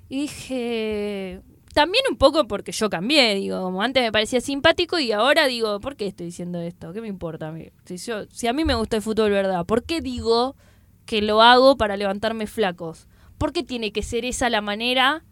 Y 0.10 0.22
dije, 0.22 1.42
también 1.78 2.04
un 2.10 2.18
poco 2.18 2.48
porque 2.48 2.72
yo 2.72 2.90
cambié, 2.90 3.36
digo, 3.36 3.62
como 3.62 3.84
antes 3.84 4.02
me 4.02 4.12
parecía 4.12 4.42
simpático 4.42 4.98
y 4.98 5.12
ahora 5.12 5.46
digo, 5.46 5.80
¿por 5.80 5.96
qué 5.96 6.08
estoy 6.08 6.26
diciendo 6.26 6.60
esto? 6.60 6.92
¿Qué 6.92 7.02
me 7.02 7.08
importa 7.08 7.50
a 7.50 7.52
mí? 7.52 7.70
Si, 7.86 7.98
yo, 7.98 8.26
si 8.32 8.48
a 8.48 8.54
mí 8.54 8.66
me 8.66 8.74
gusta 8.74 8.96
el 8.96 9.04
fútbol, 9.04 9.30
¿verdad? 9.30 9.64
¿Por 9.64 9.84
qué 9.84 10.02
digo 10.02 10.56
que 11.06 11.22
lo 11.22 11.40
hago 11.44 11.78
para 11.78 11.96
levantarme 11.96 12.48
flacos? 12.48 13.08
¿Por 13.38 13.54
qué 13.54 13.62
tiene 13.62 13.92
que 13.92 14.02
ser 14.02 14.26
esa 14.26 14.50
la 14.50 14.62
manera 14.62 15.24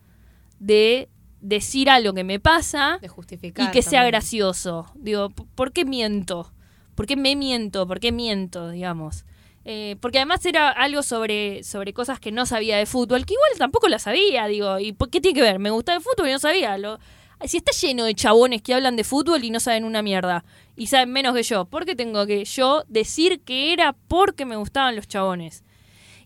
de 0.60 1.10
decir 1.42 1.90
algo 1.90 2.14
que 2.14 2.24
me 2.24 2.40
pasa 2.40 3.00
De 3.02 3.08
justificar. 3.08 3.68
y 3.68 3.72
que 3.72 3.82
sea 3.82 4.04
gracioso. 4.04 4.86
Digo, 4.94 5.32
¿por 5.32 5.72
qué 5.72 5.84
miento? 5.84 6.54
¿Por 6.94 7.08
qué 7.08 7.16
me 7.16 7.36
miento? 7.36 7.88
¿Por 7.88 8.00
qué 8.00 8.12
miento, 8.12 8.70
digamos? 8.70 9.26
Eh, 9.68 9.96
porque 10.00 10.20
además 10.20 10.46
era 10.46 10.70
algo 10.70 11.02
sobre, 11.02 11.64
sobre 11.64 11.92
cosas 11.92 12.20
que 12.20 12.32
no 12.32 12.46
sabía 12.46 12.78
de 12.78 12.86
fútbol, 12.86 13.26
que 13.26 13.34
igual 13.34 13.50
tampoco 13.58 13.88
la 13.90 13.98
sabía, 13.98 14.46
digo. 14.46 14.80
¿Y 14.80 14.94
por 14.94 15.10
qué 15.10 15.20
tiene 15.20 15.36
que 15.36 15.42
ver? 15.42 15.58
Me 15.58 15.72
gustaba 15.72 15.98
el 15.98 16.04
fútbol 16.04 16.30
y 16.30 16.34
no 16.34 16.40
sabía. 16.40 16.78
Lo, 16.78 17.00
si 17.46 17.58
está 17.58 17.72
lleno 17.72 18.06
de 18.06 18.14
chabones 18.14 18.62
que 18.62 18.76
hablan 18.76 18.96
de 18.96 19.04
fútbol 19.04 19.44
y 19.44 19.50
no 19.50 19.60
saben 19.60 19.84
una 19.84 20.02
mierda, 20.02 20.46
y 20.76 20.88
saben 20.88 21.12
menos 21.12 21.34
que 21.34 21.44
yo, 21.44 21.66
¿por 21.66 21.86
qué 21.86 21.96
tengo 21.96 22.26
que 22.26 22.46
yo 22.46 22.84
decir 22.88 23.42
que 23.42 23.74
era 23.74 23.94
porque 23.94 24.46
me 24.46 24.56
gustaban 24.56 24.96
los 24.96 25.08
chabones? 25.08 25.64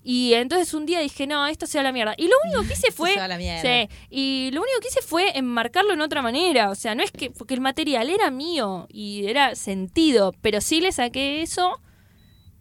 Y 0.04 0.34
entonces 0.34 0.74
un 0.74 0.86
día 0.86 1.00
dije, 1.00 1.28
no, 1.28 1.46
esto 1.48 1.68
sea 1.68 1.84
la 1.84 1.92
mierda. 1.92 2.16
Y 2.18 2.28
lo 2.28 2.36
único 2.46 2.64
que 2.68 2.74
hice 2.74 2.92
fue... 2.96 3.14
se 3.14 3.20
va 3.20 3.26
a 3.26 3.28
la 3.30 3.38
mierda. 3.38 3.62
Sí, 3.62 3.90
y 4.10 4.50
lo 4.52 4.62
único 4.62 4.80
que 4.82 4.88
hice 4.88 5.02
fue 5.02 5.38
enmarcarlo 5.38 5.94
en 5.94 6.02
otra 6.02 6.22
manera. 6.22 6.70
O 6.70 6.76
sea, 6.76 6.96
no 6.96 7.04
es 7.04 7.12
que. 7.12 7.30
Porque 7.32 7.54
el 7.54 7.62
material 7.62 8.10
era 8.10 8.32
mío 8.32 8.88
y 8.90 9.28
era 9.28 9.56
sentido, 9.56 10.34
pero 10.42 10.62
sí 10.62 10.82
le 10.82 10.92
saqué 10.92 11.42
eso. 11.42 11.80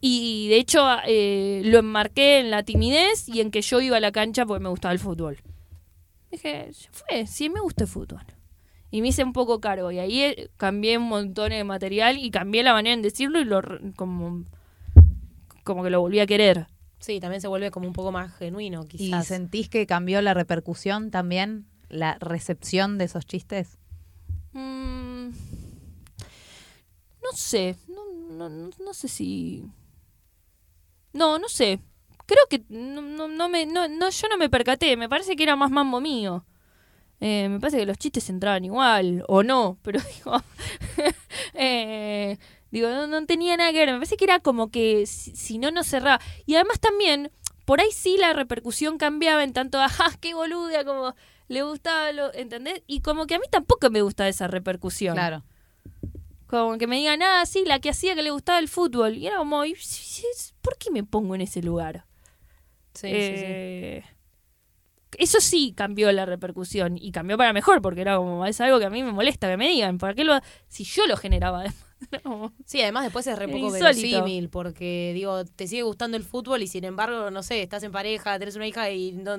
Y 0.00 0.48
de 0.48 0.56
hecho 0.58 0.86
eh, 1.06 1.62
lo 1.64 1.78
enmarqué 1.78 2.38
en 2.38 2.50
la 2.50 2.62
timidez 2.62 3.28
y 3.28 3.40
en 3.40 3.50
que 3.50 3.62
yo 3.62 3.80
iba 3.80 3.96
a 3.96 4.00
la 4.00 4.12
cancha 4.12 4.46
porque 4.46 4.62
me 4.62 4.68
gustaba 4.68 4.92
el 4.92 4.98
fútbol. 5.00 5.38
Dije, 6.30 6.70
fue, 6.92 7.26
sí 7.26 7.48
me 7.50 7.60
gusta 7.60 7.84
el 7.84 7.90
fútbol. 7.90 8.22
Y 8.90 9.02
me 9.02 9.08
hice 9.08 9.24
un 9.24 9.32
poco 9.32 9.60
cargo. 9.60 9.90
Y 9.90 9.98
ahí 9.98 10.20
eh, 10.22 10.50
cambié 10.56 10.96
un 10.98 11.04
montón 11.08 11.50
de 11.50 11.64
material 11.64 12.16
y 12.18 12.30
cambié 12.30 12.62
la 12.62 12.72
manera 12.72 12.94
en 12.94 13.02
decirlo 13.02 13.40
y 13.40 13.44
lo 13.44 13.60
re- 13.60 13.92
como, 13.96 14.44
como 15.64 15.82
que 15.82 15.90
lo 15.90 16.00
volví 16.00 16.20
a 16.20 16.26
querer. 16.26 16.68
Sí, 17.00 17.20
también 17.20 17.40
se 17.40 17.48
vuelve 17.48 17.70
como 17.70 17.86
un 17.86 17.92
poco 17.92 18.12
más 18.12 18.34
genuino, 18.36 18.84
¿Y 18.84 18.86
quizás. 18.88 19.26
sentís 19.26 19.68
que 19.68 19.86
cambió 19.86 20.20
la 20.22 20.32
repercusión 20.34 21.10
también? 21.10 21.66
¿La 21.88 22.18
recepción 22.18 22.98
de 22.98 23.04
esos 23.04 23.24
chistes? 23.26 23.78
Mm, 24.52 25.28
no 27.22 27.32
sé, 27.34 27.76
no, 27.88 28.04
no, 28.36 28.48
no, 28.48 28.70
no 28.84 28.94
sé 28.94 29.08
si... 29.08 29.64
No, 31.18 31.38
no 31.38 31.48
sé. 31.48 31.80
Creo 32.26 32.44
que 32.48 32.62
no, 32.68 33.02
no, 33.02 33.26
no 33.26 33.48
me, 33.48 33.66
no, 33.66 33.88
no, 33.88 34.10
yo 34.10 34.28
no 34.28 34.38
me 34.38 34.48
percaté, 34.48 34.96
me 34.96 35.08
parece 35.08 35.34
que 35.34 35.42
era 35.42 35.56
más 35.56 35.70
mambo 35.70 36.00
mío. 36.00 36.44
Eh, 37.20 37.48
me 37.48 37.58
parece 37.58 37.78
que 37.78 37.86
los 37.86 37.98
chistes 37.98 38.30
entraban 38.30 38.64
igual, 38.64 39.24
o 39.26 39.42
no, 39.42 39.78
pero 39.82 40.00
digo, 40.16 40.40
eh, 41.54 42.38
digo, 42.70 42.88
no, 42.90 43.08
no 43.08 43.26
tenía 43.26 43.56
nada 43.56 43.72
que 43.72 43.78
ver, 43.78 43.88
me 43.88 43.94
parece 43.94 44.16
que 44.16 44.24
era 44.24 44.38
como 44.38 44.70
que 44.70 45.06
si, 45.06 45.58
no, 45.58 45.72
no 45.72 45.82
cerraba. 45.82 46.20
Y 46.46 46.54
además 46.54 46.78
también, 46.78 47.32
por 47.64 47.80
ahí 47.80 47.90
sí 47.90 48.16
la 48.18 48.32
repercusión 48.32 48.98
cambiaba 48.98 49.42
en 49.42 49.52
tanto, 49.52 49.80
ajá, 49.82 50.12
qué 50.20 50.34
boluda, 50.34 50.84
como 50.84 51.16
le 51.48 51.62
gustaba, 51.62 52.12
lo, 52.12 52.32
¿entendés? 52.34 52.82
Y 52.86 53.00
como 53.00 53.26
que 53.26 53.34
a 53.34 53.38
mí 53.38 53.46
tampoco 53.50 53.90
me 53.90 54.02
gusta 54.02 54.28
esa 54.28 54.46
repercusión. 54.46 55.14
Claro. 55.14 55.42
Como 56.48 56.78
que 56.78 56.86
me 56.86 56.96
digan, 56.96 57.22
ah, 57.22 57.44
sí, 57.46 57.64
la 57.66 57.78
que 57.78 57.90
hacía 57.90 58.14
que 58.14 58.22
le 58.22 58.30
gustaba 58.30 58.58
el 58.58 58.68
fútbol. 58.68 59.16
Y 59.16 59.26
era 59.26 59.36
como, 59.38 59.64
"Y, 59.64 59.74
sí, 59.76 60.24
sí, 60.34 60.52
¿por 60.62 60.76
qué 60.78 60.90
me 60.90 61.04
pongo 61.04 61.34
en 61.34 61.42
ese 61.42 61.62
lugar? 61.62 62.06
Sí, 62.94 63.08
sí, 63.08 63.36
sí. 63.38 63.44
Eh, 63.46 64.04
Eso 65.18 65.40
sí 65.40 65.72
cambió 65.76 66.12
la 66.12 66.26
repercusión 66.26 66.96
y 66.98 67.12
cambió 67.12 67.36
para 67.38 67.52
mejor 67.52 67.80
porque 67.82 68.02
era 68.02 68.16
como, 68.18 68.44
es 68.46 68.60
algo 68.60 68.78
que 68.78 68.84
a 68.86 68.90
mí 68.90 69.02
me 69.02 69.12
molesta 69.12 69.48
que 69.48 69.56
me 69.56 69.68
digan, 69.68 69.98
¿para 69.98 70.14
qué 70.14 70.22
lo 70.24 70.38
si 70.68 70.84
yo 70.84 71.06
lo 71.06 71.16
generaba? 71.16 71.64
Era 71.64 71.74
Sí, 72.64 72.80
además 72.82 73.04
después 73.04 73.26
es 73.26 73.38
re 73.38 73.48
poco 73.48 73.70
verosímil, 73.70 74.48
porque 74.48 75.12
digo, 75.14 75.44
te 75.44 75.66
sigue 75.66 75.82
gustando 75.82 76.16
el 76.16 76.24
fútbol 76.24 76.62
y 76.62 76.66
sin 76.66 76.84
embargo, 76.84 77.30
no 77.30 77.42
sé, 77.42 77.62
estás 77.62 77.82
en 77.82 77.92
pareja, 77.92 78.38
tenés 78.38 78.56
una 78.56 78.66
hija 78.66 78.90
y 78.90 79.12
no, 79.12 79.36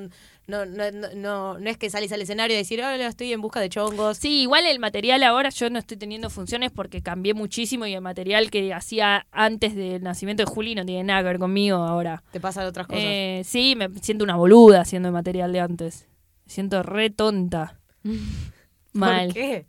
no, 0.47 0.66
no, 0.66 0.91
no, 1.16 1.57
no, 1.60 1.70
es 1.70 1.78
que 1.78 1.89
sales 1.89 2.12
al 2.12 2.22
escenario 2.22 2.55
y 2.55 2.57
decir, 2.57 2.82
hola, 2.82 3.07
estoy 3.07 3.32
en 3.34 3.41
busca 3.41 3.60
de 3.60 3.70
chongos. 3.70 4.18
Sí, 4.18 4.41
igual 4.41 4.66
el 4.66 4.80
material 4.80 5.24
ahora 5.24 5.49
yo 5.49 5.70
no 5.70 5.80
estoy 5.80 5.97
teniendo 5.97 6.30
funciones 6.30 6.72
porque 6.72 7.01
cambié 7.01 7.34
muchísimo 7.34 7.86
y 7.86 7.93
el 7.93 8.01
material 8.01 8.49
que 8.49 8.74
hacía 8.74 9.28
antes 9.32 9.76
del 9.76 10.03
nacimiento 10.03 10.43
de 10.43 10.51
Juli 10.51 10.76
no 10.76 10.86
tiene 10.86 11.03
nada 11.03 11.22
que 11.22 11.28
ver 11.28 11.39
conmigo 11.39 11.78
ahora. 11.78 12.24
Te 12.32 12.39
pasan 12.39 12.66
otras 12.66 12.88
cosas. 12.88 13.03
Eh, 13.03 13.41
sí, 13.45 13.76
me 13.76 13.89
siento 14.01 14.24
una 14.24 14.36
boluda 14.36 14.82
haciendo 14.82 15.10
el 15.10 15.14
material 15.14 15.53
de 15.53 15.60
antes. 15.60 16.07
Me 16.45 16.51
siento 16.51 16.84
re 16.84 17.10
tonta. 17.10 17.80
Mal. 18.93 19.28
¿Por 19.28 19.34
qué? 19.36 19.66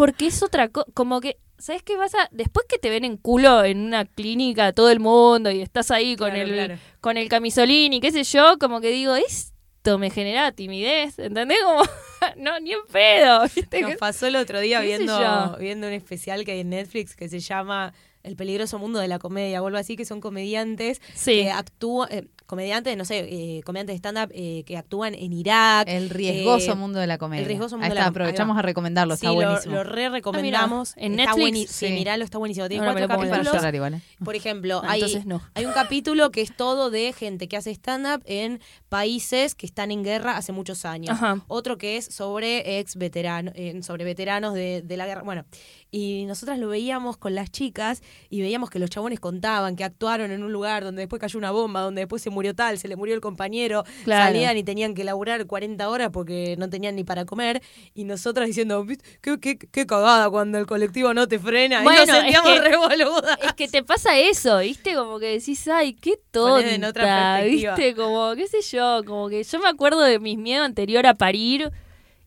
Porque 0.00 0.28
es 0.28 0.42
otra 0.42 0.68
cosa, 0.68 0.86
como 0.94 1.20
que, 1.20 1.36
¿sabes 1.58 1.82
qué 1.82 1.94
pasa? 1.94 2.16
Después 2.30 2.64
que 2.66 2.78
te 2.78 2.88
ven 2.88 3.04
en 3.04 3.18
culo 3.18 3.62
en 3.64 3.80
una 3.80 4.06
clínica 4.06 4.72
todo 4.72 4.90
el 4.90 4.98
mundo 4.98 5.50
y 5.50 5.60
estás 5.60 5.90
ahí 5.90 6.16
con, 6.16 6.30
Claro, 6.30 6.48
el, 6.48 6.54
claro. 6.54 6.78
con 7.02 7.18
el 7.18 7.28
camisolín 7.28 7.92
y 7.92 8.00
qué 8.00 8.10
sé 8.10 8.24
yo, 8.24 8.56
como 8.58 8.80
que 8.80 8.88
digo, 8.88 9.14
esto 9.14 9.98
me 9.98 10.08
genera 10.08 10.52
timidez, 10.52 11.18
¿entendés? 11.18 11.58
Como, 11.62 11.82
no, 12.38 12.58
ni 12.60 12.72
en 12.72 12.78
pedo, 12.90 13.42
¿viste? 13.54 13.82
Nos 13.82 13.96
pasó 13.96 14.26
el 14.26 14.36
otro 14.36 14.58
día 14.60 14.80
viendo, 14.80 15.56
viendo 15.58 15.86
un 15.86 15.92
especial 15.92 16.46
que 16.46 16.52
hay 16.52 16.60
en 16.60 16.70
Netflix 16.70 17.14
que 17.14 17.28
se 17.28 17.40
llama 17.40 17.92
El 18.22 18.36
peligroso 18.36 18.78
mundo 18.78 18.98
de 18.98 19.08
la 19.08 19.18
comedia 19.18 19.62
o 19.62 19.66
algo 19.66 19.78
así, 19.78 19.96
que 19.96 20.04
son 20.04 20.20
comediantes 20.20 21.00
Sí. 21.14 21.32
que 21.42 21.50
actúan, 21.50 22.08
eh, 22.12 22.26
comediantes, 22.46 22.96
no 22.96 23.04
sé, 23.04 23.20
eh, 23.20 23.62
comediantes 23.64 23.94
de 23.94 23.98
stand-up 23.98 24.30
eh, 24.34 24.64
que 24.66 24.76
actúan 24.76 25.14
en 25.14 25.32
Irak. 25.32 25.88
El 25.88 26.10
riesgoso 26.10 26.72
eh, 26.72 26.74
mundo 26.74 26.98
de 26.98 27.06
la 27.06 27.16
comedia. 27.16 27.42
el 27.42 27.46
riesgoso 27.46 27.76
mundo 27.76 27.84
Ahí 27.84 27.90
de 27.90 27.94
la- 27.94 28.06
aprovechamos 28.06 28.58
a 28.58 28.62
recomendarlo, 28.62 29.14
Sí, 29.16 29.26
está 29.26 29.30
buenísimo. 29.30 29.74
Lo, 29.76 29.84
re 29.84 30.08
recomendamos. 30.08 30.92
Ah, 30.96 31.00
en 31.00 31.18
Está 31.18 31.34
Netflix, 31.34 31.70
sí, 31.70 31.86
sí. 31.86 31.92
miralo, 31.92 32.24
está 32.24 32.38
buenísimo. 32.38 32.68
Tiene 32.68 32.84
me 32.86 32.92
cuatro 32.92 33.08
para 33.08 33.20
capítulos. 33.30 33.52
llorar 33.54 33.74
igual, 33.74 33.94
¿eh? 33.94 34.00
Por 34.24 34.34
ejemplo, 34.34 34.82
Ah, 34.84 34.90
hay, 34.92 35.22
no. 35.24 35.40
hay 35.54 35.64
un 35.64 35.72
capítulo 35.72 36.30
que 36.30 36.40
es 36.42 36.54
todo 36.56 36.90
de 36.90 37.12
gente 37.12 37.48
que 37.48 37.56
hace 37.56 37.70
stand-up 37.70 38.22
en 38.26 38.60
países 38.88 39.54
que 39.54 39.64
están 39.66 39.90
en 39.92 40.02
guerra 40.04 40.36
hace 40.36 40.52
muchos 40.52 40.84
años. 40.84 41.10
Ajá. 41.10 41.42
Otro 41.48 41.78
que 41.78 41.96
es 41.96 42.04
sobre 42.06 42.80
ex 42.80 42.96
veteranos, 42.96 43.54
sobre 43.82 44.04
veteranos 44.04 44.54
de, 44.54 44.82
de 44.82 44.96
la 44.96 45.06
guerra. 45.06 45.22
Bueno, 45.22 45.44
y 45.90 46.24
nosotras 46.26 46.58
lo 46.58 46.68
veíamos 46.68 47.16
con 47.16 47.34
las 47.34 47.50
chicas 47.50 48.02
y 48.28 48.40
veíamos 48.42 48.70
que 48.70 48.78
los 48.78 48.90
chabones 48.90 49.18
contaban 49.20 49.76
que 49.76 49.84
actuaron 49.84 50.30
en 50.30 50.42
un 50.42 50.52
lugar 50.52 50.84
donde 50.84 51.00
después 51.02 51.18
cayó 51.20 51.38
una 51.38 51.50
bomba, 51.50 51.80
donde 51.80 52.02
después 52.02 52.22
se 52.22 52.30
murió 52.30 52.54
tal, 52.54 52.78
se 52.78 52.86
le 52.88 52.96
murió 52.96 53.14
el 53.14 53.20
compañero, 53.20 53.84
Claro. 54.04 54.24
salían 54.26 54.56
y 54.56 54.62
tenían 54.62 54.94
que 54.94 55.04
laburar 55.04 55.46
40 55.46 55.88
horas 55.88 56.10
porque 56.12 56.54
no 56.58 56.70
tenían 56.70 56.94
ni 56.96 57.04
para 57.04 57.24
comer. 57.24 57.60
Y 57.94 58.04
nosotras 58.04 58.46
diciendo, 58.46 58.84
"¿Viste? 58.84 59.04
qué, 59.20 59.38
qué, 59.40 59.58
qué 59.58 59.86
cagada 59.86 60.30
cuando 60.30 60.58
el 60.58 60.66
colectivo 60.66 61.12
no 61.14 61.26
te 61.28 61.38
frena. 61.38 61.82
Bueno, 61.82 62.04
y 62.04 62.06
nos 62.06 62.16
es 62.16 62.22
sentíamos 62.22 62.60
que- 62.60 62.76
boludas. 62.76 63.38
Es 63.44 63.52
que 63.54 63.68
te 63.68 63.82
pasa 63.82 64.18
eso, 64.18 64.58
¿viste? 64.58 64.94
Como 64.94 65.18
que 65.18 65.26
decís, 65.38 65.66
ay, 65.68 65.94
qué 65.94 66.14
Ponele 66.30 66.74
en 66.76 66.84
otra 66.84 67.02
tonta. 67.02 67.42
¿viste? 67.44 67.94
Como, 67.96 68.34
qué 68.36 68.46
sé 68.46 68.60
yo, 68.62 69.02
como 69.04 69.28
que 69.28 69.42
yo 69.42 69.58
me 69.58 69.68
acuerdo 69.68 70.00
de 70.02 70.18
mis 70.20 70.38
miedos 70.38 70.64
anterior 70.64 71.06
a 71.06 71.14
parir 71.14 71.70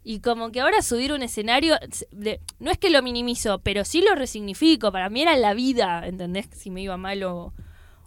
y 0.03 0.19
como 0.19 0.51
que 0.51 0.59
ahora 0.61 0.81
subir 0.81 1.13
un 1.13 1.21
escenario, 1.23 1.77
de- 2.11 2.39
no 2.59 2.71
es 2.71 2.77
que 2.77 2.89
lo 2.89 3.01
minimizo, 3.01 3.59
pero 3.59 3.85
sí 3.85 4.01
lo 4.01 4.15
resignifico, 4.15 4.91
para 4.91 5.09
mí 5.09 5.21
era 5.21 5.35
la 5.37 5.53
vida, 5.53 6.05
¿entendés? 6.07 6.47
Si 6.51 6.69
me 6.69 6.81
iba 6.81 6.97
mal 6.97 7.23
o, 7.23 7.53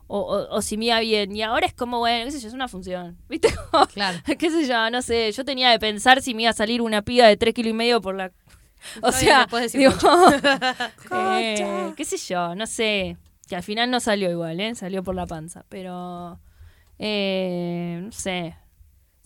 o, 0.09 0.19
o- 0.21 0.55
o 0.57 0.63
si 0.63 0.77
me 0.77 0.87
iba 0.87 1.01
bien. 1.01 1.35
Y 1.35 1.43
ahora 1.43 1.67
es 1.67 1.73
como, 1.75 1.99
bueno, 1.99 2.25
qué 2.27 2.31
sé 2.33 2.41
yo, 2.41 2.49
es 2.49 2.55
una 2.55 2.69
función, 2.69 3.17
¿viste? 3.29 3.49
Claro. 3.95 4.19
qué 4.39 4.51
sé 4.51 4.67
yo, 4.67 4.91
no 4.91 5.01
sé, 5.03 5.33
yo 5.33 5.45
tenía 5.45 5.71
de 5.71 5.79
pensar 5.79 6.21
si 6.23 6.35
me 6.35 6.43
iba 6.43 6.51
a 6.51 6.55
salir 6.55 6.83
una 6.83 7.03
piba 7.03 7.27
de 7.27 7.37
tres 7.37 7.55
kilos 7.55 7.71
y 7.71 7.75
medio 7.75 8.01
por 8.01 8.15
la 8.15 8.31
O 9.03 9.11
sea, 9.11 9.47
decir 9.51 9.81
digo, 9.81 9.93
eh, 11.13 11.93
qué 11.97 12.05
sé 12.05 12.17
yo, 12.19 12.55
no 12.55 12.67
sé. 12.67 13.17
Que 13.49 13.57
al 13.57 13.63
final 13.63 13.91
no 13.91 14.01
salió 14.01 14.31
igual, 14.31 14.59
¿eh? 14.61 14.75
Salió 14.75 15.03
por 15.05 15.15
la 15.15 15.25
panza. 15.27 15.65
Pero, 15.69 16.41
eh, 16.99 18.01
no 18.03 18.11
sé. 18.13 18.57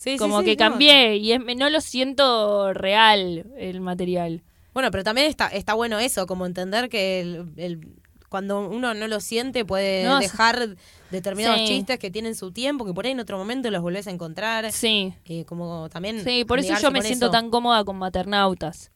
Sí, 0.03 0.17
Como 0.17 0.39
sí, 0.41 0.47
que 0.47 0.57
cambié 0.57 1.17
y 1.19 1.33
es- 1.33 1.41
no 1.59 1.69
lo 1.69 1.81
siento 1.83 2.73
real 2.73 3.45
el 3.59 3.81
material. 3.83 4.43
Bueno, 4.73 4.91
pero 4.91 5.05
también 5.05 5.27
está, 5.27 5.49
está 5.49 5.75
bueno 5.75 5.99
eso, 5.99 6.27
como 6.27 6.47
entender 6.47 6.89
que 6.89 7.21
el, 7.21 7.53
el- 7.59 7.87
cuando 8.31 8.61
uno 8.67 8.95
no 8.95 9.09
lo 9.09 9.21
siente 9.21 9.67
puede 9.67 10.05
No, 10.05 10.19
dejar 10.19 10.77
determinados 11.11 11.59
sí. 11.61 11.67
chistes 11.67 11.99
que 11.99 12.11
tienen 12.11 12.35
su 12.35 12.51
tiempo, 12.51 12.87
que 12.87 12.95
por 12.95 13.05
ahí 13.05 13.13
en 13.13 13.21
otro 13.21 13.37
momento 13.37 13.71
los 13.71 13.83
volvés 13.83 14.07
a 14.07 14.11
encontrar. 14.11 14.73
Sí. 14.73 15.13
Eh, 15.27 15.45
como 15.45 15.91
también. 15.91 16.25
Sí, 16.25 16.45
por 16.47 16.61
eso 16.61 16.73
yo 16.81 16.91
me 16.91 17.03
siento 17.03 17.27
eso. 17.27 17.33
tan 17.33 17.51
cómoda 17.51 17.85
con 17.85 17.97
maternautas. 17.99 18.91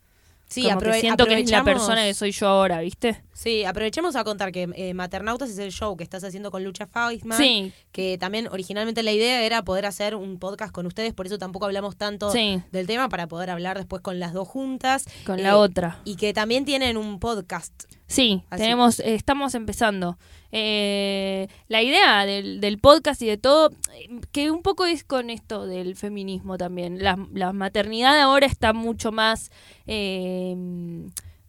Sí, 0.48 0.62
Como 0.68 0.80
que 0.80 1.00
siento 1.00 1.26
que 1.26 1.38
es 1.40 1.50
la 1.50 1.64
persona 1.64 2.04
que 2.04 2.14
soy 2.14 2.30
yo 2.30 2.46
ahora, 2.46 2.80
¿viste? 2.80 3.22
Sí, 3.44 3.62
aprovechemos 3.66 4.16
a 4.16 4.24
contar 4.24 4.52
que 4.52 4.70
eh, 4.74 4.94
Maternautas 4.94 5.50
es 5.50 5.58
el 5.58 5.70
show 5.70 5.98
que 5.98 6.02
estás 6.02 6.24
haciendo 6.24 6.50
con 6.50 6.64
Lucha 6.64 6.86
Faisman. 6.86 7.36
Sí. 7.36 7.72
Que 7.92 8.16
también 8.16 8.48
originalmente 8.50 9.02
la 9.02 9.12
idea 9.12 9.42
era 9.44 9.62
poder 9.62 9.84
hacer 9.84 10.14
un 10.14 10.38
podcast 10.38 10.72
con 10.72 10.86
ustedes, 10.86 11.12
por 11.12 11.26
eso 11.26 11.36
tampoco 11.36 11.66
hablamos 11.66 11.94
tanto 11.98 12.30
Sí. 12.30 12.62
del 12.72 12.86
tema, 12.86 13.10
para 13.10 13.26
poder 13.28 13.50
hablar 13.50 13.76
después 13.76 14.00
con 14.00 14.18
las 14.18 14.32
dos 14.32 14.48
juntas. 14.48 15.04
Con 15.26 15.38
Eh, 15.40 15.42
la 15.42 15.58
otra. 15.58 16.00
Y 16.06 16.16
que 16.16 16.32
también 16.32 16.64
tienen 16.64 16.96
un 16.96 17.20
podcast. 17.20 17.84
Sí, 18.06 18.42
Así. 18.48 18.62
tenemos, 18.62 18.98
eh, 19.00 19.14
estamos 19.14 19.54
empezando. 19.54 20.16
Eh, 20.50 21.48
la 21.68 21.82
idea 21.82 22.24
del, 22.24 22.62
del 22.62 22.78
podcast 22.78 23.20
y 23.20 23.26
de 23.26 23.36
todo, 23.36 23.72
eh, 23.94 24.20
que 24.32 24.50
un 24.50 24.62
poco 24.62 24.86
es 24.86 25.04
con 25.04 25.28
esto 25.28 25.66
del 25.66 25.96
feminismo 25.96 26.56
también. 26.56 27.02
La, 27.02 27.18
la 27.34 27.52
maternidad 27.52 28.18
ahora 28.22 28.46
está 28.46 28.72
mucho 28.72 29.12
más... 29.12 29.50
eh, 29.86 30.56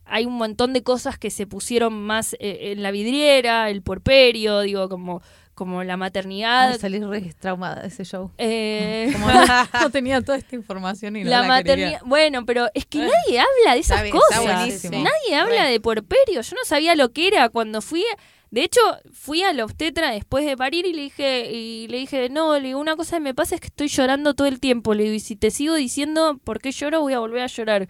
hay 0.06 0.26
un 0.26 0.34
montón 0.34 0.74
de 0.74 0.84
cosas 0.84 1.18
que 1.18 1.30
se 1.30 1.48
pusieron 1.48 1.94
más 1.94 2.34
eh, 2.40 2.72
en 2.72 2.84
la 2.84 2.92
vidriera, 2.92 3.70
el 3.70 3.82
porperio, 3.82 4.62
digo, 4.62 4.88
como, 4.88 5.22
como 5.56 5.84
la 5.84 5.98
maternidad. 5.98 6.72
Ay, 6.72 6.80
salí 6.80 7.00
re 7.00 7.34
traumada 7.40 7.82
de 7.82 7.88
ese 7.88 8.06
show. 8.06 8.32
eh, 8.38 9.10
Como 9.14 9.28
no, 9.28 9.44
no 9.82 9.90
tenía 9.90 10.22
toda 10.22 10.38
esta 10.38 10.56
información 10.56 11.16
y 11.16 11.24
no 11.24 11.30
la, 11.30 11.42
la, 11.42 11.48
maternidad. 11.48 12.02
Bueno, 12.06 12.46
pero 12.46 12.68
es 12.74 12.86
que 12.86 13.00
nadie 13.00 13.40
habla 13.40 13.74
de 13.74 13.80
esas 13.80 14.04
cosas. 14.10 14.92
Nadie 14.92 15.36
habla 15.36 15.66
de 15.66 15.80
puerperio. 15.80 16.42
Yo 16.42 16.56
no 16.56 16.66
sabía 16.66 16.96
lo 16.96 17.12
que 17.12 17.28
era 17.28 17.50
cuando 17.50 17.82
fui. 17.82 18.04
De 18.52 18.64
hecho, 18.64 18.80
fui 19.12 19.44
a 19.44 19.52
la 19.52 19.66
obstetra 19.66 20.12
después 20.12 20.46
de 20.46 20.56
parir 20.56 20.86
y 20.86 20.94
le 20.94 21.02
dije, 21.02 21.52
y 21.52 21.88
le 21.88 21.98
dije, 21.98 22.30
no, 22.30 22.54
le 22.58 22.68
digo, 22.68 22.80
una 22.80 22.96
cosa 22.96 23.18
que 23.18 23.22
me 23.22 23.34
pasa 23.34 23.56
es 23.56 23.62
que 23.62 23.68
estoy 23.68 23.88
llorando 23.90 24.34
todo 24.34 24.48
el 24.48 24.60
tiempo. 24.62 24.94
Le 24.94 25.04
digo, 25.04 25.16
y 25.16 25.20
si 25.20 25.36
te 25.36 25.52
sigo 25.52 25.76
diciendo 25.76 26.40
por 26.44 26.60
qué 26.62 26.72
lloro, 26.72 27.02
voy 27.02 27.14
a 27.14 27.20
volver 27.20 27.42
a 27.42 27.48
llorar. 27.48 27.90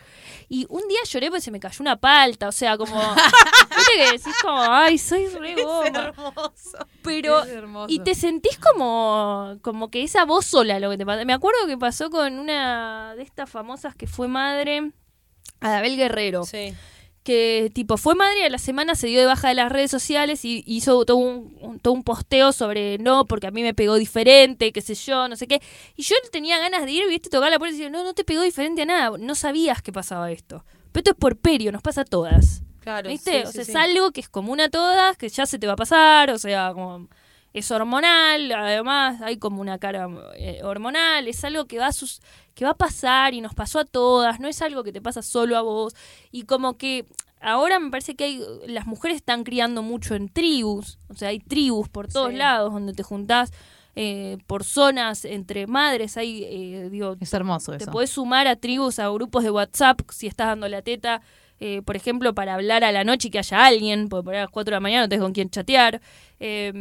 Y 0.49 0.65
un 0.69 0.87
día 0.87 0.99
lloré 1.07 1.27
porque 1.27 1.41
se 1.41 1.51
me 1.51 1.59
cayó 1.59 1.77
una 1.81 1.97
palta. 1.97 2.47
O 2.47 2.51
sea, 2.51 2.77
como. 2.77 2.95
Viste 3.75 3.91
que 3.97 4.11
decís 4.13 4.33
como, 4.41 4.59
ay, 4.61 4.97
soy 4.97 5.27
re 5.27 5.55
goma. 5.61 5.87
hermoso. 5.87 6.77
Pero 7.03 7.43
Es 7.43 7.49
hermoso. 7.49 7.93
y 7.93 7.99
te 7.99 8.15
sentís 8.15 8.57
como, 8.57 9.57
como 9.61 9.91
que 9.91 10.01
esa 10.03 10.25
voz 10.25 10.45
sola 10.45 10.79
lo 10.79 10.89
que 10.89 10.97
te 10.97 11.05
pasa. 11.05 11.25
Me 11.25 11.33
acuerdo 11.33 11.67
que 11.67 11.77
pasó 11.77 12.09
con 12.09 12.39
una 12.39 13.13
de 13.15 13.21
estas 13.23 13.49
famosas 13.49 13.95
que 13.95 14.07
fue 14.07 14.27
madre, 14.27 14.91
Adabel 15.59 15.95
Guerrero, 15.95 16.43
Sí. 16.43 16.73
Que 17.25 17.69
tipo 17.73 17.97
fue 17.97 18.15
madre 18.15 18.45
a 18.45 18.49
la 18.49 18.57
semana 18.59 18.95
se 18.95 19.07
dio 19.07 19.19
de 19.19 19.25
baja 19.25 19.49
de 19.49 19.55
las 19.55 19.69
redes 19.71 19.91
sociales 19.91 20.45
y 20.45 20.63
hizo 20.65 21.03
todo 21.03 21.17
un, 21.17 21.57
un- 21.59 21.79
todo 21.79 21.93
un 21.93 22.03
posteo 22.03 22.53
sobre 22.53 22.97
no, 22.99 23.25
porque 23.25 23.47
a 23.47 23.51
mí 23.51 23.63
me 23.63 23.73
pegó 23.73 23.95
diferente, 23.95 24.71
qué 24.71 24.79
sé 24.79 24.95
yo, 24.95 25.27
no 25.27 25.35
sé 25.35 25.47
qué. 25.47 25.61
Y 25.97 26.03
yo 26.03 26.15
tenía 26.31 26.59
ganas 26.59 26.85
de 26.85 26.91
ir, 26.91 27.03
viste, 27.09 27.29
tocar 27.29 27.51
la 27.51 27.59
puerta 27.59 27.75
y 27.75 27.79
decir, 27.79 27.91
no, 27.91 28.03
no 28.05 28.13
te 28.13 28.23
pegó 28.23 28.43
diferente 28.43 28.83
a 28.83 28.85
nada, 28.85 29.17
no 29.19 29.35
sabías 29.35 29.81
que 29.81 29.91
pasaba 29.91 30.31
esto. 30.31 30.63
Pero 30.93 31.01
esto 31.01 31.11
es 31.11 31.17
porperio, 31.17 31.71
nos 31.73 31.81
pasa 31.81 32.01
a 32.01 32.05
todas. 32.05 32.61
Claro. 32.79 33.09
¿Viste? 33.09 33.41
sí, 33.41 33.47
o 33.47 33.51
sea, 33.51 33.65
sí. 33.65 33.71
es 33.71 33.75
algo 33.75 34.11
que 34.11 34.21
es 34.21 34.29
común 34.29 34.61
a 34.61 34.69
todas, 34.69 35.17
que 35.17 35.27
ya 35.27 35.45
se 35.45 35.59
te 35.59 35.67
va 35.67 35.73
a 35.73 35.75
pasar, 35.75 36.29
o 36.29 36.37
sea, 36.37 36.71
como 36.73 37.09
es 37.51 37.71
hormonal, 37.71 38.51
además 38.51 39.21
hay 39.21 39.37
como 39.37 39.61
una 39.61 39.79
cara 39.79 40.07
eh, 40.37 40.59
hormonal, 40.63 41.27
es 41.27 41.43
algo 41.45 41.65
que 41.65 41.79
va 41.79 41.87
a 41.87 41.93
sus 41.93 42.21
que 42.55 42.65
va 42.65 42.71
a 42.71 42.75
pasar 42.77 43.33
y 43.35 43.41
nos 43.41 43.53
pasó 43.53 43.79
a 43.79 43.85
todas, 43.85 44.39
no 44.39 44.47
es 44.47 44.61
algo 44.63 44.83
que 44.83 44.91
te 44.91 45.01
pasa 45.01 45.21
solo 45.21 45.55
a 45.57 45.61
vos 45.61 45.93
y 46.31 46.43
como 46.43 46.77
que 46.77 47.05
ahora 47.41 47.79
me 47.79 47.91
parece 47.91 48.15
que 48.15 48.23
hay 48.23 48.41
las 48.67 48.87
mujeres 48.87 49.17
están 49.17 49.43
criando 49.43 49.83
mucho 49.83 50.15
en 50.15 50.29
tribus, 50.29 50.97
o 51.09 51.13
sea, 51.13 51.29
hay 51.29 51.39
tribus 51.39 51.89
por 51.89 52.07
todos 52.07 52.31
Sí. 52.31 52.37
lados 52.37 52.73
donde 52.73 52.93
te 52.93 53.03
juntás 53.03 53.51
eh, 53.97 54.37
por 54.47 54.63
zonas 54.63 55.23
entre 55.25 55.67
madres, 55.67 56.17
hay 56.17 56.43
eh, 56.43 56.89
digo 56.89 57.15
Es 57.19 57.33
hermoso 57.33 57.71
te 57.73 57.83
eso. 57.83 57.91
podés 57.91 58.09
sumar 58.09 58.47
a 58.47 58.55
tribus, 58.55 58.99
a 58.99 59.07
grupos 59.09 59.43
de 59.43 59.51
WhatsApp, 59.51 60.01
si 60.11 60.27
estás 60.27 60.47
dando 60.47 60.67
la 60.67 60.81
teta, 60.81 61.21
eh, 61.61 61.81
por 61.81 61.95
ejemplo, 61.95 62.33
para 62.35 62.55
hablar 62.55 62.83
a 62.83 62.91
la 62.91 63.05
noche 63.05 63.29
y 63.29 63.31
que 63.31 63.39
haya 63.39 63.65
alguien, 63.65 64.09
porque 64.09 64.23
por 64.25 64.33
ahí 64.33 64.39
a 64.39 64.43
las 64.43 64.49
4 64.51 64.71
de 64.71 64.75
la 64.75 64.79
mañana 64.81 65.03
no 65.03 65.09
tenés 65.09 65.23
con 65.23 65.31
quién 65.31 65.49
chatear. 65.49 66.01
Eh, 66.41 66.73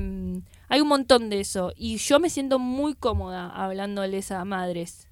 hay 0.68 0.81
un 0.81 0.89
montón 0.89 1.31
de 1.31 1.39
eso. 1.39 1.72
Y 1.77 1.99
yo 1.99 2.18
me 2.18 2.29
siento 2.31 2.59
muy 2.59 2.95
cómoda 2.95 3.49
hablándoles 3.51 4.33
a 4.33 4.45
madres. 4.45 5.07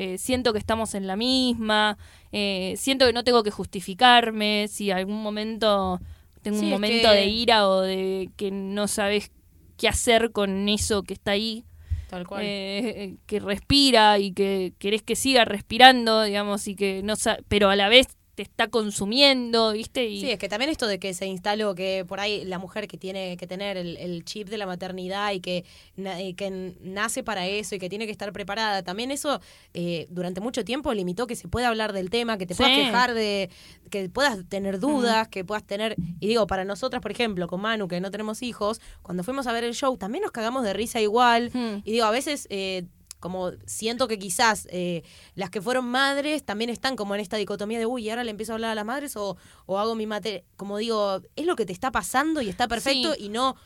Eh, 0.00 0.16
siento 0.16 0.52
que 0.52 0.60
estamos 0.60 0.94
en 0.94 1.08
la 1.08 1.16
misma, 1.16 1.98
eh, 2.30 2.74
siento 2.76 3.04
que 3.04 3.12
no 3.12 3.24
tengo 3.24 3.42
que 3.42 3.50
justificarme, 3.50 4.68
si 4.68 4.92
algún 4.92 5.20
momento 5.20 5.98
tengo 6.40 6.58
Sí, 6.58 6.66
un 6.66 6.70
momento 6.70 7.08
que- 7.08 7.14
de 7.16 7.26
ira 7.26 7.68
o 7.68 7.80
de 7.80 8.30
que 8.36 8.52
no 8.52 8.86
sabes 8.86 9.32
qué 9.76 9.88
hacer 9.88 10.30
con 10.30 10.68
eso 10.68 11.02
que 11.02 11.14
está 11.14 11.32
ahí, 11.32 11.64
Tal 12.08 12.28
cual. 12.28 12.42
eh, 12.44 13.16
que 13.26 13.40
respira 13.40 14.20
y 14.20 14.32
que 14.32 14.72
querés 14.78 15.02
que 15.02 15.16
siga 15.16 15.44
respirando, 15.44 16.22
digamos, 16.22 16.68
y 16.68 16.76
que 16.76 17.02
no 17.02 17.14
pero 17.48 17.68
a 17.68 17.74
la 17.74 17.88
vez 17.88 18.06
te 18.38 18.42
está 18.42 18.68
consumiendo, 18.68 19.72
¿viste? 19.72 20.06
Y 20.06 20.20
Sí, 20.20 20.30
es 20.30 20.38
que 20.38 20.48
también 20.48 20.70
esto 20.70 20.86
de 20.86 21.00
que 21.00 21.12
se 21.12 21.26
instaló 21.26 21.74
que 21.74 22.04
por 22.06 22.20
ahí 22.20 22.44
la 22.44 22.60
mujer 22.60 22.86
que 22.86 22.96
tiene 22.96 23.36
que 23.36 23.48
tener 23.48 23.76
el, 23.76 23.96
el 23.96 24.24
chip 24.24 24.48
de 24.48 24.58
la 24.58 24.64
maternidad 24.64 25.32
y 25.32 25.40
que, 25.40 25.64
na- 25.96 26.22
y 26.22 26.34
que 26.34 26.74
nace 26.80 27.24
para 27.24 27.48
eso 27.48 27.74
y 27.74 27.80
que 27.80 27.88
tiene 27.88 28.06
que 28.06 28.12
estar 28.12 28.32
preparada, 28.32 28.84
también 28.84 29.10
eso 29.10 29.40
eh, 29.74 30.06
durante 30.10 30.40
mucho 30.40 30.64
tiempo 30.64 30.94
limitó 30.94 31.26
que 31.26 31.34
se 31.34 31.48
pueda 31.48 31.66
hablar 31.66 31.92
del 31.92 32.10
tema, 32.10 32.38
que 32.38 32.46
te 32.46 32.54
puedas 32.54 32.70
quejar 32.86 33.14
de, 33.14 33.50
que 33.90 34.08
puedas 34.08 34.48
tener 34.48 34.78
dudas, 34.78 35.26
que 35.26 35.44
puedas 35.44 35.64
tener, 35.64 35.96
y 36.20 36.28
digo, 36.28 36.46
para 36.46 36.64
nosotras, 36.64 37.02
por 37.02 37.10
ejemplo, 37.10 37.48
con 37.48 37.60
Manu, 37.60 37.88
que 37.88 38.00
no 38.00 38.12
tenemos 38.12 38.42
hijos, 38.42 38.80
cuando 39.02 39.24
fuimos 39.24 39.48
a 39.48 39.52
ver 39.52 39.64
el 39.64 39.74
show, 39.74 39.96
también 39.96 40.22
nos 40.22 40.30
cagamos 40.30 40.62
de 40.62 40.74
risa 40.74 41.00
igual, 41.00 41.50
y 41.84 41.90
digo, 41.90 42.04
a 42.04 42.12
veces... 42.12 42.46
eh, 42.50 42.84
como 43.20 43.52
siento 43.66 44.08
que 44.08 44.18
quizás 44.18 44.66
eh, 44.70 45.02
las 45.34 45.50
que 45.50 45.60
fueron 45.60 45.86
madres 45.86 46.44
también 46.44 46.70
están 46.70 46.96
como 46.96 47.14
en 47.14 47.20
esta 47.20 47.36
dicotomía 47.36 47.78
de, 47.78 47.86
uy, 47.86 48.08
ahora 48.10 48.24
le 48.24 48.30
empiezo 48.30 48.52
a 48.52 48.54
hablar 48.54 48.70
a 48.70 48.74
las 48.74 48.84
madres 48.84 49.16
o, 49.16 49.36
o 49.66 49.78
hago 49.78 49.94
mi 49.94 50.06
materia. 50.06 50.42
Como 50.56 50.78
digo, 50.78 51.20
es 51.36 51.46
lo 51.46 51.56
que 51.56 51.66
te 51.66 51.72
está 51.72 51.90
pasando 51.90 52.40
y 52.42 52.48
está 52.48 52.68
perfecto 52.68 53.14
Sí. 53.14 53.24
y 53.24 53.28
no, 53.28 53.56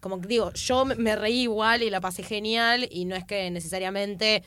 como 0.00 0.18
digo, 0.18 0.52
yo 0.52 0.84
me 0.84 1.16
reí 1.16 1.42
igual 1.42 1.82
y 1.82 1.90
la 1.90 2.00
pasé 2.00 2.22
genial 2.22 2.88
y 2.90 3.04
no 3.04 3.16
es 3.16 3.24
que 3.24 3.50
necesariamente 3.50 4.42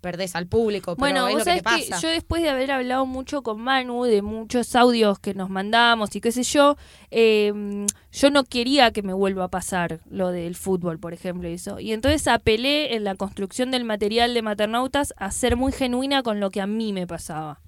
perdés 0.00 0.34
al 0.34 0.46
público, 0.46 0.96
pero 0.96 0.98
Bueno, 0.98 1.28
es 1.28 1.34
vos 1.34 1.46
lo 1.46 1.52
que 1.52 1.62
te 1.62 2.00
yo 2.00 2.08
después 2.08 2.42
de 2.42 2.50
haber 2.50 2.70
hablado 2.72 3.06
mucho 3.06 3.42
con 3.42 3.60
Manu, 3.60 4.04
de 4.04 4.22
muchos 4.22 4.74
audios 4.74 5.18
que 5.18 5.34
nos 5.34 5.48
mandamos 5.50 6.14
y 6.16 6.20
qué 6.20 6.32
sé 6.32 6.42
yo, 6.42 6.76
eh, 7.10 7.86
yo 8.12 8.30
no 8.30 8.44
quería 8.44 8.90
que 8.90 9.02
me 9.02 9.12
vuelva 9.12 9.44
a 9.44 9.48
pasar 9.48 10.00
lo 10.10 10.30
del 10.30 10.56
fútbol, 10.56 10.98
por 10.98 11.12
ejemplo, 11.14 11.48
y 11.48 11.54
eso. 11.54 11.78
Y 11.80 11.92
entonces 11.92 12.26
apelé 12.28 12.94
en 12.94 13.04
la 13.04 13.14
construcción 13.14 13.70
del 13.70 13.84
material 13.84 14.34
de 14.34 14.42
Maternautas 14.42 15.14
a 15.16 15.30
ser 15.30 15.56
muy 15.56 15.72
genuina 15.72 16.22
con 16.22 16.40
lo 16.40 16.50
que 16.50 16.60
a 16.60 16.66
mí 16.66 16.92
me 16.92 17.06
pasaba, 17.06 17.60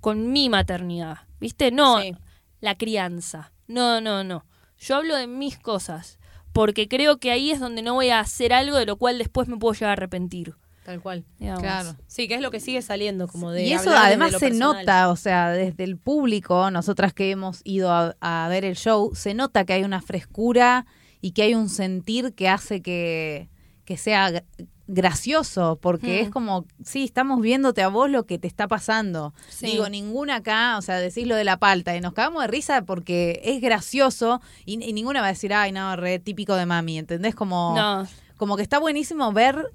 con 0.00 0.32
mi 0.32 0.48
maternidad, 0.48 1.18
¿viste? 1.40 1.70
No 1.70 2.00
Sí. 2.00 2.14
la 2.60 2.76
crianza, 2.76 3.52
no, 3.66 4.00
no, 4.00 4.24
no. 4.24 4.44
Yo 4.78 4.96
hablo 4.96 5.16
de 5.16 5.26
mis 5.26 5.58
cosas, 5.58 6.18
porque 6.52 6.88
creo 6.88 7.18
que 7.18 7.30
ahí 7.30 7.50
es 7.50 7.60
donde 7.60 7.82
no 7.82 7.94
voy 7.94 8.10
a 8.10 8.20
hacer 8.20 8.52
algo 8.52 8.76
de 8.76 8.86
lo 8.86 8.96
cual 8.96 9.18
después 9.18 9.48
me 9.48 9.56
puedo 9.56 9.74
llegar 9.74 9.90
a 9.90 9.92
arrepentir. 9.92 10.54
Tal 10.84 11.00
cual. 11.00 11.24
digamos. 11.38 11.62
Claro. 11.62 11.96
Sí, 12.08 12.26
que 12.28 12.34
es 12.34 12.40
lo 12.40 12.50
que 12.50 12.58
sigue 12.60 12.82
saliendo, 12.82 13.28
como 13.28 13.50
de 13.52 13.64
Y 13.66 13.72
eso 13.72 13.90
además 13.94 14.32
se 14.32 14.38
personal. 14.40 14.58
nota, 14.78 15.10
o 15.10 15.16
sea, 15.16 15.50
desde 15.50 15.84
el 15.84 15.96
público, 15.96 16.70
nosotras 16.70 17.12
que 17.14 17.30
hemos 17.30 17.60
ido 17.64 17.92
a, 17.92 18.16
a 18.20 18.48
ver 18.48 18.64
el 18.64 18.74
show, 18.76 19.12
se 19.14 19.34
nota 19.34 19.64
que 19.64 19.74
hay 19.74 19.84
una 19.84 20.00
frescura 20.02 20.86
y 21.20 21.30
que 21.32 21.42
hay 21.42 21.54
un 21.54 21.68
sentir 21.68 22.34
que 22.34 22.48
hace 22.48 22.82
que, 22.82 23.48
que 23.84 23.96
sea 23.96 24.30
gra- 24.30 24.44
gracioso, 24.88 25.78
porque 25.80 26.20
Mm. 26.20 26.24
es 26.24 26.30
como, 26.30 26.66
sí, 26.84 27.04
estamos 27.04 27.40
viéndote 27.40 27.82
a 27.82 27.88
vos 27.88 28.10
lo 28.10 28.26
que 28.26 28.38
te 28.38 28.46
está 28.48 28.66
pasando. 28.68 29.32
Sí. 29.48 29.66
Digo, 29.66 29.88
ninguna 29.88 30.36
acá, 30.36 30.76
o 30.78 30.82
sea, 30.82 30.96
decís 30.98 31.26
lo 31.26 31.36
de 31.36 31.44
la 31.44 31.58
palta 31.58 31.96
y 31.96 32.00
nos 32.00 32.12
cagamos 32.12 32.42
de 32.42 32.48
risa 32.48 32.82
porque 32.82 33.40
es 33.44 33.60
gracioso 33.60 34.40
y, 34.66 34.82
y 34.84 34.92
ninguna 34.92 35.20
va 35.20 35.26
a 35.28 35.32
decir, 35.32 35.54
ay, 35.54 35.72
no, 35.72 35.94
re 35.96 36.18
típico 36.18 36.56
de 36.56 36.66
mami, 36.66 36.98
¿entendés? 36.98 37.34
Como, 37.34 37.74
No, 37.76 38.06
como 38.36 38.56
que 38.56 38.62
está 38.62 38.78
buenísimo 38.80 39.32
ver 39.32 39.72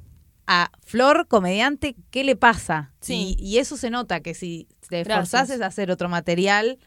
a 0.48 0.72
Flor, 0.86 1.28
comediante, 1.28 1.96
qué 2.10 2.24
le 2.24 2.36
pasa. 2.36 2.92
Sí. 3.02 3.36
Y, 3.38 3.46
y 3.46 3.58
eso 3.60 3.78
se 3.78 3.90
nota, 3.90 4.22
que 4.22 4.34
si 4.34 4.68
te 4.90 5.02
esforzases 5.02 5.62
a 5.62 5.66
hacer 5.68 5.92
otro 5.92 6.08
material, 6.10 6.80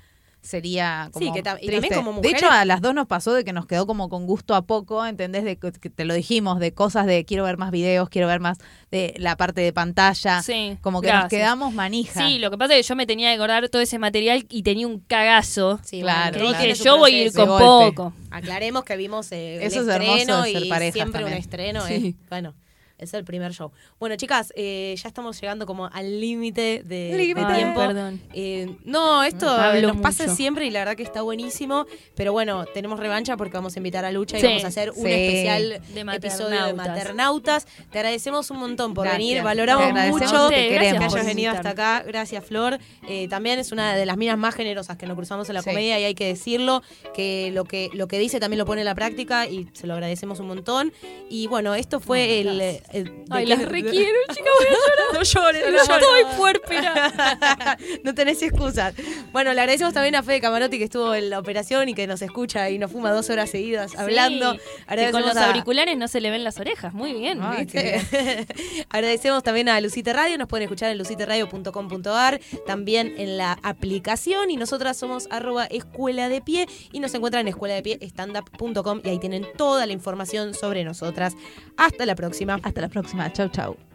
sería 0.42 1.10
como 1.12 1.26
Sí, 1.26 1.32
que 1.32 1.40
y 1.40 1.42
también 1.42 1.82
como 1.94 2.12
De 2.12 2.16
mujeres- 2.16 2.42
hecho, 2.42 2.50
a 2.50 2.64
las 2.64 2.80
dos 2.80 2.94
nos 2.94 3.06
pasó 3.06 3.34
de 3.34 3.44
que 3.44 3.52
nos 3.52 3.66
quedó 3.66 3.86
como 3.86 4.08
con 4.08 4.26
gusto 4.26 4.54
a 4.54 4.62
poco, 4.62 5.04
¿entendés? 5.04 5.44
De 5.44 5.56
que 5.56 5.70
te 5.90 6.04
lo 6.06 6.14
dijimos, 6.14 6.60
de 6.60 6.72
cosas 6.72 7.04
de 7.04 7.26
quiero 7.26 7.44
ver 7.44 7.58
más 7.58 7.70
videos, 7.70 8.08
quiero 8.08 8.26
ver 8.26 8.40
más 8.40 8.56
de 8.90 9.12
la 9.18 9.36
parte 9.36 9.60
de 9.60 9.74
pantalla. 9.74 10.42
Sí, 10.42 10.78
Como 10.80 11.02
que 11.02 11.12
nos 11.12 11.28
quedamos 11.28 11.74
manija. 11.74 12.26
Sí, 12.26 12.38
lo 12.38 12.50
que 12.50 12.56
pasa 12.56 12.74
es 12.74 12.86
que 12.86 12.88
yo 12.88 12.96
me 12.96 13.06
tenía 13.06 13.28
que 13.30 13.34
acordar 13.34 13.68
todo 13.68 13.82
ese 13.82 13.98
material 13.98 14.46
y 14.48 14.62
tenía 14.62 14.86
un 14.86 15.00
cagazo. 15.00 15.78
Sí, 15.84 16.00
Claro, 16.00 16.52
que 16.58 16.74
su 16.74 16.84
yo 16.84 16.96
voy 16.96 17.14
a 17.14 17.22
ir 17.26 17.32
con 17.34 17.44
De 17.50 17.58
poco. 17.58 18.14
Aclaremos 18.30 18.84
que 18.84 18.96
vimos 18.96 19.30
eh, 19.32 19.56
el 19.56 19.62
Eso 19.64 19.82
es 19.82 19.88
hermoso 19.88 20.14
estreno 20.16 20.42
de 20.42 20.52
ser 20.52 20.82
y 20.88 20.92
siempre 20.92 21.24
un 21.26 21.32
estreno 21.34 21.86
Sí. 21.86 22.16
es, 22.18 22.28
bueno, 22.30 22.54
es 23.00 23.12
el 23.14 23.24
primer 23.24 23.52
show. 23.52 23.72
Bueno, 23.98 24.16
chicas, 24.16 24.52
eh, 24.56 24.94
ya 25.02 25.08
estamos 25.08 25.40
llegando 25.40 25.66
como 25.66 25.86
al 25.86 26.20
límite 26.20 26.82
de, 26.84 27.12
Límite. 27.16 27.40
de 27.40 27.46
Ay, 27.46 27.54
tiempo. 27.56 27.80
perdón. 27.80 28.20
Eh, 28.32 28.76
no, 28.84 29.22
esto 29.24 29.48
Hablo 29.48 29.88
nos 29.88 29.96
pasa 30.02 30.24
mucho. 30.24 30.36
siempre 30.36 30.66
y 30.66 30.70
la 30.70 30.80
verdad 30.80 30.96
que 30.96 31.02
está 31.02 31.22
buenísimo. 31.22 31.86
Pero 32.14 32.32
bueno, 32.32 32.64
tenemos 32.72 32.98
revancha 33.00 33.36
porque 33.36 33.54
vamos 33.56 33.74
a 33.76 33.78
invitar 33.78 34.04
a 34.04 34.12
Lucha 34.12 34.38
y 34.38 34.42
vamos 34.42 34.64
a 34.64 34.68
hacer 34.68 34.90
un 34.90 35.06
especial 35.06 35.80
De 35.94 36.00
episodio 36.16 36.64
de 36.66 36.74
maternautas. 36.74 37.66
Te 37.90 37.98
agradecemos 37.98 38.50
un 38.50 38.58
montón 38.58 38.94
por 38.94 39.04
Gracias. 39.04 39.26
venir. 39.28 39.42
Valoramos 39.42 39.92
mucho 40.10 40.48
Sí, 40.48 40.54
que 40.54 40.68
queremos. 40.68 41.14
hayas 41.14 41.26
venido 41.26 41.52
hasta 41.52 41.70
acá. 41.70 42.04
Gracias, 42.06 42.44
Flor. 42.44 42.78
Eh, 43.08 43.28
también 43.28 43.58
es 43.58 43.72
una 43.72 43.94
de 43.94 44.06
las 44.06 44.16
minas 44.16 44.38
más 44.38 44.54
generosas 44.54 44.96
que 44.96 45.06
nos 45.06 45.16
cruzamos 45.16 45.48
en 45.48 45.54
la 45.54 45.62
Sí. 45.62 45.70
comedia 45.70 45.98
y 45.98 46.04
hay 46.04 46.14
que 46.14 46.26
decirlo, 46.26 46.82
que 47.14 47.50
lo 47.52 47.64
que 47.64 47.90
lo 47.94 48.08
que 48.08 48.18
dice 48.18 48.40
también 48.40 48.58
lo 48.58 48.66
pone 48.66 48.80
en 48.82 48.84
la 48.84 48.94
práctica 48.94 49.46
y 49.46 49.68
se 49.72 49.86
lo 49.86 49.94
agradecemos 49.94 50.40
un 50.40 50.46
montón. 50.48 50.92
Y 51.28 51.46
bueno, 51.46 51.74
esto 51.74 52.00
fue 52.00 52.40
el, 52.40 52.60
el- 52.60 52.80
de 52.92 53.24
Ay, 53.30 53.46
las 53.46 53.62
requiero, 53.64 54.18
chicas, 54.32 54.52
voy 54.58 54.66
a 54.66 54.70
llorar. 54.70 55.14
No 55.14 55.22
llores, 55.22 55.62
no 55.64 55.70
No 55.70 55.84
llores. 55.84 56.06
estoy 56.06 56.36
puérpera. 56.36 57.78
no 58.04 58.14
tenés 58.14 58.42
excusas. 58.42 58.94
Bueno, 59.32 59.52
le 59.54 59.60
agradecemos 59.60 59.94
también 59.94 60.14
a 60.16 60.22
Fede 60.22 60.40
Camarotti 60.40 60.78
que 60.78 60.84
estuvo 60.84 61.14
en 61.14 61.30
la 61.30 61.38
operación 61.38 61.88
y 61.88 61.94
que 61.94 62.06
nos 62.06 62.22
escucha 62.22 62.68
y 62.70 62.78
nos 62.78 62.90
fuma 62.92 63.12
dos 63.12 63.30
horas 63.30 63.50
seguidas 63.50 63.96
hablando. 63.96 64.54
Sí, 64.54 64.60
que 64.96 65.10
con 65.10 65.22
los 65.22 65.36
a- 65.36 65.46
auriculares 65.48 65.96
no 65.96 66.08
se 66.08 66.20
le 66.20 66.30
ven 66.30 66.44
las 66.44 66.58
orejas. 66.58 66.92
Muy 66.94 67.12
bien. 67.12 67.40
Agradecemos 68.90 69.42
también 69.42 69.68
a 69.68 69.80
Lucite 69.80 70.12
Radio, 70.12 70.38
nos 70.38 70.48
pueden 70.48 70.64
escuchar 70.64 70.90
en 70.90 70.98
luciteradio.com.ar, 70.98 72.40
también 72.66 73.14
en 73.18 73.36
la 73.38 73.58
aplicación 73.62 74.50
y 74.50 74.56
nosotras 74.56 74.96
somos 74.96 75.28
arroba 75.30 75.66
escuela 75.66 76.28
de 76.28 76.40
pie 76.40 76.66
y 76.92 77.00
nos 77.00 77.14
encuentran 77.14 77.42
en 77.42 77.48
escuela 77.48 77.74
de 77.74 77.82
pie 77.82 77.98
standup.com 78.02 79.00
y 79.04 79.08
ahí 79.08 79.18
tienen 79.18 79.46
toda 79.56 79.86
la 79.86 79.92
información 79.92 80.54
sobre 80.54 80.84
nosotras. 80.84 81.34
Hasta 81.76 82.06
la 82.06 82.14
próxima. 82.14 82.58
Hasta 82.62 82.79
la 82.80 82.88
próxima. 82.88 83.30
Chau, 83.32 83.48
chau. 83.48 83.89